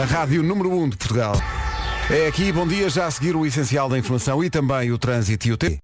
A 0.00 0.04
rádio 0.04 0.42
número 0.42 0.70
1 0.70 0.82
um 0.82 0.88
de 0.88 0.96
Portugal. 0.96 1.40
É 2.10 2.26
aqui, 2.26 2.52
bom 2.52 2.66
dia, 2.66 2.88
já 2.88 3.06
a 3.06 3.10
seguir 3.10 3.36
o 3.36 3.44
essencial 3.44 3.88
da 3.88 3.98
informação 3.98 4.42
e 4.42 4.48
também 4.50 4.90
o 4.92 4.98
trânsito 4.98 5.48
e 5.48 5.52
o 5.52 5.56
tempo. 5.56 5.78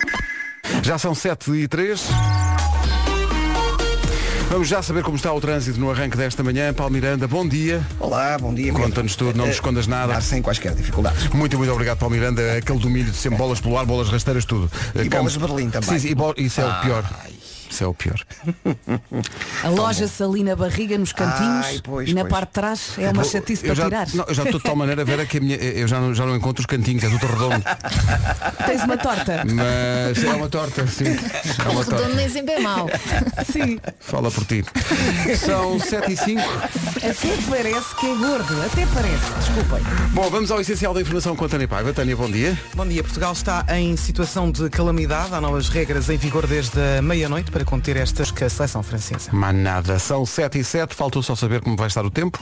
Já 0.83 0.99
são 0.99 1.15
7 1.15 1.51
e 1.53 1.69
3. 1.69 2.03
Vamos 4.51 4.69
já 4.69 4.83
saber 4.83 5.03
como 5.03 5.17
está 5.17 5.33
o 5.33 5.41
trânsito 5.41 5.81
no 5.81 5.91
arranque 5.91 6.17
desta 6.17 6.43
manhã. 6.43 6.73
Paulo 6.73 6.93
Miranda, 6.93 7.27
bom 7.27 7.47
dia. 7.47 7.85
Olá, 7.99 8.39
bom 8.39 8.55
dia. 8.55 8.73
Conta-nos 8.73 9.17
tudo, 9.17 9.37
não 9.37 9.47
nos 9.47 9.55
Eh, 9.55 9.59
escondas 9.59 9.87
nada. 9.87 10.17
ah, 10.17 10.21
Sem 10.21 10.41
quaisquer 10.41 10.75
dificuldades. 10.75 11.29
Muito, 11.31 11.59
muito 11.59 11.73
obrigado, 11.73 11.99
Paulo 11.99 12.15
Miranda. 12.15 12.57
Aquele 12.57 12.79
domínio 12.79 13.11
de 13.11 13.17
sempre 13.17 13.37
bolas 13.39 13.61
pelo 13.61 13.77
ar, 13.77 13.85
bolas 13.85 14.09
rasteiras, 14.09 14.45
tudo. 14.45 14.71
E 14.95 15.09
bolas 15.09 15.33
de 15.33 15.39
Berlim 15.41 15.71
também. 15.71 15.89
Sim, 15.91 15.99
sim, 15.99 16.09
e 16.09 16.15
bo- 16.15 16.35
isso 16.37 16.61
é 16.61 16.65
o 16.67 16.81
pior. 16.83 17.05
Isso 17.75 17.83
é 17.83 17.87
o 17.89 17.95
pior. 17.95 18.25
A 19.65 19.69
loja 19.69 20.07
Salina 20.07 20.55
Barriga 20.55 20.97
nos 20.97 21.13
cantinhos 21.13 21.67
Ai, 21.67 21.81
pois, 21.83 22.09
e 22.09 22.15
na 22.15 22.21
pois. 22.21 22.31
parte 22.31 22.49
de 22.51 22.53
trás 22.53 22.91
é 22.99 23.11
uma 23.11 23.25
chatice 23.25 23.67
eu 23.67 23.75
para 23.75 23.75
já, 23.75 23.85
tirar. 23.85 24.09
não, 24.15 24.25
eu 24.29 24.35
já 24.35 24.45
estou 24.45 24.61
de 24.61 24.65
tal 24.65 24.77
maneira 24.77 25.03
a 25.03 25.05
ver 25.05 25.19
é 25.19 25.27
que 25.27 25.39
a 25.39 25.41
minha, 25.41 25.57
eu 25.57 25.89
já 25.89 25.99
não, 25.99 26.15
já 26.15 26.25
não 26.25 26.37
encontro 26.37 26.61
os 26.61 26.67
cantinhos, 26.67 27.03
é 27.03 27.09
tudo 27.09 27.27
redondo. 27.27 27.65
Tens 28.65 28.85
uma 28.85 28.97
torta. 28.97 29.43
Mas 29.53 30.23
é 30.23 30.35
uma 30.35 30.49
torta, 30.49 30.87
sim. 30.87 31.05
É 31.07 31.69
uma 31.69 31.85
torta. 31.85 31.97
Redondo 31.97 32.15
nem 32.15 32.29
sempre 32.29 32.55
é 32.55 32.61
mau. 32.61 32.89
Sim. 33.51 33.81
Fala 33.99 34.31
por 34.31 34.45
ti. 34.45 34.65
São 35.37 35.79
7 35.79 36.13
e 36.13 36.17
5. 36.17 36.41
Até 36.97 37.37
parece 37.49 37.95
que 37.97 38.07
é 38.07 38.15
gordo. 38.15 38.63
Até 38.63 38.87
parece. 38.87 39.33
Desculpem. 39.39 39.85
Bom, 40.13 40.31
vamos 40.31 40.51
ao 40.51 40.61
essencial 40.61 40.95
da 40.95 41.01
informação 41.01 41.37
com 41.37 41.45
a 41.45 41.49
Tânia 41.49 41.69
Paiva. 41.69 41.93
Tânia, 41.93 42.17
bom 42.17 42.31
dia. 42.31 42.59
Bom 42.75 42.87
dia, 42.87 43.03
Portugal 43.03 43.33
está 43.33 43.65
em 43.77 43.97
situação 43.97 44.51
de 44.51 44.71
calamidade. 44.71 45.35
Há 45.35 45.41
novas 45.41 45.69
regras 45.69 46.09
em 46.09 46.17
vigor 46.17 46.47
desde 46.47 46.79
a 46.99 47.03
meia-noite 47.03 47.51
para 47.51 47.64
conter 47.65 47.97
estas 47.97 48.31
que 48.31 48.45
a 48.45 48.51
seleção 48.51 48.83
francesa. 48.83 49.31
Mas 49.33 49.55
nada, 49.55 49.99
são 49.99 50.25
7 50.25 50.59
e 50.59 50.65
7, 50.65 50.95
faltou 50.95 51.23
só 51.23 51.35
saber 51.35 51.61
como 51.61 51.77
vai 51.77 51.87
estar 51.89 52.05
o 52.05 52.11
tempo. 52.11 52.39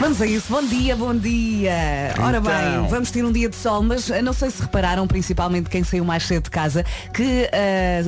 Vamos 0.00 0.20
a 0.20 0.26
isso. 0.26 0.46
Bom 0.50 0.64
dia, 0.66 0.96
bom 0.96 1.14
dia. 1.14 2.14
Ora 2.18 2.38
Então. 2.38 2.52
bem, 2.52 2.88
vamos 2.88 3.10
ter 3.10 3.24
um 3.24 3.30
dia 3.30 3.48
de 3.48 3.54
sol, 3.54 3.82
mas 3.82 4.08
não 4.08 4.32
sei 4.32 4.50
se 4.50 4.60
repararam, 4.60 5.06
principalmente 5.06 5.70
quem 5.70 5.84
saiu 5.84 6.04
mais 6.04 6.24
cedo 6.26 6.44
de 6.44 6.50
casa, 6.50 6.84
que 7.14 7.48
eh, 7.52 8.02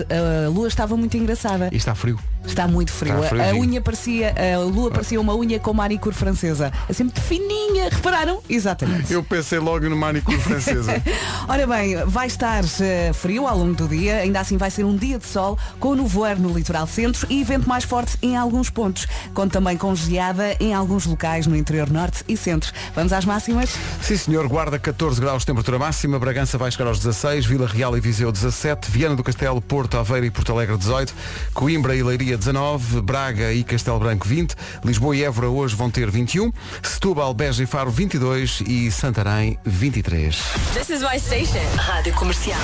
a 0.47 0.49
lua 0.49 0.67
estava 0.67 0.97
muito 0.97 1.17
engraçada. 1.17 1.69
E 1.71 1.77
está 1.77 1.95
frio. 1.95 2.19
Está 2.47 2.69
muito 2.69 2.93
frio. 2.93 3.23
Está 3.23 3.51
a 3.51 3.55
unha 3.55 3.81
parecia, 3.81 4.35
a 4.55 4.59
lua 4.61 4.91
parecia 4.91 5.21
uma 5.21 5.35
unha 5.35 5.59
com 5.59 5.73
manicure 5.73 6.15
francesa. 6.15 6.73
Assim 6.89 7.05
muito 7.05 7.21
fininha. 7.21 7.89
Repararam? 7.91 8.41
Exatamente. 8.49 9.13
Eu 9.13 9.23
pensei 9.23 9.59
logo 9.59 9.89
no 9.89 9.97
manicure 9.97 10.39
francesa. 10.39 11.03
Ora 11.49 11.67
bem, 11.67 11.97
vai 12.07 12.27
estar 12.27 12.65
eh, 12.81 13.13
frio 13.13 13.47
ao 13.47 13.59
longo 13.59 13.75
do 13.75 13.89
dia, 13.89 14.19
ainda 14.19 14.41
assim 14.41 14.57
vai 14.57 14.71
ser 14.71 14.85
um 14.85 14.97
dia 14.97 15.19
de 15.19 15.27
sol, 15.27 15.59
com 15.81 15.95
nevoeiro 15.95 16.41
no 16.41 16.53
litoral 16.53 16.87
centro 16.87 17.27
e 17.31 17.43
vento 17.43 17.69
mais 17.69 17.85
forte 17.85 18.17
em 18.23 18.37
alguns 18.37 18.71
pontos, 18.71 19.07
com 19.33 19.49
também 19.49 19.77
com 19.77 19.95
geada 19.95 20.57
em 20.61 20.75
alguns 20.75 21.07
locais 21.07 21.47
no 21.47 21.57
interior 21.57 21.91
norte 21.91 22.25
e 22.29 22.37
centro. 22.37 22.73
Vamos 22.95 23.13
às 23.13 23.25
máximas? 23.25 23.75
Sim, 24.01 24.17
senhor, 24.17 24.49
guarda 24.49 24.79
14 24.79 25.21
graus 25.21 25.43
de 25.43 25.47
temperatura 25.47 25.79
máxima, 25.79 26.19
Bragança 26.19 26.57
vai 26.59 26.71
chegar 26.71 26.89
aos 26.89 26.99
16, 26.99 27.47
Vila 27.47 27.67
Real 27.67 27.97
e 27.97 28.01
Viseu 28.01 28.31
17, 28.31 28.91
Viana 28.91 29.17
do 29.17 29.23
Castelo, 29.23 29.61
Porto, 29.61 29.97
Aveiro 29.97 30.27
e 30.27 30.31
Porto 30.31 30.53
Alegre 30.53 30.77
18, 30.77 31.15
Coimbra 31.53 31.95
e 31.97 32.03
Leiria 32.03 32.34
19, 32.37 33.01
Braga 33.01 33.53
e 33.53 33.65
Castelo 33.65 33.99
Branco 33.99 34.27
20, 34.27 34.55
Lisboa 34.85 35.17
e 35.17 35.25
Évora 35.25 35.49
hoje 35.49 35.75
vão 35.75 35.91
ter 35.91 36.11
21, 36.11 36.53
Setúbal, 36.83 37.33
Beja 37.35 37.63
e 37.63 37.67
Faro 37.67 37.91
22 37.91 38.63
e 38.67 38.91
Santarém 38.91 39.59
23. 39.65 40.37
This 40.75 40.91
is 40.91 41.01
my 41.03 41.19
station. 41.19 41.61
Rádio 41.77 42.15
Comercial. 42.15 42.59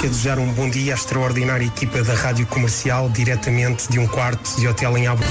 Quero 0.00 0.10
desejar 0.10 0.38
um 0.38 0.52
bom 0.52 0.68
dia 0.68 0.94
à 0.94 0.96
extraordinária 0.96 1.64
equipa 1.64 2.02
da 2.02 2.14
Rádio 2.14 2.46
Comercial, 2.46 3.08
diretamente 3.10 3.90
de 3.90 3.98
um 3.98 4.06
quarto 4.06 4.56
de 4.58 4.66
hotel 4.66 4.96
em 4.98 5.06
Albu. 5.06 5.22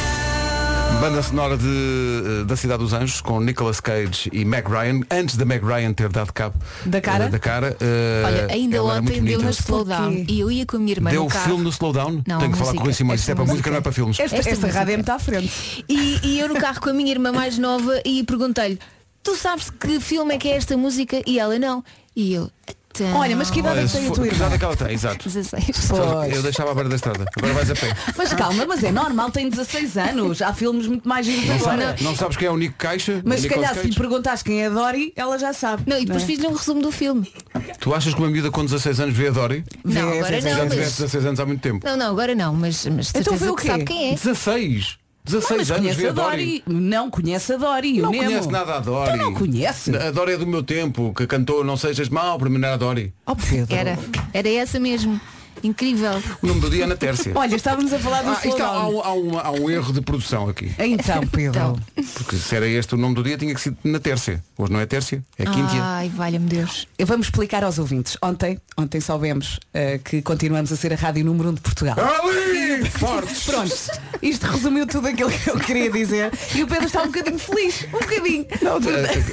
Banda 1.00 1.24
sonora 1.24 1.58
de, 1.58 1.66
eh, 1.68 2.44
da 2.46 2.56
Cidade 2.56 2.84
dos 2.84 2.94
Anjos 2.94 3.22
com 3.22 3.40
Nicolas 3.40 3.80
Cage 3.80 4.30
e 4.32 4.46
Meg 4.46 4.68
Ryan, 4.70 5.02
antes 5.10 5.36
da 5.36 5.46
Meg 5.46 5.66
Ryan 5.66 5.94
ter 5.94 6.10
dado 6.10 6.32
cabo 6.32 6.56
Da 6.86 7.02
cara? 7.02 7.26
eh, 7.26 7.30
da 7.30 7.40
cara 7.40 7.78
eh, 7.82 8.24
Olha, 8.26 8.48
ainda 8.54 8.84
ontem 8.84 9.22
deu 9.24 9.40
uma 9.40 9.50
slowdown 9.50 10.26
e 10.28 10.40
eu 10.40 10.52
ia 10.52 10.64
com 10.66 10.78
a 10.78 10.80
minha 10.80 10.92
irmã 10.92 11.10
Deu 11.10 11.22
no 11.22 11.28
o 11.28 11.30
carro. 11.32 11.46
filme 11.46 11.64
no 11.64 11.70
slowdown? 11.70 12.22
Não, 12.28 12.40
Tenho 12.40 12.52
que 12.52 12.58
falar 12.58 12.74
com 12.74 12.80
o 12.80 12.84
Rui. 12.84 12.94
Simões, 12.94 13.20
isto 13.22 13.32
é 13.32 13.36
para 13.36 13.46
música, 13.46 13.70
não 13.72 13.78
é 13.78 13.82
para 13.82 13.92
filmes. 13.92 14.20
Esta, 14.20 14.38
Esta 14.38 14.50
esta 14.52 14.68
rádio 14.68 15.00
está 15.00 15.16
à 15.16 15.20
frente. 15.20 15.84
E, 15.90 16.20
e 16.24 16.40
eu 16.40 16.48
no 16.48 16.56
carro 16.56 16.80
com 16.80 16.90
a 16.90 16.94
minha 16.94 17.12
irmã 17.12 17.32
mais 17.32 17.58
nova 17.58 18.00
e 18.06 18.24
perguntei-lhe, 18.24 18.78
tu 19.24 19.36
sabes 19.36 19.72
que 19.72 20.00
filme 20.00 20.36
é 20.36 20.38
que 20.38 20.50
é 20.50 20.56
esta 20.56 20.78
música? 20.78 21.22
E 21.26 21.40
ela 21.40 21.58
não. 21.58 21.84
E 22.16 22.34
eu, 22.34 22.52
então... 22.94 23.14
Olha, 23.18 23.36
mas 23.36 23.50
que 23.50 23.60
idade 23.60 23.76
é 23.76 23.80
Olha, 23.80 23.88
que 23.88 23.92
se 23.92 23.98
tem 24.00 24.08
a 24.08 24.12
tua 24.12 24.28
que 24.28 24.36
idade 24.36 24.44
irmã? 24.44 24.56
é 24.56 24.58
que 24.58 24.66
ela 24.66 24.76
tem, 24.78 24.92
exato. 24.94 25.24
16. 25.30 25.88
Pois. 25.90 26.36
Eu 26.36 26.44
deixava 26.44 26.72
à 26.72 26.74
beira 26.74 26.90
da 26.90 26.96
estrada. 26.96 27.26
Agora 27.38 27.54
vais 27.54 27.72
a 27.72 27.76
pé. 27.76 27.94
Mas 28.18 28.34
calma, 28.34 28.66
mas 28.66 28.84
é 28.84 28.92
normal, 28.92 29.32
tem 29.32 29.50
16 29.50 29.98
anos. 29.98 30.42
Há 30.42 30.54
filmes 30.54 30.88
muito 30.88 31.08
mais 31.08 31.26
giros 31.26 31.46
Não, 31.46 31.56
agora. 31.56 31.82
sabe- 31.88 32.04
não 32.04 32.16
sabes 32.16 32.38
quem 32.38 32.48
é 32.48 32.52
o 32.52 32.58
Nico 32.58 32.76
Caixa? 32.78 33.22
Mas 33.26 33.42
se 33.42 33.50
calhar 33.50 33.74
se 33.76 33.88
lhe 33.88 33.96
perguntares 33.96 34.44
quem 34.44 34.62
é 34.64 34.68
a 34.68 34.70
Dory, 34.70 35.14
ela 35.16 35.38
já 35.40 35.54
sabe. 35.54 35.84
Não, 35.88 35.98
e 35.98 36.06
depois 36.06 36.24
é? 36.24 36.26
fiz-lhe 36.26 36.48
um 36.48 36.54
resumo 36.54 36.82
do 36.82 36.92
filme. 36.92 37.32
Tu 37.80 37.94
achas 37.94 38.14
que 38.14 38.20
uma 38.20 38.30
miúda 38.30 38.52
com 38.52 38.64
16 38.64 39.00
anos 39.00 39.16
vê 39.16 39.28
a 39.28 39.32
Dory? 39.32 39.64
Não, 39.84 39.92
Vê, 40.12 40.18
agora 40.20 40.42
vê, 40.42 40.50
não, 40.50 40.58
Já 40.58 40.64
mas... 40.66 40.74
tiveste 40.74 41.02
16 41.02 41.26
anos 41.26 41.40
há 41.40 41.46
muito 41.46 41.62
tempo. 41.62 41.86
Não, 41.88 41.98
não, 41.98 42.08
agora 42.12 42.36
não, 42.36 42.54
mas, 42.54 42.86
mas 42.88 43.12
Então 43.16 43.38
foi 43.38 43.50
o 43.50 43.56
que 43.56 43.66
sabe 43.68 43.84
quem 43.86 44.12
é. 44.12 44.16
16? 44.16 44.98
16 45.24 45.58
Mas 45.60 45.72
anos 45.72 45.82
conhece 45.84 46.02
vê 46.02 46.08
a 46.08 46.12
Dory? 46.12 46.64
Dory. 46.66 46.80
Não 46.82 47.10
conhece 47.12 47.54
a 47.54 47.58
Dory. 47.58 48.00
o 48.00 48.04
Não 48.04 48.12
Nemo. 48.12 48.24
conhece 48.26 48.48
nada 48.52 48.76
a 48.76 48.80
Dory. 48.80 49.12
Então 49.16 49.18
não 49.32 49.34
conhece. 49.34 49.96
A 49.96 50.12
Dory 50.12 50.34
é 50.34 50.38
do 50.38 50.48
meu 50.48 50.64
tempo, 50.64 51.14
que 51.16 51.28
cantou 51.28 51.64
Não 51.64 51.78
Sejas 51.78 52.10
Mal, 52.10 52.38
para 52.40 52.50
mim 52.50 52.58
era 52.58 52.74
a 52.74 52.78
Dory. 52.78 53.14
Oh, 53.26 53.36
Pedro. 53.36 53.76
Era, 53.76 54.00
era 54.34 54.50
essa 54.50 54.80
mesmo. 54.80 55.20
Incrível. 55.64 56.22
O 56.42 56.48
nome 56.48 56.60
do 56.62 56.70
dia 56.70 56.84
é 56.84 56.88
na 56.88 56.96
Tércia. 56.96 57.32
Olha, 57.38 57.56
estávamos 57.56 57.94
a 57.94 58.00
falar 58.00 58.22
do 58.24 58.30
Ah, 58.30 58.40
isto 58.44 58.62
há, 58.62 58.66
há 58.66 58.88
um- 58.88 59.02
há 59.02 59.14
um, 59.14 59.40
há 59.40 59.52
um 59.52 59.70
erro 59.70 59.94
de 59.94 60.02
produção 60.02 60.50
aqui. 60.50 60.72
Então, 60.80 61.26
Pedro. 61.28 61.80
Porque 62.16 62.36
se 62.38 62.56
era 62.56 62.68
este 62.68 62.96
o 62.96 62.98
nome 62.98 63.16
do 63.16 63.24
dia, 63.24 63.38
tinha 63.38 63.54
que 63.54 63.62
ser 63.62 63.76
na 63.84 64.00
Tércia. 64.00 64.44
Hoje 64.58 64.72
não 64.72 64.80
é 64.80 64.86
Tércia, 64.86 65.24
é 65.38 65.46
Quintia. 65.46 65.82
Ai, 65.84 66.10
valha-me 66.10 66.48
Deus. 66.48 66.88
Eu 66.98 67.06
vamos 67.06 67.28
explicar 67.28 67.64
aos 67.64 67.78
ouvintes. 67.80 68.18
Ontem, 68.22 68.60
ontem 68.78 69.00
soubemos 69.02 69.60
eh, 69.74 70.00
que 70.04 70.22
continuamos 70.22 70.72
a 70.72 70.76
ser 70.76 70.94
a 70.94 70.96
rádio 70.96 71.24
número 71.26 71.50
1 71.50 71.52
um 71.52 71.56
de 71.56 71.62
Portugal. 71.62 71.96
Ali! 72.00 72.86
Fortes! 72.90 73.44
Pronto, 73.46 73.76
isto 74.22 74.46
resumiu 74.48 74.88
tudo 74.88 75.08
aquilo 75.08 75.30
que 75.30 75.50
eu 75.50 75.60
queria 75.60 75.92
dizer. 75.92 76.32
E 76.56 76.64
o 76.64 76.68
Pedro 76.68 76.86
está 76.86 77.04
um 77.04 77.08
bocadinho 77.08 77.40
feliz. 77.40 77.86
Um 77.94 78.00
bocadinho. 78.00 78.46
Não, 78.62 78.80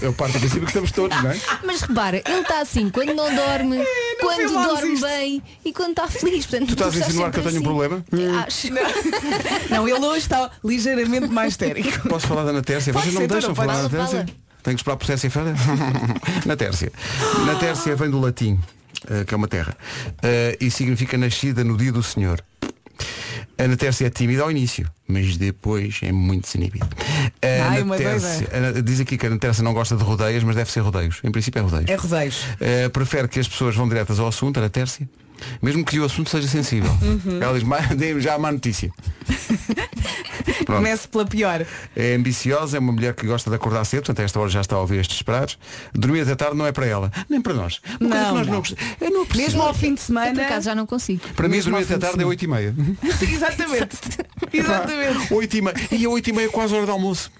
eu 0.02 0.12
parto 0.12 0.32
do 0.34 0.40
princípio 0.40 0.62
que 0.64 0.68
estamos 0.70 0.92
todos, 0.92 1.22
não 1.22 1.30
é? 1.30 1.40
Mas 1.64 1.80
repara, 1.82 2.22
ele 2.26 2.40
está 2.40 2.60
assim 2.60 2.90
quando 2.90 3.14
não 3.14 3.34
dorme, 3.34 3.78
quando 4.20 4.36
filmámos 4.38 4.74
dorme 4.80 4.94
isto. 4.94 5.06
bem 5.06 5.42
e 5.64 5.72
quando 5.72 5.90
está 5.90 6.07
feliz. 6.10 6.46
Portanto, 6.46 6.68
Tu 6.68 6.72
estás 6.74 6.96
a 6.96 6.98
insinuar 7.00 7.30
que 7.32 7.38
eu 7.38 7.44
tenho 7.44 7.60
um 7.60 7.62
problema? 7.62 8.04
Acho. 8.46 8.68
Não, 9.70 9.88
ele 9.88 9.98
hoje 10.04 10.18
está 10.18 10.50
ligeiramente 10.64 11.28
mais 11.28 11.52
histérico. 11.52 12.08
Posso 12.08 12.26
falar 12.26 12.44
da 12.44 12.52
na 12.52 12.62
Tércia? 12.62 12.92
Pode 12.92 13.04
Vocês 13.06 13.14
não 13.14 13.22
me 13.22 13.28
deixam 13.28 13.52
então 13.52 13.64
não 13.64 13.72
falar 13.72 13.82
na 13.82 13.88
pode. 13.88 13.96
Tércia? 14.10 14.18
Fala, 14.26 14.38
Tenho 14.62 14.76
que 14.76 14.80
esperar 14.80 14.96
por 14.96 15.06
Tércia-feira? 15.06 15.54
na 16.46 16.56
Tércia. 16.56 16.92
Na 17.46 17.54
Tércia 17.56 17.94
vem 17.96 18.10
do 18.10 18.20
latim, 18.20 18.58
eh, 19.10 19.24
que 19.24 19.34
é 19.34 19.36
uma 19.36 19.48
terra, 19.48 19.76
eh, 20.22 20.56
e 20.60 20.70
significa 20.70 21.16
nascida 21.16 21.62
no 21.64 21.76
dia 21.76 21.92
do 21.92 22.02
Senhor. 22.02 22.42
A 23.56 23.66
Natércia 23.66 24.06
é 24.06 24.10
tímida 24.10 24.42
ao 24.42 24.50
início, 24.52 24.88
mas 25.08 25.36
depois 25.36 25.98
é 26.02 26.12
muito 26.12 26.44
desinibida. 26.44 26.86
A 27.42 27.70
Ai, 27.70 27.82
uma 27.82 27.96
Natércia- 27.96 28.48
a 28.52 28.60
Na- 28.60 28.80
diz 28.80 29.00
aqui 29.00 29.18
que 29.18 29.26
a 29.26 29.30
Natércia 29.30 29.64
não 29.64 29.74
gosta 29.74 29.96
de 29.96 30.02
rodeias, 30.04 30.44
mas 30.44 30.54
deve 30.54 30.70
ser 30.70 30.78
rodeios. 30.80 31.18
Em 31.24 31.30
princípio 31.32 31.58
é 31.58 31.62
rodeios. 31.62 31.90
É 31.90 31.94
rodeios. 31.96 32.44
Eh, 32.60 32.88
prefere 32.88 33.26
que 33.26 33.40
as 33.40 33.48
pessoas 33.48 33.74
vão 33.74 33.88
diretas 33.88 34.20
ao 34.20 34.28
assunto, 34.28 34.58
a 34.58 34.60
Natércia, 34.60 35.08
mesmo 35.62 35.84
que 35.84 35.98
o 35.98 36.04
assunto 36.04 36.30
seja 36.30 36.48
sensível. 36.48 36.90
Uhum. 37.02 37.40
Ela 37.42 37.54
diz, 37.54 37.62
"Ma- 37.62 37.78
dê-me 37.96 38.20
já 38.20 38.34
a 38.34 38.38
má 38.38 38.50
notícia. 38.52 38.90
Comece 40.66 41.08
pela 41.08 41.24
pior. 41.26 41.64
É 41.96 42.14
ambiciosa, 42.14 42.76
é 42.76 42.80
uma 42.80 42.92
mulher 42.92 43.14
que 43.14 43.26
gosta 43.26 43.48
de 43.50 43.56
acordar 43.56 43.84
cedo, 43.84 44.00
portanto 44.00 44.20
a 44.20 44.24
esta 44.24 44.40
hora 44.40 44.50
já 44.50 44.60
está 44.60 44.76
a 44.76 44.80
ouvir 44.80 44.98
estes 45.00 45.16
esperados. 45.16 45.58
Dormir 45.94 46.20
até 46.22 46.34
tarde 46.34 46.56
não 46.56 46.66
é 46.66 46.72
para 46.72 46.86
ela, 46.86 47.10
nem 47.28 47.40
para 47.40 47.54
nós. 47.54 47.80
Uma 48.00 48.08
Não, 48.14 48.34
nós 48.36 48.46
não. 48.46 48.54
eu 49.00 49.10
não 49.10 49.26
percebo. 49.26 49.36
Mesmo 49.36 49.62
ao 49.62 49.74
fim 49.74 49.80
de 49.80 49.92
Eu, 49.92 49.96
por 49.96 50.02
semana. 50.02 50.42
acaso 50.42 50.64
já 50.66 50.74
não 50.74 50.86
consigo. 50.86 51.20
Para 51.34 51.48
mim 51.48 51.56
mesmo 51.56 51.70
dormir 51.70 51.84
ao 51.84 51.88
fim 51.88 51.94
até 51.94 52.06
de 52.06 52.10
tarde 52.10 52.22
é 52.22 52.26
8 52.26 52.42
e 52.44 52.46
meia. 52.48 52.74
Sim, 53.18 53.32
exatamente. 53.34 53.98
exatamente. 54.52 55.34
8 55.34 55.56
e 55.56 55.62
meia. 55.62 55.74
E 55.92 56.04
a 56.06 56.08
8 56.10 56.28
e 56.28 56.32
meia 56.32 56.46
é 56.46 56.50
quase 56.50 56.74
a 56.74 56.76
hora 56.76 56.86
do 56.86 56.92
almoço. 56.92 57.30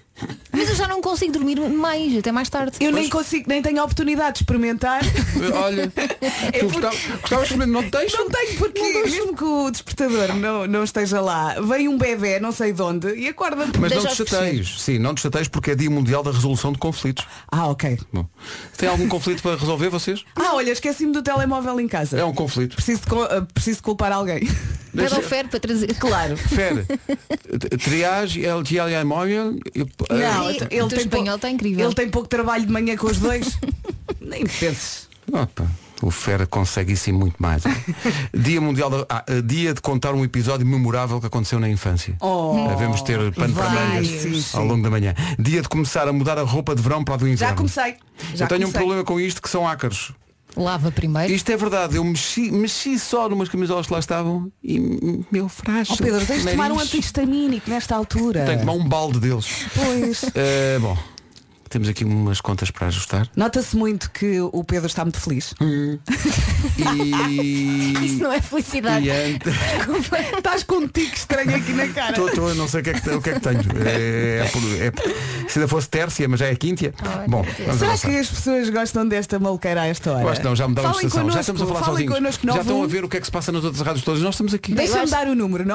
Mas 0.51 0.69
eu 0.69 0.75
já 0.75 0.87
não 0.87 1.01
consigo 1.01 1.31
dormir 1.31 1.59
mais, 1.69 2.17
até 2.17 2.31
mais 2.31 2.49
tarde. 2.49 2.77
Eu 2.79 2.91
nem 2.91 3.07
consigo, 3.09 3.45
nem 3.47 3.61
tenho 3.61 3.79
a 3.79 3.83
oportunidade 3.83 4.33
de 4.33 4.39
experimentar. 4.43 5.01
Olha, 5.63 5.87
tu 5.89 6.01
porque- 6.67 6.79
gostava- 6.81 7.17
gostavas 7.21 7.49
de 7.49 7.55
não 7.65 7.83
te 7.83 7.89
deixam? 7.91 8.23
Não 8.25 8.29
tenho 8.29 8.57
porque, 8.57 8.81
mesmo 8.81 9.35
que 9.35 9.43
o 9.43 9.69
despertador 9.71 10.35
não, 10.35 10.67
não 10.67 10.83
esteja 10.83 11.21
lá, 11.21 11.55
vem 11.61 11.87
um 11.87 11.97
bebê, 11.97 12.39
não 12.39 12.51
sei 12.51 12.73
de 12.73 12.81
onde, 12.81 13.13
e 13.15 13.27
acorda 13.27 13.67
Mas 13.79 13.91
não 13.93 14.01
te 14.05 14.07
os 14.07 14.15
chateios. 14.29 14.81
Sim, 14.81 14.99
não 14.99 15.13
te 15.15 15.21
chateios 15.21 15.47
porque 15.47 15.71
é 15.71 15.75
dia 15.75 15.89
mundial 15.89 16.23
da 16.23 16.31
resolução 16.31 16.71
de 16.73 16.77
conflitos. 16.79 17.25
Ah, 17.51 17.67
ok. 17.67 17.97
Bom, 18.11 18.25
tem 18.77 18.89
algum 18.89 19.07
conflito 19.07 19.41
para 19.41 19.55
resolver 19.55 19.89
vocês? 19.89 20.23
Ah, 20.35 20.55
olha, 20.55 20.71
esqueci-me 20.71 21.13
do 21.13 21.21
telemóvel 21.21 21.79
em 21.79 21.87
casa. 21.87 22.17
É 22.19 22.25
um 22.25 22.33
conflito. 22.33 22.75
Preciso, 22.75 23.01
uh, 23.13 23.45
preciso 23.53 23.81
culpar 23.83 24.11
alguém. 24.11 24.39
Pede 24.89 25.01
Deixa- 25.01 25.15
ao 25.17 25.21
Fer 25.21 25.47
para 25.47 25.59
trazer. 25.59 25.93
Claro. 25.99 26.35
Fere. 26.35 26.83
Triage, 27.83 28.43
LGL 28.43 29.03
móvel. 29.05 29.55
Não, 30.09 30.49
Ei, 30.49 30.55
então, 30.55 30.67
o 30.67 30.71
ele 30.73 30.79
teu 30.79 30.87
tem 30.89 30.99
espanhol 30.99 31.35
está 31.35 31.49
incrível. 31.49 31.85
Ele 31.85 31.93
tem 31.95 32.09
pouco 32.09 32.27
trabalho 32.27 32.65
de 32.65 32.71
manhã 32.71 32.95
com 32.97 33.07
os 33.07 33.17
dois. 33.19 33.59
Nem 34.19 34.45
penses. 34.45 35.07
Opa, 35.31 35.67
O 36.01 36.09
Fera 36.09 36.47
consegue 36.47 36.93
isso 36.93 37.09
e 37.09 37.13
muito 37.13 37.35
mais. 37.37 37.61
dia 38.33 38.59
Mundial 38.59 38.89
da... 38.89 39.05
ah, 39.09 39.23
eh, 39.27 39.41
Dia 39.43 39.73
de 39.73 39.81
contar 39.81 40.13
um 40.15 40.23
episódio 40.23 40.65
memorável 40.65 41.19
que 41.19 41.27
aconteceu 41.27 41.59
na 41.59 41.69
infância. 41.69 42.15
Oh, 42.19 42.65
Devemos 42.69 43.01
ter 43.03 43.31
pano 43.33 43.53
para 43.53 43.69
mangas 43.69 44.55
ao 44.55 44.65
longo 44.65 44.81
da 44.81 44.89
manhã. 44.89 45.13
Dia 45.37 45.61
de 45.61 45.69
começar 45.69 46.07
a 46.07 46.13
mudar 46.13 46.37
a 46.39 46.43
roupa 46.43 46.73
de 46.75 46.81
verão 46.81 47.03
para 47.03 47.13
a 47.13 47.17
do 47.17 47.27
inverno. 47.27 47.37
Já 47.49 47.55
comecei. 47.55 47.95
Já 48.33 48.45
Eu 48.45 48.49
tenho 48.49 48.61
um 48.61 48.63
comecei. 48.65 48.79
problema 48.79 49.03
com 49.03 49.19
isto 49.19 49.41
que 49.41 49.49
são 49.49 49.67
ácaros. 49.67 50.11
Lava 50.55 50.91
primeiro. 50.91 51.31
Isto 51.31 51.51
é 51.51 51.57
verdade, 51.57 51.95
eu 51.95 52.03
mexi, 52.03 52.51
mexi 52.51 52.97
só 52.97 53.29
numas 53.29 53.49
camisolas 53.49 53.85
que 53.87 53.93
lá 53.93 53.99
estavam 53.99 54.51
e 54.63 55.23
meu 55.31 55.47
frasco. 55.47 55.93
Oh 55.93 55.97
Pedro, 55.97 56.25
tens 56.25 56.43
de 56.43 56.51
tomar 56.51 56.71
um 56.71 56.79
antihistamínico 56.79 57.69
nesta 57.69 57.95
altura. 57.95 58.45
Tenho 58.45 58.59
que 58.59 58.65
tomar 58.65 58.73
um 58.73 58.87
balde 58.87 59.19
deles. 59.19 59.65
Pois. 59.75 60.25
Eh, 60.35 60.79
bom, 60.79 60.97
temos 61.69 61.87
aqui 61.87 62.03
umas 62.03 62.41
contas 62.41 62.71
para 62.71 62.87
ajustar. 62.87 63.27
Nota-se 63.35 63.75
muito 63.75 64.09
que 64.11 64.39
o 64.41 64.63
Pedro 64.63 64.87
está 64.87 65.03
muito 65.05 65.19
feliz. 65.19 65.53
E. 66.77 68.05
Isso 68.05 68.23
não 68.23 68.31
é 68.31 68.41
felicidade. 68.41 69.05
E 69.05 69.11
antes. 69.11 69.53
Estás 70.37 70.63
com 70.63 70.75
um 70.75 70.87
tique 70.87 71.15
estranho 71.17 71.55
aqui 71.55 71.71
na 71.73 71.87
cara. 71.87 72.09
Estou, 72.11 72.27
estou, 72.29 72.55
não 72.55 72.67
sei 72.67 72.81
o 72.81 72.83
que 72.83 72.89
é 72.89 72.93
que, 72.93 73.09
o 73.09 73.21
que, 73.21 73.29
é 73.29 73.33
que 73.33 73.39
tenho. 73.39 73.59
É, 73.85 74.45
é 74.45 74.49
por- 74.51 74.61
é 75.07 75.49
se 75.49 75.59
ainda 75.59 75.67
fosse 75.67 75.89
tércia, 75.89 76.27
mas 76.27 76.39
já 76.39 76.47
é 76.47 76.55
quíntia. 76.55 76.93
Bom, 77.27 77.43
vamos 77.43 77.77
Será 77.79 77.91
avançar. 77.91 78.11
que 78.11 78.17
as 78.17 78.27
pessoas 78.29 78.69
gostam 78.69 79.07
desta 79.07 79.39
maluqueira 79.39 79.81
a 79.81 79.87
esta 79.87 80.11
hora? 80.11 80.35
Que 80.35 80.43
não, 80.43 80.55
já 80.55 80.67
mudaram 80.67 80.89
de 80.91 80.95
Falem 80.95 81.07
estação. 81.07 81.25
Já 81.29 81.31
connosco, 81.31 81.39
estamos 81.41 81.61
a 81.61 81.65
falar 81.65 81.79
falem 81.79 81.93
sozinhos. 81.95 82.15
connosco, 82.15 82.41
Já 82.45 82.47
91. 82.53 82.61
estão 82.73 82.83
a 82.83 82.87
ver 82.87 83.03
o 83.05 83.09
que 83.09 83.17
é 83.17 83.19
que 83.19 83.25
se 83.25 83.31
passa 83.31 83.51
nas 83.51 83.63
outras 83.63 83.81
rádios 83.85 84.03
todas. 84.05 84.21
Nós 84.21 84.35
estamos 84.35 84.53
aqui. 84.53 84.73
Deixa-me 84.73 84.97
Eu 84.99 85.03
acho- 85.03 85.11
dar 85.11 85.27
o 85.27 85.35
número 85.35 85.65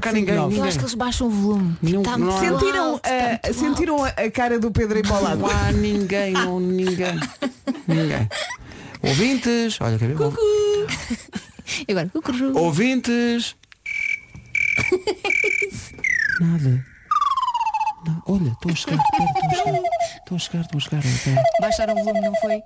cá 0.00 0.12
ninguém. 0.12 0.34
910033759. 0.36 0.56
Eu 0.56 0.64
acho 0.64 0.78
que 0.78 0.84
eles 0.84 0.94
baixam 0.94 1.26
o 1.26 1.30
volume. 1.30 1.76
Não- 1.82 2.00
Está 2.02 2.18
não 2.18 2.36
há- 2.36 2.40
Sentiram, 2.40 2.84
alto, 2.92 3.00
está 3.06 3.38
muito 3.40 3.54
sentiram 3.58 4.04
a, 4.04 4.08
a 4.08 4.30
cara 4.44 4.58
do 4.58 4.70
Pedro 4.70 4.96
aí 4.96 5.02
para 5.02 5.16
o 5.16 5.22
lado? 5.22 5.38
Não 5.38 5.48
há 5.48 5.72
ninguém, 5.72 6.32
não, 6.32 6.60
ninguém. 6.60 7.18
Ninguém. 7.88 8.28
Ouvintes, 9.02 9.80
olha, 9.80 9.98
quer 9.98 10.08
ver? 10.08 10.22
alto. 10.22 10.38
E 11.88 11.92
Agora, 11.92 12.08
cucuru. 12.10 12.58
Ouvintes. 12.58 13.56
Nada. 16.40 16.84
Não, 18.06 18.22
olha, 18.26 18.50
estão 18.50 18.70
a 18.70 18.74
chegar, 18.74 18.98
estão 19.02 19.24
a 19.24 19.54
chegar. 19.54 19.82
Estão 20.18 20.36
a 20.36 20.38
chegar, 20.38 20.60
estão 20.60 20.98
a 20.98 21.02
chegar. 21.02 21.42
Baixaram 21.62 21.94
o 21.94 22.04
volume, 22.04 22.20
não 22.20 22.34
foi? 22.36 22.62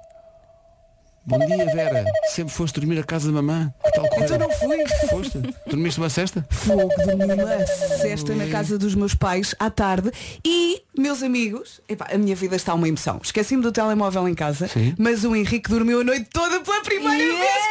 Bom 1.28 1.38
dia, 1.40 1.66
Vera. 1.66 2.06
Sempre 2.34 2.54
foste 2.54 2.80
dormir 2.80 2.98
a 2.98 3.04
casa 3.04 3.30
da 3.30 3.34
mamã. 3.42 3.70
Que 3.84 3.90
tal 3.92 4.08
correr? 4.08 4.25
Então 4.25 4.38
não 4.38 4.50
fui. 4.50 4.78
Foste? 5.10 5.38
Dormiste 5.66 6.00
uma 6.00 6.08
cesta? 6.08 6.46
Fogo 6.50 6.88
de 6.88 7.12
uma 7.12 7.66
cesta 7.66 8.34
na 8.34 8.46
casa 8.46 8.78
dos 8.78 8.94
meus 8.94 9.14
pais 9.14 9.54
à 9.58 9.69
tarde 9.69 10.10
e, 10.42 10.82
meus 10.96 11.22
amigos, 11.22 11.82
epá, 11.86 12.06
a 12.10 12.16
minha 12.16 12.34
vida 12.34 12.56
está 12.56 12.72
uma 12.72 12.88
emoção. 12.88 13.20
Esqueci-me 13.22 13.62
do 13.62 13.70
telemóvel 13.70 14.26
em 14.26 14.34
casa, 14.34 14.69
Sim. 14.69 14.94
mas 14.98 15.22
o 15.22 15.36
Henrique 15.36 15.69
dormiu 15.69 16.00
a 16.00 16.04
noite 16.04 16.30
toda 16.32 16.60
pela 16.60 16.80
primeira 16.80 17.19
vez. 17.36 17.62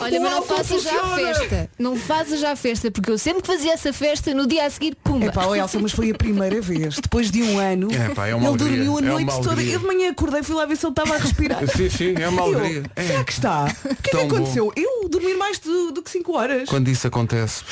Olha, 0.00 0.20
mas 0.20 0.30
não 0.30 0.42
faças 0.42 0.82
já 0.82 1.00
a 1.02 1.16
festa. 1.16 1.70
Não 1.78 1.96
faças 1.96 2.40
já 2.40 2.52
a 2.52 2.56
festa, 2.56 2.90
porque 2.90 3.10
eu 3.10 3.18
sempre 3.18 3.42
que 3.42 3.46
fazia 3.48 3.72
essa 3.72 3.92
festa, 3.92 4.34
no 4.34 4.46
dia 4.46 4.66
a 4.66 4.70
seguir, 4.70 4.94
pumba. 5.02 5.26
Epá, 5.26 5.46
oh 5.46 5.54
Elsa, 5.54 5.78
mas 5.78 5.92
foi 5.92 6.10
a 6.10 6.14
primeira 6.14 6.60
vez. 6.60 6.96
Depois 6.96 7.30
de 7.30 7.42
um 7.42 7.58
ano, 7.58 7.88
Epá, 7.92 8.26
é 8.26 8.34
uma 8.34 8.48
ele 8.48 8.48
alegria, 8.62 8.84
dormiu 8.84 8.96
a 8.96 8.98
é 8.98 9.02
uma 9.02 9.10
noite 9.20 9.36
toda. 9.36 9.50
alegria. 9.52 9.74
Eu 9.74 9.80
de 9.80 9.86
manhã 9.86 10.10
acordei, 10.10 10.42
fui 10.42 10.54
lá 10.54 10.66
ver 10.66 10.76
se 10.76 10.84
ele 10.86 10.92
estava 10.92 11.14
a 11.14 11.18
respirar. 11.18 11.66
Sim, 11.76 11.88
sim, 11.90 12.14
é 12.20 12.28
uma 12.28 12.42
E 12.42 12.52
eu, 12.52 12.58
alegria. 12.58 12.82
É. 12.94 13.06
Será 13.06 13.24
que 13.24 13.32
está? 13.32 13.64
O 13.64 13.66
que 13.66 13.88
é 13.88 13.94
que 13.94 14.10
Tão 14.10 14.28
bom. 14.28 14.36
aconteceu? 14.36 14.72
Eu 14.76 15.08
dormir 15.08 15.36
mais 15.36 15.58
do, 15.58 15.92
do 15.92 16.02
que 16.02 16.10
5 16.10 16.32
horas. 16.36 16.68
Quando 16.68 16.88
isso 16.88 17.06
acontece. 17.06 17.62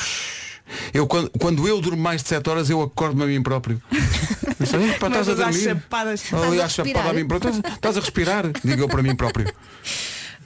Eu, 0.95 1.07
quando, 1.07 1.31
quando 1.39 1.69
eu 1.69 1.79
durmo 1.81 2.03
mais 2.03 2.23
de 2.23 2.29
7 2.31 2.49
horas, 2.49 2.71
eu 2.71 2.81
acordo-me 2.81 3.23
a 3.25 3.27
mim 3.27 3.43
próprio. 3.43 3.81
Estás 4.61 5.29
a 5.29 5.35
dormir. 5.35 5.59
chapadas. 5.61 6.23
Ali 6.33 6.61
a 6.61 6.69
chapada 6.69 7.11
a 7.11 7.13
mim 7.13 7.27
próprio. 7.27 7.51
Estás, 7.53 7.75
estás 7.75 7.97
a 7.99 8.01
respirar, 8.01 8.45
digo 8.65 8.83
eu 8.83 8.89
para 8.89 9.03
mim 9.03 9.15
próprio. 9.15 9.47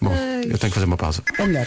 Bom, 0.01 0.13
eu 0.45 0.59
tenho 0.59 0.71
que 0.71 0.75
fazer 0.75 0.87
uma 0.87 0.97
pausa. 0.97 1.23
É 1.39 1.47
melhor. 1.47 1.67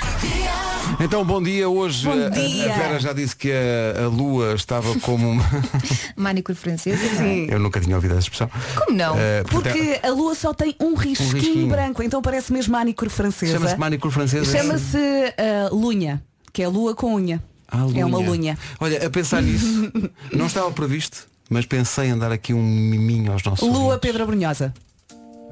Então, 0.99 1.23
bom 1.23 1.41
dia. 1.41 1.69
Hoje 1.69 2.05
Bom 2.05 2.25
a- 2.25 2.29
dia. 2.29 2.73
A, 2.73 2.77
Vera 2.77 2.99
já 2.99 3.13
disse 3.13 3.35
que 3.35 3.51
a, 3.51 4.03
a 4.03 4.07
lua 4.07 4.53
estava 4.53 4.93
como 4.99 5.29
uma. 5.29 5.43
Manicure 6.15 6.57
francesa. 6.57 7.03
é? 7.03 7.09
Sim. 7.17 7.47
eu 7.49 7.59
nunca 7.59 7.79
tinha 7.79 7.95
ouvido 7.95 8.11
essa 8.11 8.21
expressão. 8.21 8.49
Como 8.75 8.97
não? 8.97 9.15
Eh, 9.17 9.43
portanto, 9.49 9.73
Porque 9.73 9.99
a 10.03 10.09
lua 10.09 10.35
só 10.35 10.53
tem 10.53 10.75
um 10.79 10.95
risquinho, 10.95 11.31
risquinho. 11.33 11.67
branco, 11.67 12.03
então 12.03 12.21
parece 12.21 12.51
mesmo 12.51 12.73
manicure 12.73 13.09
francesa. 13.09 13.53
Chama-se 13.53 13.77
manicure 13.77 14.13
francesa. 14.13 14.57
Chama-se 14.57 14.97
ah, 15.37 15.69
lunha, 15.71 16.21
que 16.51 16.61
é 16.61 16.67
lua 16.67 16.93
com 16.95 17.15
unha. 17.15 17.41
Ah, 17.71 17.85
É 17.95 18.03
uma 18.05 18.17
lunha. 18.17 18.29
lunha. 18.29 18.57
Olha, 18.79 19.05
a 19.07 19.09
pensar 19.09 19.41
nisso, 19.41 19.89
não 20.33 20.47
estava 20.47 20.69
previsto, 20.71 21.25
mas 21.49 21.65
pensei 21.65 22.09
em 22.09 22.17
dar 22.17 22.31
aqui 22.31 22.53
um 22.53 22.61
miminho 22.61 23.31
aos 23.31 23.43
nossos 23.43 23.65
Lua 23.67 23.77
ouvintes. 23.79 23.99
Pedro 24.01 24.25
Brunhosa. 24.27 24.73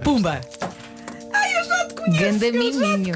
Pumba! 0.03 0.41
Ai, 2.07 2.09
eu 2.09 2.13
já 2.13 2.39
te 2.39 2.51
conheço! 2.51 2.79
Ganda 2.79 2.91
miminho. 2.97 3.15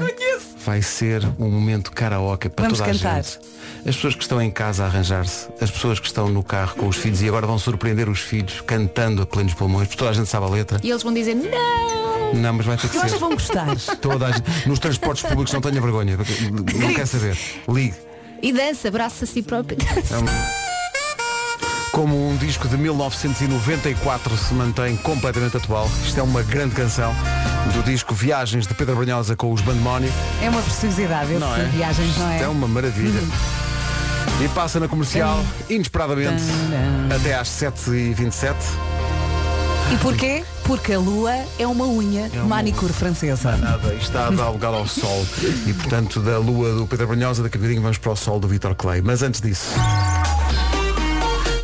Vai 0.64 0.80
ser 0.82 1.22
um 1.38 1.50
momento 1.50 1.92
karaoke 1.92 2.48
para 2.48 2.64
Vamos 2.64 2.78
toda 2.78 2.92
cantar. 2.92 3.18
a 3.18 3.22
gente. 3.22 3.38
As 3.86 3.94
pessoas 3.96 4.14
que 4.14 4.22
estão 4.22 4.40
em 4.40 4.50
casa 4.50 4.84
a 4.84 4.86
arranjar-se, 4.86 5.48
as 5.60 5.70
pessoas 5.70 6.00
que 6.00 6.06
estão 6.06 6.28
no 6.30 6.42
carro 6.42 6.74
com 6.76 6.88
os 6.88 6.96
filhos 6.96 7.20
e 7.20 7.28
agora 7.28 7.46
vão 7.46 7.58
surpreender 7.58 8.08
os 8.08 8.20
filhos 8.20 8.62
cantando 8.66 9.20
a 9.22 9.26
plenos 9.26 9.52
pulmões, 9.52 9.88
porque 9.88 9.98
toda 9.98 10.10
a 10.10 10.14
gente 10.14 10.28
sabe 10.28 10.46
a 10.46 10.48
letra. 10.48 10.80
E 10.82 10.90
eles 10.90 11.02
vão 11.02 11.12
dizer, 11.12 11.34
não! 11.34 12.32
Não, 12.34 12.52
mas 12.54 12.64
vai 12.66 12.76
ter 12.78 12.88
que 12.88 12.96
Eu 12.96 13.02
acho 13.02 13.10
ser. 13.10 13.14
que 13.16 13.20
vão 13.20 13.30
gostar. 13.34 13.66
Toda 14.00 14.26
a 14.26 14.32
gente. 14.32 14.68
Nos 14.68 14.78
transportes 14.80 15.22
públicos 15.22 15.52
não 15.52 15.60
tenha 15.60 15.80
vergonha. 15.80 16.16
Não 16.16 16.94
quer 16.94 17.06
saber. 17.06 17.38
Ligue. 17.68 17.94
E 18.42 18.52
dança, 18.52 18.88
abraça 18.88 19.24
a 19.24 19.28
si 19.28 19.40
próprio. 19.42 19.78
Como 21.92 22.28
um 22.30 22.36
disco 22.36 22.66
de 22.66 22.76
1994 22.76 24.36
se 24.36 24.52
mantém 24.54 24.96
completamente 24.96 25.56
atual. 25.58 25.88
Isto 26.04 26.18
é 26.18 26.22
uma 26.24 26.42
grande 26.42 26.74
canção 26.74 27.14
do 27.72 27.82
disco 27.82 28.14
Viagens 28.14 28.66
de 28.66 28.74
Pedro 28.74 28.96
Brunhosa 28.96 29.34
com 29.36 29.52
os 29.52 29.60
Bandemónio. 29.60 30.12
É 30.42 30.48
uma 30.48 30.60
preciosidade 30.62 31.30
esse 31.30 31.40
Não 31.40 31.54
é? 31.56 31.64
viagens, 31.64 32.16
não 32.18 32.28
é? 32.30 32.42
É 32.42 32.48
uma 32.48 32.68
maravilha. 32.68 33.20
E 34.42 34.48
passa 34.48 34.80
na 34.80 34.88
comercial, 34.88 35.44
inesperadamente, 35.68 36.42
até 37.14 37.34
às 37.34 37.48
7h27. 37.48 38.54
E 39.92 39.96
porquê? 39.98 40.44
Porque 40.64 40.94
a 40.94 40.98
lua 40.98 41.32
é 41.58 41.66
uma 41.66 41.86
unha 41.86 42.30
uma- 42.34 42.44
manicure 42.44 42.92
francesa. 42.92 43.56
Nada, 43.56 43.94
está 43.94 44.26
a 44.28 44.30
dar 44.30 44.48
lugar 44.48 44.72
ao 44.74 44.86
sol. 44.88 45.26
E 45.66 45.72
portanto, 45.74 46.20
da 46.20 46.38
lua 46.38 46.72
do 46.74 46.86
Pedro 46.86 47.06
Brunhosa, 47.08 47.42
daqui 47.42 47.56
a 47.56 47.60
bocadinho 47.60 47.82
vamos 47.82 47.98
para 47.98 48.12
o 48.12 48.16
sol 48.16 48.40
do 48.40 48.48
Vitor 48.48 48.74
Clay. 48.74 49.02
Mas 49.02 49.22
antes 49.22 49.40
disso. 49.40 49.68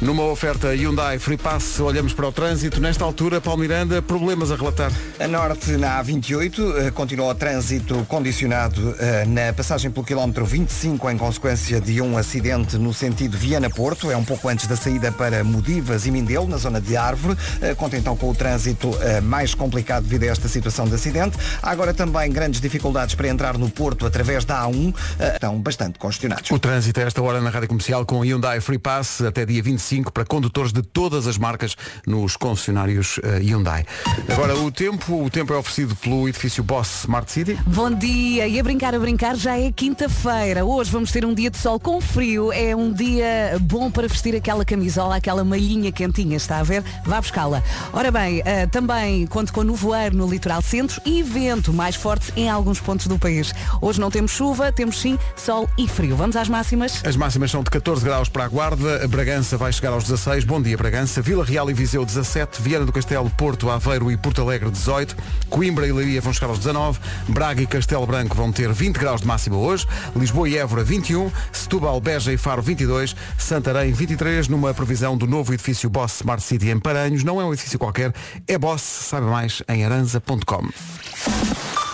Numa 0.00 0.24
oferta 0.24 0.74
Hyundai 0.74 1.18
Free 1.18 1.36
Pass, 1.36 1.78
olhamos 1.78 2.14
para 2.14 2.26
o 2.26 2.32
trânsito. 2.32 2.80
Nesta 2.80 3.04
altura, 3.04 3.38
Paulo 3.38 3.60
Miranda, 3.60 4.00
problemas 4.00 4.50
a 4.50 4.56
relatar. 4.56 4.90
A 5.18 5.28
norte, 5.28 5.72
na 5.72 6.02
A28, 6.02 6.86
eh, 6.86 6.90
continua 6.90 7.26
o 7.26 7.34
trânsito 7.34 8.02
condicionado 8.08 8.96
eh, 8.98 9.26
na 9.26 9.52
passagem 9.52 9.90
pelo 9.90 10.06
quilómetro 10.06 10.46
25 10.46 11.10
em 11.10 11.18
consequência 11.18 11.78
de 11.82 12.00
um 12.00 12.16
acidente 12.16 12.78
no 12.78 12.94
sentido 12.94 13.36
Viana-Porto. 13.36 14.10
É 14.10 14.16
um 14.16 14.24
pouco 14.24 14.48
antes 14.48 14.66
da 14.66 14.74
saída 14.74 15.12
para 15.12 15.44
Modivas 15.44 16.06
e 16.06 16.10
Mindelo, 16.10 16.48
na 16.48 16.56
zona 16.56 16.80
de 16.80 16.96
Árvore. 16.96 17.36
Eh, 17.60 17.74
Conta 17.74 17.98
então 17.98 18.16
com 18.16 18.30
o 18.30 18.34
trânsito 18.34 18.90
mais 19.22 19.54
complicado 19.54 20.04
devido 20.04 20.22
a 20.22 20.26
esta 20.28 20.48
situação 20.48 20.86
de 20.88 20.94
acidente. 20.94 21.36
Há 21.62 21.70
agora 21.70 21.92
também 21.92 22.30
grandes 22.32 22.58
dificuldades 22.60 23.14
para 23.14 23.28
entrar 23.28 23.58
no 23.58 23.68
Porto 23.68 24.06
através 24.06 24.46
da 24.46 24.62
A1. 24.64 24.94
eh, 25.18 25.34
Estão 25.34 25.58
bastante 25.58 25.98
congestionados. 25.98 26.50
O 26.50 26.58
trânsito 26.58 27.00
a 27.00 27.02
esta 27.02 27.20
hora 27.20 27.38
na 27.42 27.50
Rádio 27.50 27.68
Comercial 27.68 28.06
com 28.06 28.24
Hyundai 28.24 28.60
Free 28.62 28.78
Pass 28.78 29.20
até 29.20 29.44
dia 29.44 29.62
25 29.62 29.89
para 30.12 30.24
condutores 30.24 30.72
de 30.72 30.82
todas 30.82 31.26
as 31.26 31.36
marcas 31.36 31.76
nos 32.06 32.36
concessionários 32.36 33.18
eh, 33.24 33.40
Hyundai. 33.40 33.84
Agora 34.28 34.56
o 34.56 34.70
tempo, 34.70 35.24
o 35.24 35.28
tempo 35.28 35.52
é 35.52 35.56
oferecido 35.56 35.96
pelo 35.96 36.28
edifício 36.28 36.62
Boss 36.62 37.00
Smart 37.00 37.30
City. 37.30 37.58
Bom 37.66 37.90
dia, 37.90 38.46
e 38.46 38.60
a 38.60 38.62
brincar, 38.62 38.94
a 38.94 38.98
brincar, 38.98 39.34
já 39.34 39.58
é 39.58 39.72
quinta-feira. 39.72 40.64
Hoje 40.64 40.90
vamos 40.92 41.10
ter 41.10 41.24
um 41.24 41.34
dia 41.34 41.50
de 41.50 41.58
sol 41.58 41.80
com 41.80 42.00
frio. 42.00 42.52
É 42.52 42.74
um 42.76 42.92
dia 42.92 43.58
bom 43.60 43.90
para 43.90 44.06
vestir 44.06 44.36
aquela 44.36 44.64
camisola, 44.64 45.16
aquela 45.16 45.42
malhinha 45.42 45.90
quentinha, 45.90 46.36
está 46.36 46.58
a 46.58 46.62
ver? 46.62 46.84
Vá 47.04 47.20
buscá-la. 47.20 47.62
Ora 47.92 48.12
bem, 48.12 48.42
eh, 48.44 48.66
também 48.66 49.26
conto 49.26 49.52
com 49.52 49.64
nevoeiro 49.64 50.16
no 50.16 50.28
litoral 50.28 50.62
centro 50.62 51.00
e 51.04 51.22
vento 51.22 51.72
mais 51.72 51.96
forte 51.96 52.32
em 52.36 52.48
alguns 52.48 52.78
pontos 52.78 53.08
do 53.08 53.18
país. 53.18 53.52
Hoje 53.80 54.00
não 54.00 54.10
temos 54.10 54.30
chuva, 54.30 54.70
temos 54.70 55.00
sim 55.00 55.18
sol 55.34 55.68
e 55.76 55.88
frio. 55.88 56.14
Vamos 56.14 56.36
às 56.36 56.48
máximas? 56.48 57.02
As 57.04 57.16
máximas 57.16 57.50
são 57.50 57.64
de 57.64 57.70
14 57.70 58.04
graus 58.04 58.28
para 58.28 58.44
a 58.44 58.48
Guarda, 58.48 59.08
Bragança 59.08 59.56
vai 59.56 59.70
chegar 59.80 59.94
aos 59.94 60.04
16, 60.04 60.44
bom 60.44 60.60
dia 60.60 60.76
Bragança, 60.76 61.22
Vila 61.22 61.42
Real 61.42 61.70
e 61.70 61.72
Viseu 61.72 62.04
17, 62.04 62.60
Viana 62.60 62.84
do 62.84 62.92
Castelo, 62.92 63.30
Porto, 63.30 63.70
Aveiro 63.70 64.10
e 64.10 64.16
Porto 64.16 64.42
Alegre 64.42 64.70
18, 64.70 65.16
Coimbra 65.48 65.86
e 65.86 65.92
Leiria 65.92 66.20
vão 66.20 66.34
chegar 66.34 66.48
aos 66.48 66.58
19, 66.58 67.00
Braga 67.28 67.62
e 67.62 67.66
Castelo 67.66 68.06
Branco 68.06 68.36
vão 68.36 68.52
ter 68.52 68.70
20 68.70 68.98
graus 68.98 69.22
de 69.22 69.26
máxima 69.26 69.56
hoje, 69.56 69.86
Lisboa 70.14 70.50
e 70.50 70.58
Évora 70.58 70.84
21, 70.84 71.32
Setúbal, 71.50 71.98
Beja 71.98 72.30
e 72.30 72.36
Faro 72.36 72.60
22, 72.60 73.16
Santarém 73.38 73.90
23, 73.90 74.48
numa 74.48 74.74
previsão 74.74 75.16
do 75.16 75.26
novo 75.26 75.54
edifício 75.54 75.88
Boss 75.88 76.16
Smart 76.16 76.42
City 76.42 76.68
em 76.68 76.78
Paranhos, 76.78 77.24
não 77.24 77.40
é 77.40 77.44
um 77.46 77.52
edifício 77.54 77.78
qualquer, 77.78 78.12
é 78.46 78.58
Boss, 78.58 78.82
saiba 78.82 79.28
mais 79.28 79.62
em 79.66 79.82
aranza.com. 79.82 81.89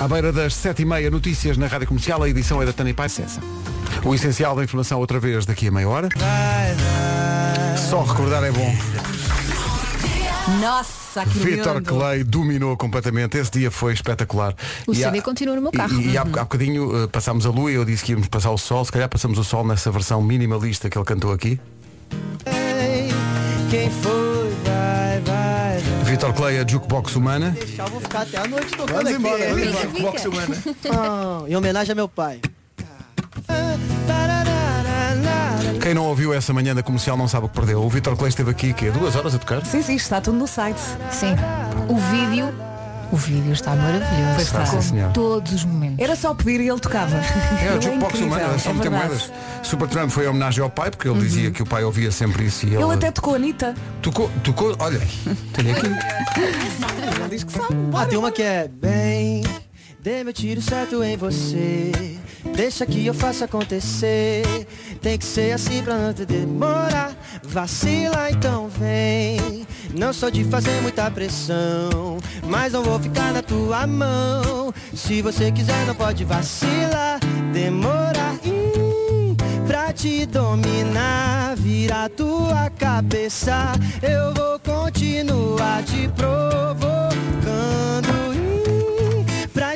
À 0.00 0.08
beira 0.08 0.32
das 0.32 0.54
7h30, 0.54 1.10
notícias 1.10 1.56
na 1.58 1.66
Rádio 1.66 1.86
Comercial, 1.88 2.22
a 2.22 2.28
edição 2.28 2.62
é 2.62 2.66
da 2.66 2.72
Tânia 2.72 2.94
Paz 2.94 3.12
Cessa. 3.12 3.40
O 4.04 4.14
essencial 4.14 4.56
da 4.56 4.64
informação 4.64 4.98
outra 4.98 5.20
vez 5.20 5.44
daqui 5.44 5.68
a 5.68 5.70
meia 5.70 5.88
hora. 5.88 6.08
Só 7.90 8.02
recordar 8.02 8.42
é 8.44 8.50
bom. 8.50 8.74
Nossa, 10.60 11.24
que 11.26 11.38
Vitor. 11.38 11.82
Clay 11.82 12.24
dominou 12.24 12.76
completamente. 12.76 13.36
Esse 13.36 13.50
dia 13.50 13.70
foi 13.70 13.92
espetacular. 13.92 14.54
O 14.86 14.92
E 14.92 14.96
CD 14.96 15.18
há- 15.18 15.22
continua 15.22 15.54
no 15.56 15.62
meu 15.62 15.70
carro. 15.72 16.00
E, 16.00 16.12
e 16.12 16.18
há, 16.18 16.22
Uhum. 16.24 16.32
há 16.34 16.40
bocadinho 16.44 17.04
eh, 17.04 17.06
passámos 17.06 17.44
a 17.44 17.50
lua 17.50 17.70
e 17.70 17.74
eu 17.74 17.84
disse 17.84 18.02
que 18.04 18.12
íamos 18.12 18.26
passar 18.28 18.50
o 18.50 18.58
sol. 18.58 18.84
Se 18.84 18.90
calhar 18.92 19.08
passamos 19.08 19.38
o 19.38 19.44
sol 19.44 19.66
nessa 19.66 19.90
versão 19.90 20.22
minimalista 20.22 20.88
que 20.88 20.96
ele 20.96 21.04
cantou 21.04 21.32
aqui. 21.32 21.60
Quem 23.70 23.90
foi. 23.90 24.19
Vitor 26.20 26.34
Clay, 26.34 26.58
a 26.58 26.66
jukebox 26.66 27.16
humana. 27.16 27.48
Deixar, 27.52 27.84
eu 27.84 27.90
vou 27.92 28.00
ficar 28.02 28.20
até 28.20 28.36
a 28.36 28.46
noite 28.46 28.76
tocando 28.76 28.88
Vamos 28.92 29.06
aqui. 29.06 29.16
embora, 29.16 29.48
vamos 29.48 29.66
embora. 29.66 29.88
Fica, 29.88 30.02
Box 30.02 30.22
fica. 30.22 30.28
humana. 30.28 30.56
Ah, 30.92 31.44
em 31.48 31.56
homenagem 31.56 31.92
a 31.92 31.94
meu 31.94 32.08
pai. 32.10 32.42
Quem 35.80 35.94
não 35.94 36.04
ouviu 36.04 36.34
essa 36.34 36.52
manhã 36.52 36.74
da 36.74 36.82
comercial 36.82 37.16
não 37.16 37.26
sabe 37.26 37.46
o 37.46 37.48
que 37.48 37.54
perdeu. 37.54 37.82
O 37.82 37.88
Vitor 37.88 38.14
Clay 38.18 38.28
esteve 38.28 38.50
aqui 38.50 38.74
que 38.74 38.90
duas 38.90 39.16
horas 39.16 39.34
a 39.34 39.38
tocar. 39.38 39.64
Sim, 39.64 39.80
sim, 39.80 39.94
está 39.94 40.20
tudo 40.20 40.36
no 40.36 40.46
site. 40.46 40.78
Sim. 41.10 41.34
O 41.88 41.96
vídeo, 41.96 42.52
o 43.12 43.16
vídeo 43.16 43.52
está 43.52 43.74
maravilhoso. 43.74 44.34
Pois 44.34 44.46
está. 44.46 44.60
Com 44.60 44.82
Sim, 44.82 44.88
senhor. 44.88 45.12
todos 45.12 45.52
os 45.52 45.64
momentos. 45.64 45.98
Era 45.98 46.16
só 46.16 46.34
pedir 46.34 46.60
e 46.60 46.68
ele 46.68 46.80
tocava. 46.80 47.20
É, 47.60 47.76
o 47.76 47.82
jukebox 47.82 48.14
incrível, 48.14 48.38
humana, 48.38 48.58
só 48.58 48.70
é 48.70 48.72
meter 48.72 48.90
moedas. 48.90 49.30
Supertramp 49.62 50.10
foi 50.10 50.24
em 50.24 50.28
homenagem 50.28 50.62
ao 50.62 50.70
pai, 50.70 50.90
porque 50.90 51.08
ele 51.08 51.20
dizia 51.20 51.50
que 51.50 51.62
o 51.62 51.66
pai 51.66 51.84
ouvia 51.84 52.10
sempre 52.10 52.44
isso 52.46 52.64
e 52.66 52.74
ele. 52.74 52.82
Ele 52.82 52.94
até 52.94 53.10
tocou 53.10 53.34
a 53.34 53.36
Anitta. 53.36 53.74
Tocou, 54.00 54.30
tocou, 54.42 54.74
olha, 54.78 55.00
tenho 55.52 55.72
aqui. 55.72 55.86
Ele 57.20 57.28
diz 57.28 57.44
que 57.44 57.52
sabe. 57.52 57.74
Ah, 57.94 58.06
tem 58.06 58.18
uma 58.18 58.30
que 58.30 58.42
é 58.42 58.68
bem. 58.68 59.19
Dê 60.02 60.24
meu 60.24 60.32
tiro 60.32 60.62
certo 60.62 61.02
em 61.04 61.14
você. 61.14 61.92
Deixa 62.56 62.86
que 62.86 63.04
eu 63.04 63.12
faça 63.12 63.44
acontecer. 63.44 64.42
Tem 65.02 65.18
que 65.18 65.24
ser 65.26 65.52
assim 65.52 65.82
pra 65.82 65.94
não 65.98 66.14
te 66.14 66.24
demorar. 66.24 67.14
Vacila, 67.42 68.30
então 68.30 68.66
vem. 68.68 69.66
Não 69.94 70.10
sou 70.10 70.30
de 70.30 70.42
fazer 70.44 70.80
muita 70.80 71.10
pressão. 71.10 72.16
Mas 72.48 72.72
não 72.72 72.82
vou 72.82 72.98
ficar 72.98 73.34
na 73.34 73.42
tua 73.42 73.86
mão. 73.86 74.72
Se 74.94 75.20
você 75.20 75.52
quiser, 75.52 75.86
não 75.86 75.94
pode 75.94 76.24
vacilar. 76.24 77.20
Demorar. 77.52 78.38
Hum, 78.46 79.36
pra 79.66 79.92
te 79.92 80.24
dominar, 80.24 81.56
virar 81.56 82.08
tua 82.08 82.70
cabeça. 82.70 83.72
Eu 84.00 84.32
vou 84.32 84.58
continuar 84.60 85.82
te 85.82 86.08
provocando. 86.16 87.10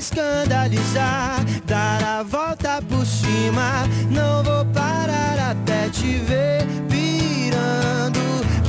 Escandalizar, 0.04 1.42
dar 1.64 2.04
a 2.04 2.22
volta 2.22 2.82
por 2.82 3.06
cima. 3.06 3.88
Não 4.10 4.44
vou 4.44 4.62
parar 4.66 5.52
até 5.52 5.88
te 5.88 6.18
ver 6.18 6.66
pirando. 6.90 8.20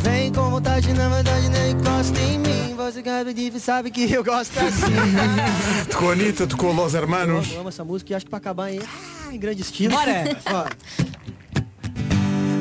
Vem 0.02 0.32
com 0.32 0.50
vontade, 0.50 0.94
na 0.94 1.10
verdade, 1.10 1.50
nem 1.50 1.72
encosta 1.72 2.18
em 2.22 2.40
mim. 2.40 2.74
Você 2.78 3.04
que 3.04 3.60
sabe 3.60 3.92
que 3.92 4.10
eu 4.10 4.24
gosto 4.24 4.58
assim. 4.58 4.94
Tocou 5.92 6.12
a 6.12 6.14
Anitta, 6.14 6.48
tocou 6.48 6.72
Los 6.72 6.94
Hermanos. 6.94 7.52
Eu 7.52 7.60
amo 7.60 7.70
essa 7.70 7.84
música 7.84 8.14
e 8.14 8.16
acho 8.16 8.26
que 8.26 8.30
pra 8.30 8.38
acabar 8.38 8.72
em, 8.72 8.80
ah, 8.80 9.34
em 9.34 9.38
grande 9.38 9.62
estilo. 9.62 9.94
Bora. 9.94 10.24
Ó. 10.54 11.15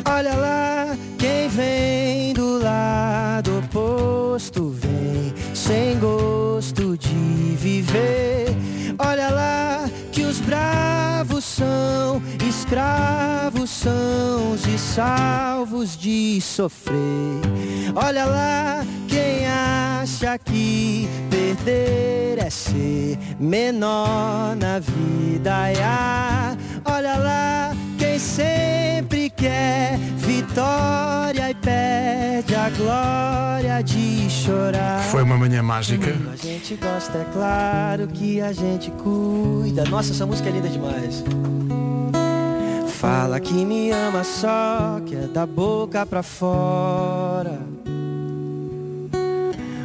Olha 0.07 0.35
lá, 0.35 0.97
quem 1.19 1.49
vem 1.49 2.35
do 2.35 2.59
lado 2.59 3.59
oposto 3.59 4.69
vem 4.69 5.35
sem 5.55 5.99
gosto 5.99 6.97
de 6.97 7.57
viver. 7.57 8.49
Olha 8.99 9.31
lá 9.31 9.91
que 10.25 10.31
os 10.31 10.41
bravos 10.41 11.45
são 11.45 12.23
escravos 12.49 13.71
são 13.71 14.55
e 14.73 14.79
salvos 14.79 15.97
de 15.97 16.41
sofrer. 16.41 17.43
Olha 17.95 18.25
lá 18.25 18.85
quem 19.07 19.47
acha 19.47 20.39
que 20.39 21.09
perder 21.31 22.39
é 22.39 22.51
ser 22.51 23.19
menor 23.39 24.57
na 24.57 24.79
vida. 24.79 25.69
Ya. 25.69 26.57
Olha 26.85 27.17
lá 27.17 27.77
quem 27.99 28.19
sempre 28.19 29.31
quer 29.31 29.99
vitória 30.17 31.51
e 31.51 31.55
perde 31.55 32.55
a 32.55 32.71
glória 32.71 33.83
de 33.83 34.31
chorar. 34.31 35.03
Foi 35.11 35.23
uma 35.23 35.37
manhã 35.37 35.63
mágica. 35.63 36.15
A 36.33 36.37
gente 36.37 36.77
gosta, 36.77 37.19
é 37.19 37.25
claro 37.33 38.07
que 38.09 38.41
a 38.41 38.53
gente 38.53 38.91
cuida. 38.93 39.85
Nossa, 39.85 40.14
essa 40.15 40.27
música 40.27 40.49
é 40.49 40.53
linda 40.53 40.69
demais. 40.69 41.25
Fala 42.87 43.41
que 43.41 43.53
me 43.65 43.91
ama 43.91 44.23
só, 44.23 45.01
que 45.05 45.17
é 45.17 45.27
da 45.27 45.45
boca 45.45 46.07
pra 46.07 46.23
fora. 46.23 47.59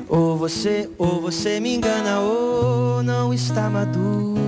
Ou 0.08 0.38
você, 0.38 0.88
ou 1.00 1.20
você 1.20 1.60
me 1.60 1.76
engana, 1.76 2.20
ou 2.20 3.02
não 3.02 3.34
está 3.34 3.72
madura. 3.72 4.39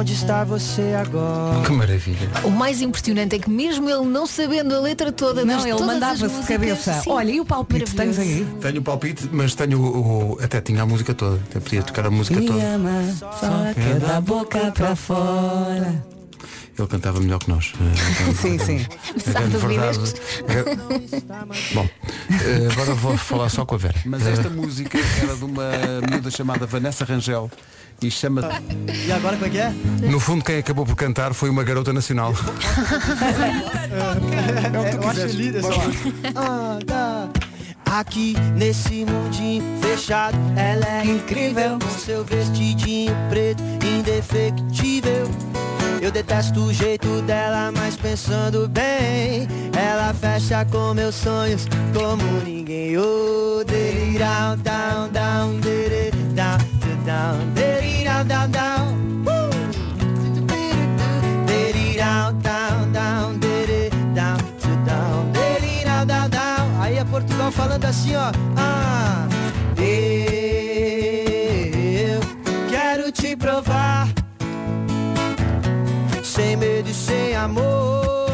Onde 0.00 0.14
está 0.14 0.44
você 0.44 0.94
agora? 0.98 1.60
Que 1.66 1.72
maravilha. 1.72 2.30
O 2.44 2.50
mais 2.50 2.80
impressionante 2.80 3.36
é 3.36 3.38
que 3.38 3.50
mesmo 3.50 3.88
ele 3.90 4.06
não 4.06 4.26
sabendo 4.26 4.74
a 4.74 4.80
letra 4.80 5.12
toda, 5.12 5.44
Não, 5.44 5.66
ele 5.66 5.78
mandava-se 5.84 6.26
de 6.40 6.46
cabeça. 6.46 6.94
sim, 7.02 7.10
Olha, 7.10 7.30
e 7.30 7.38
o 7.38 7.44
palpite 7.44 7.94
tens 7.94 8.18
aí? 8.18 8.46
Tenho 8.62 8.80
o 8.80 8.82
palpite, 8.82 9.28
mas 9.30 9.54
tenho 9.54 9.78
o, 9.78 10.32
o- 10.36 10.38
até 10.42 10.58
tinha 10.62 10.82
a 10.82 10.86
música 10.86 11.12
toda. 11.12 11.36
Até 11.50 11.60
podia 11.60 11.82
tocar 11.82 12.06
a 12.06 12.10
música 12.10 12.40
Me 12.40 12.46
toda. 12.46 12.62
ama, 12.62 12.90
só 13.18 13.28
que 13.74 13.80
é 13.80 13.94
da 13.98 14.20
boca 14.22 14.72
pra 14.72 14.96
fora. 14.96 16.02
Ele 16.80 16.88
cantava 16.88 17.20
melhor 17.20 17.38
que 17.38 17.50
nós. 17.50 17.72
Sim, 18.40 18.58
sim. 18.58 18.86
A 19.28 19.32
grande 19.32 19.56
verdade. 19.58 19.98
Bom, 21.74 21.88
eh, 22.30 22.68
agora 22.72 22.94
vou 22.94 23.16
falar 23.18 23.50
só 23.50 23.66
com 23.66 23.74
a 23.74 23.78
Vera. 23.78 24.00
Mas 24.06 24.26
esta 24.26 24.48
música 24.48 24.98
era 25.22 25.36
de 25.36 25.44
uma 25.44 25.70
miúda 26.10 26.30
chamada 26.30 26.66
Vanessa 26.66 27.04
Rangel 27.04 27.50
e 28.02 28.10
chama. 28.10 28.48
E 29.06 29.12
agora 29.12 29.36
como 29.36 29.46
é 29.46 29.50
que 29.50 29.58
é? 29.58 29.70
No 30.08 30.18
fundo, 30.18 30.42
quem 30.42 30.58
acabou 30.58 30.86
por 30.86 30.96
cantar 30.96 31.34
foi 31.34 31.50
uma 31.50 31.62
garota 31.62 31.92
nacional. 31.92 32.32
É, 34.72 35.24
acho 35.24 35.36
linda 35.36 35.58
essa 35.58 35.68
ah, 36.34 36.78
tá. 36.86 37.28
Aqui 37.84 38.34
nesse 38.56 39.04
mundinho 39.04 39.62
fechado, 39.82 40.38
ela 40.56 40.86
é 40.86 41.04
incrível. 41.04 41.78
Com 41.78 41.98
seu 41.98 42.24
vestidinho 42.24 43.12
preto, 43.28 43.62
indefectível. 43.84 45.28
Eu 46.00 46.10
detesto 46.10 46.60
o 46.60 46.72
jeito 46.72 47.20
dela, 47.22 47.70
mas 47.72 47.94
pensando 47.96 48.68
bem, 48.68 49.46
ela 49.76 50.14
fecha 50.14 50.64
com 50.64 50.94
meus 50.94 51.14
sonhos 51.14 51.66
como 51.92 52.24
ninguém. 52.44 52.94
Down, 54.18 54.56
down, 54.58 55.10
down, 55.10 55.60
down, 55.60 56.00
down, 56.34 56.58
down, 57.04 58.24
down, 58.24 58.50
down. 58.50 59.00
Down, 61.96 62.38
down, 62.38 62.74
down, 62.86 63.30
down, 63.32 64.38
down, 64.84 65.32
down, 65.32 66.06
down, 66.06 66.30
down. 66.30 67.04
Portugal 67.10 67.50
falando 67.50 67.84
assim, 67.84 68.14
ó. 68.14 68.30
Ah, 68.56 69.26
eu 69.76 69.80
quero 72.70 73.10
te 73.10 73.34
provar 73.36 74.08
sem 76.40 76.56
medo 76.56 76.88
e 76.88 76.94
sem 76.94 77.36
amor. 77.36 78.30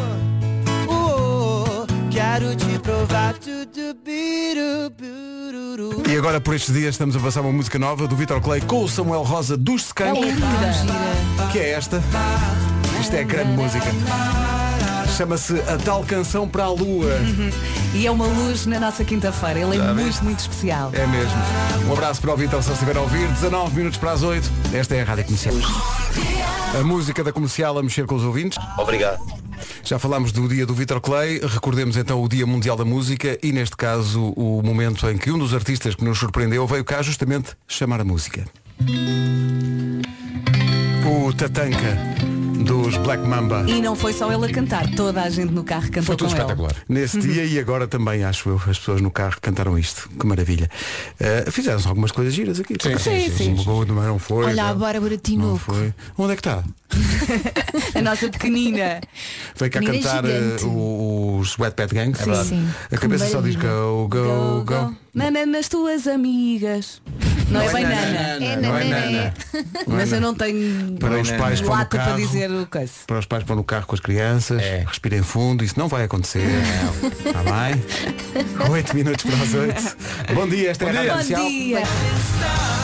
Oh, 0.89 1.87
quero 2.11 2.55
te 2.55 2.79
provar 2.79 3.35
tudo 3.35 3.97
biru, 4.05 4.91
bururu. 4.91 6.03
E 6.09 6.17
agora 6.17 6.41
por 6.41 6.55
estes 6.55 6.73
dias 6.73 6.95
estamos 6.95 7.17
a 7.17 7.21
passar 7.21 7.41
uma 7.41 7.53
música 7.53 7.79
nova 7.79 8.07
do 8.07 8.15
Vitor 8.15 8.41
Clay 8.41 8.61
com 8.61 8.85
o 8.85 8.89
Samuel 8.89 9.23
Rosa 9.23 9.57
dos 9.57 9.87
Skank. 9.87 10.21
Que 11.51 11.59
é 11.59 11.71
esta? 11.71 12.01
Isto 13.01 13.17
é 13.17 13.25
grande 13.25 13.53
música. 13.53 13.87
Chama-se 15.17 15.59
A 15.61 15.79
Tal 15.79 16.05
Canção 16.05 16.47
para 16.47 16.65
a 16.65 16.71
Lua. 16.71 17.11
E 17.95 18.07
é 18.07 18.11
uma 18.11 18.27
luz 18.27 18.67
na 18.67 18.79
nossa 18.79 19.03
quinta-feira. 19.03 19.61
Ele 19.61 19.79
é 19.79 19.93
muito, 19.95 20.23
muito 20.23 20.41
especial. 20.41 20.91
É 20.93 21.07
mesmo. 21.07 21.33
Um 21.89 21.93
abraço 21.95 22.21
para 22.21 22.35
o 22.35 22.37
Vitor 22.37 22.63
se 22.63 22.71
estiver 22.71 22.95
a 22.99 23.01
ouvir. 23.01 23.27
19 23.29 23.75
minutos 23.75 23.99
para 23.99 24.13
as 24.13 24.23
8. 24.23 24.47
Esta 24.75 24.95
é 24.95 25.01
a 25.01 25.05
Rádio 25.05 25.25
Comercial. 25.25 25.55
A 26.79 26.85
música 26.85 27.25
da 27.25 27.33
comercial 27.33 27.79
a 27.79 27.83
mexer 27.83 28.05
com 28.05 28.15
os 28.15 28.25
ouvintes. 28.25 28.59
Obrigado. 28.77 29.25
Já 29.83 29.99
falámos 29.99 30.33
do 30.33 30.47
dia 30.47 30.67
do 30.67 30.75
Vitor 30.75 31.01
Clay, 31.01 31.41
recordemos 31.41 31.97
então 31.97 32.23
o 32.23 32.29
Dia 32.29 32.47
Mundial 32.47 32.77
da 32.77 32.85
Música 32.85 33.39
e 33.43 33.53
neste 33.53 33.75
caso 33.75 34.35
o 34.37 34.61
momento 34.63 35.09
em 35.09 35.17
que 35.17 35.31
um 35.31 35.39
dos 35.39 35.55
artistas 35.55 35.95
que 35.95 36.05
nos 36.05 36.19
surpreendeu 36.19 36.67
veio 36.67 36.85
cá 36.85 37.01
justamente 37.01 37.53
chamar 37.67 38.03
a 38.03 38.05
música. 38.05 38.45
O 41.07 41.33
Tatanka 41.33 42.36
dos 42.65 42.97
Black 42.99 43.27
Mamba. 43.27 43.65
E 43.67 43.81
não 43.81 43.95
foi 43.95 44.13
só 44.13 44.33
ele 44.33 44.47
a 44.47 44.53
cantar, 44.53 44.89
toda 44.95 45.23
a 45.23 45.31
gente 45.31 45.53
no 45.53 45.65
carro 45.65 45.87
cantou 45.87 46.03
Foi 46.03 46.17
tudo 46.17 46.29
com 46.29 46.35
ele. 46.35 46.43
espetacular. 46.43 46.73
Nesse 46.89 47.19
dia 47.19 47.45
e 47.45 47.59
agora 47.59 47.87
também, 47.87 48.25
acho 48.25 48.49
eu, 48.49 48.57
as 48.57 48.79
pessoas 48.79 49.01
no 49.01 49.11
carro 49.11 49.37
cantaram 49.41 49.79
isto. 49.79 50.09
Que 50.19 50.27
maravilha. 50.27 50.71
Uh, 51.21 51.51
Fizeram-se 51.51 51.87
algumas 51.89 52.13
coisas 52.13 52.33
giras 52.35 52.61
aqui. 52.61 52.75
Sim, 52.81 52.99
sim, 52.99 53.31
sim, 53.31 53.55
boa, 53.65 53.87
mas 53.87 54.07
não 54.07 54.19
foi. 54.19 54.47
Olha 54.47 54.65
não. 54.65 54.71
a 54.71 54.75
Bárbara 54.75 55.17
Tinoco. 55.17 55.59
foi. 55.59 55.95
Onde 56.19 56.33
é 56.33 56.37
que 56.37 56.41
está? 56.41 56.63
A 57.95 58.03
nossa 58.03 58.29
pequenina. 58.29 59.01
Veio 59.57 59.71
cá 59.71 59.81
Menina 59.81 59.99
cantar 59.99 60.25
uh, 60.25 61.39
os 61.39 61.59
Wetpad 61.59 61.95
Gang. 61.95 62.17
Sim, 62.17 62.45
sim. 62.45 62.69
A 62.91 62.97
cabeça 62.97 63.27
só 63.27 63.41
diz 63.41 63.57
maravilha. 63.57 64.09
go, 64.09 64.09
go, 64.09 64.65
go. 64.65 64.97
Nana 65.15 65.45
nas 65.47 65.69
tuas 65.69 66.07
amigas. 66.07 67.03
Não, 67.49 67.61
é 67.63 67.73
bem 67.73 67.83
Nana. 67.85 67.97
É 68.45 68.57
não 68.57 68.77
é 68.77 68.85
nanana. 68.85 69.11
nana. 69.11 69.35
Mas 69.87 70.13
eu 70.13 70.21
não 70.21 70.35
tenho 70.35 70.97
Para 70.99 71.21
os 71.21 71.31
pais 71.31 71.61
pôr 71.61 71.69
no 71.69 71.73
lata 71.75 71.97
para 71.97 72.05
carro. 72.07 72.17
dizer 72.19 72.51
o 72.51 72.67
coisa. 72.67 72.93
Para 73.07 73.19
os 73.21 73.27
pais 73.27 73.45
pôr 73.45 73.57
no 73.57 73.65
carro 73.65 73.87
com 73.87 73.95
as 73.95 74.01
crianças, 74.01 74.61
É. 74.63 74.85
respirem 74.87 75.23
fundo, 75.23 75.63
isso 75.65 75.79
não 75.79 75.87
vai 75.89 76.05
acontecer. 76.05 76.43
Está 77.25 77.43
bem? 77.43 77.83
8 78.71 78.95
minutos 78.97 79.25
para 79.25 79.43
as 79.43 79.55
8. 79.55 79.97
Bom 80.35 80.49
dia, 80.49 80.71
esta 80.71 80.85
é 80.87 80.89
a 80.89 80.93
Bom 80.93 81.09
Comercial. 81.11 81.49
dia. 81.49 82.76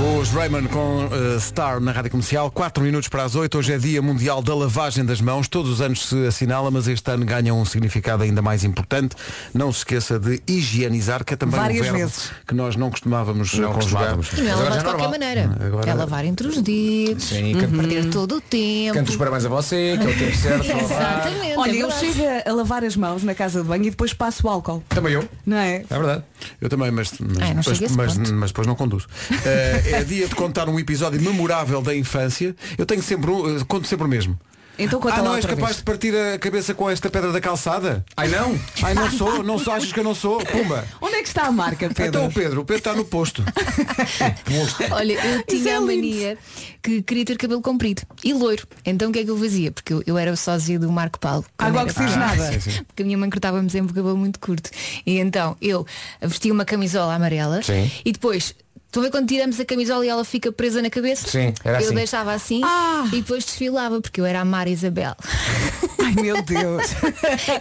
Os 0.00 0.30
Raymond 0.30 0.68
com 0.68 1.06
uh, 1.06 1.38
Star 1.40 1.78
na 1.78 1.92
Rádio 1.92 2.10
Comercial, 2.12 2.50
4 2.50 2.82
minutos 2.82 3.08
para 3.08 3.22
as 3.24 3.34
8. 3.34 3.58
Hoje 3.58 3.72
é 3.74 3.78
Dia 3.78 4.00
Mundial 4.00 4.40
da 4.40 4.54
Lavagem 4.54 5.04
das 5.04 5.20
Mãos. 5.20 5.46
Todos 5.46 5.70
os 5.70 5.80
anos 5.82 6.08
se 6.08 6.26
assinala, 6.26 6.70
mas 6.70 6.88
este 6.88 7.10
ano 7.10 7.24
ganha 7.26 7.52
um 7.52 7.64
significado 7.66 8.22
ainda 8.22 8.40
mais 8.40 8.64
importante. 8.64 9.14
Não 9.52 9.70
se 9.72 9.78
esqueça 9.78 10.18
de 10.18 10.40
higienizar, 10.46 11.22
que 11.24 11.34
é 11.34 11.36
também 11.36 11.58
Várias 11.60 11.80
um 11.80 11.82
verbo 11.82 11.98
vezes. 11.98 12.30
que 12.46 12.54
nós 12.54 12.76
não 12.76 12.90
costumávamos 12.90 13.52
Não 13.54 13.72
conjugar. 13.74 14.16
costumávamos. 14.16 14.32
Não 14.32 14.38
é 14.38 14.42
Mas 14.42 14.52
agora 14.52 14.64
lavar 14.64 14.72
já 14.72 14.78
de 14.78 14.84
qualquer 14.84 15.02
normal. 15.02 15.10
maneira. 15.10 15.66
Agora- 15.66 15.90
É 15.90 15.94
lavar 15.94 16.24
entre 16.24 16.46
os 16.48 16.62
dedos. 16.62 17.24
Sim, 17.24 17.52
canto, 17.58 17.76
Perder 17.76 18.04
todo 18.10 18.36
o 18.36 18.40
tempo. 18.40 18.94
canto 18.94 19.08
os 19.10 19.16
parabéns 19.16 19.44
a 19.44 19.48
você, 19.48 19.98
que 20.00 20.06
é 20.06 20.10
o 20.10 20.18
tempo 20.18 20.36
certo. 20.36 20.64
para 20.66 20.76
lavar. 20.76 21.26
Exatamente. 21.26 21.58
Olha, 21.58 21.70
é 21.70 21.82
eu 21.82 21.88
verdade. 21.90 22.12
chego 22.14 22.48
a 22.48 22.52
lavar 22.52 22.84
as 22.84 22.96
mãos 22.96 23.22
na 23.22 23.34
casa 23.34 23.60
de 23.62 23.68
banho 23.68 23.84
e 23.84 23.90
depois 23.90 24.12
passo 24.14 24.46
o 24.46 24.50
álcool. 24.50 24.82
Também 24.88 25.12
eu. 25.14 25.28
Não 25.44 25.56
é? 25.58 25.84
É 25.90 25.98
verdade. 25.98 26.22
Eu 26.60 26.68
também, 26.70 26.90
mas, 26.90 27.12
mas, 27.20 27.38
Ai, 27.40 27.48
não 27.54 27.56
depois, 27.56 27.76
chega 27.76 27.84
a 27.84 27.88
esse 27.88 27.96
mas, 27.96 28.14
ponto. 28.16 28.34
mas 28.34 28.50
depois 28.50 28.66
não 28.66 28.74
conduzo. 28.74 29.06
Eh, 29.44 29.82
é 29.92 30.04
dia 30.04 30.28
de 30.28 30.34
contar 30.34 30.68
um 30.68 30.78
episódio 30.78 31.20
memorável 31.20 31.82
da 31.82 31.94
infância. 31.94 32.54
Eu 32.78 32.86
tenho 32.86 33.02
sempre 33.02 33.30
um, 33.30 33.56
eh, 33.56 33.64
conto 33.66 33.86
sempre 33.86 34.06
o 34.06 34.08
mesmo. 34.08 34.38
Então 34.78 34.98
conta 34.98 35.16
ah, 35.16 35.22
não 35.22 35.36
és 35.36 35.44
capaz 35.44 35.66
vez. 35.66 35.76
de 35.76 35.82
partir 35.82 36.16
a 36.16 36.38
cabeça 36.38 36.72
com 36.72 36.88
esta 36.88 37.10
pedra 37.10 37.30
da 37.30 37.40
calçada? 37.40 38.02
Ai 38.16 38.28
não? 38.28 38.58
Ai, 38.82 38.94
não 38.94 39.10
sou, 39.10 39.42
não 39.42 39.58
sou, 39.58 39.74
achas 39.74 39.92
que 39.92 40.00
eu 40.00 40.04
não 40.04 40.14
sou? 40.14 40.38
Pumba! 40.38 40.86
Onde 41.02 41.16
é 41.16 41.22
que 41.22 41.28
está 41.28 41.42
a 41.42 41.52
marca, 41.52 41.88
Pedro? 41.88 42.06
Então 42.06 42.26
o 42.26 42.32
Pedro, 42.32 42.60
o 42.62 42.64
Pedro 42.64 42.78
está 42.78 42.94
no 42.94 43.04
posto. 43.04 43.44
Olha, 44.90 45.12
eu 45.12 45.42
tinha 45.42 45.72
é 45.72 45.76
a 45.76 45.80
mania 45.82 46.38
que 46.82 47.02
queria 47.02 47.26
ter 47.26 47.36
cabelo 47.36 47.60
comprido 47.60 48.02
e 48.24 48.32
loiro. 48.32 48.66
Então 48.86 49.10
o 49.10 49.12
que 49.12 49.18
é 49.18 49.24
que 49.24 49.30
eu 49.30 49.36
fazia? 49.36 49.70
Porque 49.70 49.92
eu, 49.92 50.02
eu 50.06 50.16
era 50.16 50.34
sósia 50.34 50.78
do 50.78 50.90
Marco 50.90 51.18
Paulo. 51.18 51.44
quando 51.58 51.68
Água 51.68 51.82
era 51.82 51.90
oxigenada. 51.90 52.50
pequena. 52.50 52.84
Porque 52.86 53.02
a 53.02 53.04
minha 53.04 53.18
mãe 53.18 53.28
cortava-me 53.28 53.68
sempre 53.68 53.92
o 53.92 53.94
cabelo 53.94 54.16
muito 54.16 54.40
curto. 54.40 54.70
E 55.04 55.18
então 55.18 55.58
eu 55.60 55.86
vestia 56.22 56.52
uma 56.54 56.64
camisola 56.64 57.14
amarela 57.14 57.62
Sim. 57.62 57.90
e 58.02 58.12
depois. 58.12 58.54
A 58.96 59.00
ver 59.00 59.10
quando 59.10 59.28
tiramos 59.28 59.60
a 59.60 59.64
camisola 59.64 60.04
e 60.04 60.08
ela 60.08 60.24
fica 60.24 60.50
presa 60.50 60.82
na 60.82 60.90
cabeça? 60.90 61.28
Sim, 61.28 61.54
era 61.64 61.78
Eu 61.80 61.86
assim. 61.86 61.94
deixava 61.94 62.32
assim 62.32 62.60
Ah. 62.64 63.04
e 63.12 63.20
depois 63.20 63.44
desfilava, 63.44 64.00
porque 64.00 64.20
eu 64.20 64.26
era 64.26 64.40
a 64.40 64.44
Mara 64.44 64.68
Isabel. 64.68 65.14
Ai 66.04 66.14
meu 66.20 66.42
Deus. 66.42 66.82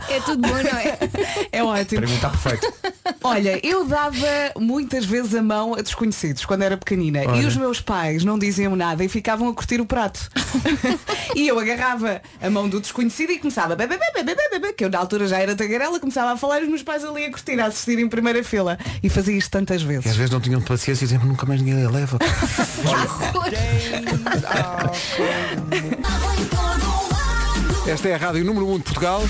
É 0.10 0.20
tudo 0.22 0.42
bom, 0.48 0.56
não 0.56 0.80
é? 0.80 0.98
É 1.52 1.64
ótimo. 1.64 2.02
Para 2.02 2.10
mim 2.10 2.16
está 2.16 2.30
perfeito. 2.30 2.74
Olha, 3.24 3.60
eu 3.64 3.86
dava 3.86 4.18
muitas 4.58 5.06
vezes 5.06 5.36
a 5.36 5.42
mão 5.44 5.76
a 5.76 5.82
desconhecidos 5.82 6.46
quando 6.46 6.64
era 6.64 6.78
pequenina 6.78 7.24
e 7.38 7.46
os 7.46 7.56
meus 7.56 7.80
pais 7.82 8.24
não 8.24 8.40
diziam 8.40 8.76
nada 8.76 9.04
e 9.04 9.10
ficavam 9.10 9.50
a 9.50 9.54
curtir 9.54 9.80
o 9.82 9.86
prato. 9.86 10.20
e 11.36 11.48
eu 11.48 11.60
agarrava 11.60 12.22
a 12.42 12.50
mão 12.50 12.68
do 12.68 12.80
desconhecido 12.80 13.32
e 13.32 13.38
começava 13.38 13.76
bebê, 13.76 13.98
bebê, 14.00 14.24
bebê, 14.24 14.50
bebê, 14.52 14.74
que 14.74 14.84
eu 14.86 14.90
na 14.90 14.98
altura 14.98 15.28
já 15.28 15.38
era 15.38 15.56
tagarela, 15.56 16.00
começava 16.00 16.32
a 16.32 16.38
falar 16.38 16.62
e 16.62 16.64
os 16.64 16.70
meus 16.70 16.82
pais 16.82 17.04
ali 17.04 17.26
a 17.26 17.30
curtir, 17.30 17.60
a 17.60 17.66
assistir 17.68 18.00
em 18.00 18.08
primeira 18.08 18.44
fila. 18.44 18.80
E 19.04 19.10
fazia 19.10 19.38
isto 19.38 19.52
tantas 19.52 19.82
E 19.82 19.84
às 19.84 19.88
vezes. 19.88 20.16
vezes 20.16 20.32
não 20.32 20.40
tinham 20.42 20.62
paciência 20.62 21.04
e 21.04 21.08
diziam 21.08 21.19
nunca 21.26 21.46
mais 21.46 21.62
ninguém 21.62 21.86
a 21.86 21.90
leva. 21.90 22.18
Esta 27.88 28.10
é 28.10 28.14
a 28.14 28.18
Rádio 28.18 28.46
Número 28.46 28.68
1 28.68 28.78
de 28.78 28.84
Portugal. 28.84 29.24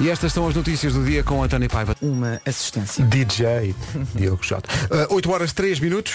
E 0.00 0.08
estas 0.08 0.32
são 0.32 0.48
as 0.48 0.54
notícias 0.54 0.94
do 0.94 1.04
dia 1.04 1.22
com 1.22 1.42
a 1.42 1.48
Tânia 1.48 1.68
Paiva. 1.68 1.94
Uma 2.00 2.40
assistência. 2.46 3.04
DJ 3.04 3.74
Diogo 4.14 4.42
Jota. 4.42 4.68
8 5.12 5.30
horas 5.30 5.52
3 5.52 5.78
minutos. 5.78 6.14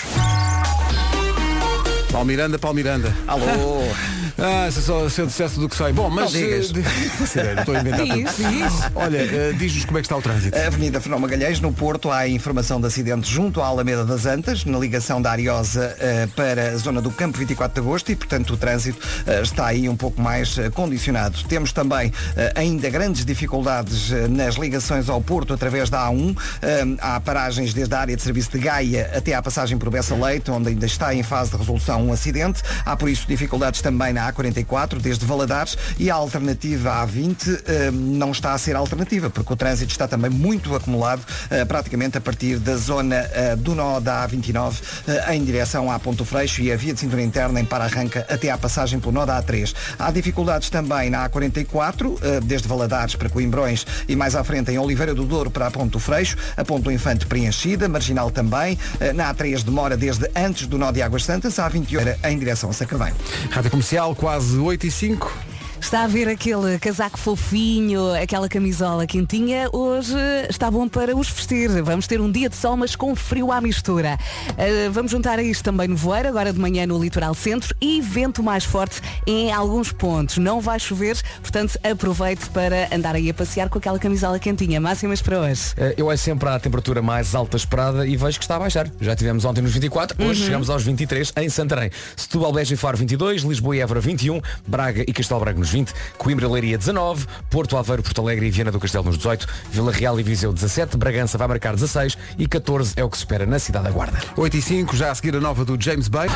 Paulo 2.15 2.27
Miranda, 2.27 2.57
Paulo 2.57 2.75
Miranda. 2.77 3.13
Alô, 3.27 3.43
Ah, 4.37 4.69
se 4.69 4.81
só 4.81 5.07
se 5.07 5.21
eu 5.21 5.27
dissesse 5.27 5.57
do 5.57 5.69
que 5.69 5.77
sei. 5.77 5.93
Bom, 5.93 6.09
mas. 6.09 6.33
Não 6.33 6.41
digas. 6.41 6.69
eh, 6.75 7.25
Sério, 7.25 7.59
Estou 7.61 7.73
a 7.73 7.79
inventar 7.79 8.05
tudo. 8.05 8.15
Diz, 8.15 8.35
diz. 8.35 8.73
Olha, 8.93 9.17
eh, 9.17 9.53
diz-nos 9.57 9.85
como 9.85 9.97
é 9.97 10.01
que 10.01 10.05
está 10.07 10.17
o 10.17 10.21
trânsito. 10.21 10.57
a 10.57 10.67
Avenida 10.67 10.99
Fernão 10.99 11.19
Magalhães, 11.19 11.61
no 11.61 11.71
Porto, 11.71 12.11
há 12.11 12.27
informação 12.27 12.81
de 12.81 12.87
acidente 12.87 13.31
junto 13.31 13.61
à 13.61 13.67
Alameda 13.67 14.03
das 14.03 14.25
Antas, 14.25 14.65
na 14.65 14.77
ligação 14.77 15.21
da 15.21 15.31
Ariosa 15.31 15.95
eh, 16.01 16.27
para 16.35 16.71
a 16.71 16.75
zona 16.77 17.01
do 17.01 17.11
Campo 17.11 17.37
24 17.37 17.73
de 17.81 17.87
Agosto 17.87 18.11
e, 18.11 18.15
portanto, 18.17 18.53
o 18.55 18.57
trânsito 18.57 18.99
eh, 19.25 19.41
está 19.41 19.67
aí 19.67 19.87
um 19.87 19.95
pouco 19.95 20.21
mais 20.21 20.57
eh, 20.57 20.69
condicionado. 20.69 21.41
Temos 21.47 21.71
também 21.71 22.11
eh, 22.35 22.51
ainda 22.55 22.89
grandes 22.89 23.23
dificuldades 23.23 24.11
eh, 24.11 24.27
nas 24.27 24.55
ligações 24.55 25.07
ao 25.07 25.21
Porto 25.21 25.53
através 25.53 25.89
da 25.89 26.07
A1. 26.09 26.37
Eh, 26.61 26.83
há 26.99 27.21
paragens 27.21 27.73
desde 27.73 27.95
a 27.95 27.99
área 28.01 28.17
de 28.17 28.21
serviço 28.21 28.51
de 28.51 28.59
Gaia 28.59 29.11
até 29.15 29.33
à 29.33 29.41
passagem 29.41 29.77
por 29.77 29.89
Bessa 29.89 30.13
Leite, 30.13 30.51
onde 30.51 30.67
ainda 30.69 30.85
está 30.85 31.15
em 31.15 31.23
fase 31.23 31.51
de 31.51 31.57
resolução 31.57 32.04
um 32.05 32.13
acidente. 32.13 32.61
Há, 32.85 32.95
por 32.95 33.09
isso, 33.09 33.27
dificuldades 33.27 33.81
também 33.81 34.13
na 34.13 34.31
A44, 34.31 34.99
desde 34.99 35.25
Valadares, 35.25 35.77
e 35.97 36.09
a 36.09 36.15
alternativa 36.15 37.05
A20 37.05 37.63
eh, 37.65 37.91
não 37.91 38.31
está 38.31 38.53
a 38.53 38.57
ser 38.57 38.75
alternativa, 38.75 39.29
porque 39.29 39.51
o 39.51 39.55
trânsito 39.55 39.91
está 39.91 40.07
também 40.07 40.29
muito 40.29 40.75
acumulado, 40.75 41.23
eh, 41.49 41.65
praticamente 41.65 42.17
a 42.17 42.21
partir 42.21 42.59
da 42.59 42.75
zona 42.75 43.15
eh, 43.33 43.55
do 43.55 43.75
nó 43.75 43.99
da 43.99 44.27
A29 44.27 44.75
eh, 45.07 45.35
em 45.35 45.43
direção 45.43 45.91
à 45.91 45.99
Ponto 45.99 46.25
Freixo 46.25 46.61
e 46.61 46.71
a 46.71 46.75
via 46.75 46.93
de 46.93 46.99
cintura 46.99 47.21
interna 47.21 47.59
em 47.59 47.65
para-arranca 47.65 48.25
até 48.29 48.49
à 48.49 48.57
passagem 48.57 48.99
pelo 48.99 49.11
nó 49.11 49.25
da 49.25 49.41
A3. 49.41 49.73
Há 49.97 50.11
dificuldades 50.11 50.69
também 50.69 51.09
na 51.09 51.27
A44, 51.29 52.17
eh, 52.21 52.39
desde 52.41 52.67
Valadares 52.67 53.15
para 53.15 53.29
Coimbrões 53.29 53.85
e 54.07 54.15
mais 54.15 54.35
à 54.35 54.43
frente 54.43 54.71
em 54.71 54.77
Oliveira 54.77 55.13
do 55.13 55.25
Douro 55.25 55.49
para 55.49 55.67
a 55.67 55.71
Ponto 55.71 55.99
Freixo, 55.99 56.37
a 56.55 56.63
Ponto 56.63 56.91
Infante 56.91 57.25
preenchida, 57.25 57.87
marginal 57.87 58.31
também, 58.31 58.77
eh, 58.99 59.13
na 59.13 59.33
A3 59.33 59.63
demora 59.63 59.97
desde 59.97 60.29
antes 60.35 60.67
do 60.67 60.77
nó 60.77 60.91
de 60.91 61.01
Águas 61.01 61.23
Santas, 61.25 61.59
à 61.59 61.67
28 61.67 61.94
em 62.23 62.37
direção 62.37 62.69
a 62.69 62.73
Sacavém. 62.73 63.13
Rádio 63.49 63.71
Comercial, 63.71 64.15
quase 64.15 64.57
8 64.57 64.87
e 64.87 64.91
5. 64.91 65.54
Está 65.85 66.03
a 66.03 66.07
ver 66.07 66.27
aquele 66.27 66.79
casaco 66.79 67.15
fofinho, 67.15 68.11
aquela 68.15 68.49
camisola 68.49 69.05
quentinha, 69.05 69.69
hoje 69.71 70.15
está 70.49 70.71
bom 70.71 70.87
para 70.87 71.15
os 71.15 71.29
vestir. 71.29 71.69
Vamos 71.83 72.07
ter 72.07 72.19
um 72.19 72.29
dia 72.31 72.49
de 72.49 72.55
sol, 72.55 72.75
mas 72.75 72.95
com 72.95 73.15
frio 73.15 73.51
à 73.51 73.61
mistura. 73.61 74.17
Uh, 74.49 74.91
vamos 74.91 75.11
juntar 75.11 75.37
a 75.37 75.43
isto 75.43 75.63
também 75.63 75.87
no 75.87 75.95
voeiro, 75.95 76.27
agora 76.27 76.51
de 76.51 76.59
manhã 76.59 76.87
no 76.87 76.97
litoral 76.97 77.35
centro 77.35 77.73
e 77.79 78.01
vento 78.01 78.41
mais 78.41 78.65
forte 78.65 78.99
em 79.27 79.53
alguns 79.53 79.91
pontos. 79.91 80.39
Não 80.39 80.59
vai 80.59 80.79
chover, 80.79 81.21
portanto 81.39 81.77
aproveite 81.83 82.49
para 82.49 82.89
andar 82.91 83.13
aí 83.13 83.29
a 83.29 83.33
passear 83.33 83.69
com 83.69 83.77
aquela 83.77 83.99
camisola 83.99 84.39
quentinha. 84.39 84.81
Máximas 84.81 85.21
para 85.21 85.39
hoje. 85.39 85.75
Eh, 85.77 85.93
Eu 85.97 86.11
é 86.11 86.17
sempre 86.17 86.49
à 86.49 86.59
temperatura 86.59 86.99
mais 87.03 87.35
alta 87.35 87.57
esperada 87.57 88.07
e 88.07 88.17
vejo 88.17 88.39
que 88.39 88.43
está 88.43 88.55
a 88.55 88.59
baixar. 88.59 88.89
Já 88.99 89.15
tivemos 89.15 89.45
ontem 89.45 89.61
nos 89.61 89.73
24, 89.73 90.25
hoje 90.25 90.45
chegamos 90.45 90.67
aos 90.67 90.81
23 90.81 91.31
em 91.37 91.47
Santarém. 91.47 91.91
Setúbal, 92.17 92.51
Beja 92.51 92.73
e 92.73 92.77
Faro 92.77 92.97
22, 92.97 93.43
Lisboa 93.43 93.77
e 93.77 93.81
Évora 93.81 93.99
21, 93.99 94.41
Braga 94.65 95.03
e 95.07 95.13
Castelo 95.13 95.39
Branco 95.39 95.59
nos 95.59 95.74
20, 95.75 95.93
Coimbra 96.17 96.47
Leiria 96.47 96.77
19, 96.77 97.27
Porto 97.49 97.75
Aveiro, 97.75 98.01
Porto 98.01 98.21
Alegre 98.21 98.47
e 98.47 98.49
Viana 98.49 98.71
do 98.71 98.79
Castelo 98.79 99.03
nos 99.03 99.17
18, 99.17 99.45
Vila 99.71 99.91
Real 99.91 100.17
e 100.17 100.23
Viseu 100.23 100.53
17, 100.53 100.95
Bragança 100.95 101.37
vai 101.37 101.49
marcar 101.49 101.73
16 101.73 102.17
e 102.37 102.47
14 102.47 102.93
é 102.95 103.03
o 103.03 103.09
que 103.09 103.17
se 103.17 103.23
espera 103.23 103.45
na 103.45 103.59
cidade 103.59 103.83
da 103.83 103.91
Guarda. 103.91 104.17
8 104.37 104.55
e 104.55 104.61
5, 104.61 104.95
já 104.95 105.11
a 105.11 105.15
seguir 105.15 105.35
a 105.35 105.41
nova 105.41 105.65
do 105.65 105.75
James 105.77 106.07
Bay. 106.07 106.29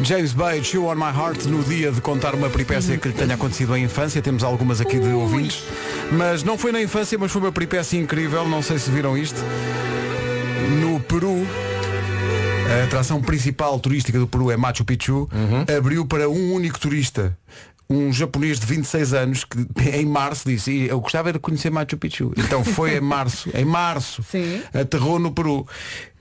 James 0.00 0.32
Bay, 0.32 0.64
Chew 0.64 0.86
on 0.86 0.96
My 0.96 1.16
Heart, 1.16 1.44
no 1.44 1.62
dia 1.62 1.92
de 1.92 2.00
contar 2.00 2.34
uma 2.34 2.50
peripécia 2.50 2.98
que 2.98 3.06
lhe 3.06 3.14
tenha 3.14 3.36
acontecido 3.36 3.76
em 3.76 3.84
infância. 3.84 4.20
Temos 4.20 4.42
algumas 4.42 4.80
aqui 4.80 4.98
de 4.98 5.08
ouvintes. 5.10 5.62
Mas 6.10 6.42
não 6.42 6.58
foi 6.58 6.72
na 6.72 6.82
infância, 6.82 7.16
mas 7.16 7.30
foi 7.30 7.40
uma 7.40 7.52
peripécia 7.52 7.96
incrível. 7.96 8.48
Não 8.48 8.60
sei 8.60 8.80
se 8.80 8.90
viram 8.90 9.16
isto. 9.16 9.40
No 10.80 10.98
Peru, 10.98 11.46
a 12.72 12.84
atração 12.84 13.20
principal 13.20 13.78
turística 13.78 14.18
do 14.18 14.26
Peru 14.26 14.50
é 14.50 14.56
Machu 14.56 14.84
Picchu. 14.84 15.28
Abriu 15.76 16.06
para 16.06 16.28
um 16.28 16.52
único 16.54 16.80
turista. 16.80 17.36
Um 17.90 18.12
japonês 18.12 18.58
de 18.58 18.66
26 18.66 19.12
anos 19.14 19.44
que 19.44 19.58
em 19.90 20.06
março 20.06 20.48
disse 20.48 20.70
"E 20.72 20.88
eu 20.88 21.00
gostava 21.00 21.28
era 21.28 21.38
de 21.38 21.42
conhecer 21.42 21.70
Machu 21.70 21.96
Picchu. 21.96 22.32
Então 22.36 22.64
foi 22.64 22.96
em 22.96 23.00
março, 23.00 23.50
em 23.54 23.64
março, 23.64 24.22
Sim. 24.30 24.62
aterrou 24.72 25.18
no 25.18 25.30
Peru. 25.32 25.66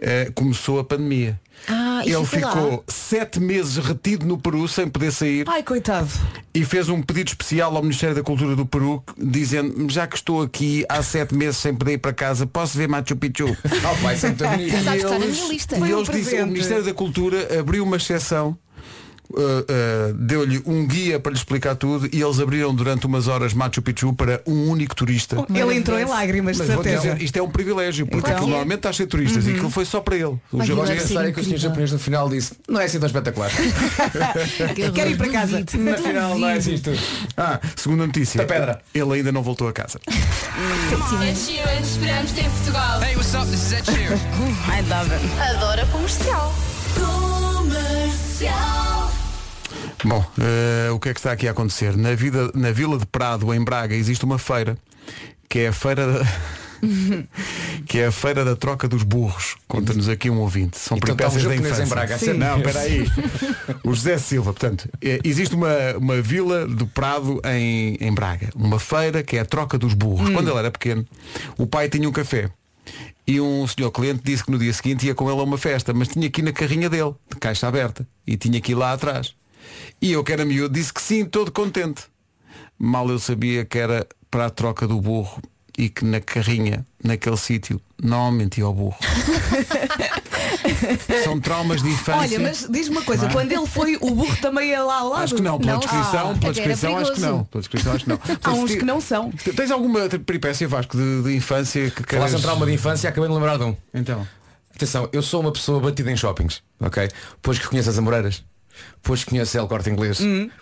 Eh, 0.03 0.31
começou 0.33 0.79
a 0.79 0.83
pandemia. 0.83 1.39
Ah, 1.67 2.01
Ele 2.03 2.25
ficou 2.25 2.71
lá. 2.71 2.79
sete 2.87 3.39
meses 3.39 3.77
retido 3.77 4.25
no 4.25 4.35
Peru 4.35 4.67
sem 4.67 4.87
poder 4.87 5.11
sair 5.11 5.45
Ai, 5.47 5.61
coitado. 5.61 6.09
e 6.55 6.65
fez 6.65 6.89
um 6.89 7.03
pedido 7.03 7.27
especial 7.27 7.75
ao 7.75 7.83
Ministério 7.83 8.15
da 8.15 8.23
Cultura 8.23 8.55
do 8.55 8.65
Peru 8.65 9.03
dizendo 9.15 9.87
já 9.87 10.07
que 10.07 10.15
estou 10.15 10.41
aqui 10.41 10.83
há 10.89 11.03
sete 11.03 11.35
meses 11.35 11.57
sem 11.57 11.75
poder 11.75 11.93
ir 11.93 11.97
para 11.99 12.13
casa, 12.13 12.47
posso 12.47 12.75
ver 12.77 12.87
Machu 12.89 13.15
Picchu? 13.15 13.45
Oh, 13.63 14.01
pai, 14.01 14.15
é 14.15 14.59
E 14.59 14.63
eles-. 14.63 14.85
E 14.87 15.05
um 15.05 15.15
eles 15.19 15.37
disseram, 15.77 16.03
presente. 16.05 16.41
o 16.43 16.47
Ministério 16.47 16.83
da 16.83 16.93
Cultura 16.95 17.59
abriu 17.59 17.83
uma 17.83 17.97
exceção, 17.97 18.57
uh, 19.35 20.11
uh, 20.11 20.13
deu-lhe 20.13 20.61
um 20.65 20.85
guia 20.85 21.19
para 21.19 21.31
lhe 21.31 21.37
explicar 21.37 21.75
tudo 21.75 22.07
e 22.11 22.21
eles 22.21 22.39
abriram 22.39 22.73
durante 22.73 23.05
umas 23.05 23.27
horas 23.27 23.53
Machu 23.53 23.81
Picchu 23.81 24.13
para 24.13 24.41
um 24.45 24.69
único 24.69 24.95
turista. 24.95 25.37
Ele 25.53 25.75
entrou 25.75 25.99
em 25.99 26.05
lágrimas, 26.05 26.57
de 26.57 26.63
Mas 26.63 26.73
vou 26.73 26.83
certeza. 26.83 27.13
dizer, 27.13 27.23
isto 27.23 27.37
é 27.37 27.41
um 27.41 27.49
privilégio, 27.49 28.05
porque 28.05 28.19
Então- 28.19 28.31
aquilo 28.33 28.49
normalmente 28.49 28.77
está 28.79 28.89
a 28.89 28.93
ser 28.93 29.05
turistas 29.07 29.45
e 29.47 29.51
aquilo 29.51 29.69
foi 29.69 29.85
só 29.85 29.99
para 30.01 30.15
ele. 30.15 30.37
O 30.51 30.63
ser 30.63 30.75
pensar 30.75 31.25
é 31.27 31.31
que 31.31 31.39
o 31.39 31.43
senhor 31.43 31.57
japonês 31.57 31.91
no 31.91 31.99
final 31.99 32.29
disse 32.29 32.53
não 32.67 32.79
é 32.79 32.85
assim 32.85 32.99
tão 32.99 33.07
espetacular. 33.07 33.51
Quero 34.93 35.09
ir 35.09 35.17
para 35.17 35.29
casa. 35.29 35.59
no 35.59 35.97
final 35.97 36.37
não 36.37 36.47
é 36.49 36.53
assim 36.53 36.77
tudo. 36.77 36.99
Ah, 37.37 37.59
segunda 37.75 38.05
notícia. 38.07 38.37
Da 38.37 38.45
pedra. 38.45 38.81
Ele 38.93 39.13
ainda 39.13 39.31
não 39.31 39.41
voltou 39.43 39.67
a 39.67 39.73
casa. 39.73 39.99
Esperamos-te 41.81 42.41
em 42.41 42.49
Portugal. 42.49 43.01
Hey, 43.01 43.15
what's 43.15 43.33
up? 43.33 43.45
This 43.49 43.65
is 43.65 43.73
Ed 43.73 43.85
Sheeran. 43.85 44.17
Adora 45.55 45.85
comercial. 45.87 46.53
Comercial. 46.95 48.90
Bom, 50.03 50.25
eh, 50.39 50.89
o 50.91 50.99
que 50.99 51.09
é 51.09 51.13
que 51.13 51.19
está 51.19 51.31
aqui 51.31 51.47
a 51.47 51.51
acontecer? 51.51 51.95
Na, 51.95 52.13
vida, 52.15 52.51
na 52.55 52.71
Vila 52.71 52.97
de 52.97 53.05
Prado, 53.05 53.53
em 53.53 53.63
Braga, 53.63 53.95
existe 53.95 54.25
uma 54.25 54.37
feira, 54.39 54.77
que 55.49 55.59
é 55.59 55.67
a 55.69 55.73
feira 55.73 56.07
da... 56.11 56.25
que 57.85 57.99
é 57.99 58.07
a 58.07 58.11
feira 58.11 58.43
da 58.43 58.55
troca 58.55 58.87
dos 58.87 59.03
burros. 59.03 59.55
Conta-nos 59.67 60.09
aqui 60.09 60.29
um 60.31 60.39
ouvinte. 60.39 60.79
São 60.79 60.97
Então 60.97 61.15
peripécias 61.15 61.43
da 61.43 61.55
infância. 61.55 61.83
em 61.83 61.87
Braga, 61.87 62.17
Sim. 62.17 62.33
Não, 62.33 62.57
espera 62.57 62.79
aí. 62.79 63.05
O 63.83 63.93
José 63.93 64.17
Silva, 64.17 64.51
portanto, 64.51 64.89
eh, 65.01 65.19
existe 65.23 65.53
uma, 65.53 65.69
uma 65.97 66.21
vila 66.21 66.65
do 66.67 66.87
Prado 66.87 67.39
em, 67.45 67.97
em 68.01 68.11
Braga. 68.11 68.49
Uma 68.55 68.79
feira 68.79 69.21
que 69.21 69.37
é 69.37 69.41
a 69.41 69.45
troca 69.45 69.77
dos 69.77 69.93
burros. 69.93 70.29
Hum. 70.29 70.33
Quando 70.33 70.49
ele 70.49 70.57
era 70.57 70.71
pequeno, 70.71 71.05
o 71.57 71.67
pai 71.67 71.87
tinha 71.87 72.09
um 72.09 72.11
café. 72.11 72.49
E 73.27 73.39
um 73.39 73.67
senhor 73.67 73.91
cliente 73.91 74.21
disse 74.23 74.43
que 74.43 74.49
no 74.49 74.57
dia 74.57 74.73
seguinte 74.73 75.05
ia 75.05 75.13
com 75.13 75.29
ele 75.29 75.39
a 75.39 75.43
uma 75.43 75.57
festa, 75.57 75.93
mas 75.93 76.07
tinha 76.07 76.27
aqui 76.27 76.41
na 76.41 76.51
carrinha 76.51 76.89
dele, 76.89 77.13
de 77.29 77.37
caixa 77.39 77.67
aberta, 77.67 78.05
e 78.25 78.35
tinha 78.35 78.57
aqui 78.57 78.73
lá 78.73 78.91
atrás. 78.93 79.35
E 80.01 80.11
eu 80.11 80.23
que 80.23 80.31
era 80.31 80.45
miúdo 80.45 80.73
disse 80.73 80.93
que 80.93 81.01
sim, 81.01 81.25
todo 81.25 81.51
contente. 81.51 82.03
Mal 82.77 83.09
eu 83.09 83.19
sabia 83.19 83.63
que 83.65 83.77
era 83.77 84.07
para 84.29 84.47
a 84.47 84.49
troca 84.49 84.87
do 84.87 84.99
burro 84.99 85.41
e 85.77 85.89
que 85.89 86.03
na 86.03 86.19
carrinha, 86.19 86.85
naquele 87.03 87.37
sítio, 87.37 87.79
normalmente 88.01 88.59
ia 88.59 88.65
ao 88.65 88.73
burro. 88.73 88.97
São 91.23 91.39
traumas 91.39 91.81
de 91.81 91.89
infância. 91.89 92.37
Olha, 92.37 92.39
mas 92.39 92.67
diz-me 92.69 92.97
uma 92.97 93.03
coisa, 93.03 93.23
Não 93.23 93.29
é? 93.29 93.33
quando 93.33 93.51
ele 93.51 93.65
foi, 93.67 93.97
o 94.01 94.11
burro 94.11 94.35
também 94.37 94.69
ia 94.69 94.83
lá 94.83 94.99
ao 94.99 95.09
lado? 95.09 95.23
Acho 95.23 95.35
que 95.35 95.41
não, 95.41 95.59
pela 95.59 95.73
Não. 95.73 95.79
descrição, 95.79 96.31
Ah, 96.31 96.35
pela 96.39 96.53
descrição 96.53 96.97
acho 96.97 97.13
que 97.13 97.19
não. 97.21 97.43
Pela 97.45 97.61
descrição 97.61 97.93
acho 97.93 98.03
que 98.03 98.09
não. 98.09 98.19
Há 98.43 98.53
uns 98.53 98.75
que 98.75 98.85
não 98.85 99.01
são. 99.01 99.31
Tens 99.31 99.71
alguma 99.71 100.07
peripécia, 100.09 100.67
Vasco, 100.67 100.97
de, 100.97 101.23
de 101.23 101.35
infância 101.35 101.89
que 101.91 102.03
Falaste 102.03 102.31
queres... 102.31 102.33
em 102.33 102.41
trauma 102.41 102.65
de 102.65 102.73
infância, 102.73 103.09
acabei 103.09 103.29
de 103.29 103.35
lembrar 103.35 103.57
de 103.57 103.63
um. 103.63 103.75
Então. 103.93 104.27
Atenção, 104.75 105.09
eu 105.13 105.21
sou 105.21 105.41
uma 105.41 105.51
pessoa 105.51 105.79
batida 105.79 106.11
em 106.11 106.17
shoppings, 106.17 106.61
ok? 106.79 107.09
Pois 107.41 107.59
que 107.59 107.67
conheço 107.67 107.89
as 107.89 107.97
Amoreiras, 107.97 108.43
pois 109.01 109.23
que 109.23 109.29
conheço 109.31 109.57
El 109.57 109.67
Corte 109.67 109.89
Inglês, 109.89 110.19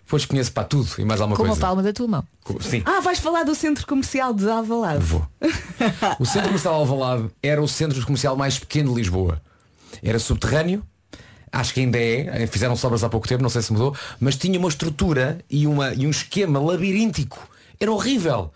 pois 0.08 0.24
que 0.24 0.30
conheço 0.30 0.52
para 0.52 0.64
tudo 0.64 0.90
e 0.98 1.06
mais 1.06 1.20
alguma 1.22 1.36
Com 1.38 1.44
uma 1.44 1.50
coisa. 1.50 1.62
palma 1.62 1.84
da 1.84 1.92
tua 1.94 2.08
mão. 2.08 2.24
Sim, 2.62 2.82
Ah, 2.86 3.00
vais 3.02 3.20
falar 3.20 3.44
do 3.44 3.54
centro 3.56 3.86
comercial 3.86 4.34
de 4.34 4.50
Alvalade. 4.50 5.04
vou. 5.04 5.26
O 6.20 6.26
centro 6.26 6.48
comercial 6.50 6.74
Alvalade 6.76 7.30
era 7.44 7.62
o 7.62 7.68
centro 7.68 8.04
comercial 8.06 8.36
mais 8.36 8.58
pequeno 8.60 8.90
de 8.92 8.96
Lisboa. 8.98 9.42
Era 10.04 10.18
subterrâneo, 10.20 10.84
acho 11.52 11.74
que 11.74 11.80
ainda 11.82 11.98
é, 12.00 12.46
fizeram 12.48 12.76
sobras 12.76 13.04
há 13.04 13.10
pouco 13.10 13.28
tempo, 13.28 13.42
não 13.44 13.50
sei 13.50 13.62
se 13.62 13.72
mudou, 13.74 13.96
mas 14.20 14.36
tinha 14.38 14.58
uma 14.60 14.70
estrutura 14.70 15.40
e, 15.50 15.66
uma, 15.68 15.94
e 15.94 16.06
um 16.06 16.10
esquema 16.10 16.60
labiríntico. 16.60 17.40
Era 17.80 17.92
horrível. 17.92 18.52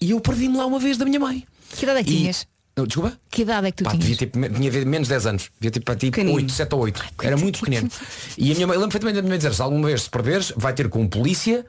E 0.00 0.10
eu 0.10 0.20
perdi-me 0.20 0.56
lá 0.56 0.66
uma 0.66 0.78
vez 0.78 0.96
da 0.98 1.04
minha 1.04 1.20
mãe. 1.20 1.46
Que 1.70 1.84
idade 1.84 2.00
é 2.00 2.04
que 2.04 2.10
tinhas? 2.16 2.46
Não, 2.76 2.86
Desculpa? 2.86 3.16
Que 3.30 3.42
idade 3.42 3.68
é 3.68 3.70
que 3.70 3.78
tu 3.78 3.84
Pá, 3.84 3.90
tinhas? 3.90 4.04
devia 4.04 4.26
ter, 4.26 4.30
tinha 4.30 4.84
menos 4.84 5.06
de 5.06 5.14
10 5.14 5.26
anos. 5.26 5.50
Devia 5.60 5.70
ter 5.70 5.80
para 5.80 5.94
tipo 5.94 6.12
Pequenino. 6.16 6.36
8, 6.36 6.52
7 6.52 6.74
ou 6.74 6.80
8. 6.80 7.04
Era 7.22 7.36
muito 7.36 7.60
pequenino. 7.60 7.88
E 8.36 8.50
a 8.50 8.54
minha 8.54 8.66
mãe, 8.66 8.76
lembro 8.76 8.90
perfeitamente 8.90 9.16
da 9.16 9.22
minha 9.22 9.30
mãe 9.30 9.38
dizer, 9.38 9.54
se 9.54 9.62
alguma 9.62 9.86
vez 9.86 10.02
se 10.02 10.10
perderes, 10.10 10.52
vai 10.56 10.72
ter 10.74 10.88
com 10.88 11.06
polícia 11.06 11.64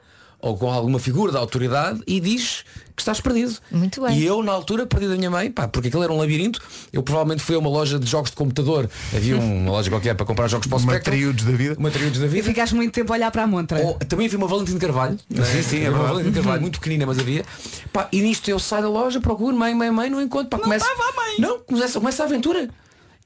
ou 0.46 0.56
com 0.56 0.70
alguma 0.70 0.98
figura 0.98 1.32
da 1.32 1.38
autoridade 1.38 2.00
e 2.06 2.20
diz 2.20 2.64
que 2.94 3.02
estás 3.02 3.20
perdido. 3.20 3.54
Muito 3.70 4.00
bem. 4.00 4.16
E 4.18 4.24
eu, 4.24 4.42
na 4.42 4.52
altura, 4.52 4.86
perdi 4.86 5.06
da 5.06 5.16
minha 5.16 5.30
mãe, 5.30 5.50
pá, 5.50 5.68
porque 5.68 5.88
aquilo 5.88 6.02
era 6.02 6.12
um 6.12 6.16
labirinto. 6.16 6.60
Eu 6.92 7.02
provavelmente 7.02 7.42
fui 7.42 7.54
a 7.54 7.58
uma 7.58 7.68
loja 7.68 7.98
de 7.98 8.06
jogos 8.06 8.30
de 8.30 8.36
computador. 8.36 8.88
Havia 9.14 9.36
uma 9.38 9.70
loja 9.72 9.90
qualquer 9.90 10.14
para 10.14 10.24
comprar 10.24 10.48
jogos 10.48 10.66
para 10.66 10.78
o 10.78 11.00
triudos 11.00 11.44
da 11.44 11.52
vida. 11.52 11.76
Uma 11.78 11.90
triudos 11.90 12.18
da 12.20 12.26
E 12.26 12.28
vida. 12.30 12.44
ficaste 12.44 12.74
muito 12.74 12.92
tempo 12.94 13.12
a 13.12 13.16
olhar 13.16 13.30
para 13.30 13.42
a 13.42 13.46
montra. 13.46 13.78
Ou, 13.80 13.94
também 13.94 14.26
havia 14.26 14.38
uma 14.38 14.48
Valentim 14.48 14.72
de 14.74 14.78
Carvalho. 14.78 15.18
Sim, 15.30 15.62
sim, 15.62 15.82
é 15.82 15.90
uma. 15.90 16.04
Valentim 16.04 16.30
de 16.30 16.36
Carvalho, 16.36 16.62
muito 16.62 16.80
pequenina, 16.80 17.04
mas 17.04 17.18
havia. 17.18 17.44
Pá, 17.92 18.08
e 18.10 18.20
nisto 18.22 18.48
eu 18.48 18.58
saio 18.58 18.84
da 18.84 18.88
loja, 18.88 19.20
procuro, 19.20 19.54
mãe, 19.54 19.74
mãe, 19.74 19.90
mãe, 19.90 20.08
não 20.08 20.22
encontro. 20.22 20.48
Pá, 20.48 20.58
começa, 20.58 20.86
estava 20.86 21.10
a 21.10 21.12
mãe. 21.16 21.34
Não, 21.38 21.58
começa, 21.58 21.98
começa 22.00 22.22
a 22.22 22.26
aventura. 22.26 22.70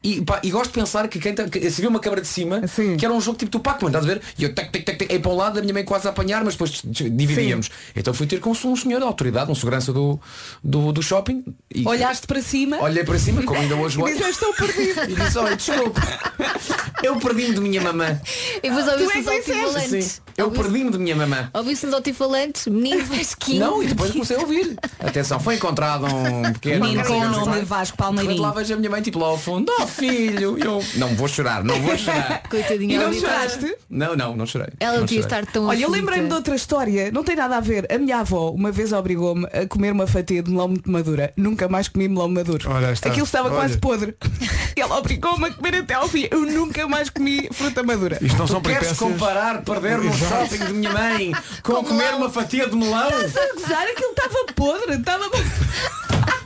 E, 0.03 0.23
pá, 0.23 0.41
e 0.43 0.51
gosto 0.51 0.73
de 0.73 0.79
pensar 0.79 1.07
que 1.09 1.19
quem 1.19 1.35
tá, 1.35 1.45
que, 1.45 1.71
se 1.71 1.83
viu 1.83 1.91
uma 1.91 2.01
câmara 2.01 2.23
de 2.23 2.29
cima, 2.29 2.67
Sim. 2.67 2.97
que 2.97 3.05
era 3.05 3.13
um 3.13 3.21
jogo 3.21 3.37
tipo 3.37 3.51
do 3.51 3.61
Pac-Man, 3.61 3.91
estás 3.91 4.05
a 4.07 4.09
ver? 4.09 4.23
E 4.39 4.45
eu 4.45 4.55
tec, 4.55 4.71
tec, 4.71 4.83
tec, 4.83 4.99
tec, 4.99 5.13
aí 5.13 5.19
para 5.19 5.31
um 5.31 5.37
lado, 5.37 5.59
a 5.59 5.61
minha 5.61 5.75
mãe 5.75 5.85
quase 5.85 6.07
a 6.07 6.11
apanhar, 6.11 6.43
mas 6.43 6.55
depois 6.55 6.81
dividíamos. 6.83 7.71
Então 7.95 8.15
fui 8.15 8.27
ter 8.27 8.41
com 8.41 8.51
um 8.51 8.77
senhor 8.77 8.99
da 8.99 9.05
autoridade, 9.05 9.51
um 9.51 9.55
segurança 9.55 9.93
do, 9.93 10.19
do, 10.65 10.91
do 10.91 11.03
shopping. 11.03 11.45
E 11.75 11.87
Olhaste 11.87 12.27
para 12.27 12.41
cima 12.41 12.81
Olhei 12.83 13.05
para 13.05 13.19
cima, 13.19 13.43
como 13.43 13.61
ainda 13.61 13.77
hoje 13.77 13.99
e 14.01 14.03
olho. 14.03 14.15
disseste 14.15 14.43
estou 14.45 14.55
perdido. 14.55 15.01
E 15.11 15.15
disse, 15.15 15.39
olha, 15.39 15.57
desculpa. 15.57 16.01
Eu 17.03 17.17
perdi-me 17.17 17.55
de 17.55 17.61
minha 17.61 17.81
mamã. 17.81 18.21
E 18.63 18.69
depois 18.69 18.85
Tu 18.85 18.91
ouviu-se 18.91 19.29
é 19.29 19.37
altifalantes. 19.37 20.05
Sim. 20.05 20.21
Eu 20.37 20.51
perdi-me 20.51 20.91
de 20.91 20.99
minha 20.99 21.17
mamã. 21.17 21.51
Ouviu-se 21.55 21.87
uns 21.87 21.95
altifalantes, 21.95 22.67
menino 22.67 23.03
que 23.39 23.59
Não, 23.59 23.83
e 23.83 23.87
depois 23.87 24.13
comecei 24.13 24.37
a 24.37 24.41
ouvir. 24.41 24.77
Atenção, 24.99 25.41
foi 25.41 25.57
encontrado 25.57 26.07
um 26.07 26.53
pequeno. 26.53 26.85
Menino 26.85 27.05
com 27.05 27.19
o 27.19 27.29
nome. 27.29 27.63
Vasco 27.63 27.97
Palmeirinho. 27.97 28.41
lá 28.43 28.51
vejo 28.53 28.75
a 28.75 28.77
minha 28.77 28.91
mãe 28.91 29.03
tipo 29.03 29.19
lá 29.19 29.27
ao 29.27 29.39
fundo, 29.39 29.73
oh 29.81 29.87
filho, 29.91 30.59
e 30.59 30.63
eu 30.63 30.83
não 30.97 31.09
vou 31.15 31.29
chorar, 31.29 31.63
não 31.65 31.81
vou 31.83 31.97
chorar. 31.99 32.43
Coitadinha 32.49 32.95
E 32.95 32.99
não 32.99 33.13
choraste? 33.13 33.77
Não, 33.89 34.17
não, 34.17 34.37
não 34.37 34.47
chorei. 34.47 34.69
Ela 34.81 34.99
não 34.99 35.05
devia 35.07 35.23
chorei. 35.23 35.41
estar 35.41 35.53
tão 35.53 35.67
Olha, 35.67 35.89
lembrei-me 35.89 36.29
de 36.29 36.35
outra 36.35 36.55
história, 36.55 37.11
não 37.11 37.23
tem 37.25 37.37
nada 37.37 37.57
a 37.57 37.61
ver. 37.61 37.87
A 37.93 37.99
minha 37.99 38.19
avó 38.19 38.51
uma 38.51 38.71
vez 38.73 38.93
obrigou-me 38.93 39.47
a 39.53 39.67
comer 39.67 39.93
uma 39.93 40.07
fatia 40.07 40.43
de 40.43 40.51
melão 40.51 40.69
muito 40.69 40.91
madura. 40.91 41.33
Nunca 41.37 41.69
mais 41.69 41.89
comi 41.89 42.09
melão 42.09 42.29
maduro. 42.29 42.71
Ora, 42.71 42.93
está. 42.93 43.09
Aquilo 43.11 43.25
estava 43.27 43.49
Olha. 43.49 43.57
quase 43.57 43.79
podre. 43.79 44.17
Ela 44.77 44.97
obrigou-me 44.99 45.47
a 45.47 45.51
comer 45.53 45.75
até 45.77 45.95
ao 45.95 46.09
fim. 46.09 46.27
Eu 46.31 46.41
nunca 46.41 46.87
mais 46.89 47.11
comi 47.11 47.49
fruta 47.53 47.83
madura. 47.83 48.19
Isto 48.21 48.39
não 48.39 48.47
são 48.47 48.61
Tu 48.61 48.69
queres 48.71 48.89
peripécias. 48.89 48.99
comparar 48.99 49.63
perder 49.63 49.99
no 49.99 50.05
Exato. 50.13 50.49
shopping 50.49 50.65
de 50.67 50.73
minha 50.73 50.93
mãe 50.93 51.33
com, 51.63 51.75
Com 51.75 51.85
comer 51.85 52.05
melão. 52.05 52.19
uma 52.19 52.31
fatia 52.31 52.67
de 52.69 52.77
melão? 52.77 53.09
Estás 53.09 53.37
a 53.37 53.55
gozar? 53.55 53.83
Aquilo 53.89 54.11
estava 54.11 54.45
podre. 54.55 54.95
Estava... 54.95 55.31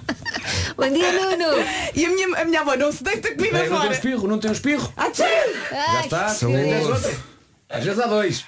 Bom 0.77 0.89
dia, 0.91 1.13
Nuno. 1.13 1.45
E 1.95 2.05
a 2.05 2.09
minha, 2.11 2.39
a 2.41 2.45
minha 2.45 2.61
avó 2.61 2.77
não 2.77 2.93
se 2.93 3.03
deita 3.05 3.35
comida 3.35 3.63
Ei, 3.65 3.69
não 3.69 3.81
tem 3.81 3.89
um 3.89 3.93
espirro, 3.93 4.29
não 4.29 4.39
tem 4.39 4.51
um 4.51 4.55
espirro. 4.55 4.93
Ah, 4.97 5.11
tchê! 5.11 5.23
Já 5.71 5.99
Ai, 5.99 6.05
está, 6.05 6.35
que 6.35 6.47
beleza. 6.47 6.89
outro. 6.89 7.25
Às 7.69 7.85
vezes 7.85 8.01
há 8.01 8.07
dois. 8.07 8.45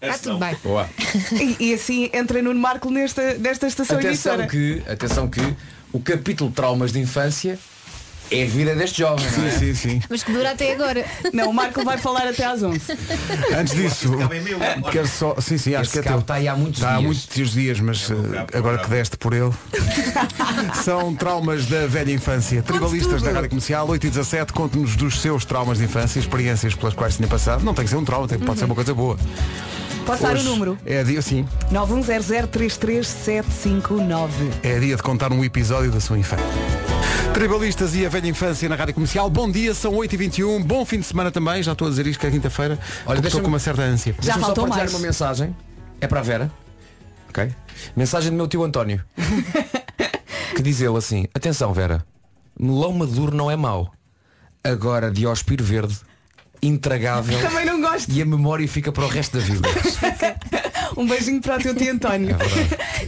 Está 0.00 0.18
tudo 0.18 0.38
bem. 0.38 0.56
Boa. 0.64 0.88
E, 1.32 1.68
e 1.70 1.74
assim 1.74 2.10
entra 2.12 2.42
no 2.42 2.52
Marco 2.54 2.90
nesta, 2.90 3.34
nesta 3.34 3.66
estação 3.68 3.98
Atenção 3.98 4.34
emissora. 4.34 4.48
que, 4.50 4.82
atenção 4.90 5.28
que 5.28 5.40
o 5.92 6.00
capítulo 6.00 6.50
traumas 6.50 6.92
de 6.92 6.98
infância 6.98 7.58
é 8.32 8.42
a 8.42 8.46
vida 8.46 8.74
deste 8.74 8.98
jovem, 9.00 9.26
não 9.36 9.46
é? 9.46 9.50
Sim, 9.50 9.58
sim, 9.58 9.74
sim. 9.74 10.02
Mas 10.08 10.22
que 10.22 10.32
dura 10.32 10.50
até 10.52 10.72
agora. 10.72 11.04
Não, 11.32 11.50
o 11.50 11.54
Marco 11.54 11.84
vai 11.84 11.98
falar 11.98 12.26
até 12.28 12.44
às 12.44 12.62
11. 12.62 12.80
Antes 13.58 13.74
disso, 13.74 14.10
quero 14.90 15.06
só. 15.08 15.34
Sim, 15.40 15.58
sim, 15.58 15.74
acho 15.74 15.90
Esse 15.90 15.92
que 15.92 15.98
é 15.98 16.02
cabo 16.02 16.16
teu. 16.16 16.20
está 16.22 16.34
aí 16.34 16.48
há 16.48 16.56
muitos 16.56 16.80
Está 16.80 16.94
há 16.94 16.98
dias. 16.98 17.06
muitos 17.06 17.52
dias, 17.52 17.80
mas 17.80 18.10
eh, 18.10 18.14
agora 18.56 18.78
que 18.78 18.88
deste 18.90 19.16
por 19.16 19.32
ele. 19.34 19.50
São 20.82 21.14
traumas 21.14 21.66
da 21.66 21.86
velha 21.86 22.12
infância. 22.12 22.62
Tribalistas 22.62 23.22
da 23.22 23.32
Rádio 23.32 23.50
Comercial, 23.50 23.88
8 23.88 24.06
e 24.06 24.10
17, 24.10 24.52
conte-nos 24.52 24.96
dos 24.96 25.20
seus 25.20 25.44
traumas 25.44 25.78
de 25.78 25.84
infância, 25.84 26.18
experiências 26.18 26.74
pelas 26.74 26.94
quais 26.94 27.16
tinha 27.16 27.28
passado. 27.28 27.64
Não 27.64 27.74
tem 27.74 27.84
que 27.84 27.90
ser 27.90 27.96
um 27.96 28.04
trauma, 28.04 28.26
tem, 28.28 28.38
pode 28.38 28.58
ser 28.58 28.64
uma 28.66 28.74
coisa 28.74 28.94
boa. 28.94 29.16
Posso 30.06 30.22
dar 30.22 30.30
o 30.30 30.34
Hoje 30.34 30.44
número? 30.48 30.76
É 30.84 31.04
dia, 31.04 31.22
sim, 31.22 31.46
910033759. 31.72 34.28
é 34.62 34.78
dia 34.80 34.96
de 34.96 35.02
contar 35.02 35.32
um 35.32 35.44
episódio 35.44 35.90
da 35.92 36.00
sua 36.00 36.18
infância. 36.18 36.44
Tribalistas 37.34 37.94
e 37.94 38.04
a 38.04 38.08
velha 38.08 38.28
infância 38.28 38.68
na 38.68 38.76
Rádio 38.76 38.94
Comercial. 38.94 39.28
Bom 39.30 39.50
dia, 39.50 39.74
são 39.74 39.92
8h21. 39.94 40.62
Bom 40.62 40.84
fim 40.84 41.00
de 41.00 41.06
semana 41.06 41.30
também. 41.30 41.62
Já 41.62 41.72
estou 41.72 41.86
a 41.86 41.90
dizer 41.90 42.06
isto 42.06 42.20
que 42.20 42.26
é 42.26 42.30
quinta-feira. 42.30 42.78
Olha, 43.06 43.20
estou 43.20 43.40
com 43.40 43.48
uma 43.48 43.58
certa 43.58 43.82
ânsia. 43.82 44.14
Já 44.20 44.38
faltou 44.38 44.66
mais. 44.66 44.92
uma 44.92 45.00
mensagem. 45.00 45.56
É 46.00 46.06
para 46.06 46.20
a 46.20 46.22
Vera. 46.22 46.50
Ok? 47.30 47.50
Mensagem 47.96 48.30
do 48.30 48.36
meu 48.36 48.46
tio 48.46 48.62
António. 48.62 49.02
que 50.54 50.62
diz 50.62 50.80
ele 50.80 50.96
assim, 50.98 51.26
atenção 51.34 51.72
Vera, 51.72 52.04
melão 52.58 52.92
maduro 52.92 53.34
não 53.34 53.50
é 53.50 53.56
mau. 53.56 53.90
Agora 54.62 55.10
dióspiro 55.10 55.64
verde 55.64 55.96
intragável 56.62 57.40
Também 57.42 57.64
não 57.64 57.80
gosto. 57.80 58.12
e 58.12 58.20
a 58.20 58.26
memória 58.26 58.68
fica 58.68 58.92
para 58.92 59.04
o 59.04 59.08
resto 59.08 59.38
da 59.38 59.44
vida. 59.44 59.68
Um 60.96 61.06
beijinho 61.06 61.40
para 61.40 61.56
o 61.56 61.62
teu 61.62 61.74
tio 61.74 61.92
António. 61.92 62.36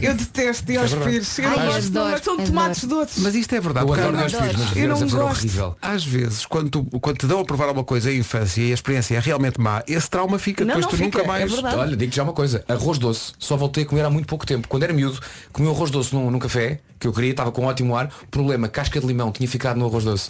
eu 0.01 0.13
detesto 0.13 0.65
Diospires. 0.65 1.37
Eu 1.39 1.49
não 1.49 1.59
Ai, 1.59 1.65
gosto, 1.67 1.87
adoro, 1.87 2.11
mas 2.11 2.21
são 2.23 2.33
adoro. 2.33 2.49
tomates 2.49 2.83
doces. 2.85 3.17
Mas 3.23 3.35
isto 3.35 3.53
é 3.55 3.59
verdade. 3.61 3.87
Eu 3.87 3.93
adoro 3.93 4.17
meus 4.17 4.33
filhos, 4.33 4.55
mas 4.55 4.75
Eu 4.77 4.87
não 4.89 4.95
ser 4.97 5.05
gosto. 5.05 5.39
horrível. 5.39 5.77
Às 5.81 6.05
vezes, 6.05 6.45
quando, 6.45 6.69
tu- 6.69 6.99
quando 6.99 7.17
te 7.17 7.27
dão 7.27 7.39
a 7.39 7.45
provar 7.45 7.65
alguma 7.65 7.83
coisa 7.85 8.11
em 8.11 8.19
infância 8.19 8.61
e 8.61 8.71
a 8.71 8.73
experiência 8.73 9.15
é 9.15 9.19
realmente 9.19 9.59
má, 9.59 9.83
esse 9.87 10.09
trauma 10.09 10.37
fica, 10.39 10.63
Não, 10.63 10.67
depois 10.75 10.85
não 10.85 10.91
tu 10.91 10.97
fica, 10.97 11.17
nunca 11.19 11.27
mais. 11.27 11.53
é. 11.53 11.75
Olha, 11.77 11.95
digo 11.95 12.13
já 12.13 12.23
uma 12.23 12.33
coisa, 12.33 12.63
arroz 12.67 12.97
doce, 12.97 13.33
só 13.39 13.55
voltei 13.57 13.83
a 13.83 13.87
comer 13.87 14.05
há 14.05 14.09
muito 14.09 14.27
pouco 14.27 14.45
tempo. 14.45 14.67
Quando 14.67 14.83
era 14.83 14.93
miúdo, 14.93 15.19
comi 15.51 15.67
um 15.67 15.71
arroz 15.71 15.91
doce 15.91 16.13
num, 16.13 16.29
num 16.31 16.39
café, 16.39 16.79
que 16.99 17.07
eu 17.07 17.13
queria, 17.13 17.31
estava 17.31 17.51
com 17.51 17.61
um 17.63 17.65
ótimo 17.65 17.95
ar. 17.95 18.09
Problema, 18.31 18.67
casca 18.67 18.99
de 18.99 19.05
limão 19.05 19.31
tinha 19.31 19.47
ficado 19.47 19.77
no 19.77 19.85
arroz 19.85 20.03
doce. 20.05 20.29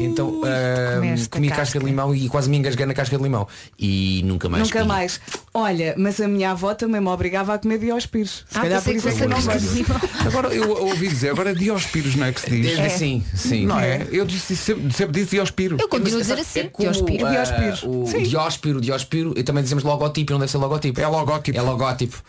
então 0.00 0.40
ah, 0.44 0.96
comeste 0.96 1.26
a 1.26 1.30
comi 1.30 1.48
casca. 1.48 1.62
casca. 1.62 1.78
de 1.78 1.84
limão 1.84 2.14
e 2.14 2.28
quase 2.28 2.48
me 2.50 2.56
engasguei 2.56 2.86
na 2.86 2.94
casca 2.94 3.16
de 3.16 3.22
limão. 3.22 3.46
E 3.78 4.22
nunca 4.24 4.48
mais 4.48 4.64
Nunca 4.64 4.78
comi. 4.80 4.88
mais. 4.88 5.20
Olha, 5.52 5.94
mas 5.96 6.20
a 6.20 6.26
minha 6.28 6.50
avó 6.50 6.74
também 6.74 7.00
me 7.00 7.08
obrigava 7.08 7.54
a 7.54 7.58
comer 7.58 7.78
Diospires. 7.78 8.44
Se 8.48 8.58
Ah, 8.58 8.62
calhar 8.62 8.82
por 8.82 8.94
isso 8.94 9.08
é 9.08 9.12
que 9.12 9.22
eu 9.22 9.28
não 9.28 9.40
gosto. 9.42 9.60
Agora 10.26 10.48
eu 10.54 10.70
ouvi 10.86 11.08
dizer, 11.08 11.30
agora 11.30 11.50
é 11.50 11.54
Diospírus, 11.54 12.16
não 12.16 12.26
é 12.26 12.32
que 12.32 12.40
se 12.40 12.50
diz? 12.50 12.78
É, 12.78 12.88
Sim, 12.88 13.22
sim. 13.34 13.66
Não 13.66 13.78
é? 13.78 14.06
Eu 14.10 14.24
disse, 14.24 14.56
sempre, 14.56 14.92
sempre 14.92 15.12
disse 15.20 15.30
Diospiro. 15.36 15.76
Eu 15.80 15.88
continuo 15.88 16.18
a 16.18 16.22
dizer 16.22 16.38
É 16.38 16.40
assim. 16.40 16.68
como 16.72 16.90
Diospiro. 16.90 17.26
ah, 17.26 17.30
Diospiro. 17.30 17.90
o 18.02 18.06
Sim. 18.06 18.22
Diospiro, 18.22 18.80
Diospiro, 18.80 19.34
e 19.36 19.42
também 19.42 19.62
dizemos 19.62 19.84
logótipo, 19.84 20.32
não 20.32 20.38
deve 20.40 20.50
ser 20.50 20.58
logótipo. 20.58 21.00
É 21.00 21.06
logótipo. 21.06 21.56
É 21.58 21.62
logótipo. 21.62 22.22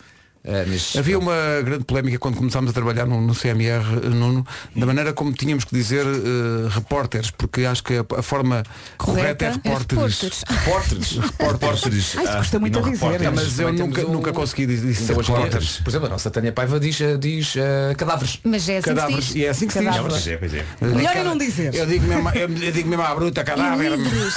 Ah, 0.46 0.64
mas- 0.66 0.94
Havia 0.96 1.18
uma 1.18 1.34
grande 1.64 1.84
polémica 1.84 2.18
quando 2.18 2.36
começámos 2.36 2.70
a 2.70 2.72
trabalhar 2.72 3.04
no, 3.06 3.20
no 3.20 3.34
CMR, 3.34 3.84
Nuno, 4.14 4.46
da 4.74 4.86
maneira 4.86 5.12
como 5.12 5.32
tínhamos 5.32 5.64
que 5.64 5.74
dizer 5.74 6.06
eh, 6.06 6.68
repórteres, 6.70 7.30
porque 7.30 7.64
acho 7.64 7.82
que 7.82 7.94
a, 7.94 8.04
a 8.18 8.22
forma 8.22 8.62
correta, 8.96 9.16
Correta 9.16 9.44
é 9.44 9.48
é 9.48 9.52
repórteres. 9.52 10.42
repórteres. 10.48 11.16
Repórteres. 11.18 11.18
Repórteres. 11.40 12.14
Ai, 12.16 12.22
isso 12.24 12.32
ah, 12.32 12.36
custa 12.38 12.58
muito 12.58 12.78
a 12.78 12.82
dizer. 12.82 13.22
É, 13.22 13.30
mas 13.30 13.58
eu 13.58 13.72
nunca, 13.72 14.06
o- 14.06 14.12
nunca 14.12 14.32
consegui 14.32 14.66
dizer 14.66 14.92
dia, 14.92 15.16
repórteres. 15.16 15.80
por 15.82 15.90
exemplo, 15.90 16.06
a 16.06 16.10
nossa 16.10 16.30
Tânia 16.30 16.52
Paiva 16.52 16.78
diz, 16.78 17.00
ah, 17.02 17.16
diz 17.18 17.54
ah, 17.56 17.94
cadáveres. 17.96 18.38
Mas 18.44 18.68
é 18.68 18.78
assim 18.78 18.82
que 18.82 18.88
se 18.88 18.94
Cadáveres. 18.94 19.24
diz. 19.26 19.34
E 19.34 19.44
é 19.44 19.48
assim 19.48 19.66
que 19.66 19.72
se 19.72 19.78
diz. 19.80 19.88
Cadáveres. 19.88 20.12
Pois 20.22 20.26
é, 20.28 20.36
pois 20.36 20.54
é. 20.54 20.64
Melhor 20.96 21.16
é 21.16 21.24
não 21.24 21.36
dizer. 21.38 21.74
Eu 21.74 21.86
digo 21.86 22.06
mesmo, 22.06 22.28
eu, 22.30 22.48
eu 22.48 22.48
digo 22.72 22.88
mesmo 22.88 23.04
à 23.04 23.14
bruta, 23.14 23.40
E 23.40 23.44
cadáver. 23.44 23.96
líderes. 23.96 24.34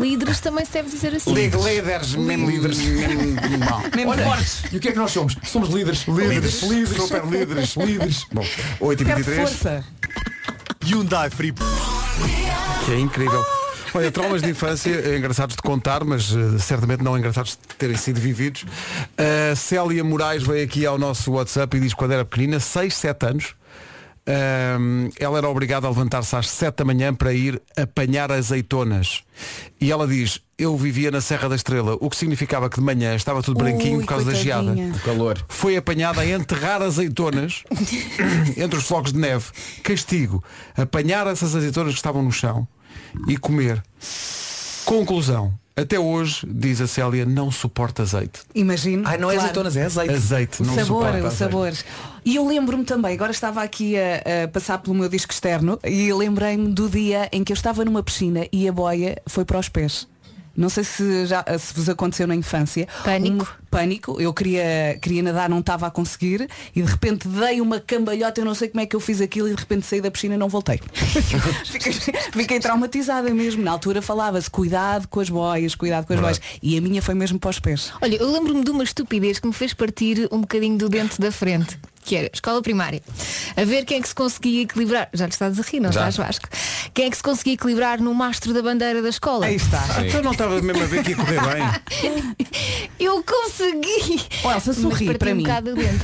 líderes 0.00 0.40
também 0.40 0.64
se 0.64 0.72
deve 0.72 0.88
dizer 0.90 1.14
assim. 1.14 1.32
Ligo 1.34 1.62
líderes, 1.66 2.14
mesmo 2.14 2.48
líderes. 2.50 2.78
Mesmo, 2.78 3.58
mal. 3.68 3.82
Mesmo 3.94 4.10
Olha, 4.12 4.24
fortes. 4.24 4.62
e 4.72 4.76
o 4.76 4.80
que 4.80 4.88
é 4.88 4.92
que 4.92 4.98
nós 4.98 5.10
somos? 5.10 5.36
Somos 5.50 5.68
líderes. 5.70 6.06
Líderes, 6.06 6.54
super 6.54 7.24
líderes, 7.24 7.74
líderes. 7.74 8.26
Bom, 8.32 8.44
8 8.78 9.02
e 9.02 9.06
Quero 9.06 9.16
23 9.16 9.48
força. 9.48 9.84
Hyundai 10.84 11.28
Free. 11.28 11.52
que 12.84 12.92
é 12.92 13.00
incrível. 13.00 13.44
Olha, 13.92 14.12
traumas 14.12 14.40
de 14.42 14.48
infância, 14.48 14.90
é 14.90 15.18
engraçados 15.18 15.56
de 15.56 15.62
contar, 15.62 16.04
mas 16.04 16.32
eh, 16.32 16.58
certamente 16.60 17.02
não 17.02 17.18
engraçados 17.18 17.58
de 17.60 17.74
terem 17.76 17.96
sido 17.96 18.20
vividos. 18.20 18.64
A 19.18 19.56
Célia 19.56 20.04
Moraes 20.04 20.44
veio 20.44 20.64
aqui 20.64 20.86
ao 20.86 20.96
nosso 20.96 21.32
WhatsApp 21.32 21.76
e 21.76 21.80
diz 21.80 21.92
que 21.92 21.98
quando 21.98 22.12
era 22.12 22.24
pequenina, 22.24 22.60
6, 22.60 22.94
7 22.94 23.26
anos, 23.26 23.54
ela 25.18 25.38
era 25.38 25.48
obrigada 25.48 25.86
a 25.86 25.90
levantar-se 25.90 26.34
às 26.36 26.48
7 26.48 26.76
da 26.76 26.84
manhã 26.84 27.14
para 27.14 27.32
ir 27.32 27.60
apanhar 27.76 28.30
azeitonas. 28.30 29.22
E 29.80 29.90
ela 29.90 30.06
diz, 30.06 30.40
eu 30.58 30.76
vivia 30.76 31.10
na 31.10 31.20
Serra 31.20 31.48
da 31.48 31.56
Estrela, 31.56 31.96
o 32.00 32.10
que 32.10 32.16
significava 32.16 32.68
que 32.68 32.78
de 32.78 32.84
manhã 32.84 33.14
estava 33.14 33.42
tudo 33.42 33.58
branquinho 33.58 33.96
Ui, 33.98 34.00
por 34.02 34.08
causa 34.08 34.24
da 34.26 34.34
geada. 34.34 34.66
coitadinha. 34.66 34.94
O 34.94 35.00
calor. 35.00 35.44
Foi 35.48 35.76
apanhada 35.76 36.20
a 36.20 36.26
enterrar 36.26 36.82
azeitonas 36.82 37.64
entre 38.56 38.78
os 38.78 38.86
flocos 38.86 39.12
de 39.12 39.18
neve. 39.18 39.46
Castigo. 39.82 40.44
Apanhar 40.76 41.26
essas 41.26 41.54
azeitonas 41.56 41.94
que 41.94 41.98
estavam 41.98 42.22
no 42.22 42.32
chão 42.32 42.68
e 43.26 43.36
comer. 43.36 43.82
Conclusão. 44.84 45.52
Até 45.76 45.98
hoje, 45.98 46.46
diz 46.46 46.80
a 46.80 46.86
Célia, 46.86 47.24
não 47.24 47.50
suporta 47.50 48.02
azeite. 48.02 48.40
Imagino. 48.54 49.02
Ai, 49.06 49.16
não 49.16 49.30
é 49.30 49.34
claro. 49.34 49.40
azeitonas, 49.50 49.76
é 49.76 49.84
azeite. 49.84 50.12
Azeite, 50.14 50.62
O 50.62 50.66
não 50.66 50.74
sabor, 50.74 50.86
suporta 50.86 51.14
o 51.22 51.26
azeite. 51.26 51.34
sabor. 51.36 51.72
E 52.24 52.36
eu 52.36 52.46
lembro-me 52.46 52.84
também, 52.84 53.14
agora 53.14 53.30
estava 53.30 53.62
aqui 53.62 53.94
a, 53.96 54.44
a 54.44 54.48
passar 54.48 54.78
pelo 54.78 54.94
meu 54.94 55.08
disco 55.08 55.32
externo 55.32 55.78
e 55.84 56.12
lembrei-me 56.12 56.68
do 56.68 56.88
dia 56.90 57.28
em 57.32 57.42
que 57.42 57.52
eu 57.52 57.54
estava 57.54 57.82
numa 57.84 58.02
piscina 58.02 58.46
e 58.52 58.68
a 58.68 58.72
boia 58.72 59.16
foi 59.26 59.44
para 59.44 59.58
os 59.58 59.68
pés. 59.70 60.06
Não 60.60 60.68
sei 60.68 60.84
se 60.84 61.24
já 61.24 61.42
se 61.58 61.72
vos 61.72 61.88
aconteceu 61.88 62.26
na 62.26 62.34
infância. 62.34 62.86
Pânico. 63.02 63.44
Um 63.44 63.66
pânico. 63.70 64.20
Eu 64.20 64.34
queria, 64.34 64.98
queria 65.00 65.22
nadar, 65.22 65.48
não 65.48 65.60
estava 65.60 65.86
a 65.86 65.90
conseguir 65.90 66.46
e 66.76 66.82
de 66.82 66.90
repente 66.90 67.26
dei 67.26 67.62
uma 67.62 67.80
cambalhota, 67.80 68.42
eu 68.42 68.44
não 68.44 68.54
sei 68.54 68.68
como 68.68 68.82
é 68.82 68.86
que 68.86 68.94
eu 68.94 69.00
fiz 69.00 69.22
aquilo 69.22 69.48
e 69.48 69.54
de 69.54 69.60
repente 69.60 69.86
saí 69.86 70.02
da 70.02 70.10
piscina 70.10 70.34
e 70.34 70.36
não 70.36 70.50
voltei. 70.50 70.78
fiquei, 71.64 71.92
fiquei 71.92 72.60
traumatizada 72.60 73.30
mesmo. 73.30 73.62
Na 73.62 73.70
altura 73.70 74.02
falava-se 74.02 74.50
cuidado 74.50 75.08
com 75.08 75.20
as 75.20 75.30
boias, 75.30 75.74
cuidado 75.74 76.06
com 76.06 76.12
as 76.12 76.20
boias. 76.20 76.40
E 76.62 76.76
a 76.76 76.80
minha 76.82 77.00
foi 77.00 77.14
mesmo 77.14 77.38
para 77.38 77.48
os 77.48 77.58
pés. 77.58 77.90
Olha, 78.02 78.16
eu 78.16 78.30
lembro-me 78.30 78.62
de 78.62 78.70
uma 78.70 78.84
estupidez 78.84 79.38
que 79.38 79.46
me 79.46 79.54
fez 79.54 79.72
partir 79.72 80.28
um 80.30 80.42
bocadinho 80.42 80.76
do 80.76 80.90
dente 80.90 81.18
da 81.18 81.32
frente. 81.32 81.78
Que 82.02 82.16
era 82.16 82.30
escola 82.32 82.62
primária. 82.62 83.02
A 83.56 83.64
ver 83.64 83.84
quem 83.84 83.98
é 83.98 84.00
que 84.02 84.08
se 84.08 84.14
conseguia 84.14 84.62
equilibrar. 84.62 85.08
Já 85.12 85.28
te 85.28 85.32
estás 85.32 85.58
a 85.58 85.62
rir, 85.62 85.80
não 85.80 85.92
Já. 85.92 86.08
estás 86.08 86.16
Vasco? 86.16 86.48
Quem 86.94 87.06
é 87.06 87.10
que 87.10 87.16
se 87.16 87.22
conseguia 87.22 87.54
equilibrar 87.54 88.00
no 88.00 88.14
mastro 88.14 88.52
da 88.54 88.62
bandeira 88.62 89.02
da 89.02 89.08
escola? 89.10 89.46
Aí 89.46 89.56
está. 89.56 89.82
Então 90.06 90.22
não 90.22 90.32
estava 90.32 90.60
mesmo 90.62 90.82
a 90.82 90.86
ver 90.86 91.02
que 91.04 91.10
ia 91.10 91.16
correr 91.16 91.40
bem. 91.40 92.36
Eu 92.98 93.22
consegui! 93.24 94.20
Elsa, 94.44 94.62
Mas 94.66 94.76
sorri 94.76 95.16
para 95.18 95.32
um 95.32 95.36
mim. 95.36 95.44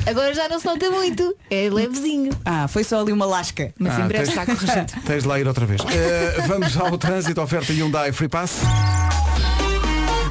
Agora 0.07 0.33
já 0.35 0.49
não 0.49 0.59
se 0.61 0.67
nota 0.67 0.91
muito. 0.91 1.35
É 1.51 1.69
levezinho. 1.71 2.31
Ah, 2.45 2.67
foi 2.69 2.85
só 2.85 3.01
ali 3.01 3.13
uma 3.13 3.27
lasca. 3.27 3.73
Mas 3.79 3.95
Ah, 3.99 4.01
em 4.03 4.09
breve 4.09 4.25
tens- 4.27 4.39
está 4.39 4.47
corrigido. 4.47 4.93
Tens 5.07 5.23
de 5.23 5.29
lá 5.29 5.39
ir 5.41 5.47
outra 5.49 5.67
vez. 5.67 5.81
Eh, 5.97 6.43
vamos 6.47 6.77
ao 6.77 6.97
trânsito, 6.99 7.41
oferta 7.41 7.73
Hyundai 7.73 8.13
Free 8.13 8.29
Pass. 8.29 8.61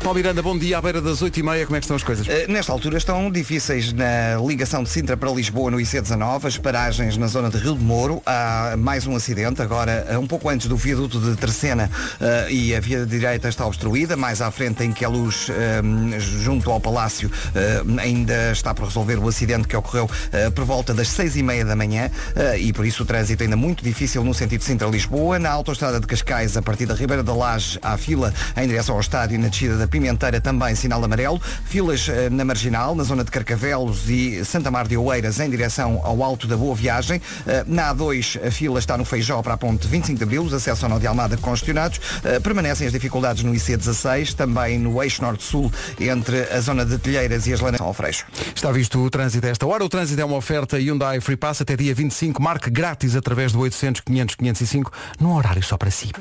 Paulo 0.06 0.18
Miranda, 0.20 0.40
bom 0.44 0.56
dia, 0.56 0.78
à 0.78 0.82
beira 0.84 1.02
das 1.02 1.20
8h30, 1.24 1.66
como 1.66 1.76
é 1.78 1.80
que 1.80 1.86
estão 1.86 1.96
as 1.96 2.04
coisas? 2.04 2.28
Eh, 2.30 2.46
Nesta 2.48 2.72
altura 2.72 2.96
estão 2.96 3.32
difíceis 3.32 3.92
na 3.92 4.38
ligação 4.46 4.84
de 4.84 4.90
Sintra 4.90 5.18
para 5.18 5.32
Lisboa 5.32 5.72
no 5.72 5.78
IC19, 5.78 6.46
as 6.46 6.60
paragens 6.60 7.18
na 7.18 7.26
zona 7.26 7.50
de 7.50 7.58
Rio 7.58 7.74
de 7.76 7.84
Moro. 7.84 8.22
Há 8.24 8.76
mais 8.78 9.08
um 9.08 9.16
acidente, 9.16 9.64
agora 9.64 10.06
eh, 10.08 10.16
um 10.16 10.28
pouco 10.28 10.48
antes 10.48 10.68
do 10.68 10.78
viaduto 10.78 11.20
de 11.20 11.36
Tercena 11.36 11.90
eh, 12.22 12.52
e 12.52 12.76
a 12.76 12.80
via 12.80 13.04
direita 13.04 13.50
está 13.50 13.66
obstruída. 13.66 14.16
Mais 14.16 14.44
à 14.44 14.52
frente 14.52 14.84
em 14.84 14.94
que 14.94 15.04
a 15.04 15.10
luz 15.10 15.48
eh, 15.50 15.82
junto 16.20 16.70
ao 16.70 16.80
Palácio 16.80 17.32
eh, 17.56 17.82
ainda 17.98 18.52
está 18.52 18.76
por 18.76 18.86
resolver 18.86 19.18
o 19.18 19.28
acidente 19.28 19.68
que 19.68 19.76
ocorreu 19.76 20.08
eh, 20.32 20.52
por 20.52 20.66
volta 20.66 20.94
das 20.94 21.08
seis 21.08 21.36
e 21.36 21.42
meia 21.42 21.66
da 21.66 21.76
manhã 21.76 22.12
e 22.60 22.72
por 22.72 22.86
isso 22.86 23.02
o 23.02 23.06
trânsito 23.08 23.42
ainda 23.42 23.56
muito 23.56 23.84
difícil 23.84 24.24
no 24.24 24.36
sentido 24.36 24.64
Sintra-Lisboa. 24.64 25.40
Na 25.40 25.50
autoestrada 25.50 26.00
de 26.00 26.06
Cascais, 26.06 26.56
a 26.56 26.62
partir 26.62 26.86
da 26.86 26.94
Ribeira 26.94 27.24
da 27.24 27.34
Laje, 27.34 27.80
há 27.82 27.98
fila 27.98 28.32
em 28.56 28.68
direção 28.68 28.94
ao 28.94 29.02
estádio 29.02 29.40
na 29.40 29.48
descida 29.48 29.76
da 29.78 29.95
Pimenteira 30.00 30.42
também 30.42 30.76
sinal 30.76 31.02
amarelo. 31.02 31.42
Filas 31.64 32.10
eh, 32.10 32.30
na 32.30 32.44
Marginal, 32.44 32.94
na 32.96 33.04
zona 33.06 33.24
de 33.24 33.32
Carcavelos 33.32 34.10
e 34.10 34.44
Santa 34.44 34.70
Mar 34.70 34.86
de 34.90 34.98
Oeiras 34.98 35.40
em 35.40 35.50
direção 35.50 36.02
ao 36.04 36.22
Alto 36.22 36.48
da 36.48 36.58
Boa 36.58 36.76
Viagem. 36.76 37.22
Eh, 37.48 37.64
Na 37.66 37.96
A2 37.96 38.46
a 38.46 38.52
fila 38.52 38.78
está 38.78 38.98
no 38.98 39.06
Feijó 39.06 39.42
para 39.42 39.54
a 39.54 39.58
ponte 39.58 39.88
25 39.88 40.18
de 40.18 40.24
Abril, 40.26 40.44
os 40.44 40.54
acessos 40.54 40.84
ao 40.84 40.90
Nó 40.90 41.00
de 41.00 41.08
Almada 41.08 41.38
congestionados. 41.38 42.02
Eh, 42.26 42.42
Permanecem 42.42 42.86
as 42.88 42.92
dificuldades 42.92 43.42
no 43.44 43.54
IC16, 43.54 44.34
também 44.34 44.78
no 44.78 45.02
eixo 45.02 45.22
norte-sul 45.22 45.72
entre 45.98 46.42
a 46.52 46.60
zona 46.60 46.86
de 46.86 46.98
Telheiras 46.98 47.48
e 47.48 47.54
as 47.54 47.62
Lanas 47.62 47.80
ao 47.80 47.94
Freixo. 47.94 48.26
Está 48.54 48.70
visto 48.74 49.00
o 49.00 49.10
trânsito 49.10 49.48
a 49.48 49.50
esta 49.50 49.66
hora. 49.66 49.86
O 49.86 49.88
trânsito 49.88 50.20
é 50.20 50.26
uma 50.26 50.36
oferta 50.36 50.78
Hyundai 50.78 51.22
Free 51.22 51.38
Pass 51.38 51.62
até 51.62 51.78
dia 51.78 51.96
25. 51.96 52.42
Marque 52.44 52.70
grátis 52.70 53.16
através 53.16 53.54
do 53.54 53.60
800 53.60 54.02
500 54.02 54.36
505 54.36 54.92
num 55.22 55.34
horário 55.34 55.64
só 55.64 55.78
para 55.78 55.90
si. 55.90 56.12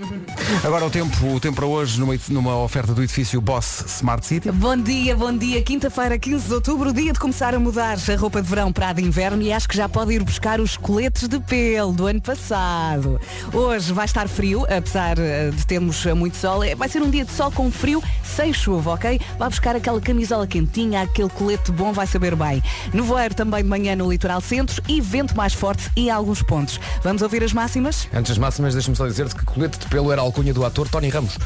Agora 0.63 0.85
o 0.85 0.91
tempo, 0.91 1.27
o 1.27 1.41
tempo 1.41 1.57
para 1.57 1.67
hoje 1.67 1.99
numa, 1.99 2.15
numa 2.29 2.57
oferta 2.59 2.95
do 2.95 3.03
edifício 3.03 3.41
Boss 3.41 3.64
Smart 3.87 4.25
City. 4.27 4.51
Bom 4.51 4.77
dia, 4.77 5.17
bom 5.17 5.37
dia. 5.37 5.63
Quinta-feira, 5.63 6.19
15 6.19 6.47
de 6.47 6.55
outubro, 6.55 6.93
dia 6.93 7.13
de 7.13 7.19
começar 7.19 7.55
a 7.55 7.59
mudar 7.59 7.97
a 7.97 8.17
roupa 8.17 8.41
de 8.43 8.49
verão 8.49 8.73
para 8.73 8.91
a 8.91 8.93
de 8.93 9.03
inverno 9.03 9.43
e 9.43 9.53
acho 9.53 9.69
que 9.69 9.77
já 9.77 9.89
pode 9.89 10.13
ir 10.13 10.23
buscar 10.23 10.61
os 10.61 10.77
coletes 10.77 11.27
de 11.29 11.41
pelo 11.41 11.93
do 11.93 12.07
ano 12.07 12.21
passado. 12.21 13.21
Hoje 13.53 13.93
vai 13.93 14.05
estar 14.05 14.29
frio, 14.29 14.65
apesar 14.65 15.19
eh, 15.19 15.51
de 15.51 15.67
termos 15.67 16.05
muito 16.07 16.37
sol. 16.37 16.63
Eh, 16.63 16.75
Vai 16.75 16.89
ser 16.89 17.03
um 17.03 17.11
dia 17.11 17.25
de 17.25 17.33
sol 17.33 17.51
com 17.51 17.71
frio, 17.71 18.03
sem 18.23 18.53
chuva, 18.53 18.93
ok? 18.95 19.21
Vai 19.39 19.49
buscar 19.49 19.75
aquela 19.77 20.01
camisola 20.01 20.47
quentinha, 20.47 21.03
aquele 21.03 21.31
colete 21.31 21.73
bom, 21.73 21.93
vai 21.93 22.07
saber 22.07 22.35
bem. 22.37 22.63
Nevoeiro 22.93 23.35
também 23.35 23.63
de 23.63 23.69
manhã 23.69 23.97
no 23.97 24.11
litoral 24.11 24.41
centro 24.41 24.83
e 24.89 25.01
vento 25.01 25.37
mais 25.37 25.55
forte 25.55 25.91
em 25.97 26.11
alguns 26.11 26.43
pontos. 26.43 26.79
Vamos 27.03 27.23
ouvir 27.23 27.43
as 27.43 27.53
máximas? 27.53 28.09
Antes 28.13 28.31
das 28.31 28.39
máximas, 28.39 28.75
deixa-me 28.75 28.97
só 28.97 29.07
dizer-te 29.07 29.35
que 29.35 29.45
colete 29.45 29.79
de 29.79 29.87
pelo 29.87 30.13
era 30.13 30.21
a 30.21 30.25
alcunha 30.25 30.53
do 30.53 30.65
ator 30.65 30.89
Tony 30.89 31.09
Ramos. 31.09 31.39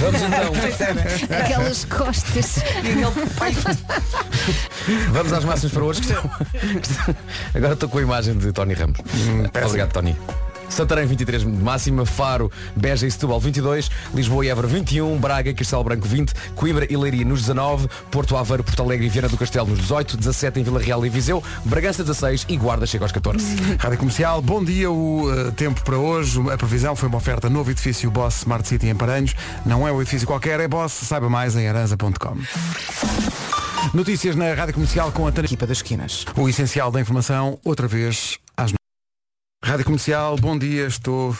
Vamos 0.00 0.20
então. 0.22 1.63
Aquelas 1.64 1.84
costas. 1.86 2.56
Vamos 5.12 5.32
às 5.32 5.44
máximas 5.44 5.72
para 5.72 5.82
hoje. 5.84 6.00
estão- 6.02 6.30
Agora 7.54 7.72
estou 7.72 7.88
com 7.88 7.98
a 7.98 8.02
imagem 8.02 8.36
de 8.36 8.52
Tony 8.52 8.74
Ramos. 8.74 8.98
Obrigado, 9.68 9.92
Tony. 9.92 10.14
Santarém 10.74 11.06
23 11.06 11.42
de 11.42 11.48
máxima, 11.48 12.04
Faro, 12.04 12.50
Beja 12.74 13.06
e 13.06 13.10
Setúbal 13.10 13.38
22, 13.38 13.88
Lisboa 14.12 14.44
e 14.44 14.48
Évora 14.48 14.66
21, 14.66 15.16
Braga 15.18 15.50
e 15.50 15.54
Castelo 15.54 15.84
Branco 15.84 16.08
20, 16.08 16.32
Coimbra 16.56 16.84
e 16.90 16.96
Leiria 16.96 17.24
nos 17.24 17.42
19, 17.42 17.88
Porto 18.10 18.36
Aveiro, 18.36 18.64
Porto 18.64 18.82
Alegre 18.82 19.06
e 19.06 19.08
Viana 19.08 19.28
do 19.28 19.36
Castelo 19.36 19.68
nos 19.68 19.78
18, 19.78 20.16
17 20.16 20.58
em 20.58 20.64
Vila 20.64 20.80
Real 20.80 21.06
e 21.06 21.08
Viseu, 21.08 21.40
Bragança 21.64 22.02
16 22.02 22.46
e 22.48 22.56
Guarda 22.56 22.86
chega 22.86 23.04
aos 23.04 23.12
14. 23.12 23.46
Rádio 23.78 23.98
Comercial, 23.98 24.42
bom 24.42 24.64
dia. 24.64 24.90
O 24.90 25.32
eh, 25.32 25.52
tempo 25.52 25.80
para 25.84 25.96
hoje, 25.96 26.40
a 26.50 26.58
previsão 26.58 26.96
foi 26.96 27.08
uma 27.08 27.18
oferta 27.18 27.48
novo 27.48 27.70
edifício 27.70 28.10
Boss 28.10 28.38
Smart 28.38 28.66
City 28.66 28.88
em 28.88 28.96
Paranhos. 28.96 29.32
Não 29.64 29.86
é 29.86 29.92
um 29.92 30.02
edifício 30.02 30.26
qualquer, 30.26 30.58
é 30.58 30.66
Boss. 30.66 30.90
Saiba 30.90 31.30
mais 31.30 31.54
em 31.54 31.68
aranza.com. 31.68 32.36
Notícias 33.94 34.34
na 34.34 34.52
Rádio 34.54 34.74
Comercial 34.74 35.12
com 35.12 35.24
a 35.24 35.30
Tânia. 35.30 35.46
Equipa 35.46 35.68
das 35.68 35.78
esquinas. 35.78 36.24
O 36.36 36.48
essencial 36.48 36.90
da 36.90 37.00
informação, 37.00 37.60
outra 37.64 37.86
vez 37.86 38.40
Rádio 39.64 39.86
Comercial, 39.86 40.36
bom 40.36 40.58
dia, 40.58 40.86
estou 40.86 41.34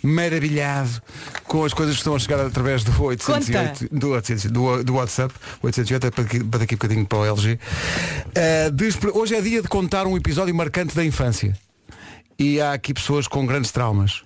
maravilhado 0.00 1.02
com 1.44 1.64
as 1.64 1.74
coisas 1.74 1.96
que 1.96 2.00
estão 2.00 2.14
a 2.14 2.18
chegar 2.18 2.38
através 2.38 2.84
do 2.84 2.92
808, 3.02 3.88
do, 3.90 4.10
800, 4.10 4.44
do, 4.52 4.84
do 4.84 4.94
WhatsApp, 4.94 5.34
808 5.62 6.06
é 6.06 6.10
para 6.12 6.22
daqui, 6.22 6.44
para 6.44 6.58
daqui 6.60 6.74
a 6.74 6.76
bocadinho 6.76 7.04
para 7.04 7.18
o 7.18 7.24
LG. 7.26 7.54
Uh, 7.54 8.70
despe- 8.70 9.10
hoje 9.12 9.34
é 9.34 9.40
dia 9.40 9.60
de 9.62 9.68
contar 9.68 10.06
um 10.06 10.16
episódio 10.16 10.54
marcante 10.54 10.94
da 10.94 11.04
infância. 11.04 11.56
E 12.38 12.60
há 12.60 12.72
aqui 12.74 12.94
pessoas 12.94 13.26
com 13.26 13.44
grandes 13.44 13.72
traumas. 13.72 14.22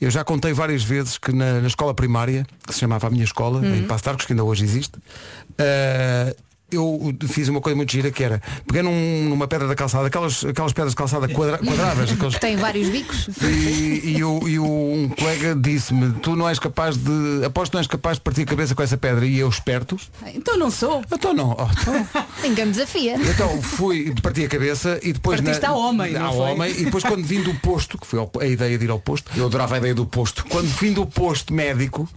Eu 0.00 0.10
já 0.10 0.24
contei 0.24 0.52
várias 0.52 0.82
vezes 0.82 1.16
que 1.16 1.32
na, 1.32 1.60
na 1.60 1.68
escola 1.68 1.94
primária, 1.94 2.44
que 2.66 2.74
se 2.74 2.80
chamava 2.80 3.06
a 3.06 3.10
minha 3.10 3.24
escola, 3.24 3.64
em 3.64 3.84
Passo 3.86 4.02
de 4.02 4.10
Arcos, 4.10 4.26
que 4.26 4.32
ainda 4.32 4.42
hoje 4.42 4.64
existe, 4.64 4.96
uh, 4.96 6.36
eu 6.70 7.14
fiz 7.28 7.48
uma 7.48 7.60
coisa 7.60 7.76
muito 7.76 7.90
gira 7.92 8.10
que 8.10 8.22
era 8.22 8.40
peguei 8.66 8.82
num- 8.82 9.28
numa 9.28 9.46
pedra 9.48 9.66
da 9.68 9.74
calçada, 9.74 10.06
aquelas, 10.06 10.44
aquelas 10.44 10.72
pedras 10.72 10.92
de 10.92 10.96
calçada 10.96 11.28
quadra- 11.28 11.58
quadradas, 11.58 12.12
aqueles 12.12 12.38
Tem 12.38 12.56
vários 12.56 12.88
bicos. 12.88 13.28
e, 13.42 14.16
e, 14.16 14.24
o, 14.24 14.48
e 14.48 14.58
o- 14.58 14.64
um 14.94 15.08
colega 15.08 15.54
disse-me, 15.54 16.12
tu 16.20 16.34
não 16.36 16.48
és 16.48 16.58
capaz 16.58 16.96
de. 16.96 17.44
Aposto 17.44 17.70
que 17.72 17.76
não 17.76 17.80
és 17.80 17.86
capaz 17.86 18.16
de 18.16 18.22
partir 18.22 18.42
a 18.42 18.46
cabeça 18.46 18.74
com 18.74 18.82
essa 18.82 18.96
pedra. 18.96 19.24
E 19.26 19.38
eu 19.38 19.48
esperto. 19.48 19.98
Então 20.34 20.56
não 20.56 20.70
sou. 20.70 21.02
Então 21.12 21.32
não. 21.32 21.56
Oh, 21.58 21.66
então, 21.80 22.06
Ninguém 22.42 22.66
me 22.66 22.72
desafia. 22.72 23.14
então 23.16 23.60
fui, 23.62 24.14
parti 24.22 24.44
a 24.44 24.48
cabeça 24.48 24.98
e 25.02 25.12
depois. 25.12 25.40
Partiste 25.40 25.64
ao 25.66 25.78
homem, 25.78 26.12
não 26.12 26.26
ao 26.26 26.36
homem, 26.38 26.70
e 26.78 26.84
depois 26.84 27.02
quando 27.04 27.24
vim 27.24 27.42
do 27.42 27.54
posto, 27.54 27.98
que 27.98 28.06
foi 28.06 28.20
a 28.40 28.46
ideia 28.46 28.76
de 28.78 28.84
ir 28.84 28.90
ao 28.90 28.98
posto, 28.98 29.30
Eu 29.36 29.46
adorava 29.46 29.74
a 29.74 29.78
ideia 29.78 29.94
do 29.94 30.06
posto. 30.06 30.44
quando 30.48 30.66
vim 30.68 30.92
do 30.92 31.06
posto 31.06 31.52
médico, 31.52 32.08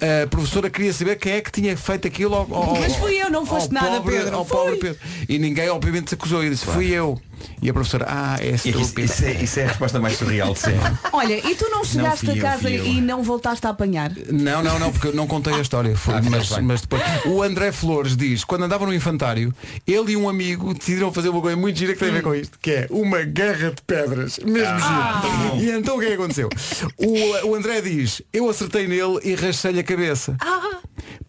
a 0.00 0.26
professora 0.26 0.68
queria 0.70 0.92
saber 0.92 1.16
quem 1.16 1.32
é 1.32 1.40
que 1.40 1.50
tinha 1.52 1.76
feito 1.76 2.06
aquilo 2.06 2.34
ao, 2.34 2.52
ao- 2.54 2.80
Mas 2.80 2.96
fui 2.96 3.14
eu, 3.22 3.30
não 3.30 3.46
foste 3.46 3.72
nada, 3.72 3.91
pobre- 4.00 4.16
Pedro. 4.18 4.36
Ao 4.36 4.44
pobre 4.44 4.76
Pedro. 4.76 4.98
E 5.28 5.38
ninguém 5.38 5.68
obviamente 5.68 6.08
se 6.10 6.14
acusou. 6.14 6.44
E 6.44 6.50
disse, 6.50 6.64
fui 6.64 6.90
eu. 6.90 7.20
E 7.60 7.68
a 7.68 7.72
professora, 7.72 8.06
ah, 8.08 8.36
é 8.40 8.50
Isso, 8.50 8.68
estúpido. 8.68 9.00
isso 9.00 9.24
é, 9.24 9.32
isso 9.42 9.58
é 9.58 9.64
a 9.64 9.68
resposta 9.68 9.98
mais 9.98 10.16
surreal 10.16 10.52
de 10.52 10.60
sempre. 10.60 10.92
Olha, 11.12 11.34
e 11.50 11.54
tu 11.56 11.68
não 11.70 11.84
chegaste 11.84 12.26
fui 12.26 12.34
a 12.34 12.36
eu, 12.36 12.42
casa 12.42 12.62
fui 12.62 12.78
eu. 12.78 12.86
e 12.86 13.00
não 13.00 13.20
voltaste 13.24 13.66
a 13.66 13.70
apanhar? 13.70 14.12
Não, 14.30 14.62
não, 14.62 14.78
não, 14.78 14.92
porque 14.92 15.08
eu 15.08 15.12
não 15.14 15.26
contei 15.26 15.52
a 15.54 15.60
história. 15.60 15.96
Foi, 15.96 16.14
Ah, 16.14 16.22
mas, 16.22 16.48
bem. 16.50 16.62
mas 16.62 16.82
depois. 16.82 17.02
O 17.26 17.42
André 17.42 17.72
Flores 17.72 18.16
diz, 18.16 18.44
quando 18.44 18.62
andava 18.62 18.86
no 18.86 18.94
infantário, 18.94 19.52
ele 19.84 20.12
e 20.12 20.16
um 20.16 20.28
amigo 20.28 20.72
decidiram 20.72 21.12
fazer 21.12 21.30
uma 21.30 21.40
coisa 21.40 21.56
muito 21.56 21.76
gira 21.76 21.94
que 21.94 21.98
tem 21.98 22.10
a 22.10 22.12
ver 22.12 22.22
com 22.22 22.32
isto, 22.32 22.56
que 22.60 22.70
é 22.70 22.86
uma 22.90 23.22
guerra 23.22 23.70
de 23.72 23.82
pedras. 23.84 24.38
Mesmo 24.38 24.78
gira. 24.78 25.56
E 25.60 25.70
então 25.76 25.96
o 25.96 25.98
que 25.98 26.04
é 26.06 26.08
que 26.10 26.14
aconteceu? 26.14 26.48
O, 26.96 27.48
o 27.48 27.54
André 27.56 27.80
diz, 27.80 28.22
eu 28.32 28.48
acertei 28.48 28.86
nele 28.86 29.18
e 29.24 29.34
rachei-lhe 29.34 29.80
a 29.80 29.84
cabeça. 29.84 30.36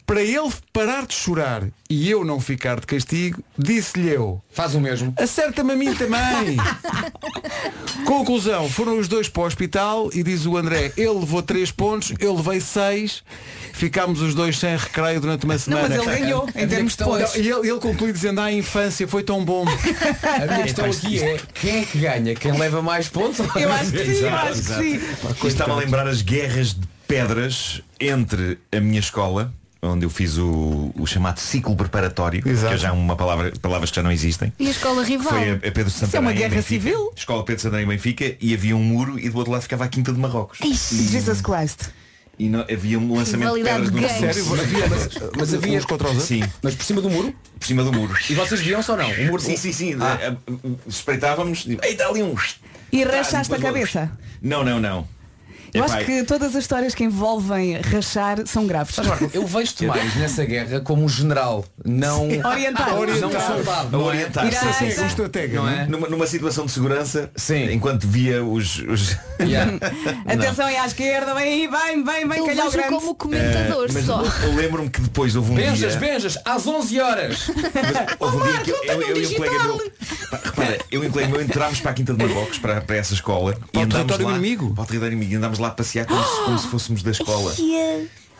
Para 0.05 0.21
ele 0.21 0.51
parar 0.73 1.05
de 1.07 1.13
chorar 1.13 1.63
e 1.89 2.09
eu 2.09 2.25
não 2.25 2.39
ficar 2.39 2.79
de 2.79 2.85
castigo, 2.85 3.41
disse-lhe 3.57 4.09
eu, 4.09 4.41
Faz 4.51 4.75
o 4.75 4.81
mesmo. 4.81 5.13
acerta-me 5.17 5.71
a 5.71 5.75
mim 5.75 5.93
também. 5.95 6.57
Conclusão, 8.05 8.69
foram 8.69 8.97
os 8.99 9.07
dois 9.07 9.29
para 9.29 9.43
o 9.43 9.45
hospital 9.45 10.09
e 10.13 10.21
diz 10.23 10.45
o 10.45 10.57
André, 10.57 10.91
ele 10.97 11.09
levou 11.19 11.41
3 11.41 11.71
pontos, 11.71 12.13
eu 12.19 12.35
levei 12.35 12.59
6, 12.59 13.23
ficámos 13.71 14.21
os 14.21 14.35
dois 14.35 14.57
sem 14.59 14.75
recreio 14.75 15.21
durante 15.21 15.45
uma 15.45 15.53
Não, 15.53 15.59
semana. 15.59 15.87
mas 15.89 15.97
ele 16.07 16.19
ganhou, 16.19 16.49
em 16.55 16.67
termos 16.67 16.95
de 16.95 17.03
é- 17.03 17.05
pontos. 17.05 17.35
E 17.35 17.39
ele, 17.49 17.69
ele 17.69 17.79
conclui 17.79 18.11
dizendo, 18.11 18.41
ah, 18.41 18.45
a 18.45 18.51
infância 18.51 19.07
foi 19.07 19.23
tão 19.23 19.43
bom. 19.45 19.65
A 20.23 20.45
minha 20.45 20.63
questão 20.63 20.85
aqui 20.85 21.19
é 21.23 21.39
quem 21.53 21.81
é 21.81 21.85
que 21.85 21.97
ganha? 21.99 22.35
Quem 22.35 22.51
leva 22.57 22.81
mais 22.81 23.07
pontos? 23.07 23.39
Eu 23.55 23.71
acho 23.71 23.91
que 23.91 23.97
sim, 24.05 24.11
eu 24.11 24.27
Exato, 24.27 24.47
acho 24.49 24.61
que 24.61 25.39
sim. 25.39 25.47
Estava 25.47 25.73
a 25.73 25.75
lembrar 25.77 26.07
as 26.07 26.21
guerras 26.21 26.73
de 26.73 26.87
pedras 27.07 27.81
entre 27.99 28.57
a 28.71 28.79
minha 28.79 28.99
escola, 28.99 29.53
onde 29.83 30.05
eu 30.05 30.09
fiz 30.09 30.37
o, 30.37 30.91
o 30.97 31.05
chamado 31.05 31.39
ciclo 31.39 31.75
preparatório, 31.75 32.41
Exato. 32.47 32.69
que 32.69 32.73
é 32.75 32.77
já 32.77 32.93
uma 32.93 33.15
palavra, 33.15 33.51
palavras 33.61 33.89
que 33.89 33.95
já 33.97 34.03
não 34.03 34.11
existem. 34.11 34.51
E 34.57 34.67
a 34.67 34.71
escola 34.71 35.03
rival? 35.03 35.27
Foi 35.33 35.51
a, 35.51 35.53
a 35.55 35.57
Pedro 35.59 35.87
Isso 35.87 36.15
é 36.15 36.19
uma 36.19 36.31
guerra 36.33 36.49
Benfica. 36.55 36.61
civil? 36.69 37.11
Escola 37.15 37.43
Pedro 37.43 37.61
Santarém 37.61 37.85
em 37.85 37.89
Benfica 37.89 38.35
e 38.39 38.53
havia 38.53 38.75
um 38.75 38.83
muro 38.83 39.19
e 39.19 39.29
do 39.29 39.37
outro 39.37 39.51
lado 39.51 39.61
ficava 39.61 39.83
a 39.83 39.87
Quinta 39.87 40.11
de 40.13 40.19
Marrocos. 40.19 40.57
Jesus 40.61 41.41
Christ. 41.41 41.89
E 42.39 42.49
não- 42.49 42.61
havia 42.61 42.97
um 42.97 43.15
lançamento 43.15 43.55
de 43.57 43.63
pedras 43.63 43.91
de 43.91 44.01
no. 44.01 44.07
Sério, 44.09 44.53
havia, 44.59 44.87
mas, 44.87 45.09
mas 45.37 45.53
havia 45.53 45.77
uns 45.77 45.85
contra 45.85 46.07
os 46.07 46.13
outros. 46.13 46.27
Sim, 46.27 46.43
Mas 46.63 46.73
por 46.73 46.83
cima 46.83 46.99
do 47.01 47.09
muro? 47.09 47.35
por 47.59 47.67
cima 47.67 47.83
do 47.83 47.93
muro. 47.93 48.15
E 48.27 48.33
vocês 48.33 48.59
viam 48.59 48.81
só 48.81 48.97
não? 48.97 49.07
O 49.07 49.25
muro 49.27 49.39
Sim, 49.41 49.55
sim, 49.55 49.71
sim. 49.71 49.93
Eh, 49.93 50.27
eh, 50.47 50.69
Espreitávamos. 50.87 51.65
e, 51.67 51.77
Ei, 51.83 51.91
está 51.91 52.07
ali 52.07 52.23
um. 52.23 52.33
E 52.91 53.03
Ah, 53.03 53.07
rachaste 53.17 53.35
a 53.35 53.41
depois 53.57 53.63
outros. 53.63 53.91
cabeça? 53.91 54.11
Não, 54.41 54.63
não, 54.63 54.79
não. 54.79 55.07
Eu 55.73 55.83
acho 55.83 56.05
que 56.05 56.23
todas 56.23 56.55
as 56.55 56.63
histórias 56.63 56.93
que 56.93 57.03
envolvem 57.03 57.79
rachar 57.81 58.45
são 58.45 58.67
graves. 58.67 58.95
Mas, 58.97 59.07
Marco, 59.07 59.29
eu 59.33 59.45
vejo-te 59.47 59.85
mais 59.85 60.15
nessa 60.15 60.45
guerra 60.45 60.79
como 60.81 61.03
um 61.03 61.09
general, 61.09 61.65
não, 61.83 62.27
Orientar. 62.27 62.89
não 62.89 63.01
um 63.01 63.31
soldado. 63.31 63.87
a 63.87 63.91
não 63.91 64.01
é? 64.01 64.03
orientar. 64.05 64.45
Irá- 64.47 64.73
Sim, 64.73 64.91
sim, 64.91 65.01
um 65.01 65.07
estratega, 65.07 65.55
Não 65.55 65.67
é? 65.69 65.83
é? 65.83 65.87
Numa, 65.87 66.07
numa 66.07 66.27
situação 66.27 66.65
de 66.65 66.71
segurança, 66.71 67.29
Sim. 67.35 67.71
enquanto 67.71 68.07
via 68.07 68.43
os. 68.43 68.79
os... 68.79 69.17
Yeah. 69.41 69.73
Atenção 70.27 70.65
aí 70.65 70.77
à 70.77 70.85
esquerda, 70.85 71.33
vem 71.33 71.43
aí, 71.43 71.67
vem, 71.67 72.03
vem, 72.03 72.27
vem, 72.27 72.37
Eu 72.39 72.45
vejo 72.45 72.71
grande. 72.71 72.89
como 72.89 73.15
comentador 73.15 73.87
mas 73.91 74.05
só. 74.05 74.23
eu 74.43 74.55
lembro-me 74.55 74.89
que 74.89 75.01
depois 75.01 75.35
houve 75.35 75.51
um 75.51 75.55
Benjas, 75.55 75.97
dia. 75.97 75.99
Benjas, 75.99 76.37
às 76.45 76.65
11 76.65 76.99
horas. 76.99 77.47
Mas 77.47 78.15
houve 78.19 78.37
um 78.37 78.43
dia 78.51 78.59
que 78.61 78.71
eu, 78.71 78.83
eu, 78.83 79.01
eu 79.01 79.21
e 79.21 79.27
um 79.27 79.33
colega 79.33 79.63
meu. 79.63 79.91
Pá, 80.29 80.39
Repara, 80.43 80.77
eu 80.91 81.03
e 81.03 81.07
um 81.07 81.11
colega 81.11 81.31
meu 81.31 81.41
entrámos 81.41 81.79
para 81.79 81.91
a 81.91 81.93
Quinta 81.93 82.13
de 82.13 82.25
Marrocos, 82.25 82.57
para, 82.59 82.81
para 82.81 82.95
essa 82.95 83.13
escola. 83.13 83.53
Para 83.71 83.79
o 83.81 83.83
andámos 83.83 83.93
território 83.95 84.25
lá, 84.25 84.31
inimigo? 84.33 84.73
Para 84.73 84.83
o 84.83 84.85
território 84.87 85.13
inimigo. 85.13 85.33
E 85.33 85.35
andámos 85.37 85.59
lá 85.63 85.71
passear 85.71 86.05
como, 86.05 86.21
se, 86.23 86.41
como 86.43 86.59
se 86.59 86.67
fôssemos 86.67 87.03
da 87.03 87.11
escola. 87.11 87.53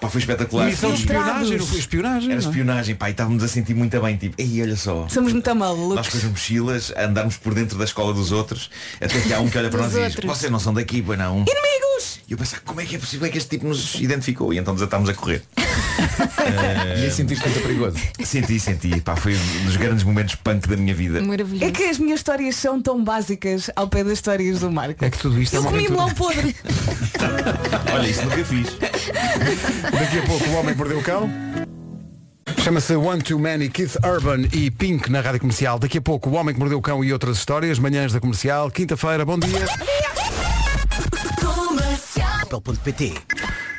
Pá, 0.04 0.10
foi 0.10 0.20
espetacular. 0.20 0.66
Missão 0.66 0.92
de 0.94 1.00
espionagem, 1.00 1.58
não 1.58 1.66
foi 1.66 1.80
espionagem? 1.80 2.30
Era 2.30 2.42
não 2.42 2.48
é? 2.48 2.50
espionagem, 2.52 2.94
pá, 2.96 3.08
e 3.08 3.12
estávamos 3.12 3.42
a 3.42 3.48
sentir 3.48 3.74
muito 3.74 4.02
bem, 4.02 4.18
tipo, 4.18 4.36
ei, 4.38 4.62
olha 4.62 4.76
só. 4.76 5.08
Somos 5.08 5.32
muito 5.32 5.48
Nós 5.48 5.58
malucos. 5.58 6.10
com 6.10 6.18
as 6.18 6.24
mochilas, 6.26 6.94
andarmos 6.98 7.38
por 7.38 7.54
dentro 7.54 7.78
da 7.78 7.86
escola 7.86 8.14
dos 8.14 8.34
outros, 8.34 8.70
até 9.00 9.22
que 9.22 9.34
há 9.34 9.40
um 9.40 9.50
que 9.50 9.58
olha 9.58 9.70
para 9.70 9.84
nós 9.84 9.96
e 9.96 10.06
diz, 10.06 10.16
vocês 10.26 10.52
não 10.52 10.60
são 10.60 10.74
daqui, 10.74 11.02
pois 11.02 11.18
não. 11.18 11.36
Inimigos! 11.38 12.20
E 12.28 12.34
eu 12.34 12.38
pensava, 12.38 12.62
como 12.66 12.82
é 12.82 12.86
que 12.86 12.98
é 12.98 13.00
possível 13.00 13.30
que 13.32 13.38
este 13.38 13.52
tipo 13.52 13.66
nos 13.66 13.96
identificou? 13.96 14.54
E 14.54 14.58
então 14.58 14.74
desatámos 14.74 15.08
a 15.08 15.14
correr. 15.14 15.42
E 16.98 17.06
aí 17.06 17.12
sentiste 17.12 17.48
muito 17.48 17.62
perigoso. 17.62 17.98
Senti, 18.24 18.60
senti, 18.60 19.02
pá, 19.02 19.16
foi 19.16 19.36
um 19.36 19.66
dos 19.66 19.78
grandes 19.78 20.04
momentos 20.04 20.36
punk 20.36 20.68
da 20.68 20.76
minha 20.76 20.94
vida. 20.94 21.22
Maravilhoso. 21.22 21.64
É 21.64 21.72
que 21.72 21.84
as 21.84 21.98
minhas 21.98 22.20
histórias 22.20 22.56
são 22.56 22.82
tão 22.82 23.02
básicas 23.04 23.70
ao 23.76 23.88
pé 23.88 24.04
das 24.04 24.14
histórias 24.14 24.60
do 24.60 24.70
Marco. 24.72 25.04
É 25.04 25.10
que 25.10 25.18
tudo 25.18 25.42
isto 25.42 25.54
é 25.54 25.58
Eu 25.58 25.62
uma 25.62 25.72
comi 25.72 25.86
aventura. 25.86 26.02
melão 26.06 26.16
podre. 26.16 26.56
Olha, 27.94 28.08
isso 28.08 28.24
nunca 28.24 28.44
fiz. 28.46 28.68
Daqui 29.94 30.20
a 30.20 30.24
pouco 30.24 30.46
o 30.50 30.54
homem 30.56 30.74
que 30.74 30.80
mordeu 30.80 31.00
o 31.00 31.04
cão. 31.04 31.30
Chama-se 32.64 32.96
One 32.96 33.22
Too 33.22 33.38
Many, 33.40 33.70
Keith 33.70 33.98
Urban 34.04 34.48
e 34.54 34.72
Pink 34.72 35.12
na 35.12 35.22
Rádio 35.22 35.42
Comercial. 35.42 35.78
Daqui 35.78 35.98
a 35.98 36.02
pouco 36.02 36.30
o 36.30 36.34
homem 36.34 36.54
que 36.54 36.60
mordeu 36.60 36.78
o 36.78 36.82
cão 36.82 37.04
e 37.04 37.12
outras 37.12 37.38
histórias. 37.38 37.78
Manhãs 37.80 38.14
da 38.14 38.20
Comercial, 38.20 38.72
quinta-feira, 38.72 39.26
bom 39.26 39.38
dia. 39.38 39.66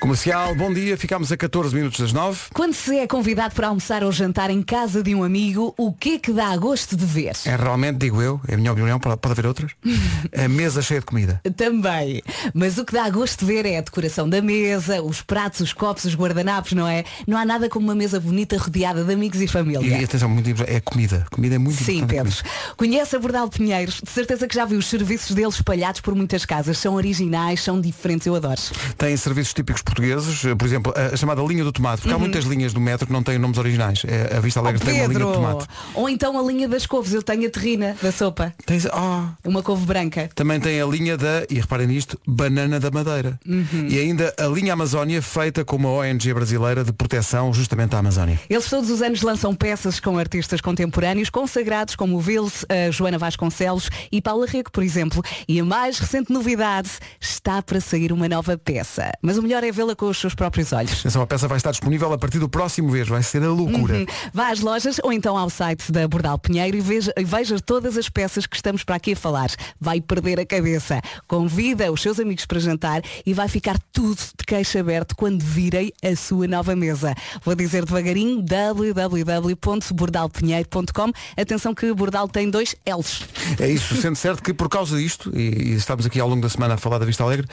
Comercial, 0.04 0.54
bom 0.54 0.70
dia. 0.70 0.98
Ficámos 0.98 1.32
a 1.32 1.36
14 1.36 1.74
minutos 1.74 1.98
das 1.98 2.12
9. 2.12 2.38
Quando 2.52 2.74
se 2.74 2.94
é 2.98 3.06
convidado 3.06 3.54
para 3.54 3.68
almoçar 3.68 4.04
ou 4.04 4.12
jantar 4.12 4.50
em 4.50 4.60
casa 4.60 5.02
de 5.02 5.14
um 5.14 5.24
amigo, 5.24 5.74
o 5.78 5.94
que 5.94 6.16
é 6.16 6.18
que 6.18 6.30
dá 6.30 6.48
a 6.48 6.58
gosto 6.58 6.94
de 6.94 7.06
ver? 7.06 7.32
É 7.46 7.56
realmente, 7.56 7.96
digo 7.96 8.20
eu, 8.20 8.38
é 8.46 8.52
a 8.52 8.56
minha 8.58 8.70
opinião, 8.70 9.00
pode 9.00 9.18
haver 9.24 9.46
outras. 9.46 9.72
A 10.36 10.46
mesa 10.46 10.82
cheia 10.82 11.00
de 11.00 11.06
comida. 11.06 11.40
Também. 11.56 12.22
Mas 12.52 12.76
o 12.76 12.84
que 12.84 12.92
dá 12.92 13.04
a 13.04 13.10
gosto 13.10 13.40
de 13.40 13.46
ver 13.46 13.64
é 13.64 13.78
a 13.78 13.80
decoração 13.80 14.28
da 14.28 14.42
mesa, 14.42 15.00
os 15.00 15.22
pratos, 15.22 15.60
os 15.60 15.72
copos, 15.72 16.04
os 16.04 16.14
guardanapos, 16.14 16.72
não 16.72 16.86
é? 16.86 17.04
Não 17.26 17.38
há 17.38 17.44
nada 17.44 17.68
como 17.68 17.86
uma 17.86 17.94
mesa 17.94 18.20
bonita 18.20 18.58
rodeada 18.58 19.04
de 19.04 19.12
amigos 19.12 19.40
e 19.40 19.46
família. 19.46 19.86
E 19.86 20.04
atenção, 20.04 20.28
muito 20.28 20.50
é 20.66 20.80
comida. 20.80 21.24
Comida 21.30 21.54
é 21.54 21.58
muito 21.58 21.82
Sim. 21.82 22.06
Pedro. 22.06 22.34
Conhece 22.76 23.16
a 23.16 23.18
Bordal 23.18 23.48
Pinheiros? 23.48 24.00
De 24.02 24.10
certeza 24.10 24.46
que 24.48 24.54
já 24.54 24.64
viu 24.64 24.78
os 24.78 24.86
serviços 24.86 25.34
deles 25.34 25.54
espalhados 25.54 26.00
por 26.00 26.14
muitas 26.14 26.44
casas. 26.44 26.76
São 26.78 26.94
originais, 26.94 27.62
são 27.62 27.80
diferentes, 27.80 28.26
eu 28.26 28.34
adoro. 28.34 28.60
Tem 28.98 29.16
serviços 29.16 29.54
típicos 29.54 29.80
portugueses 29.80 29.93
portugueses, 29.94 30.44
eh, 30.44 30.54
por 30.54 30.66
exemplo, 30.66 30.92
a, 30.96 31.16
chamada 31.16 31.40
linha 31.42 31.62
do 31.64 31.72
tomate, 31.72 32.02
porque 32.02 32.12
há 32.12 32.16
Uhum. 32.16 32.20
muitas 32.22 32.44
linhas 32.44 32.72
do 32.72 32.80
metro 32.80 33.07
que 33.07 33.12
não 33.12 33.22
têm 33.22 33.38
nomes 33.38 33.57
originais. 33.59 34.02
É, 34.07 34.37
a 34.37 34.40
Vista 34.40 34.61
Alegre 34.61 34.85
tem 34.85 35.00
uma 35.00 35.07
linha 35.07 35.26
de 35.26 35.33
tomate. 35.33 35.66
Ou 35.94 36.09
então 36.09 36.38
a 36.38 36.42
linha 36.42 36.68
das 36.68 36.85
couves, 36.87 37.12
eu 37.14 37.22
tenho 37.22 37.46
a 37.46 37.50
terrina 37.50 37.96
da 38.02 38.11
sopa. 38.11 38.52
Tens, 38.66 38.87
oh, 38.87 39.48
Uma 39.48 39.62
couve 39.62 39.87
branca. 39.87 40.28
Também 40.35 40.59
tem 40.61 40.80
a 40.80 40.87
linha 40.87 41.16
da, 41.16 41.44
e 41.48 41.61
reparem 41.61 41.87
nisto, 41.87 42.18
banana 42.26 42.80
da 42.80 42.90
madeira. 42.90 43.38
Uhum. 43.46 43.87
E 43.88 43.98
ainda 43.98 44.35
a 44.38 44.46
linha 44.46 44.72
Amazónia, 44.72 45.22
feita 45.22 45.64
com 45.64 45.76
uma 45.76 45.90
ONG 45.90 46.35
brasileira 46.35 46.83
de 46.83 46.92
proteção 46.92 47.52
justamente 47.52 47.94
à 47.94 47.98
Amazónia. 47.98 48.40
Eles 48.50 48.68
todos 48.68 48.90
os 48.90 49.00
anos 49.00 49.22
lançam 49.22 49.54
peças 49.54 50.00
com 50.00 50.18
artistas 50.18 50.61
contemporâneos 50.61 51.30
consagrados 51.30 51.94
como 51.94 52.16
o 52.16 52.20
Vils, 52.20 52.64
a 52.68 52.90
Joana 52.90 53.18
Vasconcelos 53.18 53.88
e 54.11 54.20
Paula 54.20 54.46
Rego, 54.46 54.70
por 54.72 54.83
exemplo. 54.83 55.22
E 55.46 55.61
a 55.61 55.64
mais 55.64 55.98
recente 55.98 56.33
novidade 56.33 56.90
está 57.20 57.62
para 57.62 57.80
sair 57.80 58.12
uma 58.12 58.28
nova 58.28 58.59
peça. 58.59 59.12
Mas 59.22 59.38
o 59.38 59.42
melhor 59.42 59.62
é 59.62 59.70
vê-la 59.84 59.94
com 59.94 60.08
os 60.08 60.18
seus 60.18 60.34
próprios 60.34 60.72
olhos. 60.72 61.04
Essa 61.04 61.24
peça 61.26 61.46
vai 61.46 61.58
estar 61.58 61.70
disponível 61.70 62.10
a 62.12 62.18
partir 62.18 62.38
do 62.38 62.48
próximo 62.48 62.90
mês, 62.90 63.06
vai 63.06 63.22
ser 63.22 63.42
a 63.42 63.50
loucura. 63.50 63.98
Uhum. 63.98 64.06
Vá 64.32 64.50
às 64.50 64.60
lojas 64.60 64.98
ou 65.02 65.12
então 65.12 65.36
ao 65.36 65.50
site 65.50 65.92
da 65.92 66.08
Bordal 66.08 66.38
Pinheiro 66.38 66.74
e 66.76 66.80
veja, 66.80 67.12
veja 67.24 67.60
todas 67.60 67.98
as 67.98 68.08
peças 68.08 68.46
que 68.46 68.56
estamos 68.56 68.82
para 68.82 68.96
aqui 68.96 69.12
a 69.12 69.16
falar. 69.16 69.50
Vai 69.80 70.00
perder 70.00 70.40
a 70.40 70.46
cabeça. 70.46 71.00
Convida 71.28 71.92
os 71.92 72.00
seus 72.00 72.18
amigos 72.18 72.46
para 72.46 72.58
jantar 72.58 73.02
e 73.26 73.34
vai 73.34 73.48
ficar 73.48 73.78
tudo 73.92 74.16
de 74.16 74.46
queixo 74.46 74.78
aberto 74.78 75.14
quando 75.14 75.42
virem 75.42 75.92
a 76.02 76.16
sua 76.16 76.48
nova 76.48 76.74
mesa. 76.74 77.14
Vou 77.44 77.54
dizer 77.54 77.84
devagarinho 77.84 78.40
www.bordalpinheiro.com 78.42 81.12
Atenção 81.36 81.74
que 81.74 81.92
Bordal 81.92 82.26
tem 82.28 82.48
dois 82.50 82.74
L's. 82.86 83.24
É 83.60 83.68
isso, 83.68 83.94
sendo 84.00 84.16
certo 84.16 84.42
que 84.42 84.54
por 84.54 84.70
causa 84.70 84.96
disto, 84.96 85.30
e, 85.34 85.72
e 85.72 85.74
estamos 85.74 86.06
aqui 86.06 86.20
ao 86.20 86.28
longo 86.28 86.40
da 86.40 86.48
semana 86.48 86.74
a 86.74 86.76
falar 86.76 86.98
da 86.98 87.04
Vista 87.04 87.22
Alegre, 87.22 87.46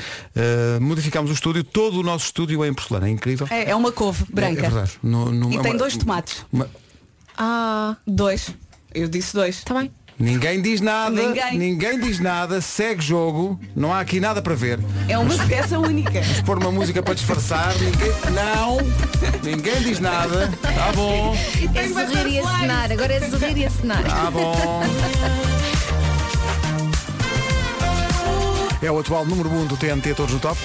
modificámos 0.79 1.29
o 1.29 1.33
estúdio, 1.33 1.63
todo 1.63 1.99
o 1.99 2.03
nosso 2.11 2.25
estúdio 2.25 2.63
é 2.63 2.67
em 2.67 2.73
porcelana, 2.73 3.07
é 3.07 3.11
incrível. 3.11 3.47
É, 3.49 3.71
é 3.71 3.75
uma 3.75 3.91
couve 3.91 4.25
branca. 4.31 4.61
É, 4.61 4.65
é 4.65 4.69
verdade. 4.69 4.91
No- 5.01 5.31
no- 5.31 5.51
e 5.51 5.57
é 5.57 5.61
tem 5.61 5.71
uma- 5.71 5.77
dois 5.79 5.97
tomates. 5.97 6.45
uma- 6.51 6.69
Ah, 7.37 7.95
dois. 8.05 8.49
Eu 8.93 9.07
disse 9.07 9.33
dois. 9.33 9.57
Está 9.57 9.73
bem. 9.73 9.91
Ninguém 10.19 10.61
diz 10.61 10.81
nada, 10.81 11.19
Ninguém. 11.51 11.99
diz 11.99 12.19
nada, 12.19 12.61
segue 12.61 13.01
jogo, 13.01 13.59
não 13.75 13.91
há 13.91 14.01
aqui 14.01 14.19
nada 14.19 14.39
para 14.39 14.53
ver. 14.53 14.79
É 15.09 15.17
uma 15.17 15.35
peça 15.47 15.79
única. 15.79 16.11
Vamos 16.21 16.41
pôr 16.41 16.57
uma 16.59 16.71
música 16.71 17.01
para 17.01 17.15
disfarçar, 17.15 17.73
ninguém. 17.79 18.11
Não! 18.35 18.77
Ninguém 19.43 19.81
diz 19.81 19.99
nada. 19.99 20.51
Tá 20.61 20.91
bom. 20.93 21.35
É 21.73 21.87
sorrir 21.87 22.27
e 22.33 22.39
acenar. 22.39 22.91
Agora 22.91 23.13
é 23.13 23.29
sorrir 23.29 23.57
e 23.57 23.65
acenar. 23.65 24.03
Tá 24.03 24.29
bom. 24.29 24.83
É 28.83 28.91
o 28.91 28.99
atual 28.99 29.25
número 29.25 29.49
1 29.49 29.61
um 29.61 29.65
do 29.65 29.77
TNT 29.77 30.13
Todos 30.13 30.33
no 30.33 30.39
Top. 30.39 30.59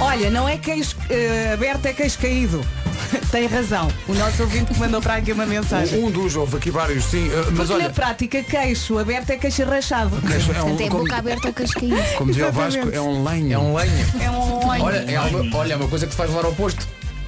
Olha, 0.00 0.30
não 0.30 0.48
é 0.48 0.56
queixo 0.58 0.96
eh, 1.08 1.52
aberto, 1.54 1.86
é 1.86 1.92
queixo 1.92 2.18
caído. 2.18 2.64
Tem 3.30 3.46
razão. 3.46 3.88
O 4.08 4.14
nosso 4.14 4.42
ouvinte 4.42 4.72
que 4.72 4.78
mandou 4.80 5.00
para 5.00 5.14
aqui 5.14 5.32
uma 5.32 5.46
mensagem. 5.46 6.02
Um 6.02 6.10
dos, 6.10 6.34
houve 6.36 6.56
aqui 6.56 6.70
vários, 6.70 7.04
sim. 7.04 7.28
eh, 7.30 7.36
Mas 7.50 7.54
Porque 7.68 7.72
olha, 7.74 7.84
na 7.84 7.90
prática, 7.90 8.42
queixo 8.42 8.98
aberto 8.98 9.30
é 9.30 9.36
queixo 9.36 9.64
rachado. 9.64 10.16
queixo 10.20 10.52
é 10.52 10.62
um, 10.62 10.68
Portanto, 10.68 10.80
é 10.80 10.88
como, 10.88 11.02
boca 11.04 11.16
aberta 11.16 11.48
ou 11.48 11.54
cascaído. 11.54 11.96
como 12.18 12.30
dizia 12.30 12.48
o. 12.48 12.52
Vasco, 12.52 12.88
é 12.92 13.00
um 13.00 13.24
lenho. 13.24 13.52
É 13.52 13.58
um 13.58 13.74
lenho. 13.74 14.06
É 14.20 14.30
um 14.30 14.68
Olha, 14.82 14.96
é, 15.10 15.16
algo- 15.16 15.56
olha, 15.56 15.72
é 15.72 15.76
uma 15.76 15.88
coisa 15.88 16.06
que 16.06 16.12
te 16.12 16.16
faz 16.16 16.28
levar 16.30 16.44
ao 16.44 16.52
posto. 16.54 16.86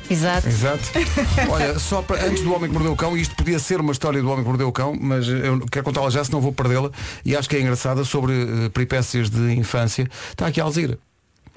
Exato. 0.08 0.46
Exato. 0.48 0.84
Olha, 1.50 1.76
só 1.80 2.00
para, 2.00 2.24
antes 2.26 2.40
do 2.44 2.54
Homem 2.54 2.68
que 2.68 2.74
Mordeu 2.74 2.92
o 2.92 2.96
Cão, 2.96 3.16
e 3.16 3.20
isto 3.20 3.34
podia 3.34 3.58
ser 3.58 3.80
uma 3.80 3.90
história 3.90 4.22
do 4.22 4.28
Homem 4.30 4.44
que 4.44 4.48
Mordeu 4.48 4.68
o 4.68 4.72
Cão, 4.72 4.96
mas 5.00 5.26
eu 5.26 5.58
quero 5.68 5.84
contá-la 5.84 6.08
já, 6.10 6.22
senão 6.22 6.40
vou 6.40 6.52
perdê-la, 6.52 6.90
e 7.24 7.34
acho 7.36 7.48
que 7.48 7.56
é 7.56 7.60
engraçada 7.60 8.04
sobre 8.04 8.32
eh, 8.32 8.68
peripécias 8.68 9.28
de 9.28 9.52
infância. 9.54 10.08
Está 10.30 10.46
aqui 10.46 10.60
a 10.60 10.64
Alzira. 10.64 10.96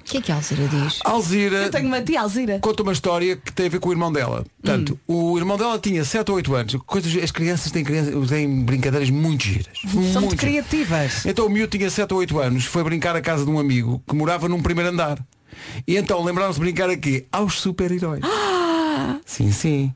O 0.10 0.12
que 0.12 0.18
é 0.18 0.22
que 0.22 0.32
a 0.32 0.36
Alzira 0.36 0.68
diz? 0.68 1.00
Alzira 1.06 1.58
Eu 1.58 1.70
tenho 1.70 1.86
uma 1.86 2.02
tia 2.02 2.22
Alzira. 2.22 2.58
conta 2.60 2.82
uma 2.82 2.92
história 2.92 3.38
que 3.38 3.54
tem 3.54 3.68
a 3.68 3.70
ver 3.70 3.80
com 3.80 3.90
o 3.90 3.92
irmão 3.92 4.12
dela. 4.12 4.44
Portanto, 4.60 5.00
o 5.08 5.38
irmão 5.38 5.56
dela 5.56 5.78
tinha 5.78 6.04
7 6.04 6.32
ou 6.32 6.38
8 6.38 6.56
anos. 6.56 6.76
Coisas, 6.84 7.24
as 7.24 7.30
crianças 7.30 7.72
têm, 7.72 7.84
crianças, 7.84 8.28
têm 8.28 8.64
brincadeiras 8.66 9.12
muito 9.12 9.44
giras. 9.46 9.68
São 9.84 9.92
muito 9.92 10.20
muito 10.22 10.42
giras. 10.42 10.66
criativas. 10.66 11.26
Então 11.28 11.46
o 11.46 11.50
miúdo 11.50 11.78
tinha 11.78 11.92
7 11.92 12.12
ou 12.12 12.22
8 12.22 12.40
anos, 12.40 12.66
foi 12.66 12.84
brincar 12.84 13.16
à 13.16 13.22
casa 13.22 13.46
de 13.46 13.52
um 13.52 13.60
amigo 13.60 14.02
que 14.10 14.16
morava 14.16 14.50
num 14.50 14.64
primeiro 14.64 14.90
andar. 14.90 15.24
E 15.88 15.96
então 15.96 16.24
lembraram-se 16.24 16.58
de 16.60 16.66
brincar 16.66 16.90
aqui 16.90 17.28
aos 17.32 17.60
super-heróis. 17.60 18.22
Sim, 19.28 19.52
sim. 19.52 19.94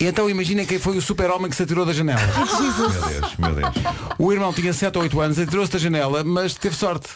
E 0.00 0.06
então 0.06 0.30
imaginem 0.30 0.64
quem 0.64 0.78
foi 0.78 0.96
o 0.96 1.02
super-homem 1.02 1.50
que 1.50 1.56
se 1.56 1.62
atirou 1.64 1.84
da 1.84 1.92
janela. 1.92 2.20
Meu 2.58 3.10
Deus, 3.20 3.36
meu 3.36 3.54
Deus. 3.54 3.74
O 4.18 4.32
irmão 4.32 4.52
tinha 4.54 4.72
7 4.72 4.96
ou 4.96 5.02
8 5.02 5.20
anos, 5.20 5.38
atirou-se 5.38 5.70
da 5.72 5.78
janela, 5.78 6.24
mas 6.24 6.54
teve 6.54 6.74
sorte. 6.74 7.08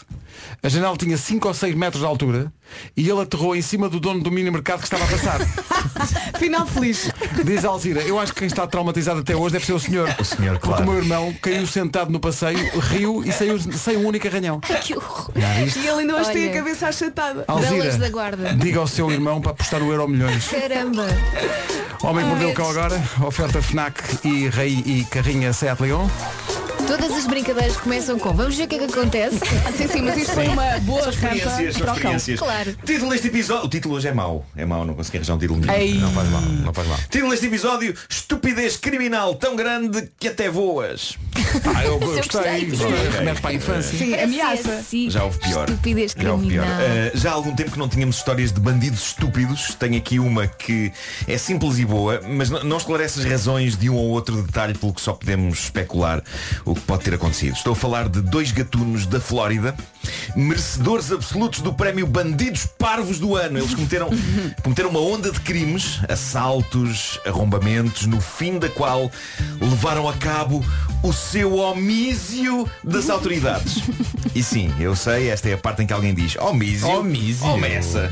A 0.61 0.69
janela 0.69 0.95
tinha 0.97 1.17
5 1.17 1.47
ou 1.47 1.53
6 1.53 1.75
metros 1.75 2.01
de 2.01 2.07
altura 2.07 2.51
e 2.95 3.09
ele 3.09 3.21
aterrou 3.21 3.55
em 3.55 3.61
cima 3.61 3.89
do 3.89 3.99
dono 3.99 4.21
do 4.21 4.31
mini 4.31 4.49
mercado 4.49 4.79
que 4.79 4.85
estava 4.85 5.03
a 5.03 5.07
passar. 5.07 5.39
Final 6.39 6.65
feliz. 6.65 7.11
Diz 7.43 7.65
a 7.65 7.69
Alzira, 7.69 8.01
eu 8.01 8.19
acho 8.19 8.33
que 8.33 8.39
quem 8.39 8.47
está 8.47 8.65
traumatizado 8.65 9.19
até 9.19 9.35
hoje 9.35 9.53
deve 9.53 9.65
ser 9.65 9.73
o 9.73 9.79
senhor. 9.79 10.13
O 10.19 10.23
senhor, 10.25 10.53
Porque 10.59 10.67
claro. 10.67 10.83
o 10.83 10.87
meu 10.93 10.97
irmão 11.01 11.33
caiu 11.41 11.67
sentado 11.67 12.11
no 12.11 12.19
passeio, 12.19 12.57
riu 12.79 13.23
e 13.25 13.31
saiu 13.31 13.59
sem 13.59 13.97
um 13.97 14.07
único 14.07 14.27
arranhão. 14.27 14.59
Que 14.59 14.95
horror. 14.95 15.31
E 15.35 15.79
ele 15.79 15.89
ainda 15.89 16.15
hoje 16.17 16.31
tem 16.31 16.45
a 16.45 16.51
Olha. 16.51 16.57
cabeça 16.59 16.87
achatada. 16.87 17.45
Belas 17.47 17.69
da 17.69 17.85
Alzira, 17.85 18.09
guarda. 18.09 18.53
diga 18.53 18.79
ao 18.79 18.87
seu 18.87 19.11
irmão 19.11 19.41
para 19.41 19.51
apostar 19.51 19.81
o 19.81 19.91
euro 19.91 20.07
milhões. 20.07 20.47
Caramba. 20.47 21.05
Homem 22.01 22.23
que 22.23 22.29
mordeu 22.29 22.49
o 22.49 22.53
cão 22.53 22.69
agora, 22.69 23.01
oferta 23.25 23.61
FNAC 23.61 24.27
e 24.27 24.49
Rei 24.49 24.83
e 24.85 25.05
Carrinha 25.05 25.53
Seat 25.53 25.81
Leon. 25.81 26.07
Todas 26.87 27.11
as 27.13 27.25
brincadeiras 27.25 27.77
começam 27.77 28.19
com 28.19 28.33
vamos 28.33 28.55
ver 28.55 28.63
o 28.63 28.67
que 28.67 28.75
é 28.75 28.77
que 28.79 28.83
acontece. 28.85 29.37
Sim, 29.77 29.87
sim, 29.87 30.01
mas 30.01 30.17
isto 30.17 30.33
foi 30.33 30.47
uma 30.47 30.79
boa 30.81 31.09
Experiências, 31.09 31.75
são 31.75 31.85
cão. 31.85 31.93
experiências. 31.95 32.39
Claro. 32.39 32.75
Título 32.85 33.11
deste 33.11 33.27
episódio. 33.27 33.65
O 33.65 33.69
título 33.69 33.95
hoje 33.95 34.07
é 34.07 34.13
mau. 34.13 34.45
É 34.55 34.65
mau, 34.65 34.85
não 34.85 34.93
consegui 34.93 35.17
arranjar 35.17 35.35
um 35.35 35.39
título 35.39 35.59
nenhum. 35.59 35.73
Ei. 35.73 35.93
Não 35.95 36.11
faz 36.11 36.29
mal. 36.29 36.41
Não 36.41 36.73
faz 36.73 36.87
mal. 36.87 36.97
Título 37.09 37.31
deste 37.31 37.45
episódio, 37.47 37.95
estupidez 38.09 38.77
criminal 38.77 39.35
tão 39.35 39.55
grande 39.55 40.09
que 40.19 40.27
até 40.27 40.49
voas. 40.49 41.17
Ah, 41.75 41.85
eu 41.85 41.99
gostei. 41.99 42.69
Remete 43.11 43.41
para 43.41 43.51
a 43.51 43.53
infância. 43.53 43.97
Sim, 43.97 44.15
ameaça. 44.15 44.83
Já 45.09 45.23
houve 45.23 45.37
pior. 45.39 45.69
Estupidez 45.69 46.15
Já 46.17 46.31
houve 46.31 46.47
pior. 46.47 46.65
criminal. 46.65 47.11
Uh, 47.13 47.17
já 47.17 47.29
há 47.29 47.33
algum 47.33 47.55
tempo 47.55 47.71
que 47.71 47.79
não 47.79 47.87
tínhamos 47.87 48.15
histórias 48.17 48.51
de 48.51 48.59
bandidos 48.59 49.07
estúpidos. 49.09 49.75
Tenho 49.75 49.95
aqui 49.97 50.17
uma 50.19 50.47
que 50.47 50.91
é 51.27 51.37
simples 51.37 51.77
e 51.77 51.85
boa, 51.85 52.21
mas 52.27 52.49
não 52.49 52.77
esclarece 52.77 53.19
as 53.19 53.25
razões 53.25 53.77
de 53.77 53.87
um 53.89 53.95
ou 53.95 54.09
outro 54.09 54.41
detalhe 54.41 54.73
pelo 54.73 54.93
que 54.93 55.01
só 55.01 55.13
podemos 55.13 55.59
especular 55.65 56.23
o 56.65 56.73
que 56.73 56.81
pode 56.83 57.03
ter 57.03 57.13
acontecido. 57.13 57.55
Estou 57.55 57.73
a 57.73 57.75
falar 57.75 58.07
de 58.09 58.21
dois 58.21 58.51
gatunos 58.51 59.05
da 59.05 59.19
Flórida, 59.19 59.75
merecedores 60.35 61.11
absolutos 61.11 61.61
do 61.61 61.73
prémio 61.73 62.05
Bandidos 62.05 62.65
Parvos 62.65 63.19
do 63.19 63.35
Ano. 63.35 63.59
Eles 63.59 63.73
cometeram, 63.73 64.09
cometeram 64.63 64.89
uma 64.89 64.99
onda 64.99 65.31
de 65.31 65.39
crimes, 65.39 65.99
assaltos, 66.09 67.19
arrombamentos, 67.25 68.05
no 68.05 68.19
fim 68.21 68.59
da 68.59 68.69
qual 68.69 69.11
levaram 69.59 70.07
a 70.07 70.13
cabo 70.13 70.63
o 71.01 71.11
seu 71.13 71.55
homísio 71.55 72.69
das 72.83 73.09
autoridades. 73.09 73.81
E 74.35 74.41
sim, 74.41 74.73
eu 74.79 74.95
sei, 74.95 75.29
esta 75.29 75.47
é 75.47 75.53
a 75.53 75.57
parte 75.59 75.83
em 75.83 75.85
que 75.85 75.93
alguém 75.93 76.11
diz 76.11 76.35
homísio, 76.37 76.87
Homísio. 76.87 77.45
homessa. 77.45 78.11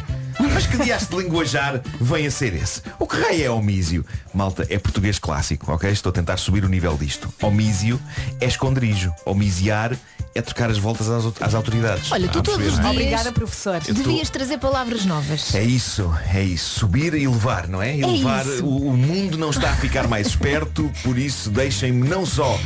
Mas 0.54 0.66
que 0.66 0.78
diacho 0.78 1.10
de 1.10 1.18
linguajar 1.18 1.82
vem 2.00 2.26
a 2.26 2.32
ser 2.32 2.54
esse? 2.54 2.82
O 2.98 3.08
que 3.08 3.16
raio 3.16 3.44
é 3.44 3.50
homísio? 3.50 4.06
Malta, 4.34 4.66
é 4.70 4.80
português 4.80 5.20
clássico, 5.20 5.72
ok? 5.72 5.89
Estou 5.92 6.10
a 6.10 6.14
tentar 6.14 6.38
subir 6.38 6.66
o 6.66 6.70
nível 6.70 6.98
disto. 6.98 7.32
Homísio 7.42 8.00
é 8.39 8.46
esconderijo. 8.46 9.14
Homisiar 9.26 9.96
é 10.34 10.42
trocar 10.42 10.70
as 10.70 10.78
voltas 10.78 11.10
às, 11.10 11.26
às 11.42 11.54
autoridades. 11.54 12.12
Olha, 12.12 12.28
tu 12.28 12.40
Está 12.40 12.52
a 12.54 12.56
todos 12.56 12.68
os 12.74 12.80
é? 12.80 12.82
dias 12.82 12.92
Obrigada, 12.92 13.32
professor. 13.32 13.76
Eu 13.88 13.94
tô- 13.96 14.02
devias 14.04 14.30
trazer 14.30 14.58
palavras 14.60 15.06
novas. 15.06 15.54
É 15.54 15.64
isso, 15.64 16.10
é 16.34 16.42
isso. 16.44 16.80
Subir 16.80 17.14
e 17.14 17.28
levar, 17.28 17.68
não 17.68 17.82
é? 17.82 17.96
E 17.98 18.02
É 18.02 18.08
levar. 18.08 18.46
isso. 18.46 18.66
O, 18.66 18.88
o 18.90 18.98
mundo 18.98 19.38
não 19.38 19.50
está 19.50 19.70
a 19.72 19.76
ficar 19.76 20.08
mais 20.08 20.28
esperto, 20.28 20.90
por 21.04 21.18
isso 21.18 21.50
deixem-me 21.50 22.08
não 22.08 22.26
só 22.26 22.60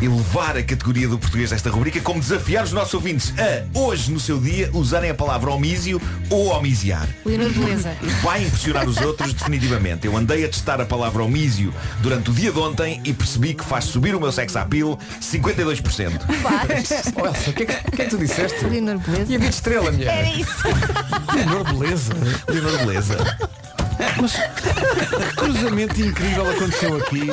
elevar 0.00 0.56
a 0.56 0.62
categoria 0.62 1.06
do 1.08 1.18
português 1.18 1.50
desta 1.50 1.68
rubrica, 1.70 2.00
como 2.00 2.20
desafiar 2.20 2.64
os 2.64 2.72
nossos 2.72 2.94
ouvintes 2.94 3.34
a, 3.38 3.78
hoje 3.78 4.10
no 4.10 4.18
seu 4.18 4.40
dia, 4.40 4.70
usarem 4.72 5.10
a 5.10 5.14
palavra 5.14 5.50
homísio 5.50 6.00
ou 6.30 6.46
homisiar. 6.46 7.06
Vai 8.22 8.44
impressionar 8.44 8.88
os 8.88 8.96
outros 8.98 9.32
definitivamente. 9.34 10.06
Eu 10.06 10.16
andei 10.16 10.44
a 10.44 10.48
testar 10.48 10.80
a 10.80 10.86
palavra 10.86 11.22
homísio 11.22 11.72
durante 12.00 12.30
o 12.30 12.32
dia 12.32 12.50
de 12.50 12.58
ontem 12.58 13.00
e 13.04 13.12
percebi 13.12 13.52
que 13.52 13.64
faz 13.64 13.84
subir 13.84 14.14
o 14.14 14.20
meu 14.20 14.32
sex 14.32 14.56
appeal 14.56 14.98
52%. 15.20 16.20
Faz. 16.42 17.09
Oh, 17.16 17.26
Elsa, 17.26 17.50
o 17.50 17.52
que, 17.52 17.62
é 17.62 17.66
que, 17.66 17.72
é 17.72 18.04
que 18.04 18.10
tu 18.10 18.18
disseste? 18.18 18.64
Leonor 18.64 18.98
Beleza. 18.98 19.26
Tinha 19.26 19.38
dito 19.38 19.50
estrela, 19.50 19.90
mulher. 19.92 20.18
Era 20.18 20.28
isso. 20.30 20.62
Senhor, 21.32 21.72
beleza. 21.72 22.12
Leonor 22.48 22.78
Beleza. 22.78 23.16
Que 25.20 25.36
cruzamento 25.36 26.00
incrível 26.00 26.50
aconteceu 26.50 26.96
aqui. 26.96 27.28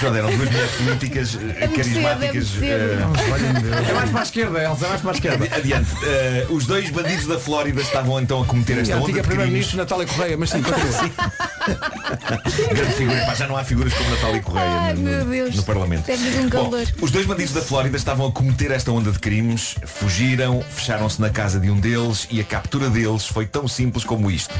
João, 0.00 0.14
eram 0.16 0.36
duas 0.36 0.50
mulheres 0.50 0.70
políticas 0.72 1.38
eh, 1.58 1.68
carismáticas. 1.68 2.50
percebo, 2.50 2.66
é 2.66 3.08
percebo. 3.08 3.74
eh, 3.74 3.90
É 3.90 3.94
mais 3.94 4.10
para 4.10 4.20
a 4.20 4.22
esquerda, 4.22 4.62
Elsa, 4.62 4.84
é 4.84 4.88
mais 4.88 5.00
para 5.00 5.10
a 5.10 5.14
esquerda. 5.14 5.56
Adiante, 5.56 5.90
Eh, 6.04 6.46
os 6.50 6.66
dois 6.66 6.90
bandidos 6.90 7.26
da 7.26 7.38
Flórida 7.38 7.80
estavam 7.80 8.20
então 8.20 8.42
a 8.42 8.46
cometer 8.46 8.78
esta 8.78 8.94
onda 8.96 9.04
antiga 9.04 9.22
de 9.22 9.28
crimes. 9.28 9.36
Primeira-Ministra 9.52 9.76
Natália 9.78 10.06
Correia, 10.06 10.36
mas 10.36 10.50
sim. 10.50 10.62
Grande 12.74 12.92
figura. 12.94 13.24
Pá, 13.26 13.34
já 13.34 13.46
não 13.46 13.56
há 13.56 13.64
figuras 13.64 13.92
como 13.94 14.10
Natália 14.10 14.42
Correia 14.42 14.66
Ai, 14.68 14.94
no, 14.94 15.00
meu 15.02 15.24
Deus. 15.24 15.54
no 15.54 15.62
Parlamento. 15.62 16.10
Um 16.10 16.48
Bom, 16.48 16.70
os 17.00 17.10
dois 17.10 17.26
bandidos 17.26 17.52
da 17.54 17.62
Flórida 17.62 17.96
estavam 17.96 18.26
a 18.26 18.32
cometer 18.32 18.70
esta 18.70 18.90
onda 18.90 19.10
de 19.12 19.18
crimes, 19.18 19.76
fugiram, 19.84 20.62
fecharam-se 20.70 21.20
na 21.20 21.30
casa 21.30 21.60
de 21.60 21.70
um 21.70 21.78
deles 21.78 22.26
e 22.30 22.40
a 22.40 22.44
captura 22.44 22.88
deles 22.90 23.26
foi 23.26 23.46
tão 23.46 23.68
simples 23.68 24.04
como 24.04 24.30
isto. 24.30 24.54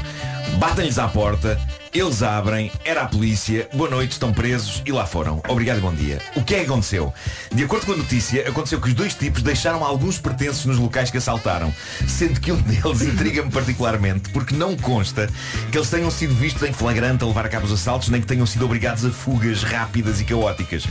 Batem-lhes 0.57 0.97
à 0.97 1.07
porta, 1.07 1.59
eles 1.93 2.23
abrem, 2.23 2.71
era 2.83 3.03
a 3.03 3.05
polícia, 3.05 3.69
boa 3.73 3.87
noite, 3.87 4.13
estão 4.13 4.33
presos 4.33 4.81
e 4.83 4.91
lá 4.91 5.05
foram. 5.05 5.41
Obrigado 5.47 5.77
e 5.77 5.81
bom 5.81 5.93
dia. 5.93 6.19
O 6.35 6.43
que 6.43 6.55
é 6.55 6.59
que 6.59 6.65
aconteceu? 6.65 7.13
De 7.53 7.63
acordo 7.63 7.85
com 7.85 7.93
a 7.93 7.97
notícia, 7.97 8.49
aconteceu 8.49 8.81
que 8.81 8.87
os 8.87 8.93
dois 8.95 9.13
tipos 9.13 9.43
deixaram 9.43 9.83
alguns 9.83 10.17
pertences 10.17 10.65
nos 10.65 10.79
locais 10.79 11.11
que 11.11 11.17
assaltaram, 11.17 11.73
sendo 12.07 12.39
que 12.39 12.51
um 12.51 12.57
deles 12.63 13.01
intriga-me 13.03 13.51
particularmente 13.51 14.31
porque 14.31 14.55
não 14.55 14.75
consta 14.75 15.29
que 15.71 15.77
eles 15.77 15.89
tenham 15.89 16.09
sido 16.09 16.33
vistos 16.33 16.67
em 16.67 16.73
flagrante 16.73 17.23
a 17.23 17.27
levar 17.27 17.45
a 17.45 17.49
cabo 17.49 17.67
os 17.67 17.71
assaltos, 17.71 18.09
nem 18.09 18.21
que 18.21 18.27
tenham 18.27 18.45
sido 18.47 18.65
obrigados 18.65 19.05
a 19.05 19.11
fugas 19.11 19.61
rápidas 19.61 20.19
e 20.19 20.23
caóticas. 20.23 20.85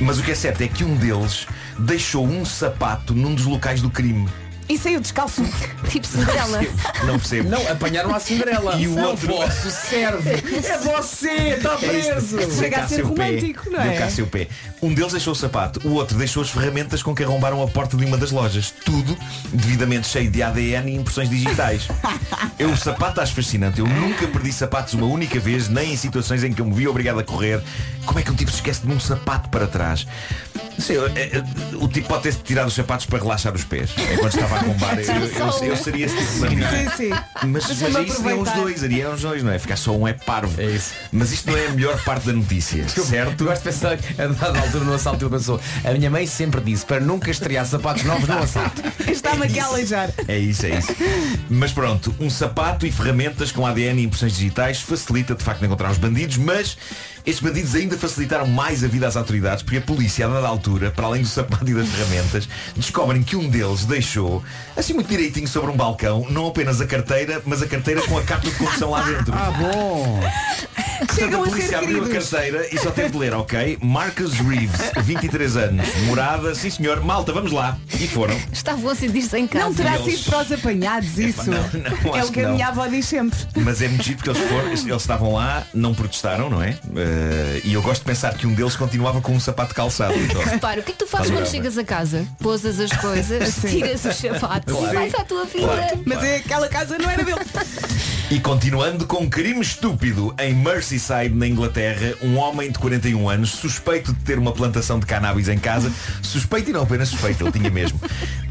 Mas 0.00 0.18
o 0.18 0.22
que 0.22 0.30
é 0.30 0.36
certo 0.36 0.60
é 0.60 0.68
que 0.68 0.84
um 0.84 0.94
deles 0.94 1.48
deixou 1.78 2.24
um 2.24 2.44
sapato 2.44 3.12
num 3.12 3.34
dos 3.34 3.44
locais 3.44 3.82
do 3.82 3.90
crime. 3.90 4.28
E 4.68 4.78
saiu 4.78 5.00
descalço. 5.00 5.42
Tipo 5.88 6.06
Cinderela. 6.06 6.60
Não 7.04 7.18
percebo. 7.18 7.48
Não, 7.50 7.68
apanharam 7.70 8.14
a 8.14 8.18
Cinderela. 8.18 8.76
E 8.76 8.88
o 8.88 8.94
não 8.94 9.10
outro- 9.10 9.28
posso, 9.28 9.70
serve. 9.70 10.30
É 10.64 10.78
você, 10.78 11.28
está 11.56 11.76
preso. 11.76 12.36
Deu 12.38 12.50
Chega 12.50 12.80
a 12.82 12.88
ser 12.88 13.02
romântico, 13.02 13.70
não 13.70 13.80
Deu 13.82 13.92
é? 13.92 13.96
Cássio. 13.98 14.28
Um 14.82 14.92
deles 14.94 15.12
deixou 15.12 15.32
o 15.32 15.36
sapato, 15.36 15.86
o 15.86 15.92
outro 15.92 16.16
deixou 16.16 16.42
as 16.42 16.50
ferramentas 16.50 17.02
com 17.02 17.14
que 17.14 17.22
arrombaram 17.22 17.62
a 17.62 17.68
porta 17.68 17.96
de 17.96 18.04
uma 18.04 18.16
das 18.16 18.30
lojas. 18.30 18.72
Tudo 18.84 19.16
devidamente 19.52 20.08
cheio 20.08 20.30
de 20.30 20.42
ADN 20.42 20.90
e 20.90 20.96
impressões 20.96 21.28
digitais. 21.28 21.86
Eu 22.58 22.70
o 22.70 22.76
sapato 22.76 23.20
acho 23.20 23.34
fascinante. 23.34 23.80
Eu 23.80 23.86
nunca 23.86 24.26
perdi 24.26 24.52
sapatos 24.52 24.94
uma 24.94 25.06
única 25.06 25.38
vez, 25.38 25.68
nem 25.68 25.92
em 25.92 25.96
situações 25.96 26.42
em 26.42 26.52
que 26.52 26.60
eu 26.62 26.66
me 26.66 26.74
vi 26.74 26.86
obrigado 26.88 27.18
a 27.18 27.24
correr. 27.24 27.60
Como 28.06 28.18
é 28.18 28.22
que 28.22 28.30
um 28.30 28.34
tipo 28.34 28.50
se 28.50 28.56
esquece 28.56 28.86
de 28.86 28.92
um 28.92 28.98
sapato 29.00 29.48
para 29.48 29.66
trás? 29.66 30.06
Não 30.76 30.84
sei, 30.84 30.96
eu- 30.96 31.06
é- 31.08 31.38
é- 31.38 31.44
o 31.76 31.88
tipo 31.88 32.08
pode 32.08 32.24
ter 32.24 32.34
tirado 32.34 32.66
os 32.68 32.74
sapatos 32.74 33.06
para 33.06 33.18
relaxar 33.18 33.54
os 33.54 33.64
pés. 33.64 33.90
É 34.10 34.16
quando 34.16 34.34
estava 34.34 34.56
a 34.56 34.58
arrombar. 34.58 34.98
Eu, 35.04 35.14
eu- 35.14 35.64
eu 35.70 35.76
seria 35.76 36.06
esse 36.06 36.16
tipo 36.16 36.32
de 36.32 36.38
bandido. 36.40 36.66
Sim, 36.70 36.96
sim. 36.96 37.10
Mas, 37.46 37.80
mas 37.80 37.96
aí 37.96 38.10
seriam 38.10 38.40
os 38.42 38.50
dois, 38.52 38.80
seriam 38.80 39.14
os 39.14 39.20
dois, 39.22 39.42
não 39.42 39.52
é? 39.52 39.58
Ficar 39.58 39.76
só 39.76 39.92
um 39.96 40.06
é 40.08 40.12
parvo. 40.12 40.60
É 40.60 40.66
isso. 40.66 40.92
Mas 41.12 41.32
isto 41.32 41.50
não 41.50 41.56
é 41.56 41.66
a 41.66 41.70
melhor 41.70 42.02
parte 42.04 42.26
da 42.26 42.32
notícia, 42.32 42.84
Eu 42.96 43.04
certo? 43.04 43.44
gosto 43.44 43.58
de 43.62 43.64
pensar 43.70 43.96
que 43.96 44.20
a 44.20 44.26
dada 44.26 44.58
altura 44.60 44.84
no 44.84 44.94
assalto 44.94 45.24
ele 45.24 45.30
pensou 45.36 45.60
A 45.84 45.92
minha 45.92 46.10
mãe 46.10 46.26
sempre 46.26 46.60
disse 46.60 46.84
para 46.84 47.00
nunca 47.00 47.30
estrear 47.30 47.64
sapatos 47.66 48.02
novos 48.04 48.28
no 48.28 48.38
assalto 48.38 48.82
Está-me 49.10 49.44
aqui 49.46 49.58
a 49.60 49.66
aleijar. 49.66 50.10
É 50.28 50.38
isso, 50.38 50.66
é 50.66 50.78
isso. 50.78 50.94
Mas 51.48 51.72
pronto, 51.72 52.14
um 52.20 52.28
sapato 52.30 52.86
e 52.86 52.92
ferramentas 52.92 53.52
com 53.52 53.66
ADN 53.66 54.00
e 54.00 54.04
impressões 54.04 54.32
digitais 54.36 54.80
facilita 54.80 55.34
de 55.34 55.42
facto 55.44 55.64
encontrar 55.64 55.90
os 55.90 55.98
bandidos, 55.98 56.36
mas 56.36 56.76
estes 57.26 57.42
bandidos 57.42 57.74
ainda 57.74 57.96
facilitaram 57.96 58.46
mais 58.46 58.84
a 58.84 58.88
vida 58.88 59.06
às 59.06 59.16
autoridades, 59.16 59.62
porque 59.62 59.78
a 59.78 59.80
polícia, 59.80 60.26
a 60.26 60.28
dada 60.28 60.46
altura, 60.46 60.90
para 60.90 61.06
além 61.06 61.22
do 61.22 61.28
sapato 61.28 61.68
e 61.68 61.74
das 61.74 61.88
ferramentas, 61.88 62.48
descobrem 62.76 63.22
que 63.22 63.34
um 63.36 63.48
deles 63.48 63.84
deixou, 63.84 64.42
assim 64.76 64.92
muito 64.92 65.08
direitinho 65.08 65.48
sobre 65.48 65.70
um 65.70 65.76
balcão, 65.76 66.26
não 66.30 66.48
apenas 66.48 66.80
a 66.80 66.86
carteira, 66.86 67.40
mas 67.46 67.62
a 67.62 67.66
carteira 67.66 68.02
com 68.02 68.18
a 68.18 68.22
carta 68.22 68.48
de 68.50 68.54
condução 68.56 68.90
lá 68.90 69.02
dentro. 69.02 69.32
Ah, 69.44 69.50
bom. 69.50 70.20
Portanto, 71.06 71.34
a 71.34 71.36
a 71.36 71.42
polícia 71.42 71.68
ser 71.68 71.74
abriu 71.74 72.04
a 72.04 72.08
carteira 72.08 72.68
e 72.72 72.78
só 72.78 72.90
teve 72.90 73.10
de 73.10 73.18
ler, 73.18 73.34
ok? 73.34 73.78
Marcus 73.82 74.34
Reeves, 74.34 74.80
23 75.02 75.56
anos, 75.56 75.86
morada, 76.06 76.54
sim 76.54 76.70
senhor, 76.70 77.00
malta, 77.04 77.32
vamos 77.32 77.52
lá. 77.52 77.76
E 78.00 78.06
foram. 78.06 78.34
Estavam 78.52 78.90
a 78.90 78.94
sentir-se 78.94 79.36
em 79.36 79.46
casa. 79.46 79.64
Não 79.66 79.74
terá 79.74 79.96
eles- 79.96 80.18
sido 80.20 80.30
para 80.30 80.42
os 80.42 80.52
apanhados 80.52 81.18
isso. 81.18 81.50
não, 81.50 81.58
não, 82.04 82.16
é 82.16 82.22
o 82.22 82.26
que 82.28 82.32
que 82.34 82.40
a 82.40 82.48
minha 82.50 82.68
avó 82.68 82.86
diz 82.86 83.06
sempre. 83.06 83.38
Mas 83.56 83.82
é 83.82 83.88
muito 83.88 84.02
giro 84.04 84.16
porque 84.18 84.30
eles 84.30 84.48
foram, 84.48 84.68
eles 84.68 84.84
estavam 84.86 85.34
lá, 85.34 85.66
não 85.74 85.94
protestaram, 85.94 86.48
não 86.48 86.62
é? 86.62 86.78
Eh, 86.96 87.13
e 87.64 87.72
eu 87.74 87.82
gosto 87.82 88.00
de 88.00 88.06
pensar 88.06 88.34
que 88.34 88.46
um 88.46 88.54
deles 88.54 88.76
continuava 88.76 89.20
com 89.20 89.32
um 89.32 89.40
sapato 89.40 89.74
calçado. 89.74 90.14
Então, 90.18 90.40
Repara, 90.44 90.80
o 90.80 90.82
que 90.84 90.90
é 90.90 90.94
que 90.94 90.98
tu 90.98 91.06
fazes 91.06 91.30
quando 91.30 91.46
chegas 91.46 91.76
a 91.78 91.84
casa? 91.84 92.26
Pousas 92.40 92.78
as 92.80 92.92
coisas, 92.92 93.54
tiras 93.60 94.04
os 94.04 94.16
sapatos 94.16 94.74
e 94.74 94.78
Claro. 94.78 94.94
vais 94.94 95.14
à 95.14 95.24
tua 95.24 95.44
vida. 95.44 95.66
Claro. 95.66 96.02
Mas 96.06 96.22
é 96.24 96.36
aquela 96.36 96.68
casa 96.68 96.98
não 96.98 97.08
era 97.10 97.22
dele. 97.24 97.38
E 98.30 98.40
continuando 98.40 99.06
com 99.06 99.22
um 99.22 99.28
crime 99.28 99.60
estúpido, 99.60 100.34
em 100.38 100.54
Merseyside, 100.54 101.34
na 101.34 101.46
Inglaterra, 101.46 102.14
um 102.22 102.36
homem 102.36 102.70
de 102.70 102.78
41 102.78 103.28
anos, 103.28 103.50
suspeito 103.50 104.12
de 104.12 104.20
ter 104.20 104.38
uma 104.38 104.52
plantação 104.52 104.98
de 104.98 105.06
cannabis 105.06 105.48
em 105.48 105.58
casa, 105.58 105.92
suspeito 106.22 106.70
e 106.70 106.72
não 106.72 106.82
apenas 106.82 107.08
suspeito, 107.10 107.44
ele 107.44 107.52
tinha 107.52 107.70
mesmo. 107.70 108.00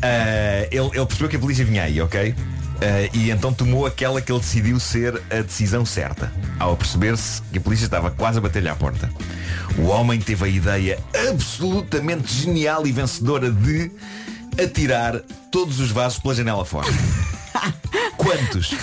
Ah, 0.01 0.67
ele, 0.71 0.87
ele 0.93 1.05
percebeu 1.05 1.27
que 1.29 1.35
a 1.35 1.39
polícia 1.39 1.65
vinha 1.65 1.83
aí, 1.83 1.99
ok? 1.99 2.35
Ah, 2.83 3.09
e 3.13 3.31
então 3.31 3.53
tomou 3.53 3.85
aquela 3.85 4.21
que 4.21 4.29
ele 4.29 4.41
decidiu 4.41 4.77
ser 4.77 5.15
a 5.31 5.41
decisão 5.41 5.85
certa. 5.85 6.29
Ao 6.59 6.75
perceber-se 6.75 7.41
que 7.43 7.57
a 7.57 7.61
polícia 7.61 7.85
estava 7.85 8.11
quase 8.11 8.39
a 8.39 8.41
bater-lhe 8.41 8.67
à 8.67 8.75
porta. 8.75 9.09
O 9.77 9.83
homem 9.83 10.19
teve 10.19 10.43
a 10.43 10.47
ideia 10.49 10.99
absolutamente 11.29 12.33
genial 12.33 12.85
e 12.85 12.91
vencedora 12.91 13.49
de 13.49 13.89
atirar 14.61 15.21
todos 15.49 15.79
os 15.79 15.91
vasos 15.91 16.19
pela 16.19 16.35
janela 16.35 16.65
fora. 16.65 16.89
Quantos? 18.17 18.75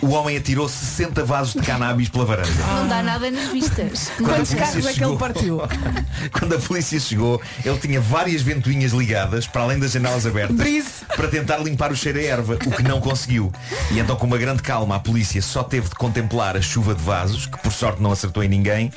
O 0.00 0.10
homem 0.10 0.36
atirou 0.36 0.68
60 0.68 1.24
vasos 1.24 1.54
de 1.54 1.60
cannabis 1.60 2.08
pela 2.08 2.24
varanda. 2.24 2.48
Não 2.74 2.88
dá 2.88 3.02
nada 3.02 3.30
nas 3.30 3.50
vistas. 3.50 4.10
Quando 4.16 4.30
a 4.30 4.34
Quantos 4.36 4.48
polícia 4.50 4.56
carros 4.58 4.76
é 4.76 4.80
que 4.80 4.86
ele 4.88 4.94
chegou- 4.94 5.16
partiu? 5.16 5.60
Quando 6.32 6.54
a 6.54 6.58
polícia 6.58 6.98
chegou, 7.00 7.40
ele 7.64 7.78
tinha 7.78 8.00
várias 8.00 8.42
ventoinhas 8.42 8.92
ligadas, 8.92 9.46
para 9.46 9.62
além 9.62 9.78
das 9.78 9.92
janelas 9.92 10.26
abertas, 10.26 10.56
Brise. 10.56 11.04
para 11.16 11.28
tentar 11.28 11.58
limpar 11.58 11.92
o 11.92 11.96
cheiro 11.96 12.18
a 12.18 12.22
erva, 12.22 12.54
o 12.54 12.70
que 12.70 12.82
não 12.82 13.00
conseguiu. 13.00 13.52
E 13.90 13.98
então, 13.98 14.16
com 14.16 14.26
uma 14.26 14.38
grande 14.38 14.62
calma, 14.62 14.96
a 14.96 15.00
polícia 15.00 15.40
só 15.40 15.62
teve 15.62 15.88
de 15.88 15.94
contemplar 15.94 16.56
a 16.56 16.60
chuva 16.62 16.94
de 16.94 17.02
vasos, 17.02 17.46
que 17.46 17.58
por 17.58 17.72
sorte 17.72 18.02
não 18.02 18.10
acertou 18.12 18.42
em 18.42 18.48
ninguém, 18.48 18.90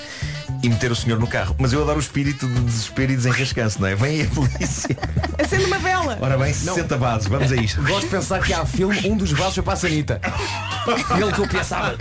e 0.63 0.69
meter 0.69 0.91
o 0.91 0.95
senhor 0.95 1.19
no 1.19 1.27
carro. 1.27 1.55
Mas 1.59 1.71
eu 1.73 1.81
adoro 1.81 1.97
o 1.97 2.01
espírito 2.01 2.47
de 2.47 2.59
desespero 2.61 3.11
e 3.11 3.15
desenrascanço, 3.15 3.79
não 3.81 3.87
é? 3.87 3.95
Vem 3.95 4.21
aí 4.21 4.21
a 4.23 4.29
polícia. 4.33 4.97
Acende 5.37 5.65
uma 5.65 5.77
vela. 5.79 6.17
Ora 6.21 6.37
bem, 6.37 6.53
60 6.53 6.97
vasos, 6.97 7.27
vamos 7.27 7.51
a 7.51 7.55
isto. 7.55 7.81
Gosto 7.83 8.01
de 8.01 8.07
pensar 8.07 8.41
que 8.41 8.53
há 8.53 8.65
filme 8.65 8.99
Um 9.07 9.15
dos 9.17 9.31
vasos 9.31 9.55
foi 9.55 9.63
para 9.63 9.73
a 9.73 9.77
Sanita 9.77 10.19
Ele 11.17 11.31
que 11.31 11.39
eu 11.41 11.47
pensava 11.47 11.95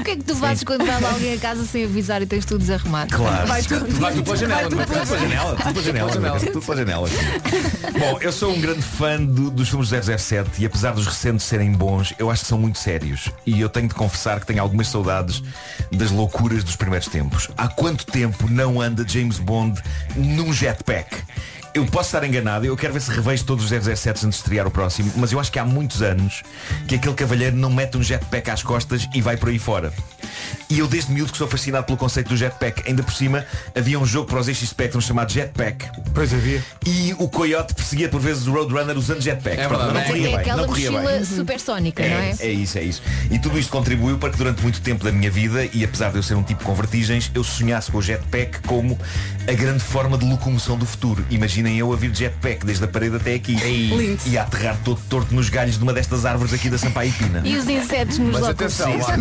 O 0.00 0.04
que 0.04 0.10
é 0.10 0.16
que 0.16 0.22
tu 0.24 0.34
fazes 0.36 0.62
quando 0.64 0.84
vai 0.86 1.00
lá 1.00 1.10
alguém 1.10 1.34
a 1.34 1.38
casa 1.38 1.64
sem 1.64 1.84
avisar 1.84 2.22
e 2.22 2.26
tens 2.26 2.44
tudo 2.44 2.60
desarrumado? 2.60 3.14
Claro. 3.16 3.46
Vai 3.46 3.62
tudo. 3.62 3.86
Vai 3.98 4.12
tudo 4.12 4.24
pela 4.24 4.36
janela 4.36 4.68
Vai 4.68 4.86
pela 4.86 5.04
janela, 5.18 5.56
tudo 5.56 5.72
pela 5.72 5.82
janela, 5.84 6.12
janela. 6.12 6.40
tudo 6.40 6.60
pela 6.62 6.76
janela. 6.76 7.08
Bom, 7.98 8.18
eu 8.20 8.32
sou 8.32 8.52
um 8.54 8.60
grande 8.60 8.82
fã 8.82 9.16
do- 9.22 9.50
dos 9.50 9.68
filmes 9.68 9.88
do 9.88 9.96
007 10.18 10.50
e 10.62 10.66
apesar 10.66 10.92
dos 10.92 11.06
recentes 11.06 11.44
serem 11.46 11.72
bons, 11.72 12.14
eu 12.18 12.30
acho 12.30 12.42
que 12.42 12.48
são 12.48 12.58
muito 12.58 12.78
sérios. 12.78 13.30
E 13.46 13.60
eu 13.60 13.68
tenho 13.68 13.88
de 13.88 13.94
confessar 13.94 14.40
que 14.40 14.46
tenho 14.46 14.62
algumas 14.62 14.88
saudades 14.88 15.42
das 15.92 16.10
loucuras 16.10 16.62
dos 16.64 16.76
primeiros 16.76 17.08
tempos. 17.08 17.48
Há 17.56 17.68
quanto 17.68 18.06
tempo 18.06 18.48
não 18.48 18.80
anda 18.80 19.06
James 19.06 19.38
Bond 19.38 19.80
num 20.16 20.52
jetpack? 20.52 21.16
Eu 21.74 21.84
posso 21.86 22.08
estar 22.08 22.24
enganado, 22.26 22.64
eu 22.64 22.76
quero 22.76 22.92
ver 22.92 23.00
se 23.00 23.10
revejo 23.10 23.44
todos 23.44 23.70
os 23.70 23.70
007 23.70 24.08
antes 24.08 24.22
de 24.22 24.34
estrear 24.36 24.66
o 24.66 24.70
próximo, 24.70 25.12
mas 25.16 25.32
eu 25.32 25.38
acho 25.38 25.52
que 25.52 25.58
há 25.58 25.64
muitos 25.64 26.02
anos 26.02 26.42
que 26.86 26.94
aquele 26.94 27.14
cavalheiro 27.14 27.56
não 27.56 27.70
mete 27.70 27.96
um 27.96 28.02
jetpack 28.02 28.50
às 28.50 28.62
costas 28.62 29.08
e 29.14 29.20
vai 29.20 29.36
por 29.36 29.50
aí 29.50 29.58
fora. 29.58 29.92
E 30.70 30.78
eu 30.78 30.86
desde 30.86 31.12
miúdo 31.12 31.32
que 31.32 31.38
sou 31.38 31.48
fascinado 31.48 31.84
pelo 31.86 31.98
conceito 31.98 32.28
do 32.28 32.36
jetpack. 32.36 32.82
Ainda 32.86 33.02
por 33.02 33.12
cima 33.12 33.44
havia 33.76 33.98
um 33.98 34.06
jogo 34.06 34.26
para 34.28 34.40
os 34.40 34.46
ZX 34.46 34.68
Spectrum 34.68 35.00
chamado 35.00 35.32
Jetpack. 35.32 35.86
Pois 36.14 36.32
havia. 36.32 36.62
E 36.86 37.14
o 37.18 37.28
Coyote 37.28 37.74
perseguia 37.74 38.08
por 38.08 38.20
vezes 38.20 38.46
o 38.46 38.52
Roadrunner 38.52 38.96
usando 38.96 39.20
jetpack. 39.20 39.58
É 39.60 39.68
Pronto, 39.68 39.92
não 39.92 40.00
é. 40.00 40.04
corria 40.04 40.22
É 40.28 40.30
bem, 40.30 40.34
aquela 40.36 40.62
não 40.62 40.68
corria 40.68 40.90
mochila 40.90 41.12
bem. 41.12 41.24
supersónica, 41.24 42.02
não 42.06 42.16
é? 42.16 42.30
É, 42.40 42.46
é 42.46 42.50
isso, 42.52 42.78
é 42.78 42.82
isso. 42.82 43.02
E 43.30 43.38
tudo 43.38 43.58
isto 43.58 43.70
contribuiu 43.70 44.18
para 44.18 44.30
que 44.30 44.36
durante 44.36 44.62
muito 44.62 44.80
tempo 44.80 45.04
da 45.04 45.12
minha 45.12 45.30
vida, 45.30 45.68
e 45.72 45.84
apesar 45.84 46.10
de 46.10 46.16
eu 46.16 46.22
ser 46.22 46.34
um 46.34 46.42
tipo 46.42 46.64
com 46.64 46.74
vertigens, 46.74 47.30
eu 47.34 47.42
sonhasse 47.44 47.90
com 47.90 47.98
o 47.98 48.02
jetpack 48.02 48.60
como 48.66 48.98
a 49.48 49.52
grande 49.52 49.82
forma 49.82 50.16
de 50.18 50.24
locomoção 50.28 50.76
do 50.76 50.84
futuro. 50.86 51.24
Imaginem 51.30 51.78
eu 51.78 51.92
a 51.92 51.96
vir 51.96 52.10
de 52.10 52.18
jetpack 52.20 52.64
desde 52.66 52.84
a 52.84 52.88
parede 52.88 53.16
até 53.16 53.34
aqui. 53.34 53.54
Lindo. 53.54 54.20
E 54.26 54.36
a 54.36 54.42
aterrar 54.42 54.76
todo 54.84 55.00
torto 55.08 55.34
nos 55.34 55.48
galhos 55.48 55.76
de 55.76 55.82
uma 55.82 55.92
destas 55.92 56.24
árvores 56.26 56.52
aqui 56.52 56.68
da 56.68 56.78
Sampaio 56.78 57.12
Pina. 57.12 57.42
E 57.44 57.56
os 57.56 57.68
insetos 57.68 58.18
nos 58.18 58.32
Mas 58.32 58.40
locos. 58.42 58.80
atenção, 58.80 58.98
lá, 58.98 59.16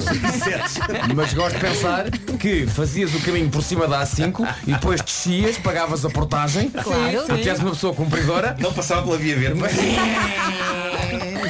Mas 1.15 1.33
gosto 1.33 1.55
de 1.55 1.61
pensar 1.61 2.09
que 2.39 2.65
fazias 2.67 3.13
o 3.13 3.19
caminho 3.21 3.49
por 3.49 3.61
cima 3.63 3.87
da 3.87 4.01
A5 4.03 4.47
e 4.65 4.71
depois 4.73 5.01
descias, 5.01 5.57
pagavas 5.57 6.03
a 6.05 6.09
portagem 6.09 6.69
Claro. 6.69 7.23
Porque 7.27 7.49
és 7.49 7.59
uma 7.59 7.71
pessoa 7.71 7.93
cumpridora 7.93 8.55
Não 8.59 8.73
passava 8.73 9.03
pela 9.03 9.17
via 9.17 9.35
verde, 9.35 9.59
mas... 9.59 9.71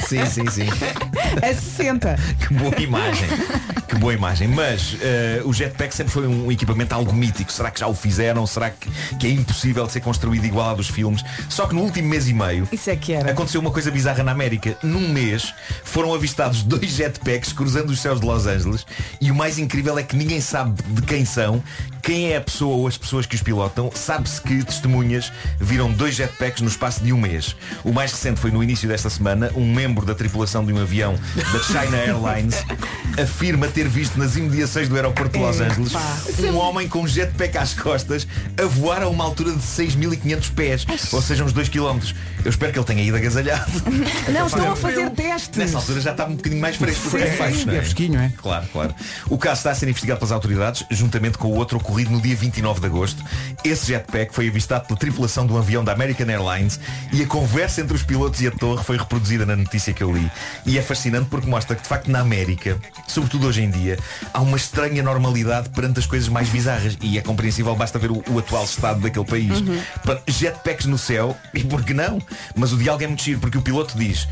Sim, 0.06 0.24
sim, 0.26 0.46
sim. 0.48 0.66
A 1.42 1.54
60. 1.54 2.16
Que 2.38 2.54
boa 2.54 2.80
imagem. 2.80 3.28
Que 3.88 3.96
boa 3.96 4.14
imagem. 4.14 4.48
Mas 4.48 4.96
eh, 5.02 5.42
o 5.44 5.52
jetpack 5.52 5.94
sempre 5.94 6.12
foi 6.12 6.26
um 6.26 6.50
equipamento 6.50 6.94
algo 6.94 7.12
mítico. 7.12 7.52
Será 7.52 7.70
que 7.70 7.80
já 7.80 7.86
o 7.88 7.94
fizeram? 7.94 8.46
Será 8.46 8.70
que, 8.70 8.88
que 9.16 9.26
é 9.26 9.30
impossível 9.30 9.86
de 9.86 9.92
ser 9.92 10.00
construído 10.00 10.44
igual 10.46 10.70
ao 10.70 10.76
dos 10.76 10.88
filmes? 10.88 11.22
Só 11.50 11.66
que 11.66 11.74
no 11.74 11.82
último 11.82 12.08
mês 12.08 12.28
e 12.28 12.32
meio 12.32 12.66
Isso 12.72 12.88
é 12.88 12.96
que 12.96 13.12
era. 13.12 13.32
aconteceu 13.32 13.60
uma 13.60 13.70
coisa 13.70 13.90
bizarra 13.90 14.22
na 14.22 14.32
América. 14.32 14.78
Num 14.82 15.08
mês 15.12 15.52
foram 15.84 16.14
avistados 16.14 16.62
dois 16.62 16.90
jetpacks 16.90 17.52
cruzando 17.52 17.90
os 17.90 18.00
céus 18.00 18.20
de 18.20 18.26
Los 18.26 18.46
Angeles 18.46 18.86
e 19.20 19.30
o 19.30 19.34
mais 19.38 19.56
incrível 19.56 19.96
é 19.96 20.02
que 20.02 20.16
ninguém 20.16 20.40
sabe 20.40 20.82
de 20.88 21.02
quem 21.02 21.24
são, 21.24 21.62
quem 22.08 22.32
é 22.32 22.38
a 22.38 22.40
pessoa 22.40 22.74
ou 22.74 22.86
as 22.86 22.96
pessoas 22.96 23.26
que 23.26 23.34
os 23.34 23.42
pilotam. 23.42 23.90
Sabe-se 23.94 24.40
que 24.40 24.64
testemunhas 24.64 25.30
viram 25.60 25.92
dois 25.92 26.14
jetpacks 26.14 26.62
no 26.62 26.68
espaço 26.68 27.04
de 27.04 27.12
um 27.12 27.18
mês. 27.18 27.54
O 27.84 27.92
mais 27.92 28.12
recente 28.12 28.40
foi 28.40 28.50
no 28.50 28.64
início 28.64 28.88
desta 28.88 29.10
semana. 29.10 29.52
Um 29.54 29.70
membro 29.70 30.06
da 30.06 30.14
tripulação 30.14 30.64
de 30.64 30.72
um 30.72 30.80
avião 30.80 31.18
da 31.36 31.62
China 31.64 31.98
Airlines 31.98 32.64
afirma 33.22 33.68
ter 33.68 33.86
visto 33.86 34.18
nas 34.18 34.36
imediações 34.36 34.88
do 34.88 34.96
aeroporto 34.96 35.36
de 35.36 35.44
Los 35.44 35.60
Angeles 35.60 35.92
um 36.50 36.56
homem 36.56 36.88
com 36.88 37.00
um 37.00 37.06
jetpack 37.06 37.58
às 37.58 37.74
costas 37.74 38.26
a 38.56 38.64
voar 38.64 39.02
a 39.02 39.08
uma 39.08 39.24
altura 39.24 39.52
de 39.52 39.58
6.500 39.58 40.52
pés, 40.54 40.86
ou 41.12 41.20
seja, 41.20 41.44
uns 41.44 41.52
2 41.52 41.68
km. 41.68 41.98
Eu 42.42 42.48
espero 42.48 42.72
que 42.72 42.78
ele 42.78 42.86
tenha 42.86 43.02
ido 43.02 43.18
agasalhado. 43.18 43.70
Não, 44.32 44.46
estão 44.46 44.72
a 44.72 44.76
fazer 44.76 45.10
testes. 45.10 45.58
Nessa 45.58 45.76
altura 45.76 46.00
já 46.00 46.12
está 46.12 46.24
um 46.24 46.36
bocadinho 46.36 46.62
mais 46.62 46.76
fresco. 46.76 47.10
Sim, 47.10 47.18
É 47.18 47.64
não 47.66 47.74
é 47.74 47.80
fresquinho, 47.80 48.18
é? 48.18 48.32
Claro, 48.38 48.66
claro. 48.72 48.94
O 49.28 49.36
caso 49.36 49.58
está 49.58 49.72
a 49.72 49.74
ser 49.74 49.88
investigado 49.88 50.20
pelas 50.20 50.32
autoridades, 50.32 50.84
juntamente 50.90 51.36
com 51.36 51.48
o 51.48 51.54
outro 51.54 51.76
ocorrido 51.76 51.97
no 52.06 52.20
dia 52.20 52.36
29 52.36 52.80
de 52.80 52.86
agosto. 52.86 53.24
Esse 53.64 53.86
jetpack 53.86 54.34
foi 54.34 54.48
avistado 54.48 54.86
pela 54.86 54.98
tripulação 54.98 55.46
de 55.46 55.52
um 55.52 55.58
avião 55.58 55.82
da 55.82 55.92
American 55.92 56.28
Airlines 56.28 56.78
e 57.12 57.22
a 57.22 57.26
conversa 57.26 57.80
entre 57.80 57.94
os 57.94 58.02
pilotos 58.02 58.40
e 58.40 58.46
a 58.46 58.50
torre 58.50 58.84
foi 58.84 58.96
reproduzida 58.96 59.44
na 59.44 59.56
notícia 59.56 59.92
que 59.92 60.02
eu 60.02 60.12
li. 60.12 60.30
E 60.66 60.78
é 60.78 60.82
fascinante 60.82 61.28
porque 61.28 61.48
mostra 61.48 61.74
que, 61.74 61.82
de 61.82 61.88
facto, 61.88 62.10
na 62.10 62.20
América, 62.20 62.78
sobretudo 63.06 63.46
hoje 63.46 63.62
em 63.62 63.70
dia, 63.70 63.98
há 64.32 64.40
uma 64.40 64.56
estranha 64.56 65.02
normalidade 65.02 65.70
perante 65.70 65.98
as 65.98 66.06
coisas 66.06 66.28
mais 66.28 66.48
bizarras. 66.48 66.96
E 67.02 67.18
é 67.18 67.20
compreensível, 67.20 67.74
basta 67.74 67.98
ver 67.98 68.10
o, 68.10 68.22
o 68.28 68.38
atual 68.38 68.64
estado 68.64 69.00
daquele 69.00 69.24
país. 69.24 69.60
Portanto, 70.02 70.22
Jetpacks 70.26 70.86
no 70.86 70.98
céu, 70.98 71.36
e 71.54 71.64
por 71.64 71.82
que 71.82 71.94
não? 71.94 72.20
Mas 72.54 72.72
o 72.72 72.76
diálogo 72.76 73.04
é 73.04 73.06
muito 73.06 73.22
giro, 73.22 73.40
porque 73.40 73.58
o 73.58 73.62
piloto 73.62 73.96
diz 73.96 74.28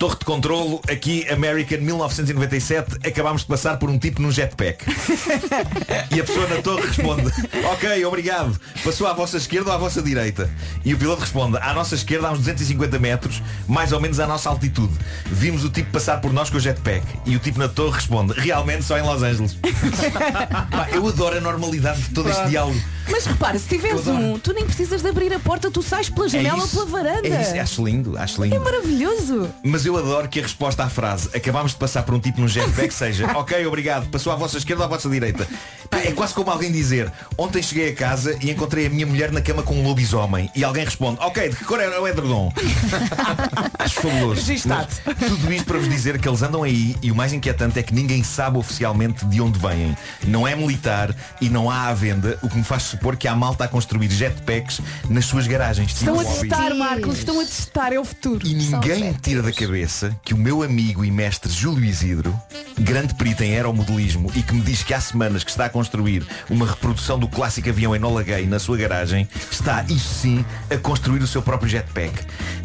Torre 0.00 0.16
de 0.18 0.24
controlo, 0.24 0.80
aqui 0.90 1.28
American 1.28 1.76
1997, 1.80 3.06
acabámos 3.06 3.42
de 3.42 3.48
passar 3.48 3.78
por 3.78 3.90
um 3.90 3.98
tipo 3.98 4.22
num 4.22 4.30
jetpack. 4.30 4.86
e 6.10 6.18
a 6.18 6.24
pessoa 6.24 6.48
na 6.48 6.62
torre 6.62 6.86
responde, 6.86 7.30
ok, 7.70 8.02
obrigado. 8.06 8.58
Passou 8.82 9.06
à 9.06 9.12
vossa 9.12 9.36
esquerda 9.36 9.68
ou 9.68 9.76
à 9.76 9.78
vossa 9.78 10.00
direita? 10.00 10.50
E 10.86 10.94
o 10.94 10.96
piloto 10.96 11.20
responde, 11.20 11.58
à 11.58 11.74
nossa 11.74 11.94
esquerda 11.94 12.28
há 12.28 12.32
uns 12.32 12.38
250 12.38 12.98
metros, 12.98 13.42
mais 13.68 13.92
ou 13.92 14.00
menos 14.00 14.18
à 14.18 14.26
nossa 14.26 14.48
altitude. 14.48 14.94
Vimos 15.26 15.64
o 15.64 15.68
tipo 15.68 15.90
passar 15.90 16.18
por 16.18 16.32
nós 16.32 16.48
com 16.48 16.56
o 16.56 16.60
jetpack. 16.60 17.04
E 17.26 17.36
o 17.36 17.38
tipo 17.38 17.58
na 17.58 17.68
torre 17.68 17.96
responde, 17.96 18.32
realmente 18.32 18.84
só 18.84 18.96
em 18.96 19.02
Los 19.02 19.22
Angeles. 19.22 19.58
Pá, 20.72 20.88
eu 20.94 21.06
adoro 21.06 21.36
a 21.36 21.40
normalidade 21.42 22.00
de 22.00 22.14
todo 22.14 22.30
este 22.30 22.48
diálogo. 22.48 22.80
Mas 23.10 23.26
repara, 23.26 23.58
se 23.58 23.68
tiveres 23.68 24.06
um, 24.06 24.38
tu 24.38 24.52
nem 24.52 24.64
precisas 24.64 25.02
de 25.02 25.08
abrir 25.08 25.32
a 25.32 25.40
porta, 25.40 25.70
tu 25.70 25.82
sais 25.82 26.08
pela 26.08 26.28
janela 26.28 26.58
ou 26.58 26.64
isso. 26.64 26.76
pela 26.76 26.86
varanda. 26.86 27.28
É 27.28 27.42
isso, 27.42 27.60
acho 27.60 27.84
lindo, 27.84 28.16
acho 28.16 28.42
lindo. 28.42 28.54
É 28.54 28.58
maravilhoso. 28.58 29.50
Mas 29.64 29.84
eu 29.84 29.89
adoro 29.96 30.28
que 30.28 30.38
a 30.40 30.42
resposta 30.42 30.84
à 30.84 30.88
frase 30.88 31.28
acabámos 31.34 31.72
de 31.72 31.78
passar 31.78 32.02
por 32.02 32.14
um 32.14 32.20
tipo 32.20 32.40
num 32.40 32.48
jetpack 32.48 32.92
seja 32.92 33.26
ok, 33.38 33.64
obrigado, 33.66 34.08
passou 34.10 34.32
à 34.32 34.36
vossa 34.36 34.58
esquerda 34.58 34.82
ou 34.82 34.86
à 34.86 34.88
vossa 34.88 35.08
direita. 35.08 35.46
Pá, 35.88 35.98
é 35.98 36.12
quase 36.12 36.34
como 36.34 36.50
alguém 36.50 36.70
dizer 36.70 37.10
ontem 37.36 37.62
cheguei 37.62 37.90
a 37.90 37.94
casa 37.94 38.36
e 38.40 38.50
encontrei 38.50 38.86
a 38.86 38.90
minha 38.90 39.06
mulher 39.06 39.30
na 39.32 39.40
cama 39.40 39.62
com 39.62 39.74
um 39.74 39.82
lobisomem 39.86 40.50
e 40.54 40.62
alguém 40.64 40.84
responde 40.84 41.18
ok, 41.20 41.48
de 41.48 41.56
que 41.56 41.64
cor 41.64 41.80
é 41.80 41.98
o 41.98 42.06
edredom? 42.06 42.52
Acho 43.78 44.00
fabuloso. 44.00 44.42
Mas 44.66 45.00
tudo 45.18 45.52
isto 45.52 45.64
para 45.66 45.78
vos 45.78 45.88
dizer 45.88 46.18
que 46.18 46.28
eles 46.28 46.42
andam 46.42 46.62
aí 46.62 46.96
e 47.02 47.10
o 47.10 47.14
mais 47.14 47.32
inquietante 47.32 47.78
é 47.78 47.82
que 47.82 47.94
ninguém 47.94 48.22
sabe 48.22 48.58
oficialmente 48.58 49.24
de 49.26 49.40
onde 49.40 49.58
vêm. 49.58 49.96
Não 50.26 50.46
é 50.46 50.54
militar 50.54 51.14
e 51.40 51.48
não 51.48 51.70
há 51.70 51.88
à 51.88 51.94
venda, 51.94 52.38
o 52.42 52.48
que 52.48 52.56
me 52.56 52.64
faz 52.64 52.84
supor 52.84 53.16
que 53.16 53.26
há 53.26 53.34
malta 53.34 53.64
a 53.64 53.68
construir 53.68 54.10
jetpacks 54.10 54.80
nas 55.08 55.24
suas 55.26 55.46
garagens. 55.46 55.92
Estão 55.92 56.14
a 56.18 56.24
Tipo 56.24 56.34
hobby. 56.34 56.48
testar, 56.48 56.74
Marcos, 56.74 57.18
estão 57.18 57.40
a 57.40 57.44
testar, 57.44 57.92
é 57.92 57.98
o 57.98 58.04
futuro. 58.04 58.46
E 58.46 58.54
ninguém 58.54 59.04
me 59.04 59.14
tira 59.14 59.42
da 59.42 59.52
cabeça 59.52 59.79
que 60.22 60.34
o 60.34 60.36
meu 60.36 60.62
amigo 60.62 61.02
e 61.04 61.10
mestre 61.10 61.50
Júlio 61.50 61.84
Isidro, 61.84 62.38
grande 62.78 63.14
perito 63.14 63.42
em 63.42 63.54
aeromodelismo 63.54 64.30
e 64.34 64.42
que 64.42 64.52
me 64.52 64.60
diz 64.60 64.82
que 64.82 64.92
há 64.92 65.00
semanas 65.00 65.42
que 65.42 65.50
está 65.50 65.64
a 65.64 65.70
construir 65.70 66.22
uma 66.50 66.66
reprodução 66.66 67.18
do 67.18 67.26
clássico 67.26 67.70
avião 67.70 67.96
Enola 67.96 68.22
Gay 68.22 68.46
na 68.46 68.58
sua 68.58 68.76
garagem, 68.76 69.26
está, 69.50 69.82
isso 69.88 70.14
sim, 70.14 70.44
a 70.68 70.76
construir 70.76 71.22
o 71.22 71.26
seu 71.26 71.40
próprio 71.40 71.68
jetpack. 71.68 72.12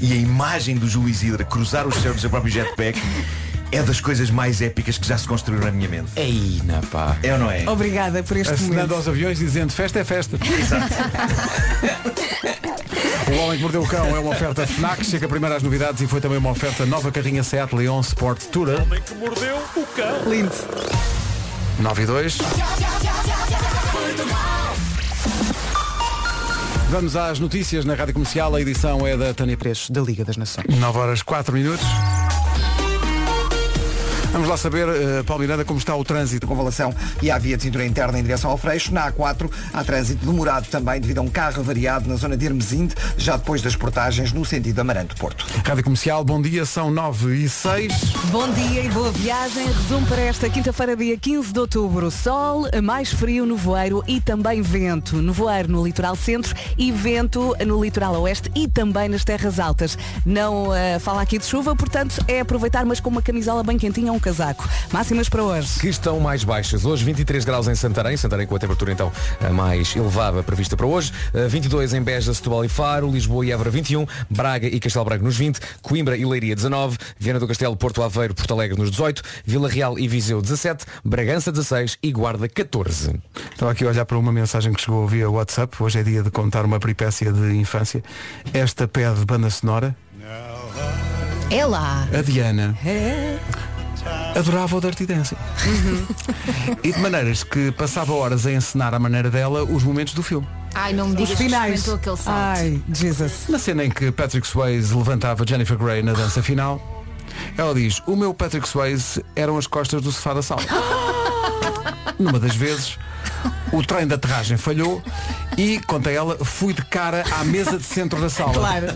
E 0.01 0.11
a 0.11 0.15
imagem 0.15 0.75
do 0.75 0.89
Júlio 0.89 1.09
Isidro 1.09 1.45
cruzar 1.45 1.87
os 1.87 1.95
céus 1.95 2.15
do 2.15 2.21
seu 2.21 2.29
próprio 2.29 2.51
jetpack 2.51 2.99
é 3.71 3.81
das 3.83 3.99
coisas 3.99 4.29
mais 4.29 4.61
épicas 4.61 4.97
que 4.97 5.07
já 5.07 5.17
se 5.17 5.27
construíram 5.27 5.65
na 5.65 5.71
minha 5.71 5.89
mente. 5.89 6.11
Ei, 6.15 6.61
na 6.65 6.81
pá. 6.81 7.17
É 7.23 7.33
ou 7.33 7.39
não 7.39 7.51
é? 7.51 7.67
Obrigada 7.69 8.23
por 8.23 8.37
este 8.37 8.53
Assinando 8.53 8.75
momento. 8.75 8.93
aos 8.95 9.07
aviões 9.07 9.37
dizendo 9.39 9.71
festa 9.73 9.99
é 9.99 10.03
festa. 10.03 10.37
O 13.27 13.37
Homem 13.39 13.57
que 13.57 13.63
Mordeu 13.63 13.81
o 13.81 13.87
Cão 13.87 14.05
é 14.15 14.19
uma 14.19 14.31
oferta 14.31 14.65
FNAC, 14.67 15.03
chega 15.03 15.27
primeiro 15.27 15.55
às 15.55 15.63
novidades 15.63 15.99
e 16.01 16.07
foi 16.07 16.21
também 16.21 16.37
uma 16.37 16.51
oferta 16.51 16.85
nova 16.85 17.11
carrinha 17.11 17.43
Seat 17.43 17.73
Leon 17.75 17.99
Sport 18.01 18.43
Tourer. 18.45 18.81
Homem 18.81 19.01
que 19.01 19.15
mordeu 19.15 19.57
o 19.75 19.85
cão. 19.87 20.29
Lindo. 20.29 20.51
9 21.79 22.03
e 22.03 22.05
2. 22.05 22.37
Vamos 26.91 27.15
às 27.15 27.39
notícias 27.39 27.83
na 27.83 27.95
Rádio 27.95 28.13
Comercial. 28.13 28.53
A 28.55 28.61
edição 28.61 29.05
é 29.05 29.17
da 29.17 29.33
Tânia 29.33 29.57
Pérez. 29.57 29.89
da 29.89 30.01
Liga 30.01 30.23
das 30.23 30.37
Nações. 30.37 30.67
9 30.69 30.97
horas 30.99 31.21
4 31.23 31.51
minutos. 31.53 31.85
Vamos 34.35 34.49
lá 34.49 34.57
saber, 34.57 34.85
uh, 34.85 35.23
Paulo 35.23 35.43
Miranda, 35.43 35.63
como 35.63 35.79
está 35.79 35.95
o 35.95 36.03
trânsito. 36.03 36.45
Convalação 36.45 36.93
e 37.21 37.31
a 37.31 37.37
via 37.37 37.55
de 37.55 37.63
cintura 37.63 37.85
interna 37.85 38.19
em 38.19 38.21
direção 38.21 38.51
ao 38.51 38.57
Freixo. 38.57 38.93
Na 38.93 39.09
A4 39.09 39.49
há 39.73 39.81
trânsito 39.81 40.25
demorado 40.25 40.67
também 40.67 40.99
devido 40.99 41.19
a 41.19 41.21
um 41.21 41.29
carro 41.29 41.61
avariado 41.61 42.09
na 42.09 42.17
zona 42.17 42.35
de 42.35 42.45
Hermesinde, 42.45 42.95
já 43.17 43.37
depois 43.37 43.61
das 43.61 43.77
portagens 43.77 44.33
no 44.33 44.43
sentido 44.43 44.77
Amaranto-Porto. 44.81 45.45
Rádio 45.65 45.85
Comercial, 45.85 46.21
bom 46.25 46.41
dia, 46.41 46.65
são 46.65 46.91
9 46.91 47.45
e 47.45 47.47
6. 47.47 47.93
Bom 48.29 48.51
dia 48.51 48.83
e 48.83 48.89
boa 48.89 49.09
viagem. 49.13 49.67
Resumo 49.67 50.05
para 50.05 50.23
esta 50.23 50.49
quinta-feira, 50.49 50.97
dia 50.97 51.17
15 51.17 51.53
de 51.53 51.59
outubro. 51.61 52.11
Sol, 52.11 52.65
mais 52.83 53.13
frio 53.13 53.45
no 53.45 53.55
voeiro 53.55 54.03
e 54.05 54.19
também 54.19 54.61
vento. 54.61 55.15
No 55.15 55.31
voeiro 55.31 55.71
no 55.71 55.85
litoral 55.85 56.17
centro 56.17 56.53
e 56.77 56.91
vento 56.91 57.55
no 57.65 57.81
litoral 57.81 58.21
oeste 58.23 58.51
e 58.53 58.67
também 58.67 59.07
nas 59.07 59.23
terras 59.23 59.61
altas. 59.61 59.97
Não 60.25 60.75
eh, 60.75 60.99
fala 60.99 61.21
aqui 61.21 61.39
de 61.39 61.45
chuva, 61.45 61.73
portanto 61.73 62.17
é 62.27 62.41
aproveitar, 62.41 62.85
mas 62.85 62.99
com 62.99 63.09
uma 63.09 63.21
camisola 63.21 63.63
bem 63.63 63.77
quentinha 63.77 64.11
um 64.11 64.24
casaco. 64.25 64.67
Máximas 64.91 65.29
para 65.29 65.43
hoje. 65.43 65.79
que 65.79 65.87
estão 65.87 66.19
mais 66.19 66.43
baixas. 66.43 66.83
Hoje 66.83 67.05
23 67.05 67.45
graus 67.45 67.67
em 67.67 67.75
Santarém, 67.75 68.17
Santarém 68.17 68.47
com 68.47 68.55
a 68.55 68.59
temperatura 68.59 68.91
então 68.91 69.11
a 69.39 69.51
mais 69.51 69.95
elevada 69.95 70.41
prevista 70.41 70.75
para 70.75 70.87
hoje. 70.87 71.13
Eh, 71.31 71.47
22 71.47 71.93
em 71.93 72.01
Beja, 72.01 72.33
Setúbal 72.33 72.65
e 72.65 72.67
Faro, 72.67 73.11
Lisboa 73.11 73.45
e 73.45 73.51
Évora 73.51 73.69
21, 73.69 74.07
Braga 74.27 74.65
e 74.65 74.79
Castelo 74.79 75.05
Branco 75.05 75.23
nos 75.23 75.37
20, 75.37 75.59
Coimbra 75.79 76.17
e 76.17 76.25
Leiria 76.25 76.55
19, 76.55 76.97
Viana 77.19 77.39
do 77.39 77.47
Castelo, 77.47 77.77
Porto 77.77 78.01
Aveiro, 78.01 78.33
Porto 78.33 78.51
Alegre 78.51 78.79
nos 78.79 78.89
18, 78.89 79.21
Vila 79.45 79.69
Real 79.69 79.99
e 79.99 80.07
Viseu 80.07 80.41
17, 80.41 80.85
Bragança 81.03 81.51
16 81.51 81.99
e 82.01 82.11
Guarda 82.11 82.49
14. 82.49 83.21
Estava 83.51 83.73
aqui 83.73 83.85
a 83.85 83.89
olhar 83.89 84.05
para 84.05 84.17
uma 84.17 84.31
mensagem 84.31 84.73
que 84.73 84.81
chegou 84.81 85.07
via 85.07 85.29
WhatsApp. 85.29 85.75
Hoje 85.79 85.99
é 85.99 86.03
dia 86.03 86.23
de 86.23 86.31
contar 86.31 86.65
uma 86.65 86.79
peripécia 86.79 87.31
de 87.31 87.55
infância. 87.55 88.03
Esta 88.51 88.87
pede 88.87 89.23
banda 89.23 89.51
sonora. 89.51 89.95
É 91.51 91.63
lá. 91.63 92.07
A 92.11 92.21
Diana 92.23 92.75
adorava 94.35 94.75
o 94.77 94.81
Dirty 94.81 95.05
Dancing. 95.05 95.35
e 96.83 96.91
de 96.91 96.99
maneiras 96.99 97.43
que 97.43 97.71
passava 97.71 98.13
horas 98.13 98.45
a 98.45 98.51
encenar 98.51 98.93
à 98.93 98.99
maneira 98.99 99.29
dela 99.29 99.63
os 99.63 99.83
momentos 99.83 100.13
do 100.13 100.21
filme. 100.21 100.47
Ai, 100.73 100.91
não 100.93 101.07
me 101.07 101.13
Os 101.13 101.19
digas 101.19 101.37
que 101.37 101.43
finais. 101.45 101.73
experimentou 101.75 101.95
aquele 101.95 102.17
salto. 102.17 102.37
Ai, 102.37 102.81
Jesus. 102.93 103.33
Na 103.47 103.57
cena 103.57 103.85
em 103.85 103.89
que 103.89 104.11
Patrick 104.11 104.45
Swayze 104.45 104.93
levantava 104.93 105.45
Jennifer 105.47 105.77
Grey 105.77 106.03
na 106.03 106.11
dança 106.13 106.43
final, 106.43 107.05
ela 107.57 107.73
diz, 107.73 108.01
o 108.05 108.15
meu 108.15 108.33
Patrick 108.33 108.67
Swayze 108.67 109.23
eram 109.35 109.57
as 109.57 109.67
costas 109.67 110.01
do 110.01 110.11
sofá 110.11 110.33
da 110.33 110.41
sala. 110.41 110.61
Numa 112.19 112.39
das 112.39 112.55
vezes, 112.55 112.97
o 113.71 113.81
trem 113.83 114.05
de 114.07 114.13
aterragem 114.13 114.57
falhou 114.57 115.01
e, 115.57 115.79
conta 115.87 116.09
ela, 116.11 116.37
fui 116.43 116.73
de 116.73 116.83
cara 116.85 117.23
à 117.39 117.43
mesa 117.43 117.77
de 117.77 117.83
centro 117.83 118.19
da 118.19 118.29
sala. 118.29 118.53
Claro. 118.53 118.87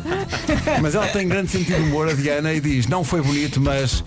Mas 0.82 0.96
ela 0.96 1.08
tem 1.08 1.28
grande 1.28 1.50
sentido 1.52 1.78
de 1.78 1.84
humor, 1.84 2.10
a 2.10 2.14
Diana, 2.14 2.54
e 2.54 2.60
diz, 2.62 2.88
não 2.88 3.04
foi 3.04 3.22
bonito, 3.22 3.60
mas 3.62 4.04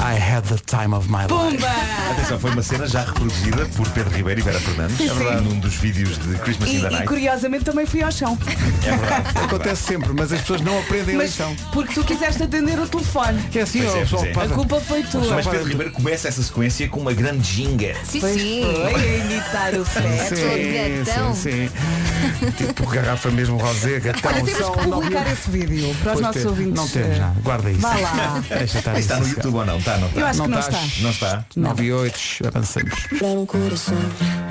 I 0.00 0.14
had 0.14 0.44
the 0.44 0.56
time 0.64 0.94
of 0.94 1.08
my 1.10 1.22
life. 1.22 1.28
Pumba! 1.28 1.68
Atenção, 2.12 2.38
foi 2.38 2.50
uma 2.52 2.62
cena 2.62 2.86
já 2.86 3.02
reproduzida 3.02 3.66
por 3.76 3.88
Pedro 3.90 4.14
Ribeiro 4.14 4.40
e 4.40 4.42
Vera 4.44 4.60
Fernandes. 4.60 5.00
É 5.00 5.12
verdade. 5.12 5.42
Num 5.42 5.58
dos 5.58 5.74
vídeos 5.74 6.16
de 6.18 6.38
Christmas 6.38 6.68
E, 6.70 6.76
in 6.76 6.80
the 6.82 6.86
e 6.86 6.90
Night. 6.90 7.06
curiosamente 7.06 7.64
também 7.64 7.84
fui 7.84 8.02
ao 8.02 8.12
chão. 8.12 8.38
É 8.86 8.90
verdade. 8.96 9.38
Acontece 9.44 9.82
sempre, 9.82 10.12
mas 10.12 10.32
as 10.32 10.40
pessoas 10.40 10.60
não 10.60 10.78
aprendem 10.78 11.16
a 11.16 11.18
Mas 11.18 11.30
lição. 11.30 11.54
porque 11.72 11.94
tu 11.94 12.04
quiseste 12.04 12.42
atender 12.44 12.78
o 12.78 12.86
telefone. 12.88 13.42
Que 13.50 13.58
é 13.58 13.62
assim, 13.62 13.80
Pois 13.82 13.92
ó, 13.92 13.96
é, 13.96 14.00
pessoal, 14.00 14.26
pois 14.34 14.50
é. 14.50 14.52
A 14.52 14.54
culpa 14.56 14.80
foi 14.80 15.02
tua. 15.02 15.34
Mas 15.34 15.46
Pedro 15.46 15.66
Ribeiro 15.68 15.92
começa 15.92 16.28
essa 16.28 16.42
sequência 16.42 16.88
com 16.88 17.00
uma 17.00 17.12
grande 17.12 17.42
ginga. 17.52 17.94
Sim, 18.04 18.20
Pois 18.20 18.40
sim. 18.40 18.62
foi, 18.62 18.94
a 18.94 19.16
imitar 19.16 19.74
o 19.74 19.84
Fred. 19.84 20.28
Sim, 20.28 21.04
gatão. 21.04 21.34
sim, 21.34 21.68
sim. 21.68 22.50
Tipo 22.56 22.86
garrafa 22.86 23.30
mesmo 23.32 23.56
rosé, 23.58 23.98
gatão. 23.98 24.30
Olha, 24.32 24.44
temos 24.44 24.70
que 24.76 24.88
publicar 24.88 25.32
esse 25.32 25.50
vídeo 25.50 25.94
para 26.02 26.12
os 26.12 26.20
Pois 26.20 26.20
nossos 26.20 26.42
tem- 26.42 26.50
ouvintes. 26.50 26.74
Não 26.74 26.88
temos 26.88 27.18
nada, 27.18 27.36
guarda 27.42 27.70
isso. 27.70 27.80
Vá 27.80 27.94
lá. 27.96 28.42
Deixa 28.48 28.78
estar 28.78 28.98
Está 28.98 29.14
isso. 29.18 29.28
no 29.28 29.28
YouTube 29.34 29.56
ou 29.56 29.66
não? 29.66 29.78
Está, 29.88 29.98
não 29.98 30.08
está. 30.08 30.20
Eu 30.20 30.26
acho 30.26 30.42
que 30.42 30.48
não 30.48 30.58
está. 30.58 30.82
está. 30.82 31.02
Não 31.02 31.10
está. 31.10 31.44
9 31.56 31.84
e 31.84 31.92
8, 31.92 32.20
avancemos. 32.46 32.94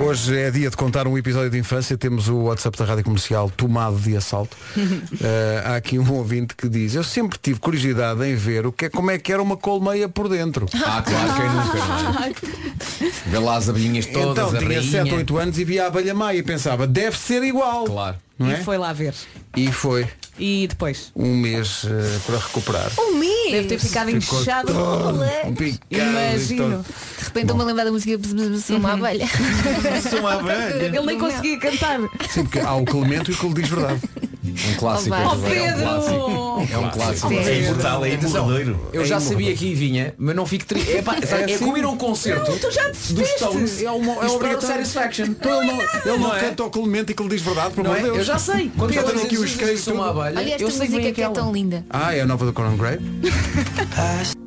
Hoje 0.00 0.38
é 0.38 0.50
dia 0.50 0.70
de 0.70 0.76
contar 0.76 1.06
um 1.06 1.16
episódio 1.16 1.50
de 1.50 1.58
infância. 1.58 1.96
Temos 1.96 2.28
o 2.28 2.44
WhatsApp 2.44 2.76
da 2.78 2.84
Rádio 2.84 3.04
Comercial 3.04 3.50
tomado 3.50 3.96
de 3.96 4.16
assalto. 4.16 4.56
Eh, 5.20 5.62
há 5.64 5.76
aqui 5.76 5.98
um 5.98 6.12
ouvinte 6.12 6.54
que 6.54 6.68
diz, 6.68 6.94
eu 6.94 7.02
sempre 7.02 7.38
tive 7.40 7.58
curiosidade 7.58 8.24
em 8.24 8.34
ver 8.36 8.66
o 8.66 8.72
que 8.72 8.86
é, 8.86 8.88
como 8.88 9.10
é 9.10 9.18
que 9.18 9.32
era 9.32 9.42
uma 9.42 9.56
colmeia 9.56 10.08
por 10.08 10.28
dentro. 10.28 10.66
Ah, 10.74 11.02
claro, 11.02 11.34
quem 11.34 11.48
nunca, 11.50 12.12
não 12.12 12.24
é? 12.24 13.12
Vê 13.26 13.38
lá 13.38 13.56
as 13.56 13.68
abelhinhas 13.68 14.06
todas, 14.06 14.48
então 14.48 14.58
tinha 14.58 14.80
rainha. 14.80 15.04
7, 15.04 15.14
8 15.14 15.38
anos 15.38 15.58
e 15.58 15.64
via 15.64 15.84
a 15.84 15.86
abelha 15.88 16.14
maia 16.14 16.38
e 16.38 16.42
pensava, 16.42 16.86
deve 16.86 17.18
ser 17.18 17.42
igual. 17.42 17.84
Claro. 17.84 18.16
Não 18.38 18.48
E 18.48 18.52
é? 18.54 18.56
foi 18.58 18.78
lá 18.78 18.92
ver. 18.92 19.14
E 19.56 19.72
foi 19.72 20.06
E 20.38 20.66
depois? 20.68 21.10
um 21.16 21.34
mês 21.36 21.82
eh, 21.86 22.18
para 22.26 22.38
recuperar. 22.38 22.90
Um 22.98 23.14
mês! 23.16 23.50
Deve 23.52 23.68
ter 23.68 23.78
ficado 23.78 24.10
Ficou 24.20 24.40
inchado. 24.40 24.72
todo 24.72 25.54
picado 25.56 25.80
e 25.90 25.96
Imagino. 25.98 26.84
todo. 26.84 26.84
De 27.18 27.24
repente 27.24 27.42
estou-me 27.44 27.62
a 27.62 27.66
lembrar 27.66 27.84
da 27.84 27.90
música 27.92 28.18
Sou 28.64 28.76
uma 28.76 28.92
abelha. 28.92 29.26
Sou 30.08 30.20
uma 30.20 30.34
abelha. 30.34 30.84
Ele 30.86 31.00
nem 31.00 31.18
conseguia 31.18 31.58
cantar. 31.58 31.98
Sim, 32.30 32.44
porque 32.44 32.60
há 32.60 32.74
o 32.74 32.84
Clemento 32.84 33.30
e 33.30 33.34
o 33.34 33.36
que 33.38 33.46
lhe 33.48 33.54
diz 33.54 33.68
verdade. 33.68 34.00
Um 34.48 34.74
clássico. 34.76 35.14
Oh, 35.14 35.46
é 35.46 35.50
verdade, 35.50 35.82
é 35.82 35.88
um 35.88 35.90
clássico. 35.92 36.72
É 36.72 36.78
um 36.78 36.90
clássico. 36.90 37.32
É 37.32 37.58
imortal, 37.60 38.04
é 38.04 38.14
imordoiro. 38.14 38.88
Eu 38.92 39.04
já 39.04 39.20
sabia 39.20 39.54
que 39.54 39.66
aí 39.66 39.74
vinha, 39.74 40.14
mas 40.16 40.34
não 40.34 40.46
fico 40.46 40.64
triste. 40.64 40.90
É, 40.92 41.02
pá, 41.02 41.14
sabe, 41.26 41.52
é 41.52 41.54
assim. 41.54 41.64
como 41.64 41.76
ir 41.76 41.84
a 41.84 41.88
um 41.88 41.96
concerto 41.98 42.50
Tu 42.58 42.70
já 42.70 42.88
dos 42.88 42.98
desististe. 43.12 43.38
Stones 43.38 43.82
É 43.82 43.90
uma, 43.90 44.12
é 44.12 44.14
e 44.14 44.26
esperar 44.26 44.30
o 44.30 44.34
obrigatório. 44.36 44.66
Satisfaction. 44.86 45.26
Então 45.26 45.62
ele 45.62 45.72
não, 45.72 45.80
ele 45.82 45.90
não, 46.06 46.18
Não 46.18 46.36
é? 46.36 46.40
canta 46.40 46.62
ao 46.62 46.70
Clemente 46.70 47.12
e 47.12 47.14
que 47.14 47.22
lhe 47.22 47.28
diz 47.28 47.42
verdade, 47.42 47.74
pelo 47.74 47.88
Não 47.88 47.90
amor 47.92 47.98
é? 47.98 48.02
de 48.04 48.06
Deus. 48.06 48.18
Eu 48.18 48.24
já 48.24 48.38
sei. 48.38 48.72
Quando 48.76 48.90
tenho 48.92 49.12
diz 49.12 49.24
aqui 49.24 49.37
o 49.44 49.78
sou 49.78 49.94
uma 49.94 50.08
tudo. 50.08 50.20
abelha, 50.20 50.40
Olha 50.40 50.60
eu 50.60 50.68
esta 50.68 50.70
sei 50.70 50.88
bem 50.88 50.96
música 50.96 51.00
que 51.00 51.06
é 51.06 51.24
aquela. 51.24 51.34
tão 51.34 51.52
linda. 51.52 51.84
Ah, 51.90 52.14
é 52.14 52.20
a 52.20 52.26
nova 52.26 52.44
do 52.44 52.52
Conan 52.52 52.76
Gray. 52.76 52.98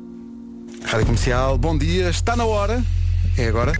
Rádio 0.84 1.06
Comercial, 1.06 1.56
bom 1.58 1.76
dia, 1.78 2.10
está 2.10 2.36
na 2.36 2.44
hora. 2.44 2.82
É 3.38 3.48
agora. 3.48 3.72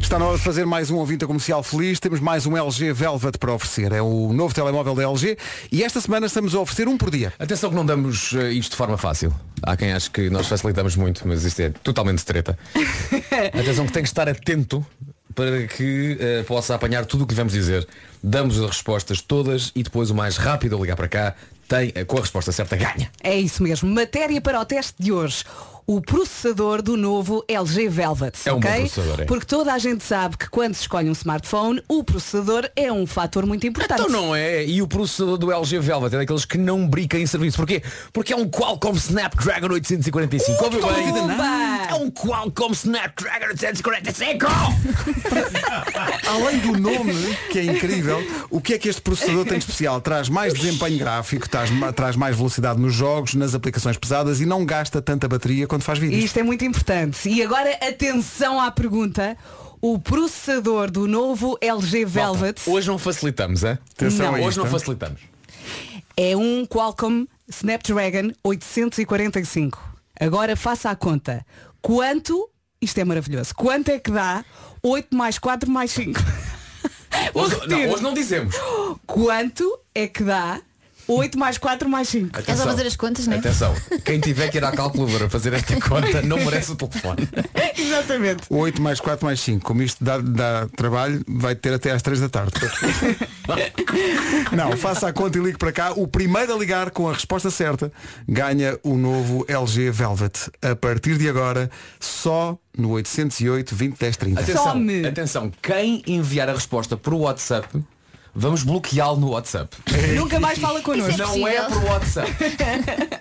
Está 0.00 0.18
na 0.18 0.26
hora 0.26 0.38
de 0.38 0.44
fazer 0.44 0.64
mais 0.64 0.90
um 0.92 0.96
ouvinte 0.96 1.26
comercial 1.26 1.60
feliz. 1.62 1.98
Temos 1.98 2.20
mais 2.20 2.46
um 2.46 2.56
LG 2.56 2.92
Velvet 2.92 3.36
para 3.38 3.52
oferecer. 3.52 3.90
É 3.90 4.00
o 4.00 4.32
novo 4.32 4.54
telemóvel 4.54 4.94
da 4.94 5.02
LG 5.02 5.36
e 5.72 5.82
esta 5.82 6.00
semana 6.00 6.26
estamos 6.26 6.54
a 6.54 6.60
oferecer 6.60 6.86
um 6.86 6.96
por 6.96 7.10
dia. 7.10 7.32
Atenção 7.38 7.70
que 7.70 7.74
não 7.74 7.84
damos 7.84 8.32
eh, 8.34 8.52
isto 8.52 8.70
de 8.70 8.76
forma 8.76 8.96
fácil. 8.96 9.34
Há 9.62 9.76
quem 9.76 9.92
ache 9.92 10.08
que 10.08 10.30
nós 10.30 10.46
facilitamos 10.46 10.94
muito, 10.94 11.26
mas 11.26 11.42
isto 11.42 11.58
é 11.60 11.70
totalmente 11.70 12.24
treta. 12.24 12.56
Atenção 13.52 13.86
que 13.86 13.92
tem 13.92 14.02
que 14.04 14.08
estar 14.08 14.28
atento 14.28 14.86
para 15.36 15.66
que 15.66 16.16
eh, 16.18 16.42
possa 16.44 16.74
apanhar 16.74 17.04
tudo 17.04 17.22
o 17.22 17.26
que 17.26 17.34
lhe 17.34 17.36
vamos 17.36 17.52
dizer. 17.52 17.86
Damos 18.22 18.58
as 18.58 18.66
respostas 18.66 19.20
todas 19.20 19.70
e 19.76 19.82
depois 19.82 20.10
o 20.10 20.14
mais 20.14 20.38
rápido 20.38 20.76
a 20.76 20.80
ligar 20.80 20.96
para 20.96 21.06
cá 21.06 21.34
tem, 21.68 21.92
eh, 21.94 22.04
com 22.04 22.16
a 22.16 22.20
resposta 22.22 22.50
certa, 22.50 22.74
ganha. 22.74 23.10
É 23.22 23.36
isso 23.36 23.62
mesmo. 23.62 23.88
Matéria 23.92 24.40
para 24.40 24.58
o 24.58 24.64
teste 24.64 24.94
de 24.98 25.12
hoje. 25.12 25.44
O 25.88 26.00
processador 26.00 26.82
do 26.82 26.96
novo 26.96 27.44
LG 27.46 27.88
Velvet. 27.88 28.36
É 28.44 28.52
um 28.52 28.58
bom 28.58 28.68
ok? 28.68 28.80
processador, 28.80 29.20
é. 29.20 29.24
Porque 29.24 29.46
toda 29.46 29.72
a 29.72 29.78
gente 29.78 30.02
sabe 30.02 30.36
que 30.36 30.50
quando 30.50 30.74
se 30.74 30.80
escolhe 30.80 31.08
um 31.08 31.12
smartphone, 31.12 31.80
o 31.86 32.02
processador 32.02 32.68
é 32.74 32.90
um 32.90 33.06
fator 33.06 33.46
muito 33.46 33.68
importante. 33.68 34.00
Então 34.00 34.10
não 34.10 34.34
é, 34.34 34.64
e 34.64 34.82
o 34.82 34.88
processador 34.88 35.38
do 35.38 35.52
LG 35.52 35.78
Velvet 35.78 36.12
é 36.12 36.18
daqueles 36.18 36.44
que 36.44 36.58
não 36.58 36.88
brinca 36.88 37.16
em 37.16 37.24
serviço. 37.24 37.56
Porquê? 37.56 37.84
Porque 38.12 38.32
é 38.32 38.36
um 38.36 38.48
Qualcomm 38.48 38.96
Snapdragon 38.96 39.72
845. 39.74 40.64
Ouviu 40.64 40.80
bem? 40.82 41.06
É 41.88 41.94
um 41.94 42.10
Qualcomm 42.10 42.72
Snapdragon 42.72 43.46
845! 43.50 44.46
Além 46.26 46.58
do 46.58 46.72
nome, 46.80 47.14
que 47.52 47.60
é 47.60 47.64
incrível, 47.64 48.20
o 48.50 48.60
que 48.60 48.74
é 48.74 48.78
que 48.78 48.88
este 48.88 49.00
processador 49.00 49.44
tem 49.44 49.58
de 49.58 49.64
especial? 49.64 50.00
Traz 50.00 50.28
mais 50.28 50.52
desempenho 50.52 50.98
gráfico, 50.98 51.48
traz, 51.48 51.70
traz 51.94 52.16
mais 52.16 52.34
velocidade 52.36 52.80
nos 52.80 52.92
jogos, 52.92 53.34
nas 53.34 53.54
aplicações 53.54 53.96
pesadas 53.96 54.40
e 54.40 54.46
não 54.46 54.64
gasta 54.64 55.00
tanta 55.00 55.28
bateria 55.28 55.68
quando 55.76 55.82
faz 55.82 55.98
vídeos. 55.98 56.24
Isto 56.24 56.38
é 56.38 56.42
muito 56.42 56.64
importante. 56.64 57.28
E 57.28 57.42
agora 57.42 57.70
atenção 57.86 58.60
à 58.60 58.70
pergunta. 58.70 59.36
O 59.80 59.98
processador 59.98 60.90
do 60.90 61.06
novo 61.06 61.58
LG 61.60 62.06
Velvet 62.06 62.62
Hoje 62.66 62.88
não 62.88 62.98
facilitamos, 62.98 63.62
é? 63.62 63.78
Atenção 63.94 64.32
Não. 64.32 64.42
a 64.42 64.46
Hoje 64.46 64.56
não 64.56 64.66
facilitamos. 64.66 65.20
é 66.16 66.34
um 66.34 66.64
Qualcomm 66.66 67.26
Snapdragon 67.46 68.32
845. 68.42 69.78
Agora 70.18 70.56
faça 70.56 70.90
a 70.90 70.96
conta. 70.96 71.44
Quanto, 71.82 72.48
isto 72.80 72.98
é 72.98 73.04
maravilhoso, 73.04 73.54
quanto 73.54 73.90
é 73.90 73.98
que 73.98 74.10
dá 74.10 74.42
8 74.82 75.14
mais 75.14 75.38
4 75.38 75.70
mais 75.70 75.90
5? 75.90 76.18
Vou 77.34 77.44
Hoje 77.44 77.68
não, 77.68 77.90
hoje 77.90 78.02
não 78.02 78.14
dizemos. 78.14 78.56
Quanto 79.06 79.78
é 79.94 80.06
que 80.08 80.24
dá 80.24 80.60
8 81.08 81.38
mais 81.38 81.58
4 81.58 81.88
mais 81.88 82.08
5? 82.08 82.40
Estás 82.40 82.60
a 82.60 82.64
fazer 82.64 82.86
as 82.86 82.96
contas, 82.96 83.26
não 83.26 83.34
é? 83.34 83.38
Atenção, 83.38 83.74
quem 84.04 84.18
tiver 84.20 84.48
que 84.48 84.58
ir 84.58 84.64
à 84.64 84.72
calculadora 84.72 85.28
fazer 85.28 85.52
esta 85.52 85.78
conta 85.80 86.22
não 86.22 86.38
merece 86.38 86.72
o 86.72 86.76
telefone. 86.76 87.28
Exatamente. 87.76 88.44
8 88.50 88.82
mais 88.82 89.00
4 89.00 89.24
mais 89.24 89.40
5. 89.40 89.64
Como 89.64 89.82
isto 89.82 90.02
dá, 90.02 90.18
dá 90.18 90.66
trabalho, 90.76 91.22
vai 91.28 91.54
ter 91.54 91.72
até 91.74 91.90
às 91.92 92.02
3 92.02 92.20
da 92.20 92.28
tarde. 92.28 92.52
Não, 94.52 94.76
faça 94.76 95.08
a 95.08 95.12
conta 95.12 95.38
e 95.38 95.42
ligue 95.42 95.58
para 95.58 95.72
cá. 95.72 95.92
O 95.92 96.06
primeiro 96.06 96.54
a 96.54 96.58
ligar 96.58 96.90
com 96.90 97.08
a 97.08 97.12
resposta 97.12 97.50
certa 97.50 97.92
ganha 98.28 98.78
o 98.82 98.96
novo 98.96 99.44
LG 99.48 99.90
Velvet. 99.90 100.50
A 100.62 100.74
partir 100.74 101.16
de 101.18 101.28
agora, 101.28 101.70
só 102.00 102.58
no 102.76 102.90
808 102.90 103.74
20 103.74 103.98
10 103.98 104.16
30. 104.16 104.40
Atenção, 104.40 104.64
Some. 104.64 105.06
atenção, 105.06 105.52
quem 105.62 106.02
enviar 106.06 106.48
a 106.48 106.52
resposta 106.52 106.96
por 106.96 107.14
WhatsApp, 107.14 107.68
vamos 108.36 108.62
bloqueá-lo 108.62 109.18
no 109.18 109.30
WhatsApp. 109.30 109.76
Nunca 110.14 110.38
mais 110.38 110.58
fala 110.58 110.80
connosco. 110.82 111.16
Não 111.18 111.48
é 111.48 111.62
por 111.62 111.84
WhatsApp. 111.84 112.32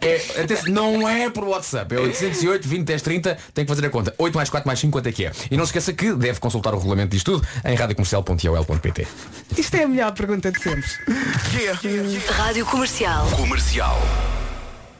É, 0.01 0.41
atenção, 0.41 0.71
não 0.71 1.09
é 1.09 1.29
por 1.29 1.45
WhatsApp. 1.45 1.95
É 1.95 1.99
808 1.99 2.67
20 2.67 2.83
10 2.83 3.01
30. 3.01 3.37
Tem 3.53 3.65
que 3.65 3.69
fazer 3.69 3.85
a 3.85 3.89
conta. 3.89 4.13
8 4.17 4.35
mais 4.35 4.49
4 4.49 4.67
mais 4.67 4.79
5 4.79 4.91
quanto 4.91 5.07
é 5.07 5.11
que 5.11 5.25
é? 5.25 5.31
E 5.49 5.57
não 5.57 5.65
se 5.65 5.69
esqueça 5.69 5.93
que 5.93 6.13
deve 6.13 6.39
consultar 6.39 6.73
o 6.73 6.77
regulamento 6.77 7.09
disto 7.09 7.25
tudo 7.31 7.47
em 7.63 7.75
radiocomercial.iol.pt 7.75 9.07
Isto 9.57 9.75
é 9.75 9.83
a 9.83 9.87
melhor 9.87 10.11
pergunta 10.11 10.51
de 10.51 10.61
sempre. 10.61 10.89
Rádio 12.37 12.65
Comercial. 12.65 13.25
Comercial. 13.31 13.99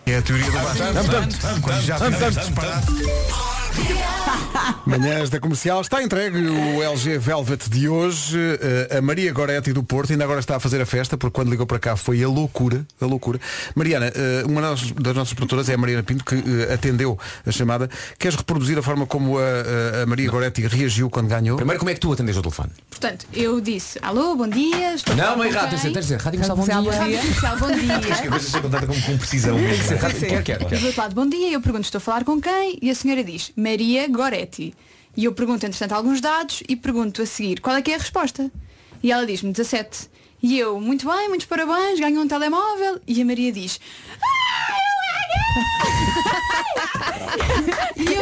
É 0.05 0.17
a 0.17 0.21
teoria 0.21 0.45
do 0.45 0.51
batata. 0.51 1.61
Quando 1.61 1.81
já 1.81 1.97
fizeste 1.99 2.39
disparate. 2.39 3.64
Manhãs 4.85 5.29
da 5.29 5.39
Comercial 5.39 5.81
está 5.81 6.01
entregue 6.01 6.37
o 6.47 6.81
LG 6.83 7.17
Velvet 7.17 7.69
de 7.69 7.89
hoje. 7.89 8.37
Eh, 8.61 8.97
a 8.97 9.01
Maria 9.01 9.31
Goretti 9.33 9.73
do 9.73 9.83
Porto 9.83 10.11
ainda 10.11 10.23
agora 10.23 10.39
está 10.39 10.55
a 10.55 10.59
fazer 10.59 10.81
a 10.81 10.85
festa, 10.85 11.17
porque 11.17 11.33
quando 11.33 11.49
ligou 11.49 11.65
para 11.65 11.79
cá 11.79 11.95
foi 11.95 12.23
a 12.23 12.27
loucura, 12.27 12.85
a 13.01 13.05
loucura. 13.05 13.39
Mariana, 13.75 14.07
eh, 14.15 14.43
uma 14.45 14.61
das, 14.61 14.91
nossas 15.15 15.33
produtoras 15.33 15.67
é 15.69 15.73
a 15.73 15.77
Mariana 15.77 16.03
Pinto, 16.03 16.23
que 16.23 16.35
eh, 16.35 16.73
atendeu 16.73 17.17
a 17.45 17.51
chamada. 17.51 17.89
Queres 18.17 18.35
reproduzir 18.37 18.77
a 18.77 18.81
forma 18.81 19.05
como 19.05 19.37
a, 19.37 19.41
a- 20.03 20.05
Maria 20.05 20.29
Goretti 20.29 20.65
reagiu 20.67 21.09
quando 21.09 21.27
ganhou? 21.27 21.57
Primeiro, 21.57 21.79
como 21.79 21.89
é 21.89 21.93
que 21.93 21.99
tu 21.99 22.13
atendes 22.13 22.37
o 22.37 22.41
telefone? 22.41 22.69
Portanto, 22.89 23.25
eu 23.33 23.59
disse, 23.59 23.99
alô, 24.01 24.35
bom 24.35 24.47
dia, 24.47 24.93
estou 24.93 25.13
a 25.13 25.17
Não, 25.17 25.35
com 25.35 25.49
rápido, 25.49 25.69
tens 25.71 25.81
quem? 25.81 25.91
de 25.91 25.99
dizer 25.99 26.19
Rádio 26.21 26.39
Comercial, 26.41 26.81
bom 26.83 26.91
dia. 26.91 26.99
Rádio 26.99 27.19
Comercial, 27.19 27.57
bom 27.57 27.71
dia. 27.71 27.95
Acho 28.15 28.21
que 28.21 28.27
a 28.27 28.31
coisa 28.31 28.45
seja 28.45 28.61
contada 28.61 28.87
como 28.87 29.01
com 29.01 29.17
precisão. 29.17 29.57
mesmo. 29.59 29.97
Quer, 30.43 30.43
quer, 30.43 30.57
do 30.79 30.85
outro 30.85 31.01
lado, 31.01 31.15
bom 31.15 31.27
dia, 31.27 31.51
eu 31.51 31.59
pergunto, 31.61 31.85
estou 31.85 31.97
a 31.97 32.01
falar 32.01 32.23
com 32.23 32.39
quem? 32.39 32.77
E 32.81 32.89
a 32.89 32.95
senhora 32.95 33.23
diz, 33.23 33.51
Maria 33.65 34.07
Goretti. 34.07 34.75
E 35.17 35.25
eu 35.25 35.33
pergunto, 35.33 35.65
entretanto, 35.65 35.93
alguns 35.93 36.21
dados 36.21 36.61
e 36.69 36.75
pergunto 36.75 37.21
a 37.23 37.25
seguir, 37.25 37.59
qual 37.61 37.75
é 37.75 37.81
que 37.81 37.89
é 37.91 37.95
a 37.95 37.97
resposta? 37.97 38.51
E 39.01 39.11
ela 39.11 39.25
diz-me 39.25 39.51
17. 39.51 40.07
E 40.43 40.59
eu, 40.59 40.79
muito 40.79 41.09
bem, 41.09 41.27
muitos 41.29 41.47
parabéns, 41.47 41.99
ganhou 41.99 42.23
um 42.23 42.27
telemóvel. 42.27 42.99
E 43.07 43.19
a 43.21 43.25
Maria 43.25 43.51
diz, 43.51 43.79
"Ah, 44.21 44.75
eu 44.77 44.85
ganhei!" 47.95 48.11
e, 48.11 48.13
eu, 48.13 48.21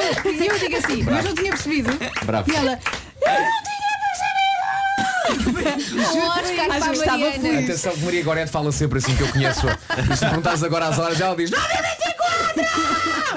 eu 0.49 0.59
digo 0.59 0.77
assim, 0.77 1.03
mas 1.03 1.25
não 1.25 1.35
tinha 1.35 1.49
percebido. 1.49 1.89
Bravo. 2.25 2.49
E 2.49 2.55
ela, 2.55 2.79
Um 6.13 6.27
Oscar 6.27 6.67
para 6.67 6.75
Acho 6.75 6.85
a 6.85 6.89
que 6.89 6.97
estava 6.97 7.31
feliz. 7.31 7.63
Atenção 7.63 7.93
que 7.93 8.05
Maria 8.05 8.23
Gorete 8.23 8.51
fala 8.51 8.71
sempre 8.71 8.99
assim 8.99 9.15
que 9.15 9.23
eu 9.23 9.27
conheço-a. 9.29 9.77
E 10.13 10.15
se 10.15 10.25
perguntares 10.25 10.63
agora 10.63 10.87
às 10.87 10.99
horas, 10.99 11.19
ela 11.19 11.35
diz 11.35 11.51
"Não, 11.51 11.59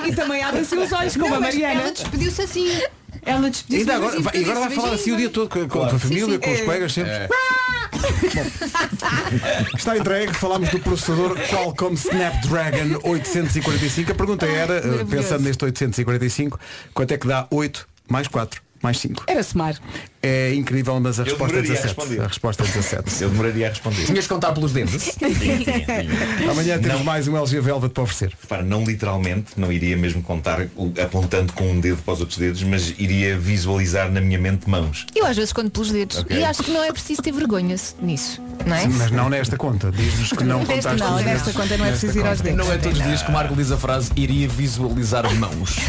E 0.06 0.14
também 0.14 0.42
abre 0.42 0.60
assim 0.60 0.78
os 0.78 0.92
olhos 0.92 1.16
como 1.16 1.30
Não, 1.30 1.36
a 1.36 1.40
Mariana. 1.40 1.80
Ela 1.82 1.92
despediu-se 1.92 2.42
assim. 2.42 2.80
Ela 3.22 3.50
despediu-se 3.50 3.90
Ainda 3.90 3.96
agora, 3.96 4.14
assim, 4.14 4.22
vai, 4.22 4.36
e 4.36 4.44
agora 4.44 4.60
vai 4.60 4.70
falar 4.70 4.92
assim 4.94 5.12
o 5.12 5.16
dia 5.16 5.30
todo 5.30 5.48
com, 5.48 5.68
com 5.68 5.82
a 5.82 5.98
família, 5.98 6.38
com 6.38 6.52
os 6.52 6.60
colegas 6.60 6.92
sempre. 6.92 7.28
Bom, 7.28 7.34
está 9.76 9.96
entregue, 9.96 10.32
falámos 10.34 10.68
do 10.70 10.78
processador 10.78 11.36
Qualcomm 11.48 11.94
Snapdragon 11.94 13.00
845. 13.02 14.12
A 14.12 14.14
pergunta 14.14 14.46
era, 14.46 14.74
eh, 14.74 15.04
pensando 15.08 15.42
neste 15.42 15.64
845, 15.64 16.60
quanto 16.94 17.12
é 17.12 17.18
que 17.18 17.26
dá 17.26 17.46
8 17.50 17.88
mais 18.08 18.28
4 18.28 18.65
mais 18.82 18.98
5? 18.98 19.24
Era 19.26 19.42
Semar. 19.42 19.76
É 20.22 20.52
incrível, 20.54 20.98
mas 20.98 21.20
a 21.20 21.22
Eu 21.22 21.26
resposta 21.26 21.56
é 21.56 21.62
demoraria 21.62 21.72
a 21.72 21.82
17. 21.82 21.98
responder. 22.00 22.24
A 22.24 22.28
resposta 22.28 22.62
é 22.62 22.66
17. 22.66 23.22
Eu 23.22 23.30
demoraria 23.30 23.66
a 23.66 23.70
responder. 23.70 24.04
Tinhas 24.06 24.24
de 24.24 24.28
contar 24.28 24.52
pelos 24.52 24.72
dedos. 24.72 25.12
Amanhã 26.50 26.78
temos 26.80 27.02
mais 27.02 27.28
um 27.28 27.36
LG 27.36 27.60
Velvet 27.60 27.92
para 27.92 28.02
oferecer. 28.02 28.32
Repara, 28.40 28.62
não 28.64 28.84
literalmente, 28.84 29.52
não 29.56 29.70
iria 29.70 29.96
mesmo 29.96 30.22
contar 30.22 30.66
o- 30.76 30.92
apontando 31.00 31.52
com 31.52 31.70
um 31.70 31.78
dedo 31.78 32.02
para 32.02 32.14
os 32.14 32.20
outros 32.20 32.38
dedos, 32.38 32.62
mas 32.64 32.92
iria 32.98 33.38
visualizar 33.38 34.10
na 34.10 34.20
minha 34.20 34.38
mente 34.38 34.68
mãos. 34.68 35.06
Eu 35.14 35.24
às 35.26 35.36
vezes 35.36 35.52
conto 35.52 35.70
pelos 35.70 35.92
dedos. 35.92 36.18
Ok. 36.18 36.36
E 36.36 36.44
acho 36.44 36.62
que 36.64 36.70
não 36.72 36.82
é 36.82 36.90
preciso 36.92 37.22
ter 37.22 37.32
vergonha 37.32 37.76
nisso. 38.02 38.42
não 38.66 38.74
é? 38.76 38.80
Sim, 38.80 38.88
mas 38.98 39.10
não 39.12 39.28
nesta 39.28 39.56
conta. 39.56 39.92
Diz-nos 39.92 40.32
que 40.32 40.42
não 40.44 40.58
Nesta 40.64 40.74
contaste 40.74 40.98
não, 41.00 41.16
os 41.16 41.24
nesta 41.24 41.44
dedos. 41.46 41.62
conta 41.62 41.76
não 41.78 41.84
é 41.86 41.90
preciso 41.90 42.18
ir 42.18 42.26
aos 42.26 42.40
dedos. 42.40 42.66
Não 42.66 42.72
é 42.72 42.78
todos 42.78 42.98
os 42.98 43.04
dias 43.04 43.22
que 43.22 43.30
o 43.30 43.32
Marco 43.32 43.54
diz 43.54 43.70
a 43.70 43.76
frase 43.76 44.10
iria 44.16 44.48
visualizar 44.48 45.32
mãos. 45.36 45.76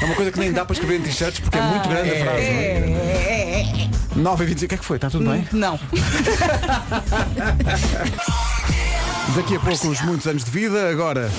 É 0.00 0.04
uma 0.04 0.14
coisa 0.14 0.30
que 0.30 0.38
nem 0.38 0.52
dá 0.52 0.64
para 0.64 0.74
escrever 0.74 0.98
em 1.00 1.02
t-shirts 1.02 1.40
porque 1.40 1.58
é 1.58 1.62
muito 1.62 1.88
grande 1.88 2.10
a 2.10 2.24
frase. 2.24 2.40
É, 2.42 3.88
9 4.14 4.44
e 4.44 4.46
25, 4.46 4.64
o 4.64 4.68
que 4.68 4.74
é 4.74 4.78
que 4.78 4.84
foi? 4.84 4.96
Está 4.96 5.10
tudo 5.10 5.28
bem? 5.30 5.46
Não. 5.52 5.78
Daqui 9.34 9.56
a 9.56 9.60
pouco 9.60 9.88
os 9.88 10.00
muitos 10.02 10.26
anos 10.26 10.44
de 10.44 10.50
vida, 10.50 10.88
agora 10.88 11.30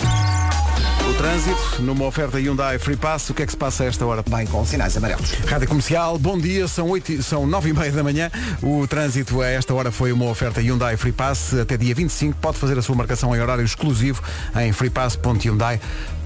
o 1.09 1.13
trânsito, 1.13 1.81
numa 1.81 2.03
oferta 2.05 2.37
Hyundai 2.37 2.77
Free 2.77 2.97
Pass, 2.97 3.29
o 3.29 3.33
que 3.33 3.41
é 3.41 3.45
que 3.45 3.51
se 3.53 3.57
passa 3.57 3.83
a 3.83 3.87
esta 3.87 4.05
hora? 4.05 4.21
Bem, 4.29 4.45
com 4.45 4.65
sinais 4.65 4.97
amarelos. 4.97 5.31
Rádio 5.47 5.65
Comercial, 5.67 6.19
bom 6.19 6.37
dia, 6.37 6.67
são, 6.67 6.89
8, 6.89 7.11
e- 7.13 7.23
são 7.23 7.47
9 7.47 7.69
e 7.69 7.73
meia 7.73 7.91
da 7.93 8.03
manhã. 8.03 8.29
O 8.61 8.85
trânsito 8.85 9.41
a 9.41 9.47
esta 9.47 9.73
hora 9.73 9.89
foi 9.89 10.11
uma 10.11 10.25
oferta 10.25 10.59
Hyundai 10.59 10.97
Free 10.97 11.13
Pass. 11.13 11.53
Até 11.53 11.77
dia 11.77 11.95
25 11.95 12.37
pode 12.41 12.57
fazer 12.57 12.77
a 12.77 12.81
sua 12.81 12.93
marcação 12.95 13.33
em 13.33 13.39
horário 13.39 13.63
exclusivo 13.63 14.21
em 14.59 14.73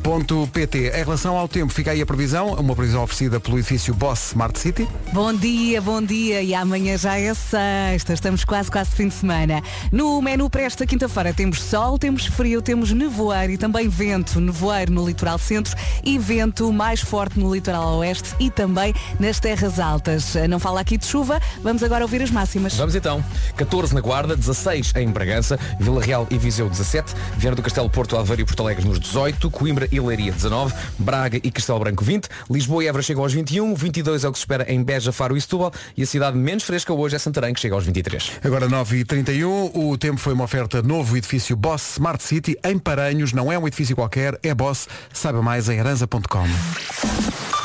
freepass.hyundai.pt. 0.02 0.88
Em 0.88 1.04
relação 1.04 1.38
ao 1.38 1.48
tempo, 1.48 1.72
fica 1.72 1.92
aí 1.92 2.02
a 2.02 2.06
previsão, 2.06 2.54
uma 2.54 2.76
previsão 2.76 3.04
oferecida 3.04 3.40
pelo 3.40 3.58
edifício 3.58 3.94
Boss 3.94 4.30
Smart 4.30 4.58
City. 4.58 4.88
Bom 5.14 5.34
dia, 5.34 5.82
bom 5.82 6.02
dia. 6.02 6.42
E 6.42 6.54
amanhã 6.54 6.98
já 6.98 7.18
é 7.18 7.34
sexta. 7.34 8.14
Estamos 8.14 8.44
quase, 8.44 8.70
quase 8.70 8.92
fim 8.92 9.08
de 9.08 9.14
semana. 9.14 9.62
No 9.92 10.22
menu 10.22 10.50
para 10.50 10.64
esta 10.64 10.86
quinta-feira 10.86 11.34
temos 11.34 11.62
sol, 11.62 11.98
temos 11.98 12.26
frio, 12.26 12.62
temos 12.62 12.92
nevoeiro 12.92 13.54
e 13.54 13.58
também 13.58 13.88
vento. 13.88 14.40
Nevoeiro 14.40 14.92
no 14.92 15.06
litoral 15.06 15.38
centro 15.38 15.76
e 16.04 16.18
vento 16.18 16.72
mais 16.72 17.02
forte 17.02 17.40
no 17.40 17.54
litoral 17.54 17.98
oeste 17.98 18.36
e 18.40 18.50
também 18.50 18.94
nas 19.20 19.40
terras 19.40 19.80
altas. 19.80 20.36
Não 20.50 20.60
fala 20.60 20.82
aqui 20.82 20.98
de 20.98 21.06
chuva, 21.06 21.40
vamos 21.62 21.84
agora 21.84 22.04
ouvir 22.04 22.22
as 22.22 22.32
máximas. 22.32 22.76
Vamos 22.76 22.96
então. 22.96 23.24
14 23.56 23.94
na 23.94 24.02
Guarda, 24.02 24.36
16 24.36 24.94
em 24.96 25.10
Bragança, 25.10 25.60
Vila 25.80 26.02
Real 26.02 26.28
e 26.30 26.38
Viseu 26.38 26.70
17, 26.70 27.14
Viana 27.38 27.56
do 27.56 27.62
Castelo, 27.62 27.90
Porto 27.90 28.18
Aveiro 28.18 28.42
e 28.42 28.46
Porto 28.46 28.64
Alegre 28.64 28.88
nos 28.88 29.00
18, 29.00 29.50
Coimbra 29.50 29.88
e 29.92 30.00
Leiria 30.00 30.32
19, 30.32 30.74
Braga 30.98 31.38
e 31.38 31.52
Castelo 31.52 31.80
Branco 31.80 32.04
20, 32.04 32.28
Lisboa 32.50 32.84
e 32.84 32.88
Évora 32.88 33.04
chegam 33.04 33.24
aos 33.24 33.34
21, 33.34 33.76
22 33.76 34.24
é 34.24 34.28
o 34.28 34.32
que 34.32 34.38
se 34.38 34.44
espera 34.44 34.72
em 34.72 34.84
Beja, 34.84 35.12
Faro 35.12 35.36
e 35.36 35.42
Setúbal 35.42 35.72
e 35.96 36.04
a 36.04 36.08
cidade 36.08 36.38
menos 36.38 36.64
fresca 36.64 36.94
hoje 36.94 37.16
é 37.16 37.20
Santarém, 37.20 37.54
que 37.54 37.60
chega 37.60 37.76
aos 37.76 37.86
23. 37.86 38.40
Agora 38.44 38.68
9h31, 38.68 39.72
o 39.74 39.98
tempo 39.98 40.18
foi 40.18 40.34
uma 40.34 40.44
oferta 40.44 40.82
novo 40.82 41.18
edifício 41.18 41.56
Boss 41.56 41.94
Smart 41.94 42.24
City 42.24 42.58
em 42.64 42.78
Paranhos, 42.78 43.34
não 43.34 43.52
é 43.52 43.58
um 43.58 43.68
edifício 43.68 43.96
qualquer, 43.96 44.40
é 44.42 44.54
Boss, 44.54 44.88
saiba 45.14 45.42
mais 45.42 45.70
em 45.70 45.80
aranza.com. 45.80 47.61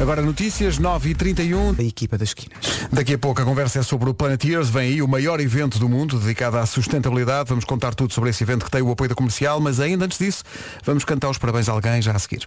Agora 0.00 0.22
notícias, 0.22 0.78
9h31. 0.78 1.78
A 1.78 1.82
equipa 1.82 2.16
das 2.16 2.28
esquinas. 2.28 2.86
Daqui 2.92 3.14
a 3.14 3.18
pouco 3.18 3.42
a 3.42 3.44
conversa 3.44 3.80
é 3.80 3.82
sobre 3.82 4.08
o 4.08 4.14
Planeteers, 4.14 4.70
vem 4.70 4.92
aí 4.92 5.02
o 5.02 5.08
maior 5.08 5.40
evento 5.40 5.78
do 5.78 5.88
mundo 5.88 6.18
dedicado 6.20 6.56
à 6.56 6.64
sustentabilidade. 6.66 7.48
Vamos 7.48 7.64
contar 7.64 7.94
tudo 7.94 8.12
sobre 8.12 8.30
esse 8.30 8.44
evento 8.44 8.64
que 8.64 8.70
tem 8.70 8.80
o 8.80 8.92
apoio 8.92 9.08
da 9.08 9.16
comercial, 9.16 9.60
mas 9.60 9.80
ainda 9.80 10.04
antes 10.04 10.18
disso, 10.18 10.44
vamos 10.84 11.04
cantar 11.04 11.28
os 11.28 11.38
parabéns 11.38 11.68
a 11.68 11.72
alguém 11.72 12.00
já 12.00 12.12
a 12.12 12.18
seguir. 12.18 12.46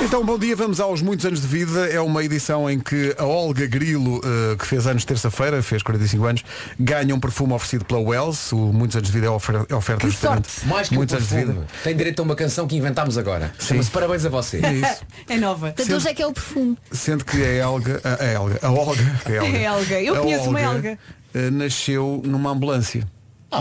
Então, 0.00 0.24
bom 0.24 0.38
dia, 0.38 0.54
vamos 0.54 0.78
aos 0.78 1.02
muitos 1.02 1.26
anos 1.26 1.40
de 1.40 1.46
vida. 1.46 1.88
É 1.88 2.00
uma 2.00 2.22
edição 2.24 2.70
em 2.70 2.78
que 2.78 3.14
a 3.18 3.24
Olga 3.24 3.66
Grilo, 3.66 4.20
eh, 4.24 4.56
que 4.56 4.64
fez 4.64 4.86
anos 4.86 5.04
terça-feira, 5.04 5.60
fez 5.60 5.82
45 5.82 6.24
anos, 6.24 6.44
ganha 6.78 7.12
um 7.14 7.18
perfume 7.20 7.52
oferecido 7.52 7.84
pela 7.84 8.00
Wells. 8.00 8.52
O 8.52 8.72
Muitos 8.72 8.96
Anos 8.96 9.08
de 9.08 9.14
Vida 9.14 9.26
é 9.26 9.30
ofer- 9.30 9.66
é 9.68 9.74
oferta 9.74 10.00
Que 10.06 10.10
justamente. 10.10 10.48
sorte! 10.50 10.68
Mais 10.68 10.88
que 10.88 10.94
um 10.94 10.98
muitos 10.98 11.14
anos 11.16 11.28
de 11.28 11.34
perfume, 11.34 11.54
vida. 11.58 11.66
tem 11.82 11.96
direito 11.96 12.20
a 12.20 12.22
uma 12.22 12.36
canção 12.36 12.66
que 12.68 12.76
inventámos 12.76 13.18
agora. 13.18 13.52
Chama-se 13.58 13.90
Parabéns 13.90 14.24
a 14.24 14.28
você. 14.28 14.60
É 14.64 14.72
isso. 14.72 15.02
É 15.28 15.36
nova. 15.36 15.72
Portanto, 15.72 15.96
hoje 15.96 16.08
é 16.08 16.14
que 16.14 16.22
é 16.22 16.26
o 16.26 16.32
perfume. 16.32 16.78
Sendo 16.92 17.24
que 17.24 17.42
a 17.42 17.52
Elga, 17.54 18.00
a, 18.04 18.22
a 18.22 18.26
Elga, 18.26 18.58
a 18.62 18.70
Olga, 18.70 19.02
a 19.26 19.30
Elga, 19.32 19.58
É 19.58 19.62
Elga. 19.64 20.00
Eu 20.02 20.14
a 20.14 20.18
conheço 20.20 20.48
uma 20.48 20.60
Elga. 20.60 20.98
eh, 21.34 21.50
nasceu 21.50 22.22
numa 22.24 22.50
ambulância. 22.50 23.04
Ah. 23.50 23.60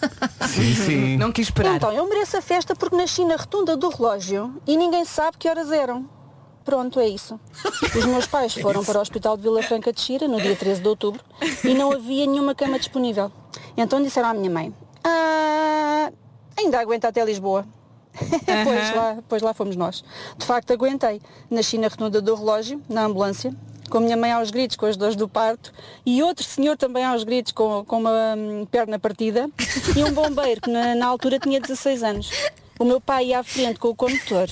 Sim, 0.48 0.74
sim. 0.74 1.16
Não 1.18 1.30
quis 1.30 1.48
esperar. 1.48 1.76
Então, 1.76 1.92
eu 1.92 2.08
mereço 2.08 2.36
a 2.36 2.40
festa 2.40 2.74
porque 2.74 2.96
nasci 2.96 3.24
na 3.24 3.36
rotunda 3.36 3.76
do 3.76 3.90
relógio 3.90 4.54
e 4.66 4.76
ninguém 4.76 5.04
sabe 5.04 5.36
que 5.36 5.48
horas 5.48 5.70
eram. 5.70 6.08
Pronto, 6.64 6.98
é 6.98 7.06
isso. 7.06 7.38
Os 7.94 8.04
meus 8.06 8.26
pais 8.26 8.54
foram 8.60 8.82
para 8.82 8.98
o 8.98 9.02
Hospital 9.02 9.36
de 9.36 9.42
Vila 9.42 9.62
Franca 9.62 9.92
de 9.92 10.00
Xira 10.00 10.26
no 10.26 10.40
dia 10.40 10.56
13 10.56 10.80
de 10.80 10.88
outubro 10.88 11.22
e 11.62 11.74
não 11.74 11.92
havia 11.92 12.26
nenhuma 12.26 12.54
cama 12.54 12.78
disponível. 12.78 13.30
Então 13.76 14.02
disseram 14.02 14.30
à 14.30 14.34
minha 14.34 14.50
mãe, 14.50 14.74
ah, 15.04 16.10
ainda 16.56 16.80
aguenta 16.80 17.08
até 17.08 17.24
Lisboa. 17.24 17.66
pois, 18.16 18.96
lá, 18.96 19.18
pois 19.28 19.42
lá 19.42 19.52
fomos 19.52 19.76
nós. 19.76 20.02
De 20.38 20.46
facto 20.46 20.72
aguentei. 20.72 21.20
Nasci 21.50 21.76
na 21.76 21.88
rotunda 21.88 22.20
do 22.20 22.34
relógio, 22.34 22.82
na 22.88 23.04
ambulância, 23.04 23.54
com 23.88 23.98
a 23.98 24.00
minha 24.00 24.16
mãe 24.16 24.32
aos 24.32 24.50
gritos 24.50 24.76
com 24.76 24.86
as 24.86 24.96
dores 24.96 25.16
do 25.16 25.28
parto 25.28 25.72
e 26.04 26.22
outro 26.22 26.44
senhor 26.44 26.76
também 26.76 27.04
aos 27.04 27.24
gritos 27.24 27.52
com, 27.52 27.84
com 27.84 27.98
uma 27.98 28.34
hum, 28.36 28.66
perna 28.70 28.98
partida 28.98 29.48
e 29.96 30.04
um 30.04 30.12
bombeiro 30.12 30.60
que 30.60 30.70
na, 30.70 30.94
na 30.94 31.06
altura 31.06 31.38
tinha 31.38 31.60
16 31.60 32.02
anos. 32.02 32.30
O 32.78 32.84
meu 32.84 33.00
pai 33.00 33.26
ia 33.28 33.38
à 33.38 33.42
frente 33.42 33.78
com 33.78 33.88
o 33.88 33.94
condutor. 33.94 34.48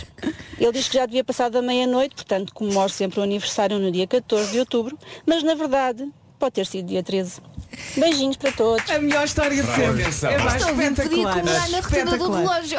Ele 0.58 0.72
diz 0.72 0.88
que 0.88 0.94
já 0.94 1.04
devia 1.04 1.22
passar 1.22 1.50
da 1.50 1.60
meia-noite, 1.60 2.14
portanto 2.14 2.54
comemoro 2.54 2.88
sempre 2.88 3.20
o 3.20 3.22
aniversário 3.22 3.78
no 3.78 3.90
dia 3.90 4.06
14 4.06 4.52
de 4.52 4.60
outubro, 4.60 4.98
mas 5.26 5.42
na 5.42 5.54
verdade 5.54 6.10
pode 6.38 6.54
ter 6.54 6.66
sido 6.66 6.86
dia 6.86 7.02
13. 7.02 7.40
Beijinhos 7.96 8.36
para 8.36 8.52
todos. 8.52 8.88
A 8.90 8.98
melhor 8.98 9.24
história 9.24 9.62
de 9.62 9.68
sempre. 9.74 10.02
Atenção. 10.02 10.30
É 10.30 10.38
mais 10.38 10.54
Estou 10.54 10.74
podia 10.74 10.88
espetacular. 10.88 11.34
na 11.36 11.40
rotunda 11.42 11.72
do 11.72 11.78
Espetacular. 11.88 12.40
relógio. 12.40 12.78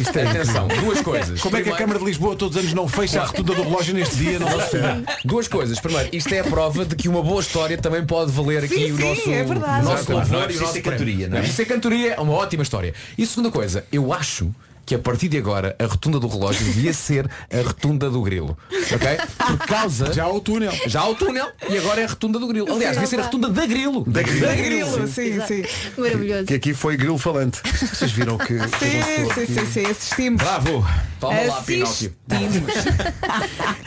Isto 0.00 0.18
é 0.18 0.26
Atenção, 0.28 0.68
duas 0.68 1.00
coisas. 1.00 1.40
Como 1.40 1.56
é 1.56 1.62
que 1.62 1.68
a 1.68 1.72
Primeiro- 1.72 1.76
Câmara 1.78 1.98
de 1.98 2.04
Lisboa 2.04 2.36
todos 2.36 2.56
os 2.56 2.62
anos 2.62 2.74
não 2.74 2.88
fecha 2.88 3.22
a 3.22 3.26
rotunda 3.26 3.54
do 3.54 3.62
relógio 3.62 3.94
neste 3.94 4.16
dia? 4.16 4.38
Não 4.38 4.48
percebo. 4.48 5.04
Duas 5.24 5.48
coisas. 5.48 5.78
Primeiro, 5.80 6.08
isto 6.12 6.32
é 6.34 6.40
a 6.40 6.44
prova 6.44 6.84
de 6.84 6.96
que 6.96 7.08
uma 7.08 7.22
boa 7.22 7.40
história 7.40 7.76
também 7.78 8.04
pode 8.04 8.30
valer 8.32 8.64
aqui 8.64 8.74
Sim, 8.74 8.92
o 8.92 8.96
sim, 8.96 9.08
nosso, 9.08 9.30
é 9.30 9.44
verdade. 9.44 9.80
o 9.80 9.84
nosso 9.90 9.96
Exato. 10.02 10.12
louvor 10.12 10.30
Não 10.32 10.38
é 10.38 10.40
e 10.40 10.44
o 10.44 10.46
preciso 10.46 10.62
nosso 10.62 10.72
ser 10.74 10.82
prémio. 10.82 10.98
cantoria, 10.98 11.16
não 11.16 11.24
é? 11.24 11.28
Não 11.30 11.36
é 11.36 11.40
preciso 11.40 11.56
ser 11.56 11.64
cantoria, 11.66 12.14
é 12.14 12.20
uma 12.20 12.32
ótima 12.32 12.62
história. 12.62 12.94
E 13.18 13.26
segunda 13.26 13.50
coisa, 13.50 13.84
eu 13.92 14.12
acho 14.12 14.50
que 14.90 14.94
a 14.96 14.98
partir 14.98 15.28
de 15.28 15.38
agora 15.38 15.76
a 15.78 15.84
rotunda 15.86 16.18
do 16.18 16.26
relógio 16.26 16.64
devia 16.64 16.92
ser 16.92 17.30
a 17.48 17.62
rotunda 17.64 18.10
do 18.10 18.20
grilo. 18.22 18.58
Ok? 18.92 19.18
Por 19.38 19.58
causa. 19.58 20.12
Já 20.12 20.24
há 20.24 20.32
o 20.32 20.40
túnel. 20.40 20.72
Já 20.84 21.02
há 21.02 21.08
o 21.08 21.14
túnel 21.14 21.46
e 21.68 21.78
agora 21.78 22.00
é 22.00 22.04
a 22.06 22.08
rotunda 22.08 22.40
do 22.40 22.48
grilo. 22.48 22.72
Aliás, 22.72 22.94
devia 22.94 23.06
ser 23.06 23.20
a 23.20 23.22
rotunda 23.22 23.48
da 23.48 23.66
grilo. 23.66 24.02
Da 24.04 24.20
grilo. 24.20 24.40
Da 24.40 24.52
grilo, 24.56 25.06
sim, 25.06 25.40
sim. 25.46 25.62
Maravilhoso. 25.96 26.46
Que 26.46 26.54
aqui 26.54 26.74
foi 26.74 26.96
grilo 26.96 27.16
falante. 27.18 27.60
Vocês 27.62 28.10
viram 28.10 28.36
que. 28.36 28.58
Sim, 28.58 29.46
sim, 29.46 29.54
sim, 29.54 29.66
sim, 29.66 29.86
assistimos. 29.86 30.42
Bravo! 30.42 30.84
Toma 31.20 31.40
lá, 31.40 31.62
Pinóquio. 31.62 32.12
Assistimos. 32.28 32.74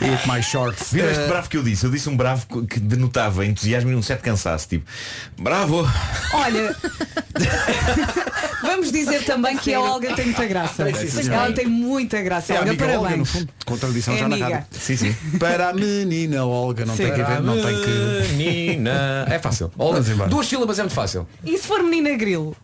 Eat 0.00 0.26
my 0.26 0.42
shorts. 0.42 0.90
Viram 0.90 1.10
este 1.10 1.24
Eh, 1.24 1.28
bravo 1.28 1.50
que 1.50 1.58
eu 1.58 1.62
disse? 1.62 1.84
Eu 1.84 1.90
disse 1.90 2.08
um 2.08 2.16
bravo 2.16 2.46
que 2.66 2.80
denotava 2.80 3.44
entusiasmo 3.44 3.90
e 3.90 3.94
um 3.94 4.00
certo 4.00 4.22
cansaço. 4.22 4.68
Tipo, 4.68 4.86
bravo! 5.38 5.86
Olha, 6.34 6.76
vamos 8.62 8.90
dizer 8.92 9.24
também 9.24 9.56
que 9.56 9.72
a 9.72 9.80
Olga 9.80 10.14
tem 10.14 10.26
muita 10.26 10.46
graça. 10.46 10.84
Sim, 10.94 11.08
senhora. 11.08 11.46
Ela 11.46 11.52
tem 11.54 11.66
muita 11.66 12.20
graça. 12.22 12.52
É 12.54 12.58
Olga, 12.58 12.68
amiga 12.70 12.84
Olga, 12.84 12.96
no 12.96 13.02
parabéns. 13.02 13.30
fundo. 13.30 13.48
Com 13.64 13.78
tradição 13.78 14.14
É 14.14 14.18
já 14.18 14.28
na 14.28 14.34
amiga. 14.36 14.54
rádio. 14.56 14.66
Sim, 14.72 14.96
sim. 14.96 15.16
Para 15.38 15.68
a 15.68 15.72
menina 15.72 16.44
Olga, 16.44 16.84
não 16.84 16.96
tem 16.96 17.12
que 17.12 17.22
ver, 17.22 17.40
não 17.40 17.54
tem 17.54 17.80
que. 17.82 18.32
Menina. 18.34 19.26
É 19.30 19.38
fácil. 19.38 19.70
Embora. 19.74 20.28
duas 20.28 20.46
sílabas 20.46 20.78
é 20.78 20.82
muito 20.82 20.94
fácil. 20.94 21.26
E 21.44 21.56
se 21.56 21.66
for 21.66 21.82
menina 21.82 22.14
grilo? 22.16 22.56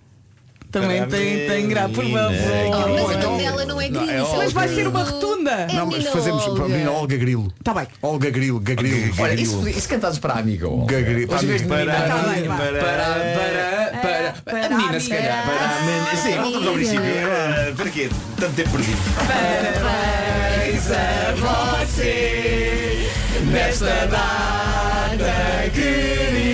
Também 0.71 0.99
Para 0.99 1.07
tem, 1.09 1.49
tem 1.49 1.69
graça, 1.69 1.89
por 1.89 2.05
menina 2.05 2.23
favor. 2.31 2.89
Mas 2.91 3.03
o 3.03 3.13
então- 3.13 3.31
nome 3.33 3.43
dela 3.43 3.65
não 3.65 3.81
é 3.81 3.89
grilo. 3.89 4.11
é 4.11 4.23
isso 4.23 4.37
Mas 4.37 4.53
vai 4.53 4.69
o 4.69 4.75
ser 4.75 4.87
uma 4.87 5.03
grilo. 5.03 5.15
rotunda. 5.21 5.51
É 5.51 5.67
Não, 5.73 5.87
mas 5.87 5.95
menina 5.95 6.11
fazemos 6.13 6.45
para 6.45 6.65
a 6.65 6.69
menina 6.69 6.91
Oh, 6.93 6.95
Olga 7.01 7.17
Grilo. 7.17 7.53
Está 7.59 7.75
bem. 7.75 7.87
Olga 8.03 8.31
Grilo, 8.31 8.61
Gagrilo. 8.61 9.13
Olha, 9.19 9.29
Gagrilo. 9.31 9.69
isso, 9.69 9.79
isso 9.79 9.89
cantados 9.89 10.19
para 10.21 10.35
a 10.35 10.39
amiga. 10.39 10.69
Olga. 10.69 11.01
Gagrilo. 11.01 11.35
Hoje, 11.35 11.45
em 11.45 11.49
vez 11.49 11.63
de 11.63 11.69
Para- 11.69 11.79
menina, 11.79 11.99
Tá 12.01 12.17
bem, 12.19 12.43
para, 12.45 12.57
vá. 12.57 12.57
para, 12.57 12.73
para, 12.81 13.93
para, 14.01 14.33
Para 14.45 14.67
a 14.67 14.79
menina, 14.79 15.01
se 15.01 15.09
calhar. 15.09 15.45
Para 15.45 15.67
a 15.67 15.83
men- 15.83 16.17
Sim, 16.23 16.37
voltamos 16.41 16.67
ao 16.69 16.75
princípio. 16.75 17.03
Eh, 17.05 17.73
Para 17.77 17.91
quê? 17.91 18.09
Tanto 18.39 18.55
tempo 18.55 18.71
perdido. 18.71 18.99
Parabéns 19.27 20.91
a 20.93 21.35
você 21.85 23.09
nesta 23.51 24.07
data 24.07 25.71
querida. 25.75 26.50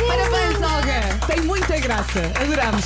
Parabéns, 0.08 0.62
Olga! 0.62 1.02
Tem 1.26 1.42
muita 1.42 1.80
graça, 1.80 2.22
adoramos. 2.40 2.86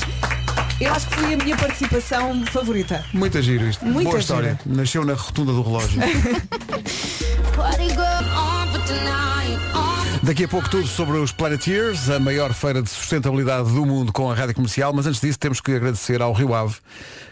Eu 0.80 0.93
acho 0.93 1.07
que 1.07 1.15
foi 1.15 1.34
a 1.34 1.38
minha 1.38 1.57
participação 1.57 2.45
favorita. 2.45 3.03
Muito 3.11 3.41
giro 3.41 3.67
isto. 3.67 3.84
Muita 3.84 4.11
Boa 4.11 4.19
história. 4.19 4.59
Nasceu 4.65 5.03
na 5.03 5.13
rotunda 5.13 5.51
do 5.51 5.63
relógio. 5.63 5.99
Daqui 10.21 10.43
a 10.43 10.47
pouco 10.47 10.69
tudo 10.69 10.86
sobre 10.86 11.17
os 11.17 11.32
Planeteers, 11.32 12.09
a 12.09 12.19
maior 12.19 12.53
feira 12.53 12.82
de 12.82 12.89
sustentabilidade 12.89 13.71
do 13.71 13.86
mundo 13.86 14.11
com 14.11 14.30
a 14.30 14.36
rádio 14.36 14.53
comercial, 14.55 14.91
mas 14.93 15.07
antes 15.07 15.21
disso 15.21 15.39
temos 15.39 15.61
que 15.61 15.71
agradecer 15.71 16.21
ao 16.21 16.34
Rio 16.34 16.53
Ave 16.53 16.75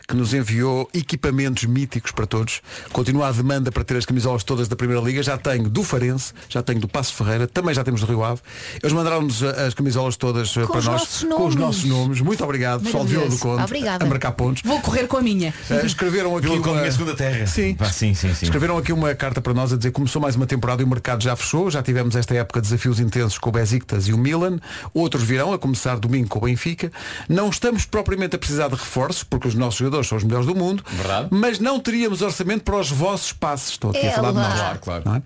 que 0.08 0.16
nos 0.16 0.34
enviou 0.34 0.90
equipamentos 0.94 1.66
míticos 1.66 2.12
para 2.12 2.26
todos. 2.26 2.62
Continua 2.92 3.28
a 3.28 3.32
demanda 3.32 3.72
para 3.72 3.84
ter 3.84 3.98
as 3.98 4.06
camisolas 4.06 4.44
todas 4.44 4.68
da 4.68 4.76
Primeira 4.76 5.02
Liga. 5.02 5.24
Já 5.24 5.38
tenho 5.38 5.70
do 5.70 5.84
Farense, 5.84 6.34
já 6.48 6.62
tenho 6.62 6.80
do 6.80 6.88
Passo 6.88 7.14
Ferreira, 7.14 7.48
também 7.48 7.74
já 7.74 7.84
temos 7.84 8.02
do 8.02 8.08
Rio 8.08 8.24
Ave. 8.24 8.42
Eles 8.82 8.94
mandaram-nos 8.94 9.42
as 9.44 9.74
camisolas 9.74 10.16
todas 10.16 10.56
eh, 10.56 10.66
para 10.66 10.78
os 10.78 10.86
nós 10.86 11.24
com 11.24 11.48
os 11.48 11.56
nossos 11.56 11.84
nomes. 11.86 12.22
Muito 12.22 12.44
obrigado, 12.44 12.84
pessoal 12.84 13.06
de 13.06 13.12
Vila 13.12 13.30
do 13.30 13.38
Conde, 13.38 13.64
Obrigada. 13.64 14.06
a 14.06 14.08
marcar 14.08 14.32
pontos. 14.34 14.62
Vou 14.64 14.80
correr 14.82 15.08
com 15.08 15.18
a 15.18 15.22
minha. 15.22 15.54
Eh, 15.70 15.86
escreveram 15.86 16.36
aqui 16.38 16.48
Vila 16.48 16.60
uma... 16.60 16.80
minha 16.80 16.92
segunda 16.92 17.16
terra. 17.16 17.48
Sim. 17.48 17.76
Pá, 17.76 17.86
sim, 17.86 18.14
sim, 18.14 18.34
sim. 18.34 18.46
Escreveram 18.46 18.78
aqui 18.78 18.94
uma 18.94 19.14
carta 19.16 19.42
para 19.42 19.54
nós 19.54 19.74
a 19.74 19.78
dizer 19.78 19.90
que 19.90 19.96
começou 19.96 20.22
mais 20.22 20.36
uma 20.36 20.46
temporada 20.46 20.82
e 20.82 20.86
o 20.86 20.88
mercado 20.88 21.24
já 21.24 21.36
fechou. 21.36 21.72
Já 21.72 21.82
tivemos 21.82 22.16
esta 22.16 22.36
época 22.36 22.62
desafios 22.62 23.00
intensos 23.00 23.38
com 23.38 23.50
o 23.50 23.52
Besiktas 23.52 24.08
e 24.08 24.14
o 24.14 24.18
Milan. 24.18 24.60
Outros 24.94 25.24
virão, 25.24 25.54
a 25.54 25.58
começar 25.58 25.98
domingo 25.98 26.28
com 26.30 26.40
o 26.40 26.42
Benfica. 26.44 26.92
Não 27.28 27.50
estamos 27.50 27.86
propriamente 27.86 28.36
a 28.36 28.40
precisar 28.40 28.68
de 28.68 28.76
reforços, 28.76 29.24
porque 29.24 29.48
os 29.48 29.56
nossos 29.56 29.80
jogadores 29.80 29.95
são 30.04 30.18
os 30.18 30.24
melhores 30.24 30.46
do 30.46 30.56
mundo. 30.56 30.84
Verdade. 30.88 31.30
Mas 31.32 31.60
não 31.60 31.80
teríamos 31.80 32.22
orçamento 32.22 32.64
para 32.64 32.78
os 32.78 32.90
vossos 32.90 33.32
passos. 33.34 33.72
Estou 33.72 33.92
aqui 33.92 34.06
a 34.06 34.10
É 34.10 34.12
falar 34.12 34.32
de 34.32 34.38
nós. 34.38 34.54
Claro, 34.54 34.80
claro. 34.80 35.04
não 35.06 35.16
é? 35.16 35.22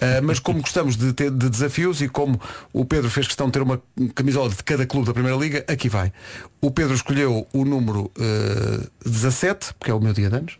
Ah, 0.00 0.20
mas 0.22 0.38
como 0.38 0.60
gostamos 0.60 0.96
de, 0.96 1.12
ter, 1.12 1.30
de 1.30 1.48
desafios 1.48 2.00
e 2.00 2.08
como 2.08 2.40
o 2.72 2.84
Pedro 2.84 3.10
fez 3.10 3.26
questão 3.26 3.46
de 3.46 3.52
ter 3.52 3.62
uma 3.62 3.80
camisola 4.14 4.48
de 4.48 4.56
cada 4.62 4.86
clube 4.86 5.06
da 5.06 5.12
Primeira 5.12 5.36
Liga, 5.36 5.64
aqui 5.68 5.88
vai. 5.88 6.12
O 6.60 6.70
Pedro 6.70 6.94
escolheu 6.94 7.46
o 7.52 7.64
número 7.64 8.10
ah, 8.18 8.86
17, 9.04 9.74
porque 9.78 9.90
é 9.90 9.94
o 9.94 10.00
meu 10.00 10.12
dia 10.12 10.28
de 10.28 10.36
anos. 10.36 10.58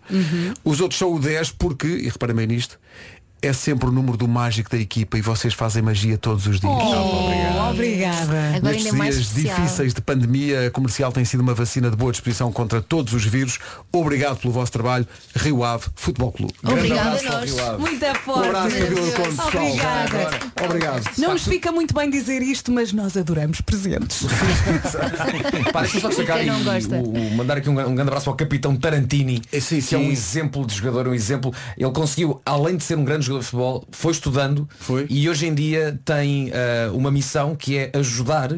Os 0.65 0.81
outros 0.81 0.99
são 0.99 1.13
o 1.13 1.19
10 1.19 1.53
porque, 1.53 1.87
e 1.87 2.09
reparem 2.09 2.35
bem 2.37 2.47
nisto, 2.47 2.79
é 3.43 3.53
sempre 3.53 3.89
o 3.89 3.93
número 3.93 4.17
do 4.17 4.27
mágico 4.27 4.71
da 4.71 4.79
equipa 4.79 5.19
e 5.19 5.21
vocês 5.21 5.55
fazem 5.55 5.83
magia 5.83 6.17
todos 6.19 6.47
os 6.47 6.59
dias. 6.59 6.73
Oh, 6.73 7.56
obrigada. 7.77 8.57
Agora 8.57 8.61
Nestes 8.73 8.87
ainda 8.87 8.89
é 8.89 8.99
mais 8.99 9.15
dias 9.15 9.27
especial. 9.29 9.57
difíceis 9.61 9.95
de 9.95 10.01
pandemia, 10.01 10.67
a 10.67 10.71
comercial 10.71 11.13
tem 11.13 11.25
sido 11.25 11.41
uma 11.41 11.55
vacina 11.55 11.91
de 11.91 11.97
boa 11.97 12.11
disposição 12.13 12.51
contra 12.53 12.81
todos 12.83 13.13
os 13.13 13.25
vírus. 13.25 13.59
Obrigado 13.93 14.39
pelo 14.39 14.53
vosso 14.53 14.73
trabalho. 14.73 15.07
Rio 15.35 15.63
Ave 15.65 15.87
Futebol 15.95 16.33
Clube. 16.33 16.55
Obrigada 16.65 17.19
a 17.19 17.23
nós. 17.23 17.51
Rio 17.51 17.67
Ave. 17.69 17.81
Muito 17.81 18.05
Um 18.07 18.15
forte. 18.15 18.47
abraço 18.49 18.77
para 18.77 18.87
Vila 18.87 19.01
do 19.07 19.13
Conde, 19.13 19.29
pessoal. 19.29 19.65
Obrigada. 19.67 20.31
Obrigado. 20.65 21.11
Não 21.19 21.33
nos 21.33 21.45
fica 21.47 21.73
muito 21.73 21.95
bem 21.95 22.11
dizer 22.11 22.43
isto, 22.43 22.73
mas 22.73 22.93
nós 22.93 23.17
adoramos 23.17 23.61
presentes. 23.61 24.23
Deixa-me 25.81 26.01
só 26.01 26.09
destacar 26.09 26.39
Quem 26.39 26.47
não 26.47 26.59
e 26.61 26.85
o- 26.95 27.11
o- 27.33 27.37
mandar 27.37 27.59
aqui 27.59 27.69
um, 27.69 27.73
um 27.73 27.95
grande 27.95 28.03
abraço 28.03 28.29
ao 28.31 28.37
capitão 28.37 28.77
Tarantini, 28.77 29.43
É, 29.53 29.61
sim, 29.61 29.81
que 29.81 29.95
é 29.95 29.99
um 29.99 30.11
exemplo 30.11 30.67
de 30.67 30.75
jogador, 30.75 31.09
um 31.09 31.15
exemplo. 31.15 31.53
Ele 31.77 31.91
conseguiu, 31.91 32.41
além 32.45 32.77
de 32.77 32.85
ser 32.85 32.97
um 32.97 33.05
grande 33.05 33.27
jogador 33.27 33.41
de 33.41 33.47
futebol, 33.47 33.85
foi 33.91 34.13
estudando 34.13 34.69
Foi. 34.81 35.07
e 35.09 35.29
hoje 35.29 35.47
em 35.47 35.55
dia 35.55 35.99
tem 36.05 36.51
ah, 36.53 36.91
uma 36.93 37.11
missão 37.11 37.55
que 37.55 37.66
é 37.75 37.91
ajudar 37.95 38.53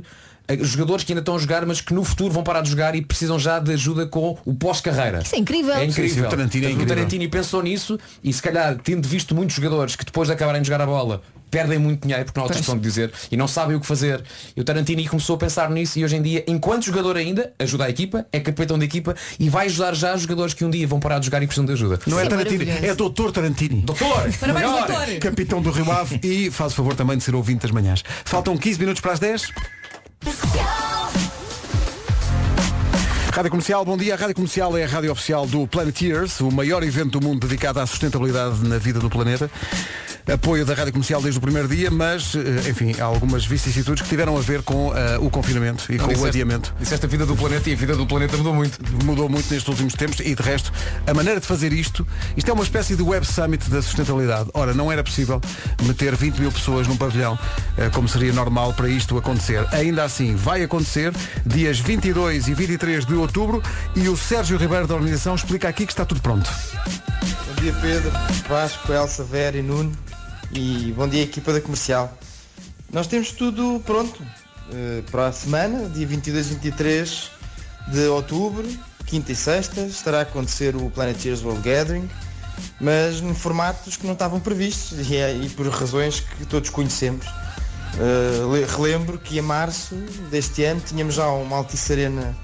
a 0.49 0.57
jogadores 0.65 1.05
que 1.05 1.13
ainda 1.13 1.21
estão 1.21 1.37
a 1.37 1.39
jogar, 1.39 1.65
mas 1.67 1.81
que 1.81 1.93
no 1.93 2.03
futuro 2.03 2.33
vão 2.33 2.43
parar 2.43 2.63
de 2.63 2.71
jogar 2.71 2.95
e 2.95 3.03
precisam 3.03 3.39
já 3.39 3.59
de 3.59 3.73
ajuda 3.73 4.07
com 4.07 4.37
o 4.47 4.55
pós-carreira. 4.55 5.21
Isso 5.23 5.35
é 5.35 5.39
incrível. 5.39 5.75
É 5.75 5.85
incrível. 5.85 6.09
Sim, 6.09 6.21
sim, 6.23 6.27
o 6.27 6.31
Tarantino 6.31 6.65
é 6.65 6.69
O 6.69 6.73
incrível. 6.73 6.97
Tarantino 6.97 7.31
pensou 7.31 7.63
nisso 7.63 7.99
e 8.25 8.33
se 8.33 8.41
calhar 8.43 8.77
tendo 8.83 9.07
visto 9.07 9.35
muitos 9.35 9.55
jogadores 9.55 9.95
que 9.95 10.05
depois 10.05 10.29
de 10.29 10.35
acabarem 10.35 10.63
de 10.63 10.69
jogar 10.69 10.83
a 10.83 10.87
bola 10.87 11.23
perdem 11.51 11.79
muito 11.79 12.03
dinheiro 12.03 12.25
porque 12.25 12.39
não 12.39 12.45
há 12.45 12.47
outra 12.47 12.59
questão 12.59 12.77
de 12.77 12.83
dizer 12.83 13.13
e 13.31 13.37
não 13.37 13.49
sabem 13.49 13.77
o 13.77 13.81
que 13.81 13.87
fazer. 13.87 14.23
E 14.57 14.61
o 14.61 14.65
Tarantino 14.65 15.05
começou 15.09 15.37
a 15.37 15.39
pensar 15.39 15.71
nisso 15.71 15.99
e 15.99 16.05
hoje 16.05 16.17
em 16.17 16.23
dia, 16.23 16.45
enquanto 16.47 16.85
jogador 16.85 17.17
ainda, 17.17 17.53
ajuda 17.59 17.85
a 17.85 17.91
equipa, 17.91 18.27
é 18.33 18.41
capitão 18.41 18.79
da 18.79 18.85
equipa 18.85 19.15
e 19.39 19.49
vai 19.49 19.67
ajudar 19.67 19.95
já 19.95 20.15
os 20.15 20.23
jogadores 20.23 20.55
que 20.55 20.65
um 20.65 20.71
dia 20.71 20.87
vão 20.87 21.01
parar 21.01 21.19
de 21.19 21.27
jogar 21.27 21.43
e 21.43 21.47
precisam 21.47 21.65
de 21.65 21.73
ajuda. 21.73 21.99
Não 22.07 22.19
é 22.19 22.23
Isso 22.25 22.35
é 22.35 22.37
Tarantini, 22.37 22.71
é 22.71 22.95
Doutor 22.95 23.33
Tarantini. 23.33 23.81
Doutor! 23.83 24.33
Parabéns, 24.39 24.67
melhor! 24.67 24.87
doutor. 24.87 25.19
Capitão 25.19 25.63
do 25.63 25.71
Rio 25.71 25.91
Ave 25.91 26.21
e 26.23 26.51
faz 26.51 26.73
o 26.73 26.77
favor 26.77 26.95
também 26.95 27.17
de 27.17 27.25
ser 27.25 27.35
ouvinte 27.35 27.63
das 27.63 27.71
manhãs. 27.71 28.03
Faltam 28.25 28.57
15 28.57 28.79
minutos 28.79 29.01
para 29.01 29.13
as 29.13 29.19
10. 29.19 29.53
Rádio 33.33 33.51
Comercial, 33.53 33.85
bom 33.85 33.97
dia. 33.97 34.15
A 34.15 34.17
Rádio 34.17 34.35
Comercial 34.35 34.77
é 34.77 34.83
a 34.83 34.89
rádio 34.89 35.13
oficial 35.13 35.47
do 35.47 35.65
Planeteers, 35.69 36.41
o 36.41 36.51
maior 36.51 36.83
evento 36.83 37.21
do 37.21 37.25
mundo 37.25 37.47
dedicado 37.47 37.79
à 37.79 37.87
sustentabilidade 37.87 38.67
na 38.67 38.79
vida 38.79 38.99
do 38.99 39.09
planeta. 39.09 39.49
Apoio 40.33 40.65
da 40.67 40.75
Rádio 40.75 40.93
Comercial 40.93 41.23
desde 41.23 41.39
o 41.39 41.41
primeiro 41.41 41.67
dia, 41.67 41.91
mas, 41.91 42.35
eh, 42.35 42.69
enfim, 42.69 42.95
há 43.01 43.05
algumas 43.05 43.47
vicissitudes 43.47 44.03
que 44.03 44.09
tiveram 44.09 44.37
a 44.37 44.41
ver 44.41 44.63
com 44.63 44.93
eh, 44.95 45.17
o 45.19 45.31
confinamento 45.31 45.91
e 45.91 45.97
com 45.97 46.05
o 46.05 46.09
Disseste- 46.09 46.29
adiamento. 46.29 46.75
Disseste 46.79 47.07
a 47.07 47.09
vida 47.09 47.25
do 47.25 47.35
planeta 47.35 47.71
e 47.71 47.73
a 47.73 47.77
vida 47.77 47.97
do 47.97 48.07
planeta 48.07 48.37
mudou 48.37 48.55
muito. 48.55 48.79
mudou 49.05 49.29
muito 49.29 49.51
nestes 49.51 49.67
últimos 49.69 49.95
tempos 49.95 50.21
e 50.21 50.35
de 50.35 50.43
resto 50.43 50.71
a 51.07 51.15
maneira 51.15 51.41
de 51.41 51.47
fazer 51.47 51.73
isto 51.73 52.07
isto 52.37 52.51
é 52.51 52.53
uma 52.55 52.63
espécie 52.63 52.95
de 52.95 53.03
web 53.03 53.27
summit 53.27 53.71
da 53.71 53.81
sustentabilidade 53.81 54.51
ora 54.53 54.75
não 54.75 54.93
era 54.93 55.03
possível 55.03 55.41
meter 55.83 56.15
20 56.15 56.39
mil 56.41 56.53
pessoas 56.53 56.87
num 56.87 56.97
pavilhão 56.97 57.39
eh, 57.77 57.89
como 57.91 58.07
seria 58.09 58.33
normal 58.33 58.75
para 58.75 58.89
isto 58.89 59.17
acontecer 59.17 59.67
ainda 59.73 60.05
assim 60.05 60.35
vai 60.35 60.63
acontecer 60.63 61.13
dias 61.47 61.79
22 61.81 62.49
e 62.49 62.55
23 62.55 63.07
de 63.07 63.15
outubro 63.15 63.63
e 63.97 64.09
o 64.09 64.17
Sérgio 64.17 64.59
Ribeiro 64.59 64.87
da 64.87 64.95
organização 64.95 65.35
explica 65.35 65.69
aqui 65.69 65.87
que 65.87 65.93
está 65.93 66.05
tudo 66.05 66.21
pronto 66.21 66.51
Bom 67.47 67.63
dia 67.63 67.73
Pedro, 67.81 68.13
Vasco, 68.49 68.93
Elsa, 68.93 69.25
Vera 69.25 69.57
e 69.57 69.63
Nuno 69.63 69.93
e 70.53 70.93
bom 70.97 71.09
dia 71.09 71.23
equipa 71.23 71.53
da 71.53 71.61
comercial. 71.61 72.17
Nós 72.93 73.07
temos 73.07 73.33
tudo 73.33 73.83
pronto 73.85 74.23
eh, 74.73 75.03
para 75.11 75.29
a 75.29 75.33
semana, 75.33 75.89
dia 75.89 76.07
22 76.07 76.47
e 76.51 76.55
23 76.55 77.31
de 77.89 78.07
outubro, 78.09 78.67
quinta 79.07 79.33
e 79.33 79.37
sexta, 79.37 79.81
estará 79.83 80.19
a 80.19 80.23
acontecer 80.23 80.75
o 80.77 80.91
Planeteers 80.91 81.43
World 81.43 81.63
Gathering, 81.63 82.09
mas 82.81 83.21
em 83.21 83.35
formatos 83.35 83.97
que 83.97 84.07
não 84.07 84.15
estavam 84.15 84.41
previstos 84.41 85.09
e, 85.11 85.17
é- 85.17 85.35
e 85.37 85.49
por 85.51 85.67
razões 85.69 86.21
que 86.21 86.45
todos 86.47 86.71
conhecemos. 86.71 87.27
Le- 88.53 88.65
relembro 88.65 89.19
que 89.19 89.39
em 89.39 89.43
março 89.43 89.95
deste 90.31 90.63
ano 90.65 90.81
tínhamos 90.81 91.15
já 91.15 91.27
uma 91.29 91.57
Altice 91.57 91.93
Arena 91.93 92.37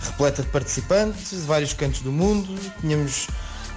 repleta 0.00 0.42
de 0.42 0.48
participantes 0.48 1.30
de 1.30 1.46
vários 1.46 1.72
cantos 1.72 2.00
do 2.00 2.10
mundo, 2.10 2.58
tínhamos 2.80 3.26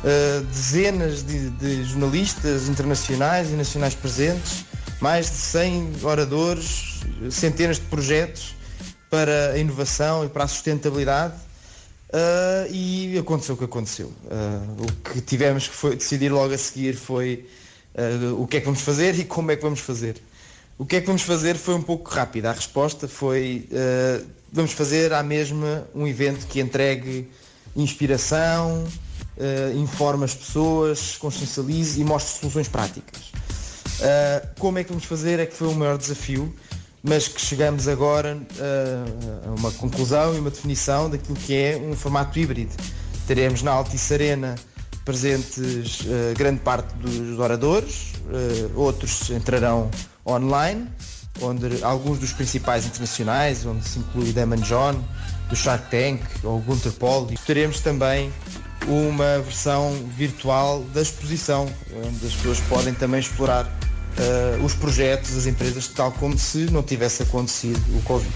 eh, 0.05 0.41
dezenas 0.51 1.23
de, 1.23 1.49
de 1.49 1.83
jornalistas 1.83 2.69
internacionais 2.69 3.49
e 3.49 3.53
nacionais 3.53 3.95
presentes, 3.95 4.63
mais 5.01 5.25
de 5.25 5.37
100 5.37 5.93
oradores, 6.03 7.01
centenas 7.31 7.77
de 7.77 7.83
projetos 7.83 8.55
para 9.09 9.53
a 9.53 9.57
inovação 9.57 10.23
e 10.23 10.29
para 10.29 10.43
a 10.43 10.47
sustentabilidade 10.47 11.33
Uh, 12.15 12.71
e 12.71 13.17
aconteceu 13.17 13.55
o 13.55 13.57
que 13.57 13.65
aconteceu. 13.65 14.07
Uh, 14.07 14.83
o 14.83 15.09
que 15.09 15.19
tivemos 15.19 15.67
que 15.67 15.75
foi 15.75 15.97
decidir 15.97 16.29
logo 16.29 16.53
a 16.53 16.57
seguir 16.57 16.95
foi 16.95 17.45
o 18.37 18.47
que 18.47 18.57
é 18.57 18.59
que 18.59 18.65
vamos 18.65 18.81
fazer 18.81 19.19
e 19.19 19.25
como 19.25 19.51
é 19.51 19.55
que 19.57 19.61
vamos 19.61 19.81
fazer. 19.81 20.15
O 20.77 20.85
que 20.85 20.97
é 20.97 21.01
que 21.01 21.07
vamos 21.07 21.23
fazer 21.23 21.55
foi 21.55 21.73
um 21.73 21.81
pouco 21.81 22.09
rápido. 22.09 22.45
A 22.45 22.53
resposta 22.53 23.07
foi 23.07 23.67
uh, 23.71 24.25
vamos 24.51 24.71
fazer 24.71 25.11
à 25.11 25.21
mesma 25.21 25.85
um 25.93 26.07
evento 26.07 26.47
que 26.47 26.61
entregue 26.61 27.27
inspiração, 27.75 28.85
uh, 29.37 30.23
as 30.23 30.33
pessoas, 30.33 31.17
consciencialize 31.17 31.99
e 31.99 32.03
mostre 32.03 32.39
soluções 32.39 32.67
práticas. 32.67 33.31
Uh, 33.99 34.47
como 34.59 34.77
é 34.77 34.83
que 34.83 34.89
vamos 34.89 35.05
fazer 35.05 35.39
é 35.39 35.45
que 35.45 35.55
foi 35.55 35.67
o 35.67 35.73
maior 35.73 35.97
desafio, 35.97 36.53
mas 37.01 37.27
que 37.27 37.39
chegamos 37.39 37.87
agora 37.87 38.35
uh, 38.35 39.49
a 39.49 39.59
uma 39.59 39.71
conclusão 39.71 40.35
e 40.35 40.39
uma 40.39 40.49
definição 40.49 41.09
daquilo 41.09 41.35
que 41.35 41.55
é 41.55 41.77
um 41.77 41.95
formato 41.95 42.37
híbrido. 42.37 42.73
Teremos 43.27 43.61
na 43.61 43.71
Altice 43.71 44.13
Arena 44.13 44.55
presentes 45.03 46.01
uh, 46.01 46.33
grande 46.35 46.61
parte 46.61 46.93
dos 46.95 47.39
oradores, 47.39 48.13
outros 48.75 49.29
entrarão 49.29 49.89
online, 50.25 50.89
onde 51.41 51.83
alguns 51.83 52.17
dos 52.17 52.31
principais 52.33 52.85
internacionais, 52.85 53.65
onde 53.65 53.87
se 53.87 53.99
inclui 53.99 54.31
Damon 54.31 54.57
John, 54.57 54.95
do 55.47 55.55
Shark 55.55 55.89
Tank 55.91 56.21
ou 56.43 56.59
Gunter 56.59 56.91
Paul. 56.93 57.27
Teremos 57.45 57.79
também 57.81 58.31
uma 58.87 59.39
versão 59.39 59.93
virtual 60.15 60.83
da 60.93 61.01
exposição, 61.01 61.67
onde 62.03 62.25
as 62.25 62.33
pessoas 62.33 62.59
podem 62.61 62.93
também 62.93 63.19
explorar 63.19 63.65
uh, 64.15 64.63
os 64.63 64.73
projetos, 64.73 65.35
as 65.35 65.45
empresas, 65.45 65.87
tal 65.87 66.11
como 66.11 66.37
se 66.37 66.69
não 66.71 66.83
tivesse 66.83 67.23
acontecido 67.23 67.79
o 67.97 68.01
Covid. 68.03 68.31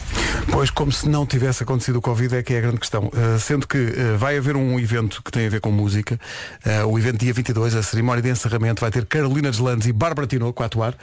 Pois, 0.51 0.69
como 0.69 0.91
se 0.91 1.07
não 1.07 1.25
tivesse 1.25 1.63
acontecido 1.63 1.97
o 1.97 2.01
Covid, 2.01 2.35
é 2.35 2.43
que 2.43 2.53
é 2.53 2.57
a 2.57 2.61
grande 2.61 2.79
questão. 2.79 3.05
Uh, 3.05 3.39
sendo 3.39 3.67
que 3.67 3.77
uh, 3.77 4.17
vai 4.17 4.37
haver 4.37 4.55
um 4.55 4.79
evento 4.79 5.21
que 5.23 5.31
tem 5.31 5.47
a 5.47 5.49
ver 5.49 5.61
com 5.61 5.71
música. 5.71 6.19
O 6.87 6.97
evento 6.97 7.17
dia 7.17 7.33
22, 7.33 7.75
a 7.75 7.83
cerimónia 7.83 8.21
de 8.21 8.29
encerramento, 8.29 8.81
vai 8.81 8.91
ter 8.91 9.05
Carolina 9.05 9.49
Deslandes 9.49 9.87
e 9.87 9.93
Bárbara 9.93 10.27
Tinoco 10.27 10.61
a 10.63 10.65
atuar, 10.65 10.95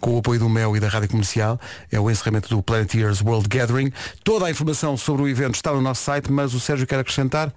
com 0.00 0.14
o 0.14 0.18
apoio 0.18 0.40
do 0.40 0.48
MEL 0.48 0.76
e 0.76 0.80
da 0.80 0.88
Rádio 0.88 1.08
Comercial. 1.08 1.58
É 1.90 1.98
o 1.98 2.10
encerramento 2.10 2.48
do 2.48 2.62
Planeteers 2.62 3.20
World 3.20 3.48
Gathering. 3.48 3.92
Toda 4.22 4.46
a 4.46 4.50
informação 4.50 4.96
sobre 4.96 5.22
o 5.22 5.28
evento 5.28 5.54
está 5.54 5.72
no 5.72 5.80
nosso 5.80 6.02
site, 6.02 6.30
mas 6.30 6.54
o 6.54 6.60
Sérgio 6.60 6.86
quer 6.86 6.98
acrescentar. 6.98 7.52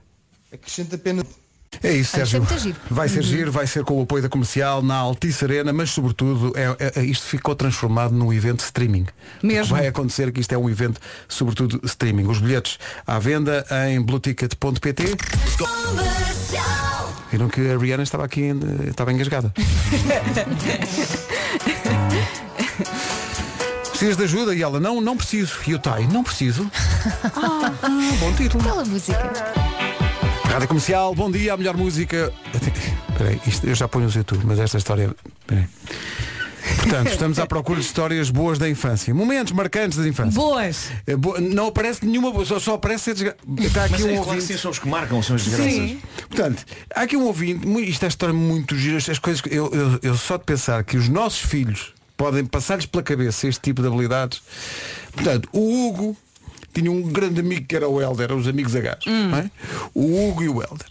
Acrescento 0.53 0.95
apenas. 0.95 1.25
É 1.83 1.91
isso, 1.91 2.11
Sérgio. 2.15 2.41
é. 2.41 2.73
Vai 2.93 3.09
ser 3.09 3.17
Uhum. 3.17 3.23
giro, 3.23 3.51
vai 3.51 3.67
ser 3.67 3.83
com 3.83 3.99
o 3.99 4.03
apoio 4.03 4.23
da 4.23 4.29
comercial 4.29 4.81
na 4.81 4.95
Altice 4.95 5.43
Arena, 5.43 5.73
mas 5.73 5.89
sobretudo 5.91 6.53
é, 6.55 6.75
é- 6.99 7.03
isto 7.03 7.25
ficou 7.25 7.53
transformado 7.55 8.13
num 8.15 8.31
evento 8.31 8.61
streaming. 8.61 9.05
Mesmo. 9.43 9.75
Vai 9.75 9.85
acontecer 9.85 10.31
que 10.31 10.39
isto 10.39 10.53
é 10.53 10.57
um 10.57 10.69
evento, 10.69 10.99
sobretudo 11.27 11.79
streaming. 11.83 12.25
Os 12.27 12.39
bilhetes 12.39 12.79
à 13.05 13.19
venda 13.19 13.65
em 13.89 14.01
blueticket.pt. 14.01 15.03
Viram 17.31 17.49
que 17.49 17.69
a 17.69 17.77
Rihanna 17.77 18.03
estava 18.03 18.23
aqui, 18.23 18.43
eh, 18.49 18.89
estava 18.89 19.11
engasgada. 19.11 19.53
Precisas 23.89 24.15
de 24.17 24.23
ajuda? 24.23 24.55
E 24.55 24.61
ela, 24.61 24.79
não, 24.79 25.01
não 25.01 25.17
preciso. 25.17 25.57
E 25.67 25.73
o 25.73 25.79
Tai, 25.79 26.07
não 26.07 26.23
preciso. 26.23 26.69
Ah, 27.35 27.71
bom 28.19 28.33
título. 28.33 28.63
Aquela 28.63 28.85
música. 28.85 29.66
Rádio 30.58 30.70
Comercial, 30.70 31.14
bom 31.14 31.30
dia, 31.30 31.53
a 31.53 31.58
melhor 31.58 31.78
música. 31.78 32.34
Peraí, 33.16 33.39
isto 33.45 33.68
eu 33.68 33.76
já 33.76 33.88
ponho 33.88 34.08
no 34.08 34.12
YouTube, 34.12 34.41
mas 34.43 34.58
esta 34.58 34.80
história. 34.80 35.16
Peraí. 35.45 35.66
Portanto, 36.78 37.12
estamos 37.12 37.38
à 37.38 37.45
procura 37.45 37.80
de 37.80 37.86
histórias 37.86 38.32
boas 38.32 38.58
da 38.58 38.68
infância. 38.68 39.14
Momentos 39.14 39.53
marcantes 39.53 39.99
da 39.99 40.08
infância. 40.08 40.34
Boas. 40.34 40.89
É, 41.05 41.16
bo- 41.16 41.39
Não 41.39 41.68
aparece 41.68 42.03
nenhuma 42.03 42.32
boa, 42.32 42.43
só, 42.43 42.60
só 42.60 42.74
aparece 42.74 43.12
a 43.12 43.14
desgra... 43.14 43.38
Está 43.60 43.84
aqui 43.84 43.91
Mas 43.91 44.01
um 44.01 44.05
é 44.05 44.14
claro 44.14 44.24
que 44.24 44.30
ouvinte. 44.32 44.45
sim, 44.47 44.58
são 44.58 44.72
os 44.72 44.80
que 44.80 44.88
marcam, 44.89 45.22
são 45.22 45.36
as 45.36 45.43
desgraças. 45.43 45.74
Sim. 45.74 46.01
Portanto, 46.28 46.66
há 46.95 47.01
aqui 47.01 47.16
um 47.16 47.26
ouvinte, 47.26 47.68
mu- 47.68 47.80
isto 47.80 48.03
é 48.03 48.08
história 48.08 48.34
muito 48.34 48.76
gira, 48.76 48.97
as 48.97 49.20
coisas 49.20 49.39
que 49.41 49.49
eu, 49.53 49.72
eu, 49.72 49.99
eu 50.01 50.18
só 50.18 50.38
de 50.38 50.43
pensar 50.43 50.84
que 50.84 50.97
os 50.97 51.08
nossos 51.08 51.39
filhos 51.41 51.93
podem 52.18 52.43
passar-lhes 52.43 52.88
pela 52.88 53.03
cabeça 53.03 53.47
este 53.47 53.62
tipo 53.62 53.84
de 53.84 53.88
habilidades. 53.89 54.41
Portanto, 55.14 55.47
o 55.53 55.86
Hugo 55.88 56.18
tinha 56.74 56.91
um 56.91 57.01
grande 57.03 57.39
amigo 57.39 57.65
que 57.68 57.76
era 57.76 57.88
o 57.88 58.01
Helder, 58.01 58.34
os 58.34 58.47
amigos 58.47 58.76
H. 58.76 58.97
não 59.05 59.38
é? 59.38 59.51
O 59.93 60.30
Hugo 60.30 60.43
e 60.43 60.49
o 60.49 60.61
Helder. 60.61 60.88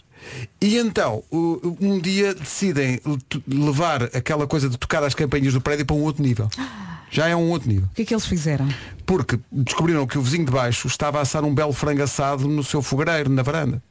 E 0.59 0.77
então, 0.77 1.23
um 1.31 1.99
dia 1.99 2.33
decidem 2.33 2.99
le- 3.05 3.43
levar 3.65 4.03
aquela 4.03 4.45
coisa 4.45 4.67
de 4.69 4.77
tocar 4.77 5.01
as 5.03 5.15
campainhas 5.15 5.53
do 5.53 5.61
prédio 5.61 5.85
para 5.85 5.95
um 5.95 6.01
outro 6.01 6.21
nível. 6.21 6.49
Já 7.09 7.29
é 7.29 7.35
um 7.35 7.49
outro 7.49 7.69
nível. 7.69 7.87
O 7.91 7.95
que 7.95 8.01
é 8.01 8.05
que 8.05 8.13
eles 8.13 8.25
fizeram? 8.25 8.67
Porque 9.05 9.39
descobriram 9.49 10.05
que 10.05 10.17
o 10.17 10.21
vizinho 10.21 10.45
de 10.45 10.51
baixo 10.51 10.87
estava 10.87 11.19
a 11.19 11.21
assar 11.21 11.45
um 11.45 11.55
belo 11.55 11.71
frango 11.71 12.03
assado 12.03 12.45
no 12.47 12.61
seu 12.63 12.81
fogareiro, 12.81 13.29
na 13.29 13.41
varanda. 13.41 13.81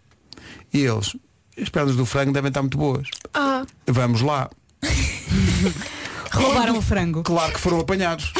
E 0.75 0.81
eles, 0.83 1.17
as 1.59 1.71
pernas 1.71 1.97
do 1.97 2.05
frango 2.05 2.33
devem 2.33 2.49
estar 2.49 2.61
muito 2.61 2.77
boas. 2.77 3.09
Ah. 3.33 3.65
Vamos 3.87 4.21
lá. 4.21 4.51
Roubaram 6.31 6.77
o 6.77 6.83
frango. 6.83 7.23
Claro 7.23 7.53
que 7.55 7.61
foram 7.61 7.81
apanhados. 7.81 8.33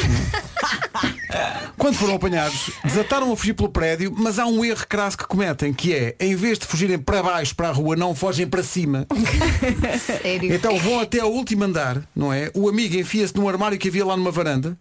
Quando 1.77 1.95
foram 1.97 2.15
apanhados, 2.15 2.71
desataram 2.85 3.33
a 3.33 3.37
fugir 3.37 3.55
pelo 3.55 3.69
prédio, 3.69 4.13
mas 4.17 4.39
há 4.39 4.47
um 4.47 4.65
erro 4.65 4.87
crasso 4.89 5.17
que 5.17 5.27
cometem, 5.27 5.73
que 5.73 5.95
é, 5.95 6.17
em 6.19 6.35
vez 6.35 6.59
de 6.59 6.67
fugirem 6.67 6.99
para 6.99 7.23
baixo, 7.23 7.55
para 7.55 7.69
a 7.69 7.73
rua, 7.73 7.95
não 7.97 8.15
fogem 8.15 8.47
para 8.47 8.63
cima. 8.63 9.07
Sério. 10.01 10.53
Então 10.55 10.79
vão 10.79 11.01
até 11.01 11.21
ao 11.21 11.31
último 11.31 11.65
andar, 11.65 12.03
não 12.15 12.33
é? 12.33 12.51
O 12.55 12.69
amigo 12.69 12.97
enfia-se 12.97 13.37
num 13.37 13.49
armário 13.49 13.79
que 13.79 13.89
havia 13.89 14.05
lá 14.05 14.17
numa 14.17 14.31
varanda. 14.31 14.77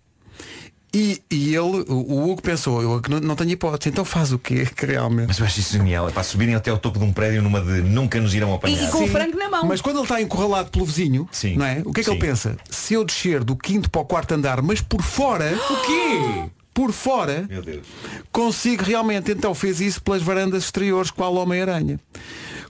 E, 0.95 1.21
e 1.29 1.53
ele, 1.53 1.83
o, 1.89 1.93
o 1.93 2.31
Hugo 2.31 2.41
pensou, 2.41 2.81
eu 2.81 3.01
que 3.01 3.11
não, 3.11 3.19
não 3.19 3.35
tenho 3.35 3.51
hipótese, 3.51 3.89
então 3.89 4.05
faz 4.05 4.31
o 4.31 4.39
quê 4.39 4.65
que 4.65 4.85
realmente? 4.85 5.27
Mas 5.27 5.39
eu 5.39 5.45
acho 5.45 5.59
isso 5.59 5.73
genial, 5.73 6.07
é 6.07 6.11
para 6.13 6.23
subirem 6.23 6.55
até 6.55 6.71
ao 6.71 6.77
topo 6.77 6.97
de 6.97 7.03
um 7.03 7.11
prédio 7.11 7.41
numa 7.41 7.59
de 7.59 7.81
nunca 7.81 8.17
nos 8.17 8.33
irão 8.33 8.53
apanhar. 8.53 8.89
com 8.89 9.03
o 9.03 9.07
frango 9.09 9.37
na 9.37 9.49
mão. 9.49 9.65
Mas 9.65 9.81
quando 9.81 9.97
ele 9.97 10.03
está 10.03 10.21
encurralado 10.21 10.71
pelo 10.71 10.85
vizinho, 10.85 11.27
não 11.57 11.65
é? 11.65 11.81
O 11.83 11.91
que 11.91 11.99
é 11.99 12.03
que 12.05 12.09
ele 12.09 12.15
sim. 12.21 12.25
pensa? 12.25 12.57
Se 12.69 12.93
eu 12.93 13.03
descer 13.03 13.43
do 13.43 13.57
quinto 13.57 13.89
para 13.89 13.99
o 13.99 14.05
quarto 14.05 14.33
andar, 14.35 14.61
mas 14.61 14.79
por 14.79 15.01
fora. 15.01 15.53
O 15.75 15.81
quê? 15.85 16.49
Por 16.73 16.91
fora, 16.91 17.45
Meu 17.49 17.61
Deus. 17.61 17.85
consigo 18.31 18.83
realmente. 18.83 19.31
Então 19.31 19.53
fez 19.53 19.79
isso 19.79 20.01
pelas 20.01 20.21
varandas 20.21 20.63
exteriores, 20.63 21.09
qual 21.11 21.33
Homem-Aranha. 21.35 21.99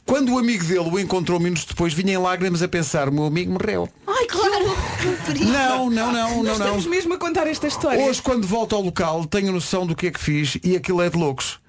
Quando 0.06 0.34
o 0.34 0.38
amigo 0.38 0.64
dele 0.64 0.88
o 0.88 1.00
encontrou 1.00 1.40
minutos 1.40 1.66
depois, 1.66 1.94
vinha 1.94 2.14
em 2.14 2.18
lágrimas 2.18 2.62
a 2.62 2.68
pensar, 2.68 3.10
o 3.10 3.12
meu 3.12 3.26
amigo 3.26 3.52
morreu. 3.52 3.90
Ai, 4.06 4.26
claro. 4.28 4.78
Não, 5.40 5.90
não, 5.90 6.12
não, 6.12 6.14
não, 6.14 6.44
não. 6.44 6.54
Estamos 6.54 6.86
mesmo 6.86 7.14
a 7.16 7.18
contar 7.18 7.48
esta 7.48 7.68
história. 7.68 8.04
Hoje, 8.04 8.22
quando 8.22 8.48
volto 8.48 8.76
ao 8.76 8.82
local, 8.82 9.26
tenho 9.26 9.52
noção 9.52 9.86
do 9.86 9.96
que 9.96 10.08
é 10.08 10.12
que 10.12 10.20
fiz 10.20 10.58
e 10.64 10.76
aquilo 10.76 11.02
é 11.02 11.10
de 11.10 11.18
loucos. 11.18 11.60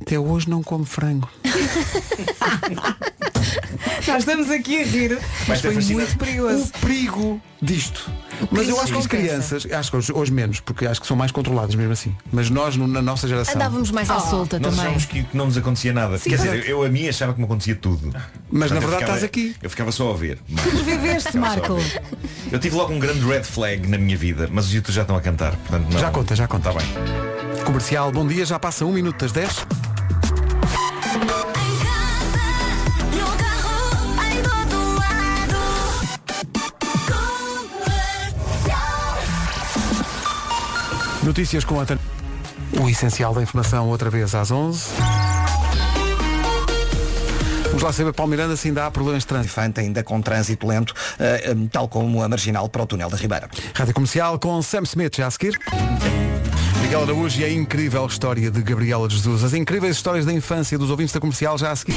Até 0.00 0.18
hoje 0.18 0.48
não 0.48 0.62
como 0.62 0.84
frango. 0.84 1.28
Nós 4.06 4.18
estamos 4.18 4.50
aqui 4.50 4.82
a 4.82 4.84
rir. 4.84 5.18
Mas 5.48 5.62
ter 5.62 5.68
foi 5.68 5.76
fascinante. 5.76 6.10
muito 6.10 6.18
perigoso. 6.18 6.64
O 6.64 6.80
perigo 6.80 7.40
disto. 7.62 8.10
Mas 8.50 8.68
eu 8.68 8.80
acho 8.80 8.92
que 8.92 8.98
as 8.98 9.06
crianças, 9.06 9.66
acho 9.70 9.90
que 9.90 9.96
hoje, 9.96 10.12
hoje 10.12 10.32
menos, 10.32 10.60
porque 10.60 10.86
acho 10.86 11.00
que 11.00 11.06
são 11.06 11.16
mais 11.16 11.32
controladas 11.32 11.74
mesmo 11.74 11.92
assim. 11.92 12.14
Mas 12.32 12.50
nós, 12.50 12.76
no- 12.76 12.86
na 12.86 13.00
nossa 13.02 13.26
geração. 13.26 13.54
Andávamos 13.54 13.90
mais 13.90 14.08
à 14.10 14.20
solta 14.20 14.58
Nós 14.58 14.68
também. 14.70 14.80
achávamos 14.80 15.04
que, 15.06 15.22
que 15.24 15.36
não 15.36 15.46
nos 15.46 15.56
acontecia 15.56 15.92
nada. 15.92 16.18
Quer 16.18 16.36
dizer, 16.36 16.68
eu 16.68 16.82
a 16.84 16.88
mim 16.88 17.08
achava 17.08 17.32
que 17.32 17.38
me 17.38 17.44
acontecia 17.44 17.74
tudo. 17.74 18.14
Mas 18.50 18.70
na 18.70 18.76
eu 18.76 18.80
verdade 18.80 19.00
ficava- 19.02 19.02
estás 19.18 19.24
aqui. 19.24 19.54
Eu 19.62 19.70
ficava 19.70 19.92
só 19.92 20.10
a 20.12 20.16
ver. 20.16 20.38
Sobreviveste, 20.48 21.32
ficava 21.32 21.46
só 21.46 21.52
a 21.54 21.56
Marco. 21.58 21.74
ver. 21.76 22.02
Eu 22.52 22.58
tive 22.58 22.76
logo 22.76 22.92
um 22.92 22.98
grande 22.98 23.24
red 23.26 23.42
flag 23.44 23.88
na 23.88 23.98
minha 23.98 24.16
vida, 24.16 24.48
mas 24.52 24.66
os 24.66 24.74
YouTube 24.74 24.94
já 24.94 25.02
estão 25.02 25.16
a 25.16 25.20
cantar. 25.20 25.56
Portanto, 25.56 25.86
não. 25.92 25.98
Já 25.98 26.10
conta, 26.10 26.36
já 26.36 26.46
conta. 26.46 26.68
Está 26.70 26.80
bem. 26.80 27.64
Comercial, 27.64 28.12
bom 28.12 28.26
dia, 28.26 28.44
já 28.44 28.58
passa 28.58 28.84
um 28.84 28.92
minuto 28.92 29.18
das 29.20 29.32
10. 29.32 29.66
Notícias 41.26 41.64
com 41.64 41.80
a 41.80 41.84
Tan- 41.84 41.98
O 42.80 42.88
essencial 42.88 43.34
da 43.34 43.42
informação 43.42 43.88
outra 43.88 44.08
vez 44.08 44.34
às 44.34 44.50
11. 44.50 44.80
Vamos 47.66 47.82
lá 47.82 47.92
saber, 47.92 48.12
Paulo 48.12 48.30
Miranda, 48.30 48.56
se 48.56 48.68
ainda 48.68 48.86
há 48.86 48.90
problemas 48.90 49.22
de 49.22 49.26
trânsito. 49.26 49.52
Infante 49.52 49.80
ainda 49.80 50.02
com 50.02 50.20
trânsito 50.22 50.66
lento, 50.66 50.94
eh, 51.18 51.50
eh, 51.50 51.54
tal 51.70 51.88
como 51.88 52.22
a 52.22 52.28
marginal 52.28 52.68
para 52.68 52.82
o 52.82 52.86
túnel 52.86 53.10
da 53.10 53.16
Ribeira. 53.16 53.48
Rádio 53.74 53.92
Comercial 53.92 54.38
com 54.38 54.60
Sam 54.62 54.82
Smith, 54.84 55.16
já 55.16 55.26
a 55.26 55.30
seguir. 55.30 55.58
Miguel 56.80 57.02
Araújo 57.02 57.40
e 57.40 57.44
a 57.44 57.50
incrível 57.52 58.06
história 58.06 58.50
de 58.50 58.62
Gabriela 58.62 59.10
Jesus. 59.10 59.42
As 59.44 59.52
incríveis 59.52 59.96
histórias 59.96 60.24
da 60.24 60.32
infância 60.32 60.78
dos 60.78 60.90
ouvintes 60.90 61.12
da 61.12 61.20
comercial 61.20 61.58
já 61.58 61.72
a 61.72 61.76
seguir. 61.76 61.96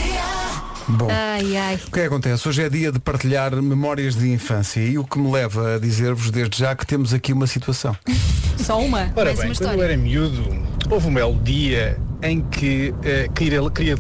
Bom. 0.90 1.08
Ai, 1.12 1.56
ai. 1.56 1.76
O 1.76 1.92
que 1.92 2.00
é 2.00 2.02
que 2.02 2.08
acontece? 2.08 2.48
Hoje 2.50 2.64
é 2.64 2.70
dia 2.70 2.92
de 2.92 3.00
partilhar 3.00 3.56
memórias 3.62 4.16
de 4.16 4.30
infância 4.32 4.80
e 4.82 4.98
o 4.98 5.04
que 5.04 5.20
me 5.20 5.32
leva 5.32 5.76
a 5.76 5.80
dizer-vos 5.80 6.32
desde 6.32 6.58
já 6.58 6.76
que 6.76 6.86
temos 6.86 7.14
aqui 7.14 7.32
uma 7.32 7.46
situação. 7.48 7.96
Só 8.58 8.80
uma? 8.82 9.12
Ora 9.16 9.34
bem, 9.34 9.54
quando 9.54 9.74
eu 9.74 9.84
era 9.84 9.96
miúdo, 9.96 10.44
houve 10.90 11.08
um 11.08 11.14
belo 11.14 11.40
dia 11.44 11.98
em 12.22 12.42
que 12.42 12.94
eh, 13.04 13.28
queria, 13.34 13.62
queria- 13.70 13.96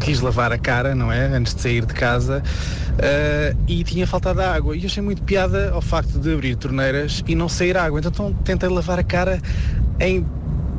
quis 0.00 0.20
lavar 0.20 0.52
a 0.52 0.58
cara, 0.58 0.94
não 0.94 1.12
é? 1.12 1.26
Antes 1.26 1.54
de 1.54 1.60
sair 1.60 1.84
de 1.84 1.94
casa 1.94 2.42
eh, 2.98 3.54
e 3.68 3.84
tinha 3.84 4.06
faltado 4.06 4.40
água. 4.40 4.74
E 4.76 4.80
eu 4.80 4.86
achei 4.86 5.02
muito 5.02 5.22
piada 5.22 5.70
ao 5.70 5.80
facto 5.82 6.18
de 6.18 6.32
abrir 6.32 6.56
torneiras 6.56 7.22
e 7.28 7.34
não 7.34 7.48
sair 7.48 7.76
água. 7.76 8.00
Então 8.00 8.32
tentei 8.44 8.68
lavar 8.68 8.98
a 8.98 9.04
cara 9.04 9.40
em 10.00 10.26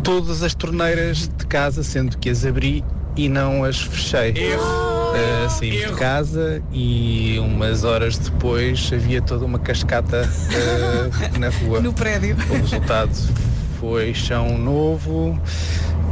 todas 0.04 0.43
as 0.43 0.54
torneiras 0.54 1.28
de 1.30 1.45
casa, 1.45 1.84
sendo 1.84 2.18
que 2.18 2.30
as 2.30 2.43
abri 2.43 2.84
e 3.16 3.30
não 3.30 3.64
as 3.64 3.80
fechei. 3.82 4.34
Uh, 5.14 5.49
saímos 5.49 5.91
de 5.91 5.93
casa 5.93 6.61
e 6.72 7.38
umas 7.39 7.84
horas 7.84 8.18
depois 8.18 8.89
havia 8.93 9.22
toda 9.22 9.45
uma 9.45 9.59
cascata 9.59 10.28
uh, 10.28 11.39
na 11.39 11.49
rua. 11.49 11.82
No 11.84 11.93
prédio. 11.93 12.36
O 12.49 12.53
resultado 12.53 13.16
foi 13.80 14.14
chão 14.14 14.57
novo, 14.57 15.39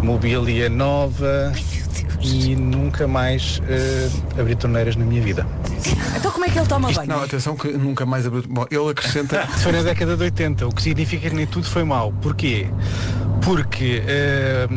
mobília 0.04 0.70
nova 0.70 1.52
e 2.22 2.56
nunca 2.56 3.08
mais 3.08 3.60
uh, 3.60 4.40
abri 4.40 4.56
torneiras 4.56 4.96
na 4.96 5.06
minha 5.06 5.22
vida. 5.22 5.46
Então 6.16 6.32
como 6.32 6.46
é 6.46 6.50
que 6.50 6.58
ele 6.58 6.68
toma 6.68 6.92
banho? 6.92 7.08
Não, 7.08 7.24
atenção 7.24 7.56
que 7.56 7.70
nunca 7.70 8.06
mais 8.06 8.26
abriu. 8.26 8.44
Bom, 8.48 8.66
ele 8.70 8.90
acrescenta. 8.90 9.48
Foi 9.60 9.72
na 9.72 9.82
década 9.82 10.16
de 10.16 10.24
80, 10.24 10.68
o 10.68 10.72
que 10.72 10.82
significa 10.82 11.30
que 11.30 11.36
nem 11.36 11.48
tudo 11.48 11.68
foi 11.68 11.84
mau. 11.84 12.12
Porquê? 12.22 12.68
Porque 13.44 14.04
eh, 14.06 14.68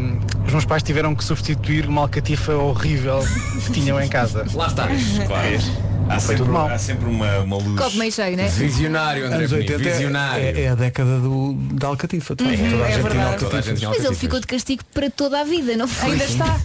os 0.46 0.52
meus 0.52 0.64
pais 0.64 0.82
tiveram 0.82 1.14
que 1.14 1.22
substituir 1.22 1.86
uma 1.86 2.02
alcatifa 2.02 2.54
horrível 2.54 3.20
que 3.66 3.72
tinham 3.72 4.00
em 4.00 4.08
casa. 4.08 4.46
Lá 4.54 4.68
está. 4.68 4.88
Claro. 5.26 5.93
Há 6.08 6.14
Não 6.14 6.20
foi 6.20 6.20
sempre, 6.20 6.36
tudo 6.36 6.52
mal. 6.52 6.68
há 6.68 6.78
sempre 6.78 7.06
uma, 7.08 7.38
uma 7.40 7.56
luz. 7.56 7.80
Copo 7.80 7.96
meio 7.96 8.12
cheio, 8.12 8.36
né? 8.36 8.46
Visionário, 8.48 9.24
André 9.26 9.38
Anos 9.38 9.50
Bonito, 9.50 9.72
80 9.72 9.88
é- 9.88 9.92
visionário. 9.92 10.44
É, 10.44 10.60
é 10.62 10.68
a 10.68 10.74
década 10.74 11.18
do, 11.18 11.54
da 11.72 11.86
Alcatifa. 11.88 12.36
Toda, 12.36 12.50
Uhum, 12.50 12.70
toda 12.70 12.84
a 12.84 12.88
é 12.88 12.92
gente 12.92 13.10
tinha. 13.10 13.32
Toda 13.38 13.58
a 13.58 13.60
gente 13.62 13.78
tinha 13.78 13.90
Mas 13.90 14.04
ele 14.04 14.14
ficou 14.14 14.40
de 14.40 14.46
castigo 14.46 14.82
para 14.92 15.10
toda 15.10 15.40
a 15.40 15.44
vida, 15.44 15.76
não 15.76 15.88
foi? 15.88 16.10
Ainda 16.12 16.24
está. 16.24 16.60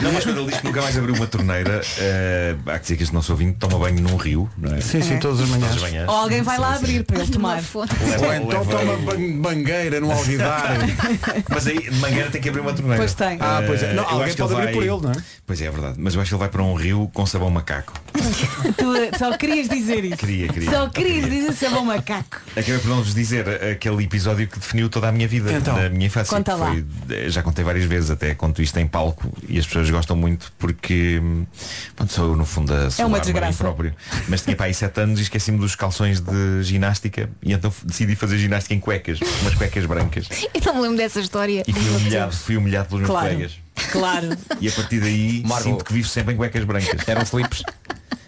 Não, 0.00 0.12
mas 0.12 0.24
quando 0.24 0.40
ele 0.40 0.50
diz 0.50 0.58
que 0.60 0.66
nunca 0.66 0.82
mais 0.82 0.96
abriu 0.98 1.14
uma 1.14 1.26
torneira, 1.26 1.80
eh, 1.98 2.54
há 2.66 2.72
que 2.78 2.82
dizer 2.82 2.96
que 2.96 3.02
este 3.04 3.14
nosso 3.14 3.32
ouvinte 3.32 3.56
toma 3.58 3.78
banho 3.78 4.00
num 4.00 4.16
rio, 4.16 4.48
não 4.58 4.74
é? 4.74 4.80
Sim, 4.80 5.00
sim, 5.02 5.18
todas 5.18 5.40
as 5.40 5.48
manhãs. 5.48 5.68
Todas 5.70 5.84
as 5.84 5.90
manhãs. 5.90 6.08
Ou 6.08 6.14
alguém 6.14 6.42
vai 6.42 6.58
lá 6.58 6.74
abrir 6.74 7.04
para 7.04 7.20
ele 7.22 7.30
tomar. 7.32 7.54
Leva- 7.56 7.78
Ou 7.78 8.34
então 8.34 8.48
leva- 8.48 8.64
toma 8.78 8.96
ban- 8.98 9.40
bangueira 9.40 10.00
no 10.00 10.10
alguidar. 10.12 10.76
Mas 11.48 11.66
aí 11.66 11.78
de 11.78 11.90
mangueira 11.96 12.30
tem 12.30 12.40
que 12.40 12.48
abrir 12.48 12.60
uma 12.60 12.72
torneira. 12.72 12.98
Pois 12.98 13.14
tem. 13.14 13.38
Ah, 13.40 13.62
pois 13.66 13.82
é. 13.82 13.92
Não, 13.94 14.02
Eh, 14.02 14.06
eu 14.06 14.10
alguém 14.10 14.24
acho 14.26 14.36
que 14.36 14.42
pode 14.42 14.54
abrir 14.54 14.72
por 14.72 14.82
ele, 14.82 15.00
não 15.00 15.10
é? 15.12 15.14
Pois 15.46 15.60
é, 15.62 15.64
é 15.66 15.70
verdade. 15.70 15.94
Mas 15.98 16.14
eu 16.14 16.20
acho 16.20 16.28
que 16.28 16.34
ele 16.34 16.40
vai 16.40 16.48
para 16.48 16.62
um 16.62 16.74
rio 16.74 17.10
com 17.14 17.24
sabão 17.26 17.50
macaco. 17.50 17.92
Tu 18.82 19.18
só 19.18 19.36
querias 19.36 19.68
dizer 19.68 20.04
isso. 20.04 20.16
Queria, 20.16 20.48
queria. 20.48 20.70
Só 20.70 20.88
querias 20.88 21.30
dizer 21.30 21.52
sabão 21.52 21.84
macaco. 21.84 22.40
Acabei 22.56 22.78
por 22.78 22.88
não 22.88 22.96
vos 23.02 23.14
dizer 23.14 23.46
aquele 23.48 24.02
episódio 24.04 24.48
que 24.48 24.58
definiu 24.58 24.88
toda 24.88 25.08
a 25.08 25.12
minha 25.12 25.28
vida, 25.28 25.52
Então, 25.52 25.74
da 25.76 25.88
minha 25.88 26.06
infância. 26.06 26.36
conta 26.36 26.54
lá. 26.54 26.66
foi- 26.72 26.84
eh, 27.10 27.28
já 27.30 27.42
contei 27.42 27.64
várias 27.64 27.84
vezes, 27.84 28.10
até 28.10 28.34
conto 28.34 28.60
isto 28.60 28.76
em 28.78 28.86
palco 28.86 29.32
e 29.48 29.58
as 29.58 29.66
pessoas 29.66 29.88
gostam 29.88 30.16
muito 30.16 30.52
porque 30.58 31.20
hum, 31.22 31.46
pronto, 31.94 32.12
sou 32.12 32.30
eu 32.30 32.36
no 32.36 32.44
fundo 32.44 32.72
a 32.74 32.88
É 33.16 33.20
desgraça. 33.20 33.58
próprio. 33.62 33.94
Mas 34.28 34.42
tinha 34.42 34.56
para 34.56 34.66
aí 34.66 34.74
7 34.74 35.00
anos 35.00 35.20
e 35.20 35.22
esqueci-me 35.22 35.58
dos 35.58 35.76
calções 35.76 36.20
de 36.20 36.62
ginástica 36.62 37.30
e 37.42 37.52
então 37.52 37.72
decidi 37.84 38.16
fazer 38.16 38.38
ginástica 38.38 38.74
em 38.74 38.80
cuecas, 38.80 39.20
umas 39.42 39.54
cuecas 39.54 39.86
brancas. 39.86 40.28
Eu 40.54 40.60
não 40.66 40.74
me 40.76 40.80
lembro 40.82 40.96
dessa 40.96 41.20
história. 41.20 41.62
E 41.66 41.72
fui 41.72 41.96
humilhado, 41.96 42.32
fui 42.36 42.56
humilhado 42.56 42.88
pelos 42.88 43.02
meus 43.02 43.10
Claro. 43.10 43.28
colegas. 43.28 43.52
Claro. 43.90 44.28
E 44.60 44.68
a 44.68 44.72
partir 44.72 45.00
daí 45.00 45.42
sinto 45.62 45.84
que 45.84 45.92
vivo 45.92 46.08
sempre 46.08 46.34
em 46.34 46.36
cuecas 46.36 46.64
brancas. 46.64 47.06
Eram 47.08 47.22
slips. 47.22 47.62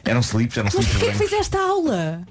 Eram 0.05 0.21
slips, 0.21 0.57
eram 0.57 0.67
Mas 0.67 0.75
slips 0.75 0.93
porquê 0.93 1.07
que 1.07 1.13
brancos. 1.13 1.31
fizeste 1.31 1.57
aula? 1.57 2.23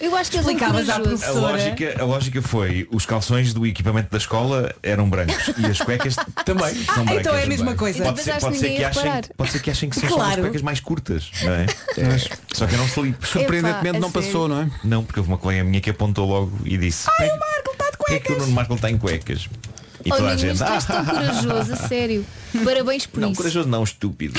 Eu 0.00 0.16
acho 0.16 0.30
que 0.30 0.38
Explicavas 0.38 0.88
à 0.88 0.94
corajoso. 0.94 1.22
A 1.24 1.26
professora. 1.26 1.52
lógica, 1.52 1.96
a 2.00 2.04
lógica 2.06 2.40
foi 2.42 2.88
os 2.90 3.04
calções 3.04 3.52
do 3.52 3.66
equipamento 3.66 4.10
da 4.10 4.16
escola 4.16 4.74
eram 4.82 5.10
brancos 5.10 5.52
e 5.58 5.66
as 5.66 5.78
cuecas 5.78 6.16
também 6.46 6.74
são 6.74 6.94
Ah, 7.02 7.04
brancas. 7.04 7.16
então 7.20 7.34
é 7.36 7.42
a 7.42 7.46
mesma 7.46 7.74
coisa. 7.74 8.02
Pode 8.04 8.22
ser, 8.22 8.30
Então 8.30 8.40
pode, 8.48 8.58
ser 8.58 8.68
que 8.70 8.76
que 8.76 8.84
achem, 8.84 9.12
pode 9.36 9.50
ser 9.52 9.58
que 9.60 9.70
achem 9.70 9.90
que 9.90 10.00
são 10.00 10.08
só 10.08 10.14
Claro. 10.14 10.30
as 10.32 10.40
cuecas 10.40 10.62
mais 10.62 10.80
curtas, 10.80 11.30
não 11.42 11.52
é? 11.52 11.66
Só 12.54 12.66
que 12.66 12.74
eram 12.74 12.86
slips. 12.86 13.28
Surpreendentemente 13.28 13.98
não 13.98 14.08
a 14.08 14.10
passou, 14.10 14.48
sério? 14.48 14.48
não 14.48 14.62
é? 14.62 14.70
Não, 14.82 15.04
porque 15.04 15.20
houve 15.20 15.30
uma 15.30 15.38
colega 15.38 15.62
minha 15.64 15.82
que 15.82 15.90
apontou 15.90 16.26
logo 16.26 16.58
e 16.64 16.78
disse 16.78 17.06
Ai, 17.18 17.26
o 17.28 17.38
Marco 17.38 17.70
está 17.72 17.90
de 17.90 17.96
Porquê 17.98 18.14
é 18.14 18.20
que 18.20 18.32
o 18.32 18.38
Nuno 18.38 18.52
Marco 18.52 18.74
está 18.74 18.90
em 18.90 18.96
cuecas? 18.96 19.48
E 20.04 20.10
Oh, 20.12 20.16
toda 20.16 20.30
a 20.30 20.34
Nuno, 20.34 20.46
mas 20.48 20.58
gente 20.58 20.58
tu 20.58 20.72
és 20.72 20.84
tão 20.84 21.04
corajoso, 21.04 21.72
a 21.72 21.76
sério. 21.76 22.26
Parabéns 22.64 23.06
por 23.06 23.20
Não, 23.20 23.28
isso. 23.32 23.36
corajoso 23.36 23.68
não, 23.68 23.84
estúpido. 23.84 24.38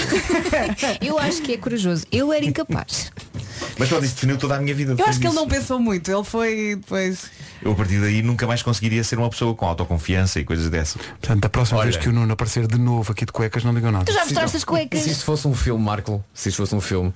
Eu 1.01 1.19
acho 1.19 1.41
que 1.41 1.53
é 1.53 1.57
corajoso. 1.57 2.05
Eu 2.11 2.33
era 2.33 2.43
incapaz. 2.43 3.11
Mas 3.77 3.87
pronto, 3.89 4.03
isso 4.05 4.15
definiu 4.15 4.37
toda 4.37 4.55
a 4.55 4.59
minha 4.59 4.73
vida. 4.73 4.95
Eu 4.97 5.05
acho 5.05 5.19
que 5.19 5.27
ele 5.27 5.35
não 5.35 5.47
pensou 5.47 5.79
muito. 5.79 6.11
Ele 6.11 6.23
foi 6.23 6.75
depois. 6.75 7.25
Eu 7.61 7.71
a 7.73 7.75
partir 7.75 7.99
daí 8.01 8.21
nunca 8.23 8.47
mais 8.47 8.63
conseguiria 8.63 9.03
ser 9.03 9.19
uma 9.19 9.29
pessoa 9.29 9.53
com 9.53 9.65
autoconfiança 9.67 10.39
e 10.39 10.43
coisas 10.43 10.69
dessas. 10.69 10.99
Portanto, 11.01 11.45
a 11.45 11.49
próxima 11.49 11.79
Olha. 11.79 11.91
vez 11.91 11.97
que 12.01 12.09
o 12.09 12.11
Nuno 12.11 12.33
aparecer 12.33 12.65
de 12.65 12.79
novo 12.79 13.11
aqui 13.11 13.23
de 13.25 13.31
cuecas, 13.31 13.63
não 13.63 13.73
digam 13.73 13.91
nada. 13.91 14.05
Tu 14.05 14.13
já 14.13 14.21
mostraste 14.25 14.57
as 14.57 14.63
cuecas? 14.63 15.01
Se 15.01 15.11
isto 15.11 15.23
fosse 15.23 15.47
um 15.47 15.53
filme, 15.53 15.83
Marco, 15.83 16.23
se 16.33 16.49
isto 16.49 16.57
fosse 16.57 16.73
um 16.73 16.81
filme, 16.81 17.13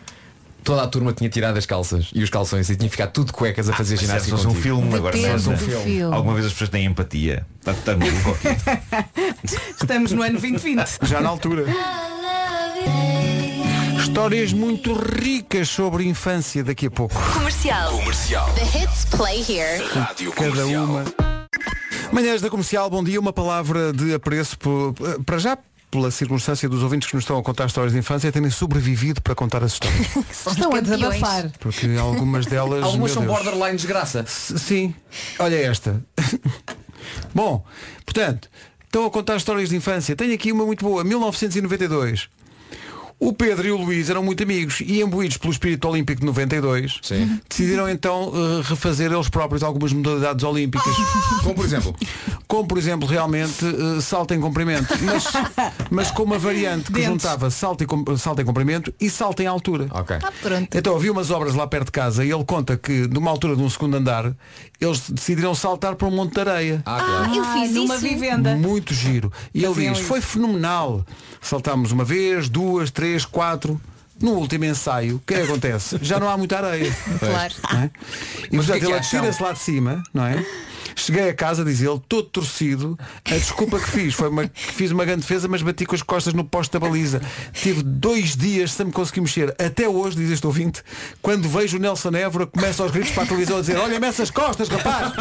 toda 0.65 0.81
a 0.83 0.87
turma 0.87 1.13
tinha 1.13 1.29
tirado 1.29 1.55
as 1.57 1.65
calças 1.65 2.09
e 2.13 2.21
os 2.23 2.29
calções 2.29 2.69
e 2.69 2.75
tinha 2.75 2.89
ficado 2.89 3.11
tudo 3.11 3.31
cuecas 3.31 3.69
a 3.69 3.73
fazer 3.73 3.93
Mas 3.93 3.99
se 4.01 4.05
ginástica. 4.07 4.35
fosse 4.35 4.47
um 4.47 4.55
filme, 4.55 4.93
agora 4.95 5.15
se 5.15 5.29
fosse 5.29 5.49
um 5.49 5.57
filme. 5.57 6.01
Alguma 6.01 6.33
vez 6.33 6.47
as 6.47 6.51
pessoas 6.51 6.69
têm 6.71 6.85
empatia. 6.85 7.45
Está 7.59 7.73
tá 7.73 7.95
maluco 7.95 8.31
aqui. 8.31 9.45
Estamos 9.79 10.11
no 10.11 10.21
ano 10.23 10.31
2020. 10.33 10.97
Já 11.03 11.21
na 11.21 11.29
altura. 11.29 11.65
Histórias 13.99 14.53
muito 14.53 14.93
ricas 14.93 15.69
sobre 15.69 16.05
infância 16.05 16.63
daqui 16.63 16.87
a 16.87 16.91
pouco. 16.91 17.15
Comercial. 17.33 17.91
Comercial. 17.91 18.49
The 18.53 18.79
hits 18.83 19.05
play 19.05 19.39
here. 19.47 19.83
Rádio 19.93 20.31
Cada 20.31 20.49
Comercial. 20.51 20.83
uma. 20.85 21.03
Manhãs 22.11 22.41
da 22.41 22.49
Comercial, 22.49 22.89
bom 22.89 23.03
dia. 23.03 23.19
Uma 23.19 23.33
palavra 23.33 23.91
de 23.93 24.13
apreço 24.13 24.57
por- 24.57 24.93
para 25.25 25.37
já 25.37 25.57
pela 25.95 26.11
circunstância 26.11 26.67
dos 26.67 26.83
ouvintes 26.83 27.07
que 27.09 27.15
nos 27.15 27.23
estão 27.23 27.37
a 27.37 27.43
contar 27.43 27.65
histórias 27.67 27.93
de 27.93 27.99
infância 27.99 28.31
terem 28.31 28.49
sobrevivido 28.49 29.21
para 29.21 29.33
contar 29.33 29.63
as 29.63 29.73
histórias. 29.73 30.07
Estão 30.47 30.73
a 30.73 30.79
desabafar. 30.81 31.51
Porque 31.59 31.87
algumas 31.99 32.45
delas. 32.45 32.83
Algumas 32.83 33.11
são 33.11 33.23
Deus. 33.23 33.33
borderline 33.35 33.75
desgraça. 33.77 34.19
S- 34.19 34.59
Sim. 34.59 34.93
Olha 35.39 35.55
esta. 35.55 36.01
Bom, 37.33 37.63
portanto, 38.05 38.49
estão 38.85 39.05
a 39.05 39.09
contar 39.11 39.35
histórias 39.37 39.69
de 39.69 39.75
infância. 39.75 40.15
Tenho 40.15 40.33
aqui 40.33 40.51
uma 40.51 40.65
muito 40.65 40.83
boa, 40.83 41.03
1992. 41.03 42.29
O 43.17 43.31
Pedro 43.31 43.65
e 43.67 43.71
o 43.71 43.77
Luís 43.77 44.09
eram 44.09 44.21
muito 44.21 44.43
amigos 44.43 44.81
e 44.81 45.01
imbuídos 45.01 45.37
pelo 45.37 45.51
espírito 45.53 45.87
olímpico 45.87 46.19
de 46.19 46.25
92 46.27 46.99
decidiram 47.49 47.87
então 47.89 48.31
eh, 48.35 48.61
refazer 48.67 49.11
eles 49.11 49.29
próprios 49.29 49.63
algumas 49.63 49.93
modalidades 49.93 50.43
olímpicas. 50.43 50.93
Como 51.41 51.55
por 51.55 51.65
exemplo? 51.65 51.95
Como 52.47 52.67
por 52.67 52.77
exemplo 52.77 53.07
realmente 53.07 53.65
eh, 53.65 54.01
salto 54.01 54.33
em 54.33 54.39
comprimento, 54.41 54.93
mas, 55.03 55.23
mas 55.89 56.11
com 56.11 56.23
uma 56.23 56.37
variante 56.37 56.85
que 56.87 56.93
Dentes. 56.93 57.09
juntava 57.09 57.49
salto 57.49 57.83
em, 57.83 57.87
com- 57.87 58.17
salto 58.17 58.41
em 58.41 58.45
comprimento 58.45 58.93
e 58.99 59.09
salto 59.09 59.39
em 59.41 59.47
altura. 59.47 59.87
Ok. 59.91 60.17
Ah, 60.21 60.31
pronto. 60.41 60.77
Então 60.77 60.95
havia 60.95 61.11
umas 61.11 61.31
obras 61.31 61.55
lá 61.55 61.65
perto 61.67 61.85
de 61.85 61.91
casa 61.93 62.23
e 62.25 62.31
ele 62.31 62.43
conta 62.43 62.75
que 62.77 63.07
numa 63.07 63.31
altura 63.31 63.55
de 63.55 63.61
um 63.61 63.69
segundo 63.69 63.95
andar 63.95 64.33
eles 64.79 65.09
decidiram 65.09 65.53
saltar 65.55 65.95
para 65.95 66.07
um 66.07 66.11
monte 66.11 66.33
de 66.33 66.41
areia. 66.41 66.83
Ah, 66.85 66.95
Ah, 66.97 67.03
claro. 67.03 67.35
eu 67.35 67.43
fiz 67.53 67.71
numa 67.73 67.95
isso. 67.95 68.03
vivenda. 68.03 68.55
Muito 68.55 68.93
giro. 68.93 69.31
E 69.53 69.63
ele 69.63 69.73
diz, 69.73 69.97
isso. 69.99 70.07
foi 70.07 70.21
fenomenal. 70.21 71.05
Saltámos 71.41 71.91
uma 71.91 72.03
vez, 72.03 72.49
duas, 72.49 72.91
três, 72.91 73.25
quatro. 73.25 73.79
No 74.21 74.31
último 74.31 74.63
ensaio, 74.63 75.17
o 75.17 75.19
que 75.19 75.33
é 75.33 75.37
que 75.39 75.43
acontece? 75.43 75.97
Já 76.01 76.17
não 76.19 76.29
há 76.29 76.37
muita 76.37 76.57
areia. 76.57 76.89
Claro. 77.19 77.53
É? 77.83 77.89
E 78.49 78.55
Mas 78.55 78.69
é 78.69 78.73
portanto 78.73 78.83
ele 78.89 78.93
atira-se 78.93 79.43
lá 79.43 79.51
de 79.51 79.59
cima, 79.59 80.03
não 80.13 80.25
é? 80.25 80.45
Cheguei 80.95 81.29
a 81.29 81.33
casa, 81.33 81.63
diz 81.63 81.81
ele, 81.81 81.99
todo 82.07 82.23
torcido. 82.23 82.97
A 83.25 83.33
desculpa 83.33 83.79
que 83.79 83.89
fiz 83.89 84.13
foi 84.13 84.29
uma, 84.29 84.47
que 84.47 84.73
fiz 84.73 84.91
uma 84.91 85.03
grande 85.03 85.21
defesa, 85.21 85.47
mas 85.47 85.61
bati 85.61 85.85
com 85.85 85.95
as 85.95 86.01
costas 86.01 86.33
no 86.33 86.43
poste 86.43 86.71
da 86.71 86.79
baliza. 86.79 87.21
Tive 87.53 87.83
dois 87.83 88.35
dias 88.35 88.71
sem 88.71 88.85
me 88.85 88.91
conseguir 88.91 89.21
mexer. 89.21 89.55
Até 89.59 89.87
hoje, 89.87 90.15
diz 90.15 90.31
este 90.31 90.45
ouvinte, 90.45 90.81
quando 91.21 91.49
vejo 91.49 91.77
o 91.77 91.79
Nelson 91.79 92.11
Évora, 92.15 92.45
começa 92.45 92.81
aos 92.81 92.91
gritos 92.91 93.11
para 93.11 93.23
a 93.23 93.25
televisão 93.25 93.57
a 93.57 93.61
dizer, 93.61 93.77
olha-me 93.77 94.07
essas 94.07 94.31
costas, 94.31 94.69
rapaz! 94.69 95.13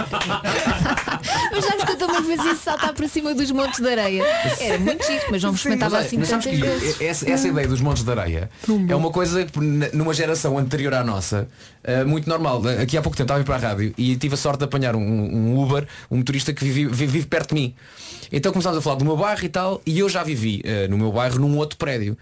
Mas 1.51 1.65
sabes 1.65 1.85
que 1.85 1.91
eu 1.93 1.97
também 1.97 2.37
fazia 2.37 2.55
saltar 2.57 2.93
para 2.93 3.09
cima 3.09 3.35
dos 3.35 3.51
montes 3.51 3.81
de 3.81 3.89
areia. 3.89 4.25
Era 4.61 4.79
muito 4.79 5.05
chique, 5.05 5.27
mas 5.31 5.43
não 5.43 5.51
me 5.51 5.57
experimentava 5.57 5.99
assim 5.99 6.19
mas 6.19 6.29
tantas 6.29 6.59
vezes. 6.59 7.01
essa, 7.01 7.31
essa 7.31 7.49
ideia 7.49 7.67
dos 7.67 7.81
montes 7.81 8.03
de 8.03 8.11
areia 8.11 8.51
é 8.89 8.95
uma 8.95 9.11
coisa 9.11 9.45
que 9.45 9.59
numa 9.59 10.13
geração 10.13 10.59
anterior 10.59 10.95
à 10.95 11.05
nossa 11.05 11.49
eh, 11.83 12.05
muito 12.05 12.29
normal. 12.29 12.63
Aqui 12.81 12.97
há 12.97 13.03
pouco 13.03 13.17
tempo 13.17 13.25
estava 13.25 13.41
a 13.41 13.43
ir 13.43 13.45
para 13.45 13.57
a 13.57 13.59
rádio 13.59 13.95
e 13.97 14.17
tive 14.17 14.35
a 14.35 14.37
sorte 14.37 14.59
de 14.59 14.65
apanhar 14.65 14.97
um, 14.97 15.01
um 15.01 15.59
Uber, 15.65 15.87
um 16.11 16.19
motorista 16.19 16.53
que 16.53 16.65
vive, 16.65 16.87
vive- 16.87 17.07
vive 17.07 17.27
perto 17.27 17.55
de 17.55 17.61
mim. 17.61 17.75
Então 18.33 18.53
começámos 18.53 18.79
a 18.79 18.83
falar 18.83 18.97
do 18.97 19.05
meu 19.05 19.17
bairro 19.17 19.45
e 19.45 19.49
tal, 19.49 19.81
e 19.87 19.99
eu 19.99 20.09
já 20.09 20.23
vivi 20.23 20.61
eh, 20.65 20.89
no 20.89 20.97
meu 20.99 21.13
bairro 21.13 21.39
num 21.39 21.57
outro 21.57 21.77
prédio. 21.77 22.17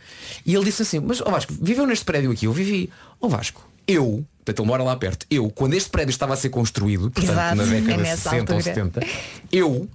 E 0.44 0.54
ele 0.54 0.64
disse 0.64 0.82
assim, 0.82 1.00
mas 1.00 1.20
ó 1.20 1.30
Vasco, 1.30 1.52
viveu 1.60 1.86
neste 1.86 2.04
prédio 2.04 2.30
aqui? 2.30 2.46
Eu 2.46 2.52
vivi. 2.52 2.90
Ó 3.20 3.28
Vasco, 3.28 3.66
eu, 3.86 4.24
portanto 4.44 4.60
ele 4.62 4.68
mora 4.68 4.82
lá 4.82 4.96
perto, 4.96 5.26
eu, 5.30 5.48
quando 5.50 5.74
este 5.74 5.88
prédio 5.90 6.10
estava 6.10 6.34
a 6.34 6.36
ser 6.36 6.48
construído, 6.50 7.10
portanto 7.10 7.32
Exato, 7.34 7.56
na 7.56 7.62
é 7.62 7.66
década 7.66 7.96
de 7.96 8.02
nessa 8.02 8.30
60 8.30 8.52
ou 8.52 8.58
altura. 8.58 8.62
70, 8.74 9.00
eu 9.50 9.88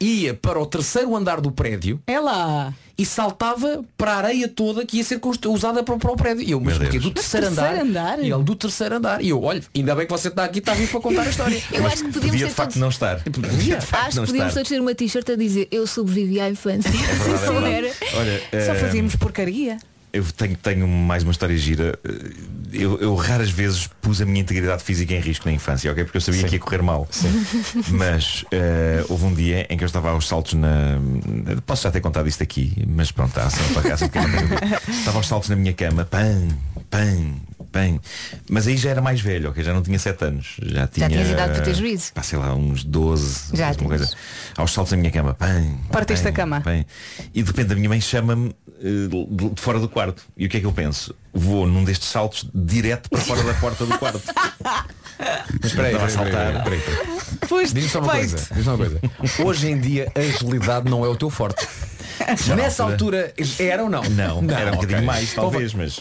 ia 0.00 0.34
para 0.34 0.58
o 0.60 0.66
terceiro 0.66 1.14
andar 1.16 1.40
do 1.40 1.50
prédio 1.50 2.00
É 2.06 2.18
lá. 2.20 2.72
E 2.98 3.04
saltava 3.04 3.84
para 3.96 4.12
a 4.12 4.16
areia 4.16 4.48
toda 4.48 4.84
que 4.86 4.96
ia 4.96 5.04
ser 5.04 5.20
usada 5.48 5.82
para, 5.82 5.94
o- 5.94 5.98
para 5.98 6.12
o 6.12 6.16
prédio. 6.16 6.42
E 6.42 6.50
eu, 6.52 6.60
mas 6.60 6.78
porquê? 6.78 6.98
Do 6.98 7.10
terceiro, 7.10 7.46
terceiro 7.46 7.82
andar, 7.82 7.82
andar? 8.14 8.18
E 8.24 8.32
ele 8.32 8.42
do 8.42 8.54
terceiro 8.54 8.96
andar. 8.96 9.22
E 9.22 9.28
eu, 9.28 9.42
olha, 9.42 9.62
ainda 9.74 9.94
bem 9.94 10.06
que 10.06 10.12
você 10.12 10.28
está 10.28 10.44
aqui, 10.44 10.60
está 10.60 10.72
vivo 10.72 10.90
para 10.92 11.00
contar 11.00 11.22
a 11.22 11.28
história. 11.30 11.62
Eu 11.72 11.86
acho 11.86 11.96
que 12.04 12.12
podíamos 12.12 12.30
Podia 12.30 12.46
ter 12.46 12.48
de 12.48 12.54
facto 12.54 12.68
todos... 12.70 12.80
não 12.80 12.88
estar. 12.88 13.22
Podia 13.22 13.76
de 13.76 13.86
facto 13.86 14.06
Acho 14.08 14.20
que 14.20 14.26
podíamos 14.26 14.54
todos 14.54 14.68
ter 14.68 14.80
uma 14.80 14.94
t-shirt 14.94 15.28
a 15.30 15.36
dizer 15.36 15.68
eu 15.70 15.86
sobrevivi 15.86 16.40
à 16.40 16.48
infância. 16.48 16.90
verdade, 16.90 17.30
é 17.30 17.36
Só 17.46 17.52
verdade. 17.52 17.74
era. 17.74 17.92
Olha, 18.14 18.40
Só 18.64 18.72
eh, 18.72 18.74
fazíamos 18.76 19.16
porcaria. 19.16 19.76
Eu 20.12 20.24
tenho, 20.34 20.56
tenho 20.56 20.88
mais 20.88 21.22
uma 21.22 21.32
história 21.32 21.56
gira. 21.58 21.98
Eu, 22.78 22.98
eu 22.98 23.14
raras 23.14 23.50
vezes 23.50 23.88
pus 24.00 24.20
a 24.20 24.24
minha 24.24 24.40
integridade 24.40 24.82
física 24.82 25.14
em 25.14 25.20
risco 25.20 25.46
na 25.48 25.52
infância, 25.52 25.90
ok? 25.90 26.04
Porque 26.04 26.18
eu 26.18 26.20
sabia 26.20 26.44
que 26.44 26.56
ia 26.56 26.60
correr 26.60 26.82
mal. 26.82 27.08
Mas 27.90 28.44
eh, 28.50 29.04
houve 29.08 29.24
um 29.24 29.34
dia 29.34 29.66
em 29.68 29.76
que 29.76 29.84
eu 29.84 29.86
estava 29.86 30.10
aos 30.10 30.28
saltos 30.28 30.54
na. 30.54 30.98
Posso 31.64 31.82
já 31.82 31.90
ter 31.90 32.00
contado 32.00 32.28
isto 32.28 32.42
aqui, 32.42 32.84
mas 32.86 33.10
pronto, 33.10 33.38
a 33.38 33.44
ação 33.44 33.64
para 33.72 33.96
dúvida. 33.96 34.80
Estava 34.88 35.18
aos 35.18 35.26
saltos 35.26 35.48
na 35.48 35.56
minha 35.56 35.72
cama, 35.72 36.04
pam, 36.04 36.48
pam, 36.90 37.34
pam. 37.72 38.00
Mas 38.48 38.66
aí 38.66 38.76
já 38.76 38.90
era 38.90 39.00
mais 39.00 39.20
velho, 39.20 39.50
ok? 39.50 39.62
Já 39.62 39.72
não 39.72 39.82
tinha 39.82 39.98
7 39.98 40.24
anos. 40.24 40.56
Já 40.62 40.86
tinha. 40.86 41.08
tinhas 41.08 41.28
idade 41.28 41.52
para 41.52 41.62
ter 41.62 41.74
juízo. 41.74 42.12
Pá, 42.12 42.22
sei 42.22 42.38
lá, 42.38 42.54
uns 42.54 42.84
12. 42.84 43.56
Já 43.56 43.66
uma 43.66 43.74
tinhas. 43.74 43.88
coisa. 43.88 44.16
Aos 44.56 44.72
saltos 44.72 44.92
na 44.92 44.98
minha 44.98 45.10
cama, 45.10 45.34
pam. 45.34 45.78
Partiste 45.90 46.24
pam, 46.24 46.30
a 46.30 46.32
cama. 46.32 46.60
pam. 46.60 46.84
E 47.34 47.42
de 47.42 47.48
repente 47.50 47.72
a 47.72 47.76
minha 47.76 47.88
mãe 47.88 48.00
chama-me 48.00 48.54
de 48.80 49.54
de 49.54 49.60
fora 49.60 49.78
do 49.78 49.88
quarto. 49.88 50.22
E 50.36 50.46
o 50.46 50.48
que 50.48 50.58
é 50.58 50.60
que 50.60 50.66
eu 50.66 50.72
penso? 50.72 51.14
Vou 51.32 51.66
num 51.66 51.84
destes 51.84 52.08
saltos 52.08 52.48
direto 52.54 53.08
para 53.10 53.20
fora 53.20 53.42
da 53.42 53.54
porta 53.54 53.84
do 53.84 53.98
quarto. 53.98 54.20
Mas 55.18 55.70
espera 55.70 55.88
aí, 55.88 55.94
Estava 55.94 56.06
a 56.06 56.10
saltar. 56.10 56.64
Diz-me 57.62 57.88
só 57.88 58.00
uma 58.00 58.12
coisa. 58.12 58.36
Diz-me 58.36 58.72
uma 58.72 58.76
coisa. 58.76 59.00
Hoje 59.44 59.70
em 59.70 59.80
dia 59.80 60.12
a 60.14 60.20
agilidade 60.20 60.90
não 60.90 61.04
é 61.04 61.08
o 61.08 61.16
teu 61.16 61.30
forte. 61.30 61.66
Nessa 62.54 62.84
altura 62.84 63.32
era 63.58 63.82
ou 63.82 63.90
não? 63.90 64.02
Não, 64.04 64.50
era 64.50 64.72
um 64.72 64.76
bocadinho 64.76 65.04
mais, 65.04 65.32
talvez, 65.32 65.72
mas. 65.74 66.00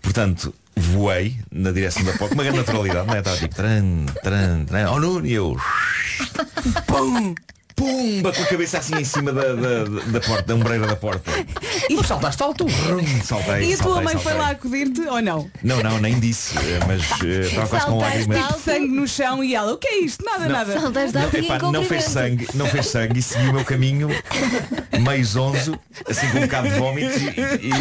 Portanto, 0.00 0.52
voei 0.74 1.36
na 1.50 1.70
direção 1.70 2.02
da 2.04 2.12
porta, 2.12 2.28
com 2.28 2.34
uma 2.34 2.42
grande 2.42 2.58
naturalidade, 2.58 3.06
não 3.06 3.14
é? 3.14 3.18
Estava 3.18 3.36
tipo 3.36 3.54
tran, 3.54 4.06
tran, 4.22 4.64
tran, 4.64 4.90
oh 4.90 4.98
Nuno, 4.98 5.26
e 5.26 5.32
eu. 5.32 5.56
Pum! 6.86 7.34
Pumba 7.74 8.32
com 8.32 8.42
a 8.42 8.46
cabeça 8.46 8.78
assim 8.78 8.96
em 8.96 9.04
cima 9.04 9.32
da, 9.32 9.54
da, 9.54 9.84
da 9.84 10.20
porta, 10.20 10.42
da 10.42 10.54
ombreira 10.54 10.86
da 10.86 10.96
porta. 10.96 11.30
E 11.88 11.94
Mas 11.96 12.06
saltaste 12.06 12.42
alto. 12.42 12.66
Saltei. 13.24 13.70
E 13.70 13.74
a 13.74 13.76
tua 13.76 13.84
saltei, 13.86 14.04
mãe 14.04 14.12
foi 14.14 14.22
saltei. 14.22 14.38
lá 14.40 14.50
acudir-te 14.50 15.00
ou 15.02 15.22
não? 15.22 15.50
Não, 15.62 15.82
não, 15.82 15.98
nem 15.98 16.18
disse, 16.20 16.54
mas 16.86 17.02
eh, 17.24 17.40
estava 17.48 17.66
quase 17.68 17.86
com 17.86 17.90
Saltaste 18.00 18.18
lágrimas. 18.28 18.44
alto. 18.52 18.60
Sangue 18.62 18.88
no 18.88 19.08
chão 19.08 19.42
e 19.44 19.54
ela, 19.54 19.72
o 19.72 19.78
que 19.78 19.88
é 19.88 19.98
isto? 20.00 20.24
Nada, 20.24 20.46
nada. 20.48 20.80
Saltaste 20.80 21.18
alto 21.18 21.36
e 21.36 21.40
em 21.40 21.44
Epá, 21.44 21.58
não 21.58 21.84
fez 21.84 22.04
comprimento. 22.04 22.10
sangue, 22.10 22.48
não 22.54 22.66
fez 22.66 22.86
sangue 22.86 23.18
e 23.18 23.22
segui 23.22 23.48
o 23.48 23.52
meu 23.54 23.64
caminho 23.64 24.08
meio 25.00 25.24
zonzo, 25.24 25.78
assim 26.08 26.28
com 26.30 26.38
um 26.38 26.42
bocado 26.42 26.68
de 26.68 26.74
vómitos 26.78 27.16
e, 27.16 27.26
e- 27.26 27.72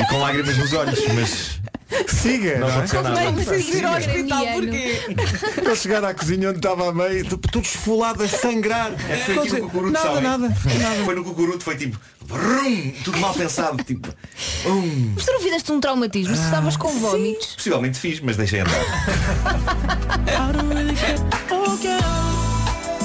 e 0.00 0.06
com 0.08 0.18
lágrimas 0.18 0.56
nos 0.56 0.72
olhos, 0.72 1.00
mas 1.14 1.60
Siga, 2.08 2.58
não 2.58 2.68
não 2.68 2.82
é? 2.82 2.86
Nem 2.86 3.32
nada. 3.32 3.44
preciso 3.44 3.76
ir 3.78 3.84
ao 3.84 3.96
hospital 3.98 4.46
porque 4.54 5.00
Para 5.62 5.76
chegar 5.76 6.04
à 6.04 6.14
cozinha 6.14 6.48
onde 6.48 6.58
estava 6.58 6.88
a 6.88 6.92
mãe, 6.92 7.22
tudo 7.24 7.60
esfolado 7.60 8.22
a 8.22 8.28
sangrar. 8.28 8.92
É, 9.08 9.16
foi 9.18 9.38
aqui 9.38 9.52
no 9.52 9.60
cucuruto, 9.62 9.92
nada, 9.92 10.08
sabem? 10.08 10.22
nada, 10.22 10.54
Foi 11.04 11.14
no 11.14 11.24
cucuruto, 11.24 11.62
foi 11.62 11.76
tipo 11.76 11.98
brum, 12.26 12.92
tudo 13.04 13.18
mal 13.18 13.34
pensado, 13.34 13.82
tipo 13.84 14.08
um. 14.66 15.12
Mas 15.14 15.24
tu 15.26 15.32
não 15.32 15.40
fizeste 15.40 15.70
um 15.72 15.80
traumatismo, 15.80 16.34
se 16.34 16.42
estavas 16.42 16.76
com 16.76 16.88
vómitos. 16.98 17.54
Possivelmente 17.54 17.98
fiz, 17.98 18.20
mas 18.20 18.36
deixei 18.36 18.60
andar. 18.60 18.74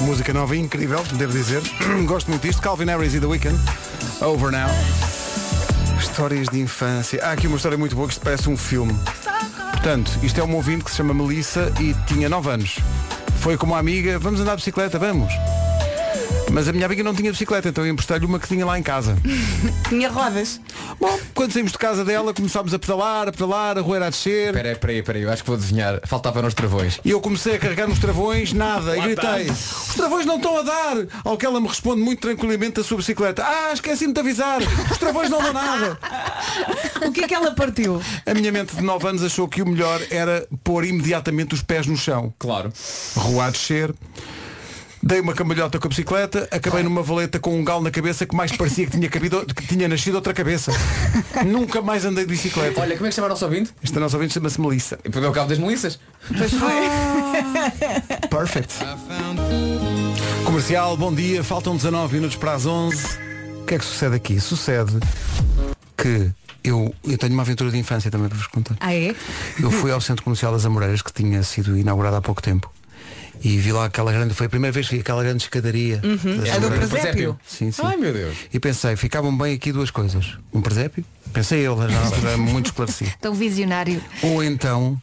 Música 0.00 0.32
nova 0.32 0.56
incrível, 0.56 1.02
devo 1.12 1.32
dizer. 1.32 1.62
Gosto 2.06 2.30
muito 2.30 2.42
disto. 2.42 2.62
Calvin 2.62 2.86
Harris 2.86 3.14
e 3.14 3.20
The 3.20 3.26
Weeknd. 3.26 3.58
Over 4.22 4.50
now. 4.50 5.19
Histórias 6.00 6.48
de 6.48 6.58
infância. 6.58 7.22
Há 7.22 7.32
aqui 7.32 7.46
uma 7.46 7.56
história 7.56 7.76
muito 7.76 7.94
boa 7.94 8.08
que 8.08 8.14
isto 8.14 8.22
parece 8.22 8.48
um 8.48 8.56
filme. 8.56 8.94
Portanto, 9.70 10.10
isto 10.22 10.40
é 10.40 10.42
uma 10.42 10.54
ouvinte 10.56 10.82
que 10.84 10.90
se 10.90 10.96
chama 10.96 11.12
Melissa 11.12 11.70
e 11.78 11.94
tinha 12.06 12.26
9 12.26 12.50
anos. 12.50 12.78
Foi 13.36 13.56
com 13.56 13.66
uma 13.66 13.78
amiga, 13.78 14.18
vamos 14.18 14.40
andar 14.40 14.52
de 14.52 14.56
bicicleta, 14.56 14.98
vamos. 14.98 15.32
Mas 16.52 16.68
a 16.68 16.72
minha 16.72 16.86
amiga 16.86 17.02
não 17.02 17.14
tinha 17.14 17.30
bicicleta, 17.30 17.68
então 17.68 17.84
eu 17.84 17.92
emprestei-lhe 17.92 18.26
uma 18.26 18.38
que 18.38 18.48
tinha 18.48 18.66
lá 18.66 18.78
em 18.78 18.82
casa. 18.82 19.16
Tinha 19.88 20.08
rodas. 20.08 20.60
Bom, 21.00 21.18
quando 21.34 21.52
saímos 21.52 21.72
de 21.72 21.78
casa 21.78 22.04
dela, 22.04 22.32
começámos 22.32 22.72
a 22.72 22.78
pedalar, 22.78 23.28
a 23.28 23.32
pedalar, 23.32 23.78
a 23.78 23.80
roer 23.80 24.02
a 24.02 24.10
descer. 24.10 24.48
Espera 24.48 24.68
aí, 24.68 24.72
espera 24.74 24.92
aí, 24.92 24.98
espera 24.98 25.18
aí, 25.18 25.24
eu 25.24 25.30
acho 25.30 25.42
que 25.42 25.48
vou 25.48 25.56
adivinhar. 25.56 26.00
Faltavam 26.06 26.46
os 26.46 26.54
travões. 26.54 27.00
E 27.04 27.10
eu 27.10 27.20
comecei 27.20 27.56
a 27.56 27.58
carregar 27.58 27.88
nos 27.88 27.98
travões, 27.98 28.52
nada, 28.52 28.96
e 28.96 29.00
gritei, 29.00 29.50
os 29.50 29.94
travões 29.94 30.26
não 30.26 30.36
estão 30.36 30.58
a 30.58 30.62
dar! 30.62 30.96
Ao 31.24 31.36
que 31.36 31.44
ela 31.44 31.60
me 31.60 31.68
responde 31.68 32.02
muito 32.02 32.20
tranquilamente 32.20 32.74
da 32.74 32.84
sua 32.84 32.98
bicicleta, 32.98 33.44
ah, 33.44 33.72
esqueci-me 33.72 34.12
de 34.12 34.20
avisar, 34.20 34.60
os 34.90 34.98
travões 34.98 35.28
não 35.30 35.42
dão 35.42 35.52
nada! 35.52 35.98
O 37.06 37.12
que 37.12 37.24
é 37.24 37.28
que 37.28 37.34
ela 37.34 37.52
partiu? 37.52 38.00
A 38.26 38.34
minha 38.34 38.52
mente 38.52 38.76
de 38.76 38.82
9 38.82 39.08
anos 39.08 39.22
achou 39.22 39.48
que 39.48 39.62
o 39.62 39.66
melhor 39.66 40.00
era 40.10 40.46
pôr 40.62 40.84
imediatamente 40.84 41.54
os 41.54 41.62
pés 41.62 41.86
no 41.86 41.96
chão. 41.96 42.32
Claro. 42.38 42.72
Rua 43.16 43.46
a 43.46 43.50
descer. 43.50 43.94
Dei 45.02 45.18
uma 45.18 45.32
cambalhota 45.32 45.78
com 45.78 45.86
a 45.86 45.88
bicicleta, 45.88 46.46
acabei 46.50 46.82
numa 46.82 47.02
valeta 47.02 47.38
com 47.38 47.58
um 47.58 47.64
galo 47.64 47.82
na 47.82 47.90
cabeça 47.90 48.26
que 48.26 48.36
mais 48.36 48.52
parecia 48.52 48.84
que 48.84 48.92
tinha, 48.92 49.08
cabido, 49.08 49.46
que 49.46 49.66
tinha 49.66 49.88
nascido 49.88 50.16
outra 50.16 50.34
cabeça. 50.34 50.72
Nunca 51.46 51.80
mais 51.80 52.04
andei 52.04 52.26
de 52.26 52.30
bicicleta. 52.30 52.78
Olha, 52.78 52.94
como 52.96 53.06
é 53.06 53.08
que 53.08 53.14
chama 53.14 53.26
o 53.26 53.30
nosso 53.30 53.44
ouvinte? 53.46 53.72
Esta 53.82 53.98
nossa 53.98 54.16
ouvinte 54.16 54.34
chama-se 54.34 54.60
Melissa. 54.60 54.98
E 55.02 55.08
perdeu 55.08 55.30
o 55.30 55.32
cabo 55.32 55.48
das 55.48 55.58
Melissas. 55.58 55.98
Pois 56.28 56.52
foi. 56.52 56.72
Perfect. 58.28 58.74
Comercial, 60.44 60.96
bom 60.98 61.14
dia. 61.14 61.42
Faltam 61.42 61.76
19 61.76 62.16
minutos 62.16 62.36
para 62.36 62.52
as 62.52 62.66
11. 62.66 63.02
O 63.62 63.64
que 63.64 63.76
é 63.76 63.78
que 63.78 63.84
sucede 63.84 64.16
aqui? 64.16 64.38
Sucede 64.38 64.98
que 65.96 66.30
eu, 66.62 66.94
eu 67.04 67.16
tenho 67.16 67.32
uma 67.32 67.42
aventura 67.42 67.70
de 67.70 67.78
infância 67.78 68.10
também 68.10 68.28
para 68.28 68.36
vos 68.36 68.48
contar. 68.48 68.76
Ah 68.80 68.94
é? 68.94 69.14
Eu 69.58 69.70
fui 69.70 69.90
ao 69.90 70.00
Centro 70.00 70.22
Comercial 70.22 70.52
das 70.52 70.66
Amoreiras, 70.66 71.00
que 71.00 71.12
tinha 71.12 71.42
sido 71.42 71.78
inaugurado 71.78 72.16
há 72.16 72.20
pouco 72.20 72.42
tempo. 72.42 72.70
E 73.42 73.56
vi 73.56 73.72
lá 73.72 73.86
aquela 73.86 74.12
grande, 74.12 74.34
foi 74.34 74.46
a 74.46 74.50
primeira 74.50 74.72
vez 74.72 74.88
que 74.88 74.96
vi 74.96 75.00
aquela 75.00 75.22
grande 75.22 75.44
escadaria. 75.44 76.00
Uhum. 76.04 76.44
É 76.44 76.60
do 76.60 76.70
presépio? 76.70 77.38
Sim, 77.46 77.70
sim. 77.70 77.82
Ai 77.84 77.96
meu 77.96 78.12
Deus. 78.12 78.36
E 78.52 78.60
pensei, 78.60 78.96
ficavam 78.96 79.36
bem 79.36 79.54
aqui 79.54 79.72
duas 79.72 79.90
coisas. 79.90 80.36
Um 80.52 80.60
presépio, 80.60 81.04
pensei 81.32 81.60
eu, 81.60 81.76
já 81.88 82.00
altura 82.00 82.36
muito 82.36 82.66
esclarecido. 82.66 83.12
Tão 83.20 83.34
visionário. 83.34 84.02
Ou 84.22 84.44
então 84.44 85.00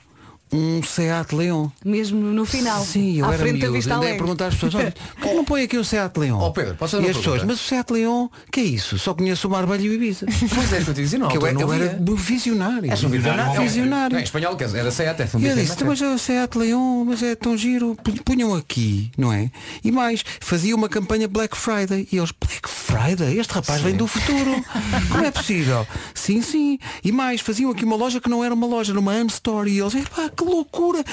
um 0.51 0.81
Seat 0.83 1.33
Leon. 1.35 1.67
Mesmo 1.83 2.19
no 2.19 2.45
final. 2.45 2.83
Sim, 2.83 3.17
eu 3.17 3.25
à 3.25 3.29
era 3.29 3.37
frente 3.37 3.53
da 3.59 3.67
miúdo, 3.67 3.73
Vista 3.73 3.95
andei 3.95 4.07
a 4.07 4.11
Alegre. 4.11 4.17
perguntar 4.19 4.47
às 4.47 4.53
pessoas, 4.53 4.75
olha, 4.75 4.91
por 5.19 5.29
que 5.29 5.33
não 5.35 5.45
põe 5.45 5.63
aqui 5.63 5.77
um 5.77 5.83
Seat 5.83 6.17
Leon? 6.17 6.39
Oh, 6.39 6.51
Pedro, 6.51 6.75
posso 6.75 6.95
fazer 6.97 7.07
e 7.07 7.11
as 7.11 7.17
pessoas, 7.17 7.43
mas 7.43 7.59
o 7.59 7.63
Seat 7.63 7.91
Leon, 7.91 8.27
que 8.51 8.59
é 8.59 8.63
isso? 8.63 8.97
Só 8.99 9.13
conheço 9.13 9.47
o 9.47 9.51
Marbelho 9.51 9.85
e 9.85 9.89
o 9.89 9.93
Ibiza. 9.93 10.25
Pois 10.53 10.73
é, 10.73 10.81
que 10.83 10.89
eu 10.89 10.93
te 10.93 11.01
dizia, 11.01 11.19
não, 11.19 11.27
que 11.27 11.37
eu, 11.37 11.41
eu 11.45 11.73
era 11.73 11.99
visionário. 12.15 12.89
És 12.89 13.03
um 13.03 13.09
visionário. 13.09 13.61
Visionário. 13.61 14.13
Não, 14.13 14.19
em 14.19 14.23
espanhol, 14.23 14.55
quer 14.55 14.65
dizer, 14.65 14.79
era 14.79 14.91
Seat, 14.91 15.19
é 15.21 15.29
um 15.37 15.39
E 15.39 15.47
eu 15.47 15.55
disse, 15.55 15.83
é? 15.83 15.85
mas 15.85 16.01
é 16.01 16.07
o 16.07 16.17
Seat 16.17 16.57
Leon, 16.57 17.03
mas 17.05 17.21
é 17.23 17.35
tão 17.35 17.57
giro, 17.57 17.95
Pu- 18.03 18.23
punham 18.23 18.53
aqui, 18.55 19.11
não 19.17 19.31
é? 19.31 19.51
E 19.83 19.91
mais, 19.91 20.23
fazia 20.39 20.75
uma 20.75 20.87
campanha 20.89 21.27
Black 21.27 21.55
Friday. 21.57 22.07
E 22.11 22.17
eles, 22.17 22.31
Black 22.31 22.67
Friday? 22.67 23.37
Este 23.37 23.53
rapaz 23.53 23.81
vem 23.81 23.95
do 23.95 24.07
futuro. 24.07 24.63
Como 25.11 25.25
é 25.25 25.31
possível? 25.31 25.85
Sim, 26.13 26.41
sim. 26.41 26.79
E 27.03 27.11
mais, 27.11 27.41
faziam 27.41 27.71
aqui 27.71 27.83
uma 27.85 27.95
loja 27.95 28.19
que 28.19 28.29
não 28.29 28.43
era 28.43 28.53
uma 28.53 28.65
loja, 28.67 28.91
era 28.91 28.99
uma 28.99 29.13
Unstory. 29.13 29.71
E 29.73 29.79
eles, 29.79 29.95
epá, 29.95 30.29
que 30.37 30.43
loucura! 30.43 31.03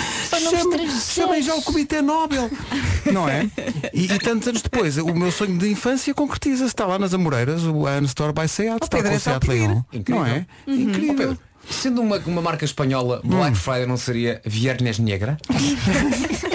Chamem, 1.00 1.42
já 1.42 1.54
o 1.54 1.62
Comitê 1.62 2.02
Nobel. 2.02 2.50
Não 3.12 3.28
é? 3.28 3.48
E, 3.92 4.04
e 4.04 4.18
tantos 4.18 4.48
anos 4.48 4.62
depois, 4.62 4.98
o 4.98 5.14
meu 5.14 5.32
sonho 5.32 5.58
de 5.58 5.70
infância 5.70 6.12
concretiza-se. 6.14 6.64
Está 6.66 6.86
lá 6.86 6.98
nas 6.98 7.14
Amoreiras, 7.14 7.62
o 7.62 7.86
Unstore 7.88 8.32
by 8.32 8.48
Seat, 8.48 8.84
está 8.84 8.96
Pedro, 8.96 9.08
com 9.08 9.14
é 9.14 9.16
o 9.16 9.20
só 9.20 9.30
Seat. 9.32 9.48
Leon. 9.48 9.82
Incrível. 9.92 10.22
Não 10.22 10.26
é? 10.26 10.46
Oh, 10.66 10.70
Incrível. 10.70 11.16
Pedro, 11.16 11.38
sendo 11.70 12.00
uma, 12.02 12.18
uma 12.26 12.42
marca 12.42 12.64
espanhola, 12.64 13.20
Black 13.24 13.56
Friday 13.56 13.86
não 13.86 13.96
seria 13.96 14.40
Viernes 14.44 14.98
Negra? 14.98 15.36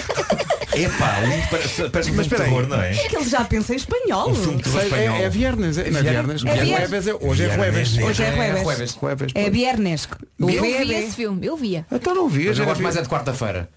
Epá, 0.74 1.20
lindo, 1.22 1.48
parece, 1.50 1.84
um 1.84 2.04
filme 2.04 2.24
de 2.24 2.30
terror, 2.30 2.68
não 2.68 2.80
é? 2.82 2.92
É 2.92 3.08
que 3.10 3.16
ele 3.16 3.28
já 3.28 3.44
pensa 3.44 3.74
em 3.74 3.78
espanhol. 3.78 4.30
Um 4.30 4.36
filme 4.36 4.58
de 4.58 4.64
terror 4.64 4.80
Sei, 4.82 4.90
espanhol. 4.90 5.16
é, 5.18 5.24
é 5.24 5.30
viernes, 5.30 5.78
é, 5.78 5.90
não 5.90 6.00
é 6.00 6.04
viernes. 6.04 6.46
É 6.46 6.54
viernes. 6.54 6.90
Jueves 6.90 7.08
é- 7.08 7.14
hoje 7.16 7.44
é 7.46 7.56
jueves. 7.56 7.98
Hoje 7.98 8.24
é 8.24 8.28
É 8.28 8.36
jueves. 8.36 8.62
jueves. 8.64 8.98
Jueves. 9.02 9.32
É 9.36 9.50
viernes. 9.50 10.08
Eu 10.40 10.50
é 10.50 10.86
vi 10.86 10.94
esse 10.94 11.16
filme, 11.16 11.46
eu 11.46 11.58
via. 11.58 11.86
Então 11.92 12.14
não 12.14 12.30
Mas 12.30 12.60
eu 12.60 12.66
gosto 12.66 12.84
mais 12.84 12.96
é 12.98 13.02
de 13.02 13.10
quarta-feira. 13.10 13.68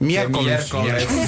miércoles. 0.00 0.46
Miércoles. 0.46 1.08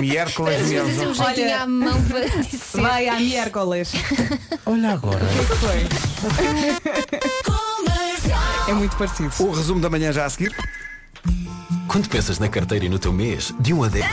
Miércoles. 0.00 0.68
Miércoles. 0.68 1.20
Olha. 1.20 1.62
a 1.62 1.66
mão 1.66 2.02
para 2.04 2.26
dizer. 2.28 2.80
Vai 2.80 3.08
à 3.08 3.18
miércoles. 3.20 3.92
Olha 4.66 4.90
agora. 4.92 5.20
É 8.68 8.72
muito 8.72 8.96
parecido. 8.96 9.30
O 9.40 9.50
resumo 9.50 9.80
da 9.80 9.90
manhã 9.90 10.12
já 10.12 10.24
a 10.24 10.30
seguir. 10.30 10.54
Quando 11.88 12.08
pensas 12.08 12.38
na 12.38 12.48
carteira 12.48 12.84
e 12.84 12.88
no 12.88 12.98
teu 12.98 13.12
mês, 13.12 13.52
de 13.60 13.72
1 13.72 13.84
a 13.84 13.88
10. 13.88 14.06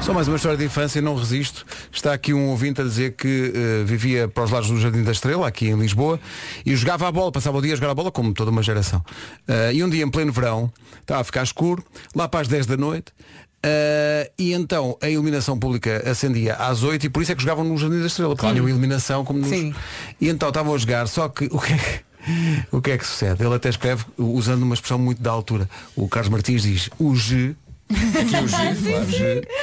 Só 0.00 0.14
mais 0.14 0.28
uma 0.28 0.36
história 0.36 0.56
de 0.56 0.64
infância, 0.64 1.00
não 1.02 1.14
resisto. 1.14 1.66
Está 1.92 2.14
aqui 2.14 2.32
um 2.32 2.48
ouvinte 2.48 2.80
a 2.80 2.84
dizer 2.84 3.12
que 3.16 3.52
eh, 3.54 3.84
vivia 3.84 4.28
para 4.28 4.44
os 4.44 4.50
lados 4.50 4.70
do 4.70 4.80
Jardim 4.80 5.02
da 5.02 5.12
Estrela, 5.12 5.46
aqui 5.46 5.66
em 5.66 5.78
Lisboa, 5.78 6.18
e 6.64 6.74
jogava 6.74 7.06
a 7.06 7.12
bola, 7.12 7.30
passava 7.30 7.58
o 7.58 7.62
dia 7.62 7.74
a 7.74 7.76
jogar 7.76 7.90
a 7.90 7.94
bola, 7.94 8.10
como 8.10 8.32
toda 8.32 8.50
uma 8.50 8.62
geração. 8.62 9.04
Eh, 9.46 9.74
e 9.74 9.84
um 9.84 9.90
dia, 9.90 10.02
em 10.02 10.10
pleno 10.10 10.32
verão, 10.32 10.72
estava 11.00 11.20
a 11.20 11.24
ficar 11.24 11.42
escuro, 11.42 11.84
lá 12.14 12.26
para 12.26 12.40
as 12.40 12.48
10 12.48 12.64
da 12.64 12.78
noite, 12.78 13.12
eh, 13.62 14.30
e 14.38 14.54
então 14.54 14.96
a 15.02 15.08
iluminação 15.08 15.58
pública 15.58 16.02
acendia 16.10 16.54
às 16.54 16.82
8 16.82 17.04
e 17.06 17.10
por 17.10 17.22
isso 17.22 17.32
é 17.32 17.34
que 17.34 17.42
jogavam 17.42 17.62
no 17.62 17.76
Jardim 17.76 18.00
da 18.00 18.06
Estrela, 18.06 18.34
porque 18.34 18.50
tinham 18.50 18.66
iluminação 18.66 19.22
como 19.22 19.40
nos... 19.40 19.50
Sim. 19.50 19.74
E 20.18 20.30
então 20.30 20.48
estavam 20.48 20.74
a 20.74 20.78
jogar, 20.78 21.06
só 21.08 21.28
que 21.28 21.44
o 21.50 21.58
que 21.58 21.74
é 21.74 21.76
que. 21.76 22.09
O 22.70 22.80
que 22.80 22.90
é 22.92 22.98
que 22.98 23.06
sucede? 23.06 23.44
Ele 23.44 23.54
até 23.54 23.68
escreve 23.68 24.04
usando 24.16 24.62
uma 24.62 24.74
expressão 24.74 24.98
muito 24.98 25.22
da 25.22 25.30
altura. 25.30 25.68
O 25.96 26.08
Carlos 26.08 26.30
Martins 26.30 26.62
diz 26.62 26.90
o 26.98 27.14
G. 27.14 27.54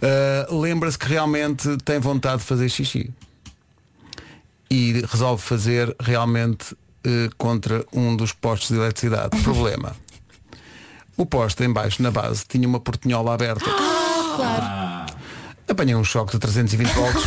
Uh, 0.00 0.60
lembra-se 0.60 0.96
que 0.96 1.08
realmente 1.08 1.76
tem 1.78 1.98
vontade 1.98 2.38
de 2.38 2.44
fazer 2.44 2.68
xixi 2.68 3.10
e 4.70 5.04
resolve 5.10 5.42
fazer 5.42 5.92
realmente 5.98 6.72
uh, 6.72 7.34
contra 7.36 7.84
um 7.92 8.14
dos 8.14 8.32
postos 8.32 8.68
de 8.68 8.76
eletricidade. 8.76 9.36
Problema. 9.42 9.96
O 11.16 11.26
poste 11.26 11.64
em 11.64 11.72
baixo, 11.72 12.00
na 12.00 12.12
base, 12.12 12.44
tinha 12.46 12.68
uma 12.68 12.78
portinhola 12.78 13.34
aberta. 13.34 13.64
Claro. 14.36 15.12
Apanhei 15.68 15.96
um 15.96 16.04
choque 16.04 16.32
de 16.32 16.38
320 16.38 16.88
volts. 16.92 17.22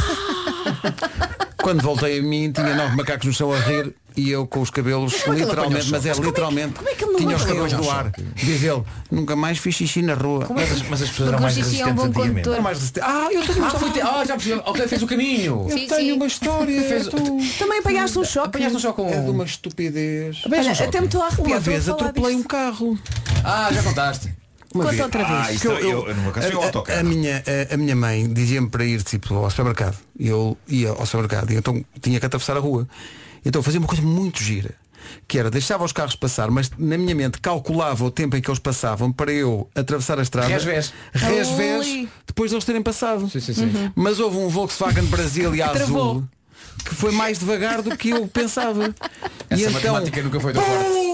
Quando 1.62 1.82
voltei 1.82 2.20
a 2.20 2.22
mim, 2.24 2.52
tinha 2.52 2.76
nove 2.76 2.96
macacos 2.96 3.26
no 3.28 3.34
chão 3.34 3.52
a 3.54 3.60
rir 3.60 3.94
e 4.18 4.30
eu 4.30 4.46
com 4.46 4.60
os 4.62 4.70
cabelos, 4.70 5.14
ele 5.26 5.38
literalmente, 5.42 5.90
mas 5.90 6.06
é 6.06 6.12
literalmente, 6.14 6.74
como 6.76 6.90
é 6.90 6.94
que 6.96 7.04
ele 7.04 7.12
não 7.14 7.20
tinha 7.20 7.36
os 7.36 7.44
cabelos 7.46 7.72
no 7.74 7.90
ar. 7.90 8.12
Diz 8.36 8.64
ele, 8.64 8.84
nunca 9.10 9.36
mais 9.36 9.58
fiz 9.58 9.76
xixi 9.76 10.02
na 10.02 10.16
rua. 10.16 10.48
Mas, 10.50 10.82
mas 10.90 11.02
as 11.02 11.10
pessoas 11.10 11.30
eram 11.30 11.40
o 11.40 11.42
mais 11.42 11.54
xixi 11.54 11.82
é 11.82 11.86
um 11.86 11.90
resistentes 11.90 12.14
bom 12.14 12.22
antigamente. 12.22 12.50
Era 12.50 12.62
mais 12.62 12.78
resistente. 12.78 13.06
Ah, 13.08 13.28
eu 13.32 13.42
Ah, 13.42 13.90
te... 13.94 14.02
ah, 14.02 14.26
já 14.26 14.34
percebi. 14.36 14.62
Ok, 14.66 14.88
fez 14.88 15.02
o 15.04 15.08
caminho. 15.08 15.66
Eu 15.70 15.78
Sim, 15.78 15.88
tenho 15.88 16.02
sim. 16.02 16.12
uma 16.14 16.26
história. 16.28 16.82
Fez- 16.84 17.08
tu- 17.08 17.38
Também 17.60 17.80
apanhaste 17.80 18.20
um 18.20 18.24
choque. 18.26 18.48
Apanhaste 18.48 18.78
um 18.78 18.80
choque 18.80 18.96
com... 19.02 19.10
É 19.10 19.22
de 19.22 19.30
uma 19.30 19.46
estupidez. 19.46 20.42
Olha, 20.46 20.72
até 20.72 21.00
me 21.00 21.06
estou 21.06 21.22
a 21.22 21.28
arrepiar. 21.28 21.48
Uma 21.48 21.60
vez 21.60 21.88
atropelei 21.88 22.36
um 22.36 22.44
carro. 22.44 22.98
Ah, 23.44 23.70
já 23.72 23.82
contaste. 23.84 24.34
Uma 24.74 24.86
Conta 24.86 24.96
vez. 24.96 25.04
outra 25.04 25.24
vez. 25.26 25.48
Ah, 25.48 25.52
isso 25.52 25.68
eu, 25.68 25.80
eu, 25.80 26.08
eu, 26.08 26.66
a, 26.96 27.00
a, 27.00 27.04
minha, 27.04 27.44
a, 27.70 27.74
a 27.74 27.78
minha 27.78 27.96
mãe 27.96 28.32
dizia-me 28.32 28.70
para 28.70 28.86
ir 28.86 29.04
tipo, 29.04 29.34
ao 29.36 29.50
supermercado. 29.50 29.98
E 30.18 30.28
eu 30.28 30.58
ia 30.68 30.90
ao 30.90 31.06
supermercado 31.06 31.52
e 31.52 31.56
então 31.56 31.84
tinha 32.00 32.20
que 32.20 32.26
atravessar 32.26 32.56
a 32.56 32.60
rua. 32.60 32.88
Então 33.46 33.60
eu 33.60 33.64
fazia 33.64 33.80
uma 33.80 33.88
coisa 33.88 34.02
muito 34.04 34.42
gira. 34.42 34.74
Que 35.28 35.40
era, 35.40 35.50
deixava 35.50 35.84
os 35.84 35.92
carros 35.92 36.16
passar, 36.16 36.52
mas 36.52 36.70
na 36.78 36.98
minha 36.98 37.16
mente 37.16 37.42
calculava 37.42 38.06
o 38.06 38.12
tempo 38.12 38.38
em 38.38 38.42
que 38.42 38.50
eles 38.50 38.60
passavam 38.60 39.12
para 39.12 39.32
eu 39.32 39.68
atravessar 39.76 40.20
a 40.20 40.22
estrada. 40.22 40.48
Resvés. 40.48 40.94
Resvés, 41.12 41.88
Ui. 41.88 42.10
depois 42.26 42.52
de 42.52 42.56
eles 42.56 42.66
terem 42.66 42.84
passado. 42.84 43.30
Sim, 43.30 43.40
sim, 43.40 43.54
sim. 43.54 43.92
Mas 43.96 44.20
houve 44.20 44.38
um 44.38 44.48
Volkswagen 44.48 45.04
Brasília 45.06 45.68
Travou. 45.70 46.12
azul 46.12 46.24
que 46.86 46.96
foi 46.96 47.12
mais 47.12 47.40
devagar 47.40 47.82
do 47.82 47.96
que 47.98 48.10
eu 48.10 48.28
pensava. 48.28 48.94
Essa 49.50 49.62
e 49.62 49.66
então, 49.66 49.74
matemática 49.74 50.22
nunca 50.24 50.40
foi 50.40 50.54
tão 50.54 50.64
forte. 50.64 51.11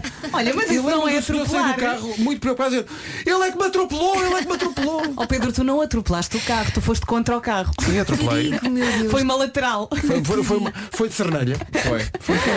Olha, 0.32 0.54
mas 0.54 0.70
isso 0.70 0.82
não 0.82 1.08
é 1.08 1.18
atropelar. 1.18 1.74
do 1.74 1.80
carro 1.80 2.14
muito 2.18 2.40
preocupado 2.40 2.74
ele 2.74 3.42
é 3.44 3.50
que 3.52 3.58
me 3.58 3.64
atropelou, 3.64 4.24
ele 4.24 4.34
é 4.34 4.38
que 4.42 4.48
me 4.48 4.54
atropelou. 4.54 5.02
Oh 5.16 5.26
Pedro, 5.26 5.52
tu 5.52 5.62
não 5.64 5.80
atropelaste 5.80 6.36
o 6.36 6.40
carro, 6.40 6.70
tu 6.72 6.80
foste 6.80 7.04
contra 7.06 7.36
o 7.36 7.40
carro. 7.40 7.72
Sim, 7.84 7.98
atropelei. 7.98 8.50
Perigo. 8.58 9.10
Foi 9.10 9.22
uma 9.22 9.34
lateral. 9.36 9.88
Foi, 10.06 10.24
foi, 10.24 10.42
foi, 10.44 10.56
uma- 10.58 10.72
foi 10.90 11.08
de 11.08 11.14
cernelha. 11.14 11.56
Foi. 11.82 12.04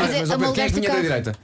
Mas 0.02 0.14
é- 0.14 0.20
Mas 0.20 0.30
ó, 0.32 0.38
Pedro, 0.38 0.54
quem 0.54 0.64
é 0.64 0.68
que 0.70 0.74
vinha 0.80 0.90
da 0.90 1.00
direita? 1.02 1.36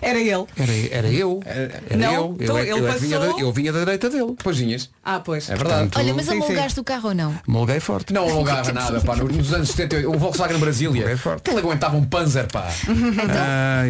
Era 0.00 0.18
ele. 0.18 0.46
Era, 0.56 0.72
era 0.90 1.08
eu. 1.08 1.40
Era 1.44 1.96
Não, 1.96 2.12
eu. 2.14 2.36
então 2.40 2.58
eu, 2.58 2.64
é- 2.64 2.68
ele 2.68 2.80
eu, 2.80 2.88
é 2.88 2.98
vinha 2.98 3.18
da, 3.18 3.26
eu 3.26 3.52
vinha 3.52 3.72
da 3.72 3.78
direita 3.80 4.10
dele. 4.10 4.34
Pois 4.42 4.58
vinhas. 4.58 4.90
Ah, 5.04 5.20
pois. 5.20 5.48
É 5.50 5.54
verdade. 5.56 5.90
Olha, 5.96 6.14
mas 6.14 6.28
amolgaste 6.28 6.80
o 6.80 6.84
carro 6.84 7.08
ou 7.10 7.14
não? 7.14 7.34
Molguei 7.46 7.80
forte. 7.80 8.12
Não 8.12 8.28
alongava 8.28 8.72
nada, 8.72 9.00
pá. 9.00 9.16
Nos 9.16 9.52
anos 9.52 9.70
70, 9.70 10.08
o 10.08 10.18
Volkswagen 10.18 10.58
Brasília. 10.58 11.16
Forte. 11.16 11.50
Ele 11.50 11.58
aguentava 11.60 11.96
um 11.96 12.04
Panzer, 12.04 12.46
pá. 12.50 12.68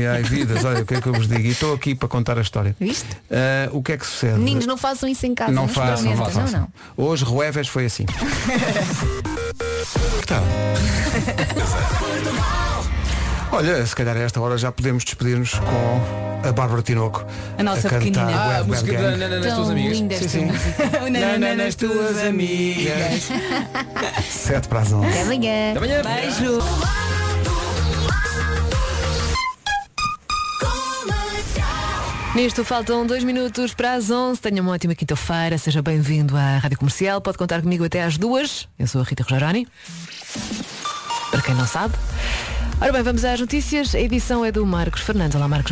Ai, 0.07 0.17
ai, 0.17 0.23
vidas, 0.23 0.65
olha 0.65 0.83
o 0.83 0.87
que 0.87 0.95
é 0.95 1.01
que 1.01 1.07
eu 1.07 1.13
vos 1.13 1.29
digo. 1.29 1.41
E 1.41 1.51
estou 1.51 1.75
aqui 1.75 1.95
para 1.95 2.09
contar 2.09 2.39
a 2.39 2.43
história. 2.43 2.75
Viste? 2.79 3.09
Ah, 3.31 3.69
o 3.73 3.83
que 3.83 3.93
é 3.93 3.97
que 3.97 4.07
sucede? 4.07 4.39
Meninos, 4.39 4.67
não 4.67 4.77
façam 4.77 5.09
isso 5.09 5.27
em 5.27 5.35
casa. 5.35 5.53
não 5.53 5.69
façam, 5.69 6.15
não 6.15 6.17
façam. 6.17 6.45
Não, 6.45 6.53
não. 6.97 7.05
Hoje 7.05 7.25
Rueves 7.25 7.69
foi 7.69 7.87
assim. 7.87 8.07
Tá. 10.27 10.41
Olha, 13.51 13.85
se 13.85 13.95
calhar 13.95 14.17
a 14.17 14.21
esta 14.21 14.41
hora 14.41 14.57
já 14.57 14.73
podemos 14.73 15.05
despedir-nos 15.05 15.55
com 15.55 16.49
a 16.49 16.53
Bárbara 16.53 16.81
Tinoco. 16.81 17.25
A 17.59 17.63
nossa 17.63 17.83
cantar 17.83 17.99
pequenina. 17.99 18.33
Ah, 18.35 18.59
a 18.59 18.65
música 18.65 18.93
Gang. 18.93 19.03
da 19.03 19.17
Nana 19.17 19.41
nas 19.41 19.55
tuas 19.55 19.71
amigas. 19.71 20.19
Sim, 20.19 20.29
sim. 20.29 20.45
música. 20.47 21.11
Nana 21.11 21.55
nas 21.55 21.75
tuas 21.75 22.19
amigas. 22.25 23.29
Sete 24.31 24.69
para 24.69 24.81
as 24.81 24.93
onze. 24.93 25.07
Até 25.09 25.23
amanhã. 25.23 25.71
Até 25.71 25.79
amanhã. 25.79 26.03
Beijo. 26.03 26.59
Nisto 32.35 32.65
faltam 32.65 33.07
dois 33.07 33.23
minutos 33.25 33.75
para 33.75 33.93
as 33.93 34.11
11. 34.11 34.41
Tenha 34.41 34.63
uma 34.63 34.73
ótima 34.73 34.95
quinta-feira. 34.95 35.59
Seja 35.59 35.83
bem-vindo 35.83 36.35
à 36.35 36.57
Rádio 36.57 36.79
Comercial. 36.79 37.21
Pode 37.21 37.37
contar 37.37 37.61
comigo 37.61 37.85
até 37.85 38.03
às 38.03 38.17
duas. 38.17 38.67
Eu 38.79 38.87
sou 38.87 39.03
a 39.03 39.05
Rita 39.05 39.23
Rogeroni. 39.23 39.69
Para 41.31 41.43
quem 41.43 41.55
não 41.55 41.67
sabe. 41.67 41.95
Ora 42.81 42.91
bem, 42.91 43.03
vamos 43.03 43.23
às 43.25 43.39
notícias. 43.39 43.95
A 43.95 44.01
edição 44.01 44.43
é 44.45 44.51
do 44.51 44.65
Marcos 44.65 45.03
Fernandes. 45.03 45.37
Olá, 45.37 45.47
Marcos. 45.47 45.71